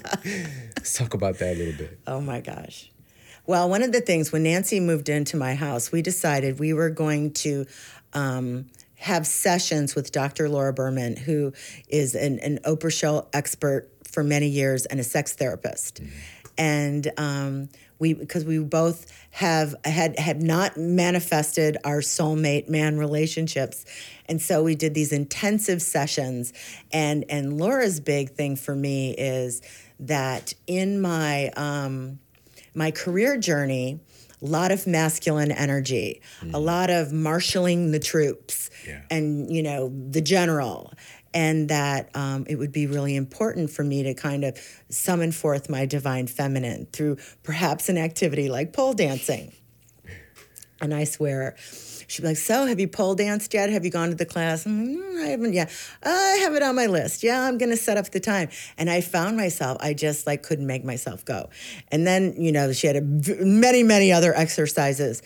Let's 0.78 0.94
talk 0.98 1.14
about 1.14 1.38
that 1.40 1.56
a 1.56 1.58
little 1.58 1.74
bit. 1.74 2.00
Oh 2.08 2.22
my 2.22 2.40
gosh. 2.40 2.90
Well, 3.46 3.70
one 3.70 3.84
of 3.84 3.92
the 3.92 4.02
things 4.02 4.32
when 4.32 4.44
Nancy 4.44 4.80
moved 4.80 5.10
into 5.10 5.36
my 5.36 5.54
house, 5.54 5.92
we 5.92 6.02
decided 6.02 6.60
we 6.60 6.74
were 6.74 6.90
going 6.90 7.34
to 7.34 7.66
um, 8.14 8.68
have 9.06 9.28
sessions 9.28 9.94
with 9.94 10.12
Dr. 10.12 10.50
Laura 10.50 10.74
Berman, 10.74 11.16
who 11.16 11.54
is 11.88 12.16
an, 12.16 12.40
an 12.40 12.58
Oprah 12.66 12.92
show 12.92 13.28
expert 13.34 13.88
for 14.12 14.24
many 14.24 14.48
years 14.48 14.88
and 14.88 15.00
a 15.00 15.04
sex 15.04 15.34
therapist. 15.34 16.02
And 16.58 17.12
um, 17.16 17.70
we, 18.00 18.16
because 18.16 18.46
we 18.46 18.58
both 18.58 19.06
have 19.30 19.76
had 19.86 20.18
had 20.18 20.42
not 20.42 20.76
manifested 20.76 21.78
our 21.84 22.00
soulmate 22.00 22.68
man 22.68 22.98
relationships, 22.98 23.86
and 24.28 24.42
so 24.42 24.64
we 24.64 24.74
did 24.74 24.96
these 24.96 25.12
intensive 25.12 25.84
sessions. 25.84 26.52
And 26.92 27.26
and 27.30 27.60
Laura's 27.60 28.00
big 28.00 28.32
thing 28.32 28.56
for 28.56 28.74
me 28.74 29.12
is 29.12 29.62
that 30.00 30.54
in 30.66 31.00
my 31.00 31.50
um, 31.50 32.18
my 32.74 32.90
career 32.90 33.38
journey, 33.38 34.00
a 34.46 34.48
lot 34.48 34.72
of 34.72 34.86
masculine 34.86 35.52
energy, 35.52 36.22
a 36.54 36.60
lot 36.60 36.90
of 36.90 37.12
marshaling 37.12 37.92
the 37.92 38.00
troops, 38.00 38.70
Yeah. 38.88 39.02
and 39.10 39.52
you 39.52 39.64
know 39.64 39.92
the 40.10 40.22
general, 40.22 40.94
and 41.34 41.70
that 41.70 42.10
um, 42.16 42.46
it 42.48 42.56
would 42.58 42.72
be 42.72 42.86
really 42.86 43.16
important 43.16 43.72
for 43.72 43.84
me 43.84 44.04
to 44.04 44.14
kind 44.14 44.44
of 44.44 44.58
summon 44.90 45.32
forth 45.32 45.68
my 45.70 45.86
divine 45.88 46.28
feminine 46.28 46.86
through 46.94 47.18
perhaps 47.44 47.90
an 47.90 47.98
activity 47.98 48.48
like 48.50 48.72
pole 48.72 48.94
dancing. 48.94 49.52
And 50.82 50.94
I 50.94 51.06
swear, 51.06 51.56
she'd 52.08 52.22
be 52.22 52.30
like, 52.30 52.38
"So, 52.38 52.66
have 52.66 52.80
you 52.80 52.88
pole 52.88 53.16
danced 53.16 53.54
yet? 53.54 53.70
Have 53.70 53.86
you 53.86 53.92
gone 53.92 54.10
to 54.10 54.16
the 54.16 54.26
class?" 54.26 54.66
I'm 54.66 54.86
like, 54.96 55.06
"Mm, 55.06 55.24
I 55.24 55.28
haven't 55.28 55.54
yet. 55.54 55.72
I 56.04 56.40
have 56.44 56.54
it 56.56 56.64
on 56.64 56.76
my 56.76 56.86
list. 56.88 57.24
Yeah, 57.24 57.42
I'm 57.42 57.58
going 57.58 57.72
to 57.72 57.78
set 57.78 57.98
up 57.98 58.12
the 58.12 58.20
time. 58.20 58.50
And 58.78 58.90
I 58.90 59.02
found 59.02 59.38
myself, 59.38 59.78
I 59.82 59.94
just 59.94 60.26
like 60.28 60.44
couldn't 60.44 60.68
make 60.68 60.84
myself 60.84 61.24
go. 61.26 61.50
And 61.92 62.06
then, 62.06 62.34
you 62.38 62.52
know, 62.52 62.72
she 62.74 62.88
had 62.88 62.96
a, 62.96 63.02
many, 63.02 63.84
many 63.84 64.12
other 64.12 64.34
exercises, 64.36 65.22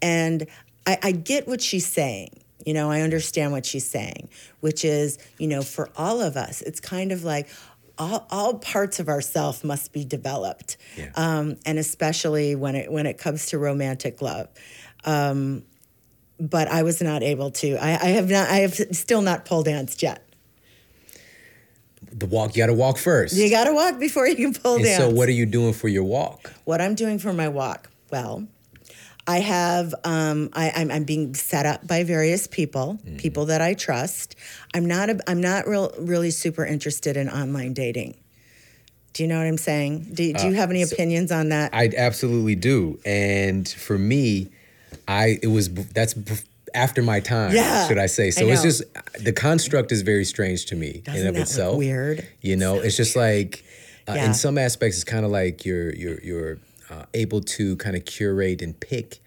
and 0.00 0.46
I, 0.86 0.98
I 1.02 1.12
get 1.12 1.46
what 1.46 1.60
she's 1.60 1.86
saying. 1.86 2.38
You 2.64 2.74
know, 2.74 2.90
I 2.90 3.00
understand 3.00 3.50
what 3.50 3.66
she's 3.66 3.88
saying, 3.88 4.28
which 4.60 4.84
is, 4.84 5.18
you 5.38 5.48
know, 5.48 5.62
for 5.62 5.90
all 5.96 6.20
of 6.20 6.36
us, 6.36 6.62
it's 6.62 6.78
kind 6.78 7.10
of 7.10 7.24
like, 7.24 7.48
all, 7.98 8.26
all 8.30 8.58
parts 8.58 9.00
of 9.00 9.08
ourself 9.08 9.64
must 9.64 9.92
be 9.92 10.04
developed, 10.04 10.76
Yeah. 10.96 11.10
um, 11.16 11.56
and 11.66 11.78
especially 11.78 12.54
when 12.54 12.74
it 12.74 12.90
when 12.90 13.06
it 13.06 13.18
comes 13.18 13.46
to 13.46 13.58
romantic 13.58 14.22
love. 14.22 14.48
Um, 15.04 15.64
but 16.40 16.68
I 16.68 16.82
was 16.82 17.00
not 17.02 17.22
able 17.22 17.50
to. 17.52 17.76
I, 17.76 17.90
I 17.90 18.06
have 18.10 18.30
not. 18.30 18.48
I 18.48 18.56
have 18.58 18.74
still 18.92 19.22
not 19.22 19.44
pole 19.44 19.62
danced 19.62 20.02
yet. 20.02 20.26
The 22.14 22.26
walk, 22.26 22.56
you 22.56 22.62
got 22.62 22.66
to 22.66 22.74
walk 22.74 22.98
first. 22.98 23.34
You 23.34 23.48
got 23.48 23.64
to 23.64 23.72
walk 23.72 23.98
before 23.98 24.26
you 24.26 24.36
can 24.36 24.52
pole 24.52 24.74
and 24.76 24.84
dance. 24.84 24.98
so, 25.02 25.08
what 25.08 25.28
are 25.28 25.32
you 25.32 25.46
doing 25.46 25.72
for 25.72 25.88
your 25.88 26.04
walk? 26.04 26.52
what 26.64 26.80
I'm 26.80 26.94
doing 26.94 27.18
for 27.18 27.32
my 27.32 27.48
walk? 27.48 27.88
Well, 28.10 28.46
I 29.26 29.38
have 29.38 29.94
um, 30.04 30.50
I, 30.52 30.72
I'm, 30.74 30.90
I'm 30.90 31.04
being 31.04 31.34
set 31.34 31.64
up 31.64 31.86
by 31.86 32.04
various 32.04 32.46
people, 32.46 32.98
Mm-hmm. 33.04 33.16
people 33.16 33.46
that 33.46 33.60
I 33.62 33.74
trust. 33.74 34.34
I'm 34.74 34.84
not 34.84 35.08
a, 35.10 35.20
I'm 35.26 35.40
not 35.40 35.66
real 35.66 35.92
really 35.98 36.30
super 36.32 36.66
interested 36.66 37.16
in 37.16 37.30
online 37.30 37.72
dating. 37.72 38.16
Do 39.14 39.22
you 39.22 39.28
know 39.28 39.38
what 39.38 39.46
I'm 39.46 39.58
saying? 39.58 40.08
Do, 40.14 40.32
do 40.32 40.46
you 40.46 40.54
have 40.54 40.70
any 40.70 40.82
opinions 40.82 41.30
on 41.30 41.50
that? 41.50 41.72
Uh, 41.72 41.76
I 41.76 41.90
absolutely 41.96 42.54
do. 42.56 42.98
And 43.04 43.68
for 43.68 43.98
me, 43.98 44.48
I 45.08 45.38
it 45.42 45.48
was 45.48 45.72
that's 45.72 46.14
after 46.74 47.02
my 47.02 47.20
time, 47.20 47.54
Yeah, 47.54 47.86
should 47.86 47.98
I 47.98 48.06
say? 48.06 48.30
So 48.30 48.46
I 48.48 48.52
it's 48.52 48.62
just 48.62 48.82
the 49.20 49.32
construct 49.32 49.92
is 49.92 50.02
very 50.02 50.24
strange 50.24 50.66
to 50.66 50.76
me 50.76 51.02
Doesn't 51.04 51.20
in 51.20 51.26
of 51.28 51.36
itself. 51.36 51.76
weird? 51.76 52.26
You 52.40 52.56
know, 52.56 52.76
it's 52.76 52.96
just 52.96 53.14
like 53.16 53.64
uh, 54.08 54.14
Yeah. 54.14 54.26
in 54.26 54.34
some 54.34 54.56
aspects, 54.58 54.96
it's 54.96 55.04
kind 55.04 55.24
of 55.24 55.30
like 55.30 55.64
you're 55.64 55.92
you're 55.94 56.20
you're 56.22 56.58
uh, 56.90 57.04
able 57.14 57.40
to 57.42 57.76
kind 57.76 57.94
of 57.96 58.04
curate 58.04 58.62
and 58.62 58.78
pick, 58.80 59.20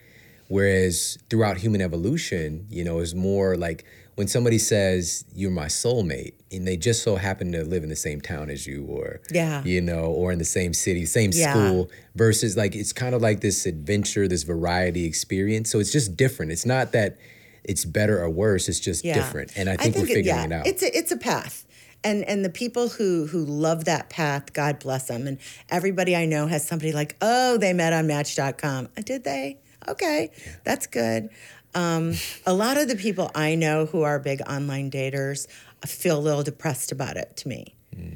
whereas 0.47 1.17
throughout 1.29 1.57
human 1.57 1.81
evolution, 1.81 2.65
you 2.69 2.83
know, 2.83 2.99
is 2.99 3.15
more 3.15 3.55
like 3.55 3.85
when 4.15 4.27
somebody 4.27 4.57
says 4.57 5.25
you're 5.35 5.51
my 5.51 5.67
soulmate 5.67 6.33
and 6.55 6.67
they 6.67 6.77
just 6.77 7.03
so 7.03 7.15
happen 7.15 7.51
to 7.51 7.63
live 7.63 7.83
in 7.83 7.89
the 7.89 7.95
same 7.95 8.21
town 8.21 8.49
as 8.49 8.65
you 8.65 8.85
or 8.85 9.19
Yeah. 9.31 9.63
you 9.63 9.81
know 9.81 10.05
or 10.05 10.31
in 10.31 10.39
the 10.39 10.45
same 10.45 10.73
city 10.73 11.05
same 11.05 11.31
Yeah. 11.33 11.51
school 11.51 11.89
versus 12.15 12.55
like 12.57 12.75
it's 12.75 12.93
kind 12.93 13.13
of 13.15 13.21
like 13.21 13.41
this 13.41 13.65
adventure 13.65 14.27
this 14.27 14.43
variety 14.43 15.05
experience 15.05 15.69
so 15.69 15.79
it's 15.79 15.91
just 15.91 16.15
different 16.17 16.51
it's 16.51 16.65
not 16.65 16.91
that 16.93 17.17
it's 17.63 17.85
better 17.85 18.21
or 18.23 18.29
worse 18.29 18.69
it's 18.69 18.79
just 18.79 19.03
different 19.03 19.51
and 19.55 19.69
i 19.69 19.75
think, 19.75 19.95
we're 19.95 20.05
figuring 20.05 20.25
yeah, 20.25 20.45
it 20.45 20.51
out 20.51 20.67
It's 20.67 20.83
a, 20.83 20.97
it's 20.97 21.11
a 21.11 21.17
path. 21.17 21.65
And 22.03 22.23
and 22.25 22.45
the 22.45 22.51
people 22.51 22.89
who 22.89 23.25
who 23.25 23.43
love 23.45 23.85
that 23.85 24.11
path, 24.11 24.53
God 24.53 24.77
bless 24.77 25.07
them. 25.07 25.25
And 25.25 25.39
everybody 25.69 26.15
I 26.15 26.25
know 26.27 26.45
has 26.45 26.67
somebody 26.67 26.91
like, 26.91 27.15
oh, 27.19 27.57
they 27.57 27.73
met 27.73 27.93
on 27.93 28.05
Match.com. 28.05 28.89
Uh, 28.95 29.01
Did 29.01 29.23
they? 29.23 29.57
Okay, 29.87 30.29
that's 30.63 30.85
good. 30.85 31.29
Um, 31.73 32.13
a 32.45 32.53
lot 32.53 32.77
of 32.77 32.87
the 32.89 32.95
people 32.95 33.31
I 33.33 33.55
know 33.55 33.87
who 33.87 34.03
are 34.03 34.19
big 34.19 34.41
online 34.47 34.91
daters 34.91 35.47
feel 35.85 36.17
a 36.17 36.21
little 36.21 36.43
depressed 36.43 36.91
about 36.91 37.17
it. 37.17 37.35
To 37.37 37.47
me, 37.47 37.75
Hmm. 37.95 38.09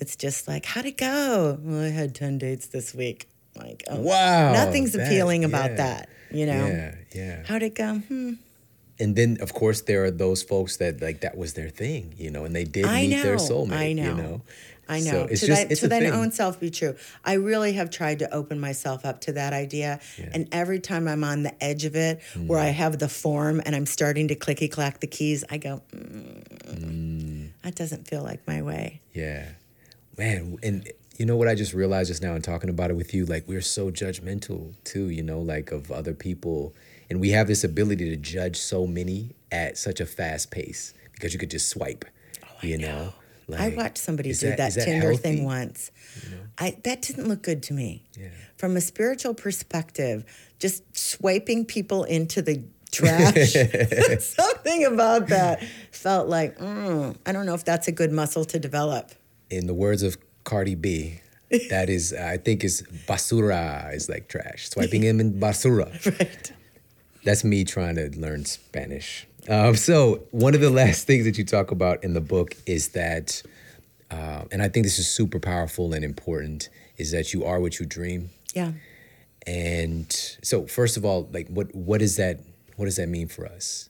it's 0.00 0.16
just 0.16 0.46
like, 0.48 0.64
how'd 0.66 0.86
it 0.86 0.96
go? 0.96 1.58
Well, 1.62 1.82
I 1.84 1.88
had 1.88 2.14
ten 2.14 2.38
dates 2.38 2.66
this 2.68 2.94
week. 2.94 3.28
Like, 3.56 3.82
oh, 3.90 4.00
Wow, 4.00 4.52
nothing's 4.52 4.92
that- 4.92 5.06
appealing 5.06 5.44
about 5.44 5.70
yeah. 5.72 5.76
that. 5.76 6.08
You 6.30 6.44
know, 6.46 6.66
yeah 6.66 6.94
yeah 7.14 7.42
how'd 7.46 7.62
it 7.62 7.74
go? 7.74 7.94
Hmm. 8.00 8.34
and 9.00 9.16
then 9.16 9.38
of 9.40 9.54
course 9.54 9.80
there 9.82 10.04
are 10.04 10.10
those 10.10 10.42
folks 10.42 10.76
that 10.76 11.00
like 11.00 11.20
that 11.20 11.38
was 11.38 11.54
their 11.54 11.70
thing 11.70 12.12
you 12.18 12.30
know 12.30 12.44
and 12.44 12.54
they 12.54 12.64
did 12.64 12.84
I 12.84 13.02
meet 13.06 13.10
know. 13.16 13.22
their 13.22 13.36
soulmate 13.36 13.72
I 13.78 13.92
know. 13.94 14.02
you 14.02 14.14
know 14.14 14.40
I 14.90 15.00
So 15.00 15.12
know. 15.12 15.22
it's 15.30 15.40
to 15.42 15.46
just 15.46 15.62
that, 15.62 15.70
it's 15.72 15.80
to 15.82 15.88
thine 15.88 16.06
own 16.06 16.30
self 16.32 16.58
be 16.60 16.70
true. 16.70 16.96
I 17.24 17.34
really 17.34 17.72
have 17.74 17.88
tried 17.90 18.18
to 18.20 18.34
open 18.34 18.58
myself 18.60 19.04
up 19.04 19.20
to 19.22 19.32
that 19.32 19.52
idea. 19.52 20.00
And 20.32 20.48
every 20.50 20.80
time 20.80 21.06
I'm 21.08 21.24
on 21.24 21.42
the 21.42 21.52
edge 21.62 21.84
of 21.84 21.94
it, 21.94 22.20
where 22.46 22.58
Mm. 22.62 22.66
I 22.68 22.70
have 22.70 22.98
the 22.98 23.08
form 23.08 23.60
and 23.66 23.76
I'm 23.76 23.84
starting 23.84 24.28
to 24.28 24.34
clicky 24.34 24.70
clack 24.70 25.00
the 25.00 25.06
keys, 25.06 25.44
I 25.50 25.58
go, 25.58 25.82
mm, 25.94 26.42
Mm. 26.76 27.50
that 27.62 27.74
doesn't 27.74 28.08
feel 28.08 28.22
like 28.22 28.46
my 28.46 28.62
way. 28.62 29.00
Yeah. 29.12 29.46
Man, 30.16 30.56
and 30.62 30.88
you 31.16 31.26
know 31.26 31.36
what 31.36 31.48
I 31.48 31.54
just 31.54 31.74
realized 31.74 32.08
just 32.08 32.22
now 32.22 32.34
in 32.34 32.42
talking 32.42 32.70
about 32.70 32.90
it 32.90 32.94
with 32.94 33.12
you? 33.14 33.24
Like 33.26 33.46
we're 33.46 33.60
so 33.60 33.90
judgmental 33.90 34.74
too, 34.84 35.08
you 35.10 35.22
know, 35.22 35.40
like 35.40 35.70
of 35.72 35.90
other 35.90 36.14
people. 36.14 36.74
And 37.10 37.20
we 37.20 37.30
have 37.30 37.46
this 37.46 37.64
ability 37.64 38.10
to 38.10 38.16
judge 38.16 38.56
so 38.56 38.86
many 38.86 39.34
at 39.50 39.78
such 39.78 40.00
a 40.00 40.06
fast 40.06 40.50
pace 40.50 40.94
because 41.14 41.32
you 41.32 41.38
could 41.38 41.50
just 41.50 41.68
swipe. 41.68 42.04
you 42.62 42.78
know? 42.78 43.12
Oh, 43.50 43.54
I 43.56 43.70
watched 43.70 43.98
somebody 43.98 44.32
do 44.34 44.54
that 44.56 44.72
Tinder 44.72 45.08
healthy? 45.08 45.16
thing 45.16 45.44
once. 45.44 45.90
I 46.58 46.76
that 46.84 47.02
didn't 47.02 47.28
look 47.28 47.42
good 47.42 47.62
to 47.64 47.72
me. 47.72 48.04
Yeah. 48.18 48.28
From 48.56 48.76
a 48.76 48.80
spiritual 48.80 49.34
perspective, 49.34 50.24
just 50.58 50.96
swiping 50.96 51.64
people 51.64 52.04
into 52.04 52.42
the 52.42 52.62
trash. 52.90 53.54
Something 54.68 54.92
about 54.92 55.28
that 55.28 55.64
felt 55.92 56.28
like, 56.28 56.58
mm, 56.58 57.16
I 57.24 57.32
don't 57.32 57.46
know 57.46 57.54
if 57.54 57.64
that's 57.64 57.88
a 57.88 57.92
good 57.92 58.12
muscle 58.12 58.44
to 58.44 58.58
develop. 58.58 59.12
In 59.48 59.66
the 59.66 59.72
words 59.72 60.02
of 60.02 60.18
Cardi 60.44 60.74
B, 60.74 61.20
that 61.70 61.88
is 61.88 62.12
I 62.12 62.36
think 62.36 62.64
is 62.64 62.82
basura 63.08 63.94
is 63.94 64.10
like 64.10 64.28
trash. 64.28 64.68
Swiping 64.68 65.02
him 65.02 65.20
in 65.20 65.40
basura. 65.40 65.88
Right. 66.18 66.52
That's 67.24 67.44
me 67.44 67.64
trying 67.64 67.96
to 67.96 68.10
learn 68.18 68.44
Spanish. 68.44 69.26
Um, 69.48 69.74
so 69.74 70.22
one 70.30 70.54
of 70.54 70.60
the 70.60 70.70
last 70.70 71.06
things 71.06 71.24
that 71.24 71.36
you 71.38 71.44
talk 71.44 71.70
about 71.70 72.04
in 72.04 72.12
the 72.14 72.20
book 72.20 72.54
is 72.66 72.90
that, 72.90 73.42
uh, 74.10 74.44
and 74.52 74.62
I 74.62 74.68
think 74.68 74.84
this 74.84 74.98
is 74.98 75.08
super 75.10 75.40
powerful 75.40 75.94
and 75.94 76.04
important, 76.04 76.68
is 76.96 77.10
that 77.12 77.32
you 77.32 77.44
are 77.44 77.58
what 77.58 77.80
you 77.80 77.86
dream. 77.86 78.30
Yeah. 78.54 78.72
And 79.46 80.12
so, 80.42 80.66
first 80.66 80.96
of 80.96 81.04
all, 81.04 81.28
like, 81.32 81.48
what 81.48 81.74
what 81.74 82.00
does 82.00 82.16
that 82.16 82.40
what 82.76 82.84
does 82.84 82.96
that 82.96 83.08
mean 83.08 83.28
for 83.28 83.46
us? 83.46 83.87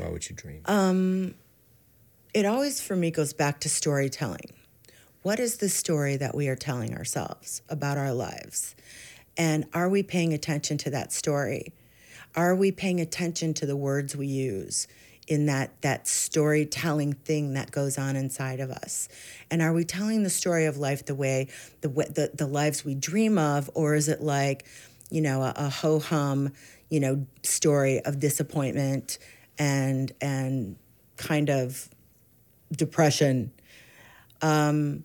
Are 0.00 0.10
what 0.10 0.28
you 0.28 0.36
dream. 0.36 0.62
Um, 0.66 1.34
it 2.34 2.46
always, 2.46 2.80
for 2.80 2.96
me, 2.96 3.10
goes 3.10 3.32
back 3.32 3.60
to 3.60 3.68
storytelling. 3.68 4.52
What 5.22 5.38
is 5.38 5.58
the 5.58 5.68
story 5.68 6.16
that 6.16 6.34
we 6.34 6.48
are 6.48 6.56
telling 6.56 6.96
ourselves 6.96 7.62
about 7.68 7.98
our 7.98 8.12
lives? 8.12 8.74
And 9.36 9.66
are 9.72 9.88
we 9.88 10.02
paying 10.02 10.32
attention 10.32 10.78
to 10.78 10.90
that 10.90 11.12
story? 11.12 11.72
Are 12.34 12.54
we 12.54 12.72
paying 12.72 13.00
attention 13.00 13.54
to 13.54 13.66
the 13.66 13.76
words 13.76 14.16
we 14.16 14.26
use 14.26 14.88
in 15.28 15.46
that, 15.46 15.80
that 15.82 16.08
storytelling 16.08 17.12
thing 17.12 17.52
that 17.54 17.70
goes 17.70 17.98
on 17.98 18.16
inside 18.16 18.60
of 18.60 18.70
us? 18.70 19.08
And 19.50 19.62
are 19.62 19.72
we 19.72 19.84
telling 19.84 20.22
the 20.22 20.30
story 20.30 20.64
of 20.64 20.78
life 20.78 21.06
the 21.06 21.14
way, 21.14 21.48
the, 21.82 21.88
the, 21.88 22.30
the 22.34 22.46
lives 22.46 22.84
we 22.84 22.94
dream 22.94 23.38
of, 23.38 23.70
or 23.74 23.94
is 23.94 24.08
it 24.08 24.22
like, 24.22 24.64
you 25.10 25.20
know, 25.20 25.42
a, 25.42 25.52
a 25.56 25.68
ho 25.68 25.98
hum, 26.00 26.52
you 26.88 27.00
know, 27.00 27.26
story 27.42 28.00
of 28.00 28.18
disappointment 28.18 29.18
and, 29.58 30.12
and 30.20 30.76
kind 31.16 31.50
of 31.50 31.88
depression. 32.70 33.52
Um, 34.40 35.04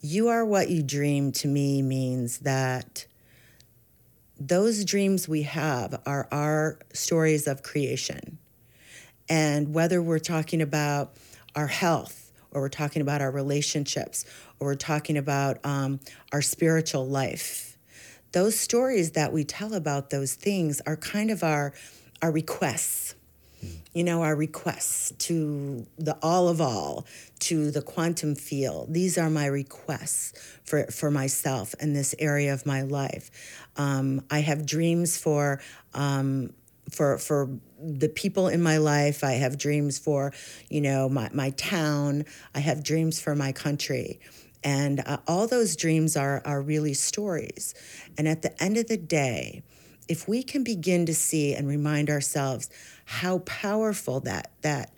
you 0.00 0.28
are 0.28 0.44
what 0.44 0.70
you 0.70 0.82
dream 0.82 1.32
to 1.32 1.48
me 1.48 1.82
means 1.82 2.38
that 2.38 3.06
those 4.38 4.84
dreams 4.86 5.28
we 5.28 5.42
have 5.42 6.00
are 6.06 6.26
our 6.32 6.78
stories 6.94 7.46
of 7.46 7.62
creation. 7.62 8.38
And 9.28 9.74
whether 9.74 10.02
we're 10.02 10.18
talking 10.18 10.62
about 10.62 11.14
our 11.54 11.66
health, 11.66 12.32
or 12.50 12.62
we're 12.62 12.68
talking 12.68 13.02
about 13.02 13.20
our 13.20 13.30
relationships, 13.30 14.24
or 14.58 14.68
we're 14.68 14.74
talking 14.74 15.18
about 15.18 15.64
um, 15.64 16.00
our 16.32 16.40
spiritual 16.42 17.06
life, 17.06 17.76
those 18.32 18.58
stories 18.58 19.12
that 19.12 19.32
we 19.32 19.44
tell 19.44 19.74
about 19.74 20.10
those 20.10 20.34
things 20.34 20.80
are 20.86 20.96
kind 20.96 21.30
of 21.30 21.44
our, 21.44 21.74
our 22.22 22.32
requests 22.32 23.09
you 23.92 24.04
know, 24.04 24.22
our 24.22 24.36
requests 24.36 25.12
to 25.26 25.86
the 25.98 26.16
all 26.22 26.48
of 26.48 26.60
all, 26.60 27.06
to 27.40 27.70
the 27.70 27.82
quantum 27.82 28.34
field. 28.34 28.92
These 28.92 29.18
are 29.18 29.30
my 29.30 29.46
requests 29.46 30.32
for, 30.64 30.86
for 30.86 31.10
myself 31.10 31.74
in 31.80 31.92
this 31.92 32.14
area 32.18 32.54
of 32.54 32.66
my 32.66 32.82
life. 32.82 33.30
Um, 33.76 34.24
I 34.30 34.40
have 34.40 34.66
dreams 34.66 35.18
for 35.18 35.60
um, 35.94 36.52
for 36.90 37.18
for 37.18 37.48
the 37.78 38.08
people 38.08 38.48
in 38.48 38.62
my 38.62 38.76
life. 38.76 39.24
I 39.24 39.32
have 39.32 39.56
dreams 39.58 39.98
for, 39.98 40.32
you 40.68 40.80
know, 40.80 41.08
my, 41.08 41.30
my 41.32 41.50
town. 41.50 42.24
I 42.54 42.60
have 42.60 42.84
dreams 42.84 43.20
for 43.20 43.34
my 43.34 43.52
country. 43.52 44.20
And 44.62 45.00
uh, 45.06 45.18
all 45.26 45.46
those 45.46 45.74
dreams 45.74 46.16
are, 46.16 46.42
are 46.44 46.60
really 46.60 46.92
stories. 46.92 47.74
And 48.18 48.28
at 48.28 48.42
the 48.42 48.62
end 48.62 48.76
of 48.76 48.88
the 48.88 48.98
day, 48.98 49.62
if 50.08 50.28
we 50.28 50.42
can 50.42 50.64
begin 50.64 51.06
to 51.06 51.14
see 51.14 51.54
and 51.54 51.68
remind 51.68 52.10
ourselves 52.10 52.68
how 53.04 53.38
powerful 53.40 54.20
that 54.20 54.50
that 54.62 54.92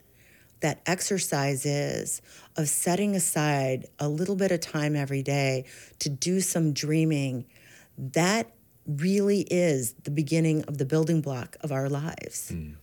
that 0.61 0.81
exercise 0.87 1.67
is 1.67 2.23
of 2.57 2.69
setting 2.69 3.17
aside 3.17 3.87
a 3.99 4.09
little 4.09 4.37
bit 4.37 4.53
of 4.53 4.61
time 4.61 4.95
every 4.95 5.23
day 5.23 5.65
to 5.99 6.09
do 6.09 6.41
some 6.41 6.73
dreaming 6.73 7.45
that 7.99 8.53
really 8.87 9.41
is 9.43 9.93
the 10.05 10.11
beginning 10.11 10.63
of 10.65 10.79
the 10.79 10.85
building 10.85 11.21
block 11.21 11.57
of 11.61 11.73
our 11.73 11.89
lives. 11.89 12.51
Mm. 12.53 12.77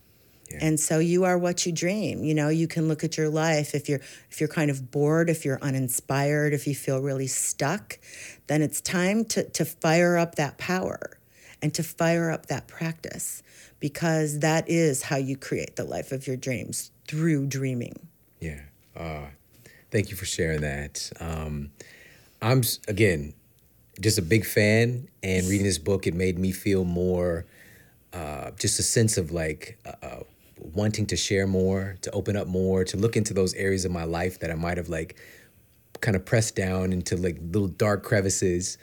And 0.60 0.80
so 0.80 0.98
you 0.98 1.24
are 1.24 1.38
what 1.38 1.64
you 1.64 1.70
dream. 1.70 2.24
You 2.24 2.34
know, 2.34 2.48
you 2.48 2.66
can 2.66 2.88
look 2.88 3.04
at 3.04 3.16
your 3.16 3.28
life 3.28 3.72
if 3.72 3.88
you're 3.88 4.00
if 4.30 4.40
you're 4.40 4.48
kind 4.48 4.68
of 4.68 4.90
bored, 4.90 5.30
if 5.30 5.44
you're 5.44 5.60
uninspired, 5.62 6.52
if 6.52 6.66
you 6.66 6.74
feel 6.74 7.00
really 7.00 7.28
stuck, 7.28 8.00
then 8.48 8.60
it's 8.60 8.80
time 8.80 9.24
to 9.26 9.48
to 9.50 9.64
fire 9.64 10.18
up 10.18 10.34
that 10.34 10.58
power 10.58 11.19
and 11.62 11.72
to 11.74 11.82
fire 11.82 12.30
up 12.30 12.46
that 12.46 12.66
practice 12.68 13.42
because 13.80 14.40
that 14.40 14.68
is 14.68 15.02
how 15.02 15.16
you 15.16 15.36
create 15.36 15.76
the 15.76 15.84
life 15.84 16.12
of 16.12 16.26
your 16.26 16.36
dreams 16.36 16.90
through 17.08 17.46
dreaming. 17.46 18.08
Yeah. 18.40 18.60
Uh, 18.96 19.26
thank 19.90 20.10
you 20.10 20.16
for 20.16 20.26
sharing 20.26 20.60
that. 20.62 21.10
Um, 21.20 21.70
I'm 22.42 22.62
again 22.88 23.34
just 24.00 24.18
a 24.18 24.22
big 24.22 24.46
fan, 24.46 25.08
and 25.22 25.46
reading 25.46 25.66
this 25.66 25.78
book, 25.78 26.06
it 26.06 26.14
made 26.14 26.38
me 26.38 26.52
feel 26.52 26.84
more, 26.84 27.44
uh, 28.12 28.50
just 28.58 28.78
a 28.78 28.82
sense 28.82 29.18
of 29.18 29.30
like 29.30 29.78
uh, 29.84 29.92
uh, 30.02 30.20
wanting 30.72 31.06
to 31.06 31.16
share 31.16 31.46
more, 31.46 31.96
to 32.02 32.10
open 32.12 32.36
up 32.36 32.46
more, 32.46 32.84
to 32.84 32.96
look 32.96 33.16
into 33.16 33.34
those 33.34 33.52
areas 33.54 33.84
of 33.84 33.92
my 33.92 34.04
life 34.04 34.40
that 34.40 34.50
I 34.50 34.54
might 34.54 34.78
have 34.78 34.88
like 34.88 35.16
kind 36.00 36.16
of 36.16 36.24
pressed 36.24 36.56
down 36.56 36.92
into 36.92 37.16
like 37.16 37.38
little 37.40 37.68
dark 37.68 38.02
crevices. 38.02 38.78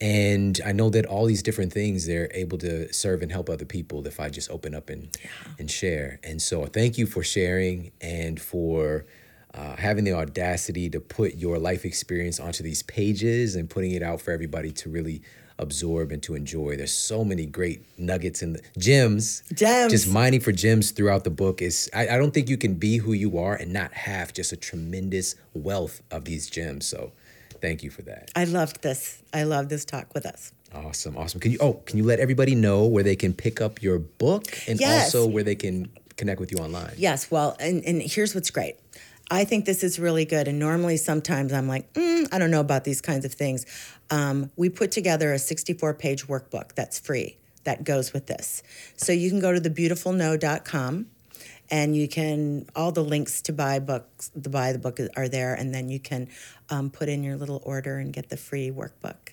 And 0.00 0.60
I 0.64 0.72
know 0.72 0.90
that 0.90 1.06
all 1.06 1.24
these 1.24 1.42
different 1.42 1.72
things 1.72 2.06
they're 2.06 2.30
able 2.34 2.58
to 2.58 2.92
serve 2.92 3.22
and 3.22 3.32
help 3.32 3.48
other 3.48 3.64
people 3.64 4.06
if 4.06 4.20
I 4.20 4.28
just 4.28 4.50
open 4.50 4.74
up 4.74 4.90
and 4.90 5.16
and 5.58 5.70
share. 5.70 6.20
And 6.22 6.40
so 6.40 6.66
thank 6.66 6.98
you 6.98 7.06
for 7.06 7.22
sharing 7.22 7.92
and 8.00 8.40
for 8.40 9.06
uh, 9.54 9.74
having 9.76 10.04
the 10.04 10.12
audacity 10.12 10.90
to 10.90 11.00
put 11.00 11.36
your 11.36 11.58
life 11.58 11.84
experience 11.84 12.38
onto 12.38 12.62
these 12.62 12.82
pages 12.82 13.56
and 13.56 13.70
putting 13.70 13.92
it 13.92 14.02
out 14.02 14.20
for 14.20 14.30
everybody 14.30 14.70
to 14.70 14.90
really 14.90 15.22
absorb 15.58 16.12
and 16.12 16.22
to 16.22 16.34
enjoy. 16.34 16.76
There's 16.76 16.92
so 16.92 17.24
many 17.24 17.46
great 17.46 17.82
nuggets 17.98 18.42
and 18.42 18.60
gems. 18.78 19.42
Gems. 19.54 19.92
Just 19.92 20.08
mining 20.08 20.40
for 20.40 20.52
gems 20.52 20.90
throughout 20.90 21.24
the 21.24 21.30
book 21.30 21.62
is 21.62 21.88
I, 21.94 22.08
I 22.08 22.18
don't 22.18 22.34
think 22.34 22.50
you 22.50 22.58
can 22.58 22.74
be 22.74 22.98
who 22.98 23.14
you 23.14 23.38
are 23.38 23.54
and 23.54 23.72
not 23.72 23.92
have 23.94 24.32
just 24.34 24.52
a 24.52 24.56
tremendous 24.56 25.34
wealth 25.54 26.02
of 26.10 26.26
these 26.26 26.50
gems. 26.50 26.86
So 26.86 27.12
thank 27.66 27.82
you 27.82 27.90
for 27.90 28.02
that. 28.02 28.30
I 28.36 28.44
loved 28.44 28.82
this. 28.82 29.22
I 29.34 29.42
love 29.42 29.68
this 29.68 29.84
talk 29.84 30.14
with 30.14 30.24
us. 30.26 30.52
Awesome, 30.74 31.16
awesome. 31.16 31.40
Can 31.40 31.52
you 31.52 31.58
oh 31.60 31.74
can 31.86 31.96
you 31.98 32.04
let 32.04 32.20
everybody 32.20 32.54
know 32.54 32.86
where 32.86 33.02
they 33.02 33.16
can 33.16 33.32
pick 33.32 33.60
up 33.60 33.82
your 33.82 33.98
book 33.98 34.44
and 34.68 34.78
Yes. 34.80 35.14
also 35.14 35.26
where 35.26 35.42
they 35.42 35.54
can 35.54 35.88
connect 36.16 36.40
with 36.40 36.52
you 36.52 36.58
online? 36.58 36.94
Yes, 36.96 37.30
well, 37.30 37.56
and, 37.60 37.84
and 37.84 38.02
here's 38.02 38.34
what's 38.34 38.50
great. 38.50 38.76
I 39.30 39.44
think 39.44 39.64
this 39.64 39.82
is 39.82 39.98
really 39.98 40.24
good. 40.24 40.46
And 40.46 40.58
normally, 40.58 40.96
sometimes 40.96 41.52
I'm 41.52 41.66
like, 41.66 41.92
mm, 41.94 42.28
I 42.32 42.38
don't 42.38 42.50
know 42.52 42.60
about 42.60 42.84
these 42.84 43.00
kinds 43.00 43.24
of 43.24 43.34
things. 43.34 43.66
Um, 44.10 44.50
we 44.56 44.68
put 44.68 44.92
together 44.92 45.32
a 45.32 45.38
64 45.38 45.94
page 45.94 46.26
workbook 46.28 46.74
that's 46.76 47.00
free 47.00 47.36
that 47.64 47.82
goes 47.82 48.12
with 48.12 48.26
this. 48.28 48.62
So 48.96 49.10
you 49.12 49.28
can 49.28 49.40
go 49.40 49.52
to 49.52 49.60
thebeautifulno.com 49.60 51.06
and 51.70 51.96
you 51.96 52.08
can, 52.08 52.66
all 52.74 52.92
the 52.92 53.02
links 53.04 53.42
to 53.42 53.52
buy 53.52 53.78
books, 53.78 54.30
the 54.34 54.48
buy 54.48 54.72
the 54.72 54.78
book 54.78 54.98
are 55.16 55.28
there. 55.28 55.54
And 55.54 55.74
then 55.74 55.88
you 55.88 56.00
can 56.00 56.28
um, 56.70 56.90
put 56.90 57.08
in 57.08 57.22
your 57.24 57.36
little 57.36 57.60
order 57.64 57.98
and 57.98 58.12
get 58.12 58.28
the 58.28 58.36
free 58.36 58.70
workbook, 58.70 59.30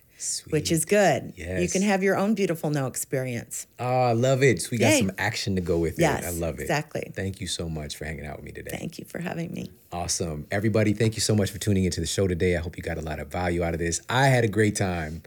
which 0.49 0.71
is 0.71 0.85
good. 0.85 1.33
Yes. 1.35 1.61
You 1.61 1.69
can 1.69 1.81
have 1.87 2.01
your 2.03 2.15
own 2.17 2.33
beautiful 2.35 2.69
no 2.69 2.87
experience. 2.87 3.67
Oh, 3.79 3.85
I 4.03 4.13
love 4.13 4.41
it. 4.43 4.61
So 4.61 4.69
we 4.71 4.77
got 4.77 4.93
some 4.93 5.11
action 5.17 5.55
to 5.55 5.61
go 5.61 5.77
with 5.77 5.99
Yes, 5.99 6.23
it. 6.23 6.27
I 6.27 6.31
love 6.31 6.59
it. 6.59 6.61
exactly. 6.63 7.11
Thank 7.15 7.41
you 7.41 7.47
so 7.47 7.67
much 7.69 7.95
for 7.97 8.05
hanging 8.05 8.25
out 8.25 8.37
with 8.37 8.45
me 8.45 8.51
today. 8.51 8.75
Thank 8.77 8.97
you 8.99 9.05
for 9.05 9.19
having 9.19 9.53
me. 9.53 9.71
Awesome. 9.91 10.47
Everybody, 10.51 10.93
thank 10.93 11.15
you 11.15 11.21
so 11.21 11.35
much 11.35 11.51
for 11.51 11.59
tuning 11.59 11.83
into 11.85 11.99
the 11.99 12.07
show 12.07 12.27
today. 12.27 12.55
I 12.57 12.59
hope 12.61 12.77
you 12.77 12.83
got 12.83 12.97
a 12.97 13.01
lot 13.01 13.19
of 13.19 13.27
value 13.27 13.63
out 13.63 13.73
of 13.73 13.79
this. 13.79 14.01
I 14.09 14.27
had 14.27 14.43
a 14.43 14.47
great 14.47 14.75
time. 14.75 15.21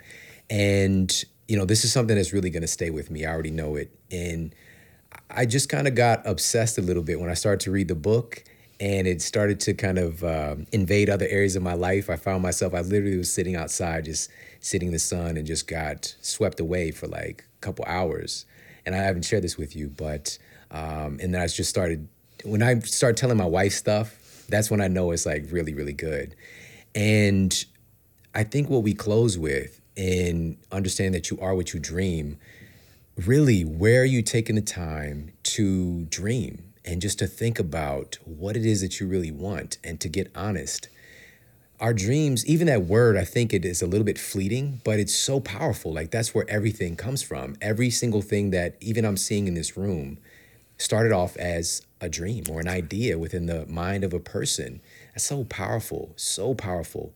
And, 0.51 1.13
you 1.49 1.57
know, 1.57 1.65
this 1.65 1.85
is 1.85 1.93
something 1.93 2.17
that's 2.17 2.33
really 2.33 2.51
going 2.51 2.63
to 2.63 2.69
stay 2.69 2.91
with 2.91 3.11
me. 3.11 3.25
I 3.25 3.33
already 3.33 3.51
know 3.51 3.77
it. 3.77 3.91
And 4.11 4.55
I 5.31 5.47
just 5.47 5.69
kind 5.69 5.87
of 5.87 5.95
got 5.95 6.27
obsessed 6.27 6.79
a 6.79 6.83
little 6.83 7.03
bit 7.03 7.21
when 7.21 7.31
I 7.31 7.35
started 7.35 7.61
to 7.61 7.71
read 7.71 7.89
the 7.89 7.95
book 7.95 8.45
and 8.79 9.07
it 9.07 9.23
started 9.23 9.61
to 9.61 9.75
kind 9.75 9.99
of 9.99 10.23
um, 10.23 10.67
invade 10.73 11.09
other 11.09 11.27
areas 11.27 11.57
of 11.57 11.63
my 11.63 11.75
life. 11.75 12.11
I 12.11 12.17
found 12.17 12.43
myself, 12.43 12.75
I 12.75 12.81
literally 12.81 13.17
was 13.17 13.33
sitting 13.33 13.57
outside, 13.57 14.05
just 14.05 14.31
sitting 14.61 14.89
in 14.89 14.93
the 14.93 14.99
sun 14.99 15.37
and 15.37 15.47
just 15.47 15.67
got 15.67 16.15
swept 16.21 16.61
away 16.61 16.91
for 16.91 17.07
like 17.07 17.45
a 17.59 17.61
couple 17.61 17.85
hours. 17.87 18.45
And 18.85 18.95
I 18.95 18.99
haven't 18.99 19.25
shared 19.25 19.43
this 19.43 19.57
with 19.57 19.75
you, 19.75 19.89
but, 19.89 20.39
um, 20.71 21.19
and 21.21 21.35
then 21.35 21.41
I 21.41 21.47
just 21.47 21.71
started, 21.71 22.09
when 22.45 22.63
I 22.63 22.79
start 22.81 23.17
telling 23.17 23.37
my 23.37 23.47
wife 23.47 23.73
stuff, 23.73 24.45
that's 24.49 24.71
when 24.71 24.81
I 24.81 24.89
know 24.89 25.11
it's 25.11 25.27
like 25.27 25.47
really, 25.51 25.75
really 25.75 25.93
good. 25.93 26.37
And 26.95 27.65
I 28.35 28.45
think 28.45 28.69
what 28.69 28.83
we 28.83 28.95
close 28.95 29.39
with 29.39 29.81
in 29.97 30.59
understanding 30.71 31.13
that 31.13 31.31
you 31.31 31.39
are 31.41 31.55
what 31.55 31.73
you 31.73 31.81
dream 31.81 32.39
really 33.25 33.63
where 33.63 34.03
are 34.03 34.05
you 34.05 34.21
taking 34.23 34.57
the 34.57 34.61
time 34.61 35.33
to 35.43 36.05
dream 36.05 36.73
and 36.85 37.01
just 37.01 37.19
to 37.19 37.27
think 37.27 37.59
about 37.59 38.19
what 38.25 38.57
it 38.57 38.67
is 38.67 38.83
that 38.83 39.01
you 39.01 39.07
really 39.07 39.31
want 39.31 39.79
and 39.83 39.99
to 40.01 40.09
get 40.09 40.31
honest? 40.35 40.89
Our 41.81 41.95
dreams 41.95 42.47
even 42.47 42.67
that 42.69 42.83
word 42.85 43.17
i 43.17 43.25
think 43.25 43.53
it 43.53 43.65
is 43.65 43.83
a 43.83 43.87
little 43.87 44.05
bit 44.05 44.19
fleeting 44.19 44.81
but 44.85 44.99
it's 44.99 45.15
so 45.15 45.41
powerful. 45.41 45.93
Like 45.93 46.11
that's 46.11 46.35
where 46.35 46.49
everything 46.49 46.97
comes 46.97 47.23
from. 47.23 47.57
Every 47.61 47.91
single 47.91 48.23
thing 48.23 48.51
that 48.51 48.77
even 48.81 49.05
i'm 49.05 49.17
seeing 49.17 49.47
in 49.47 49.55
this 49.55 49.77
room 49.77 50.19
started 50.79 51.13
off 51.13 51.37
as 51.39 51.83
a 52.03 52.09
dream 52.11 52.45
or 52.51 52.61
an 52.61 52.69
idea 52.69 53.19
within 53.19 53.47
the 53.47 53.67
mind 53.67 54.05
of 54.05 54.13
a 54.13 54.21
person. 54.21 54.81
That's 55.15 55.25
so 55.25 55.45
powerful 55.45 56.13
so 56.17 56.55
powerful. 56.55 57.15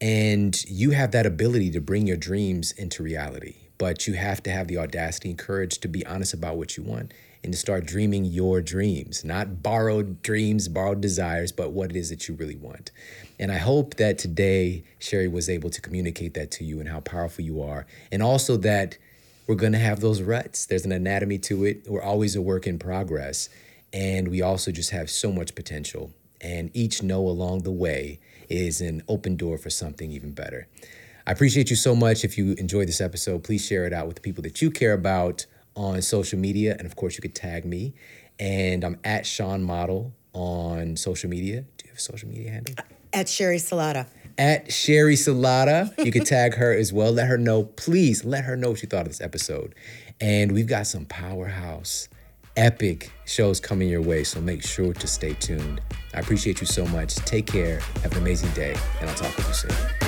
And 0.00 0.64
you 0.68 0.90
have 0.92 1.12
that 1.12 1.26
ability 1.26 1.70
to 1.72 1.80
bring 1.80 2.06
your 2.06 2.16
dreams 2.16 2.72
into 2.72 3.02
reality. 3.02 3.67
But 3.78 4.06
you 4.06 4.14
have 4.14 4.42
to 4.42 4.50
have 4.50 4.68
the 4.68 4.78
audacity 4.78 5.30
and 5.30 5.38
courage 5.38 5.78
to 5.78 5.88
be 5.88 6.04
honest 6.04 6.34
about 6.34 6.56
what 6.56 6.76
you 6.76 6.82
want 6.82 7.12
and 7.44 7.52
to 7.52 7.58
start 7.58 7.86
dreaming 7.86 8.24
your 8.24 8.60
dreams, 8.60 9.24
not 9.24 9.62
borrowed 9.62 10.20
dreams, 10.22 10.68
borrowed 10.68 11.00
desires, 11.00 11.52
but 11.52 11.70
what 11.70 11.90
it 11.90 11.96
is 11.96 12.10
that 12.10 12.28
you 12.28 12.34
really 12.34 12.56
want. 12.56 12.90
And 13.38 13.52
I 13.52 13.58
hope 13.58 13.94
that 13.94 14.18
today 14.18 14.82
Sheri 15.00 15.30
was 15.30 15.48
able 15.48 15.70
to 15.70 15.80
communicate 15.80 16.34
that 16.34 16.50
to 16.52 16.64
you 16.64 16.80
and 16.80 16.88
how 16.88 17.00
powerful 17.00 17.44
you 17.44 17.62
are. 17.62 17.86
And 18.10 18.22
also 18.22 18.56
that 18.58 18.98
we're 19.46 19.54
going 19.54 19.72
to 19.72 19.78
have 19.78 20.00
those 20.00 20.20
ruts. 20.20 20.66
There's 20.66 20.84
an 20.84 20.92
anatomy 20.92 21.38
to 21.38 21.64
it. 21.64 21.84
We're 21.88 22.02
always 22.02 22.34
a 22.34 22.42
work 22.42 22.66
in 22.66 22.78
progress. 22.78 23.48
And 23.92 24.28
we 24.28 24.42
also 24.42 24.72
just 24.72 24.90
have 24.90 25.08
so 25.08 25.32
much 25.32 25.54
potential. 25.54 26.12
And 26.40 26.70
each 26.74 27.02
no 27.02 27.20
along 27.20 27.62
the 27.62 27.70
way 27.70 28.18
is 28.48 28.80
an 28.80 29.02
open 29.08 29.36
door 29.36 29.58
for 29.58 29.70
something 29.70 30.10
even 30.12 30.32
better. 30.32 30.68
I 31.28 31.32
appreciate 31.32 31.68
you 31.68 31.76
so 31.76 31.94
much. 31.94 32.24
If 32.24 32.38
you 32.38 32.54
enjoyed 32.54 32.88
this 32.88 33.02
episode, 33.02 33.44
please 33.44 33.62
share 33.62 33.84
it 33.84 33.92
out 33.92 34.06
with 34.06 34.16
the 34.16 34.22
people 34.22 34.42
that 34.44 34.62
you 34.62 34.70
care 34.70 34.94
about 34.94 35.44
on 35.76 36.00
social 36.00 36.38
media. 36.38 36.74
And 36.78 36.86
of 36.86 36.96
course, 36.96 37.16
you 37.16 37.20
could 37.20 37.34
tag 37.34 37.66
me. 37.66 37.92
And 38.40 38.82
I'm 38.82 38.98
at 39.04 39.26
Shawn 39.26 39.62
Model 39.62 40.14
on 40.32 40.96
social 40.96 41.28
media. 41.28 41.66
Do 41.76 41.84
you 41.84 41.90
have 41.90 41.98
a 41.98 42.00
social 42.00 42.30
media 42.30 42.50
handle? 42.50 42.74
At 43.12 43.26
Sheri 43.26 43.56
Salata. 43.56 44.06
at 44.38 44.68
Sheri 44.68 45.18
Salata. 45.18 45.92
You 46.02 46.10
can 46.10 46.24
tag 46.24 46.54
her 46.54 46.72
as 46.72 46.94
well. 46.94 47.12
Let 47.12 47.26
her 47.26 47.36
know, 47.36 47.64
please 47.64 48.24
let 48.24 48.44
her 48.44 48.56
know 48.56 48.70
what 48.70 48.80
you 48.80 48.88
thought 48.88 49.02
of 49.02 49.08
this 49.08 49.20
episode. 49.20 49.74
And 50.22 50.52
we've 50.52 50.66
got 50.66 50.86
some 50.86 51.04
powerhouse, 51.04 52.08
epic 52.56 53.12
shows 53.26 53.60
coming 53.60 53.90
your 53.90 54.00
way. 54.00 54.24
So 54.24 54.40
make 54.40 54.64
sure 54.64 54.94
to 54.94 55.06
stay 55.06 55.34
tuned. 55.34 55.82
I 56.14 56.20
appreciate 56.20 56.62
you 56.62 56.66
so 56.66 56.86
much. 56.86 57.16
Take 57.16 57.46
care. 57.46 57.80
Have 58.02 58.12
an 58.12 58.18
amazing 58.18 58.50
day. 58.52 58.74
And 59.00 59.10
I'll 59.10 59.16
talk 59.16 59.36
with 59.36 59.46
you 59.46 59.52
soon. 59.52 60.07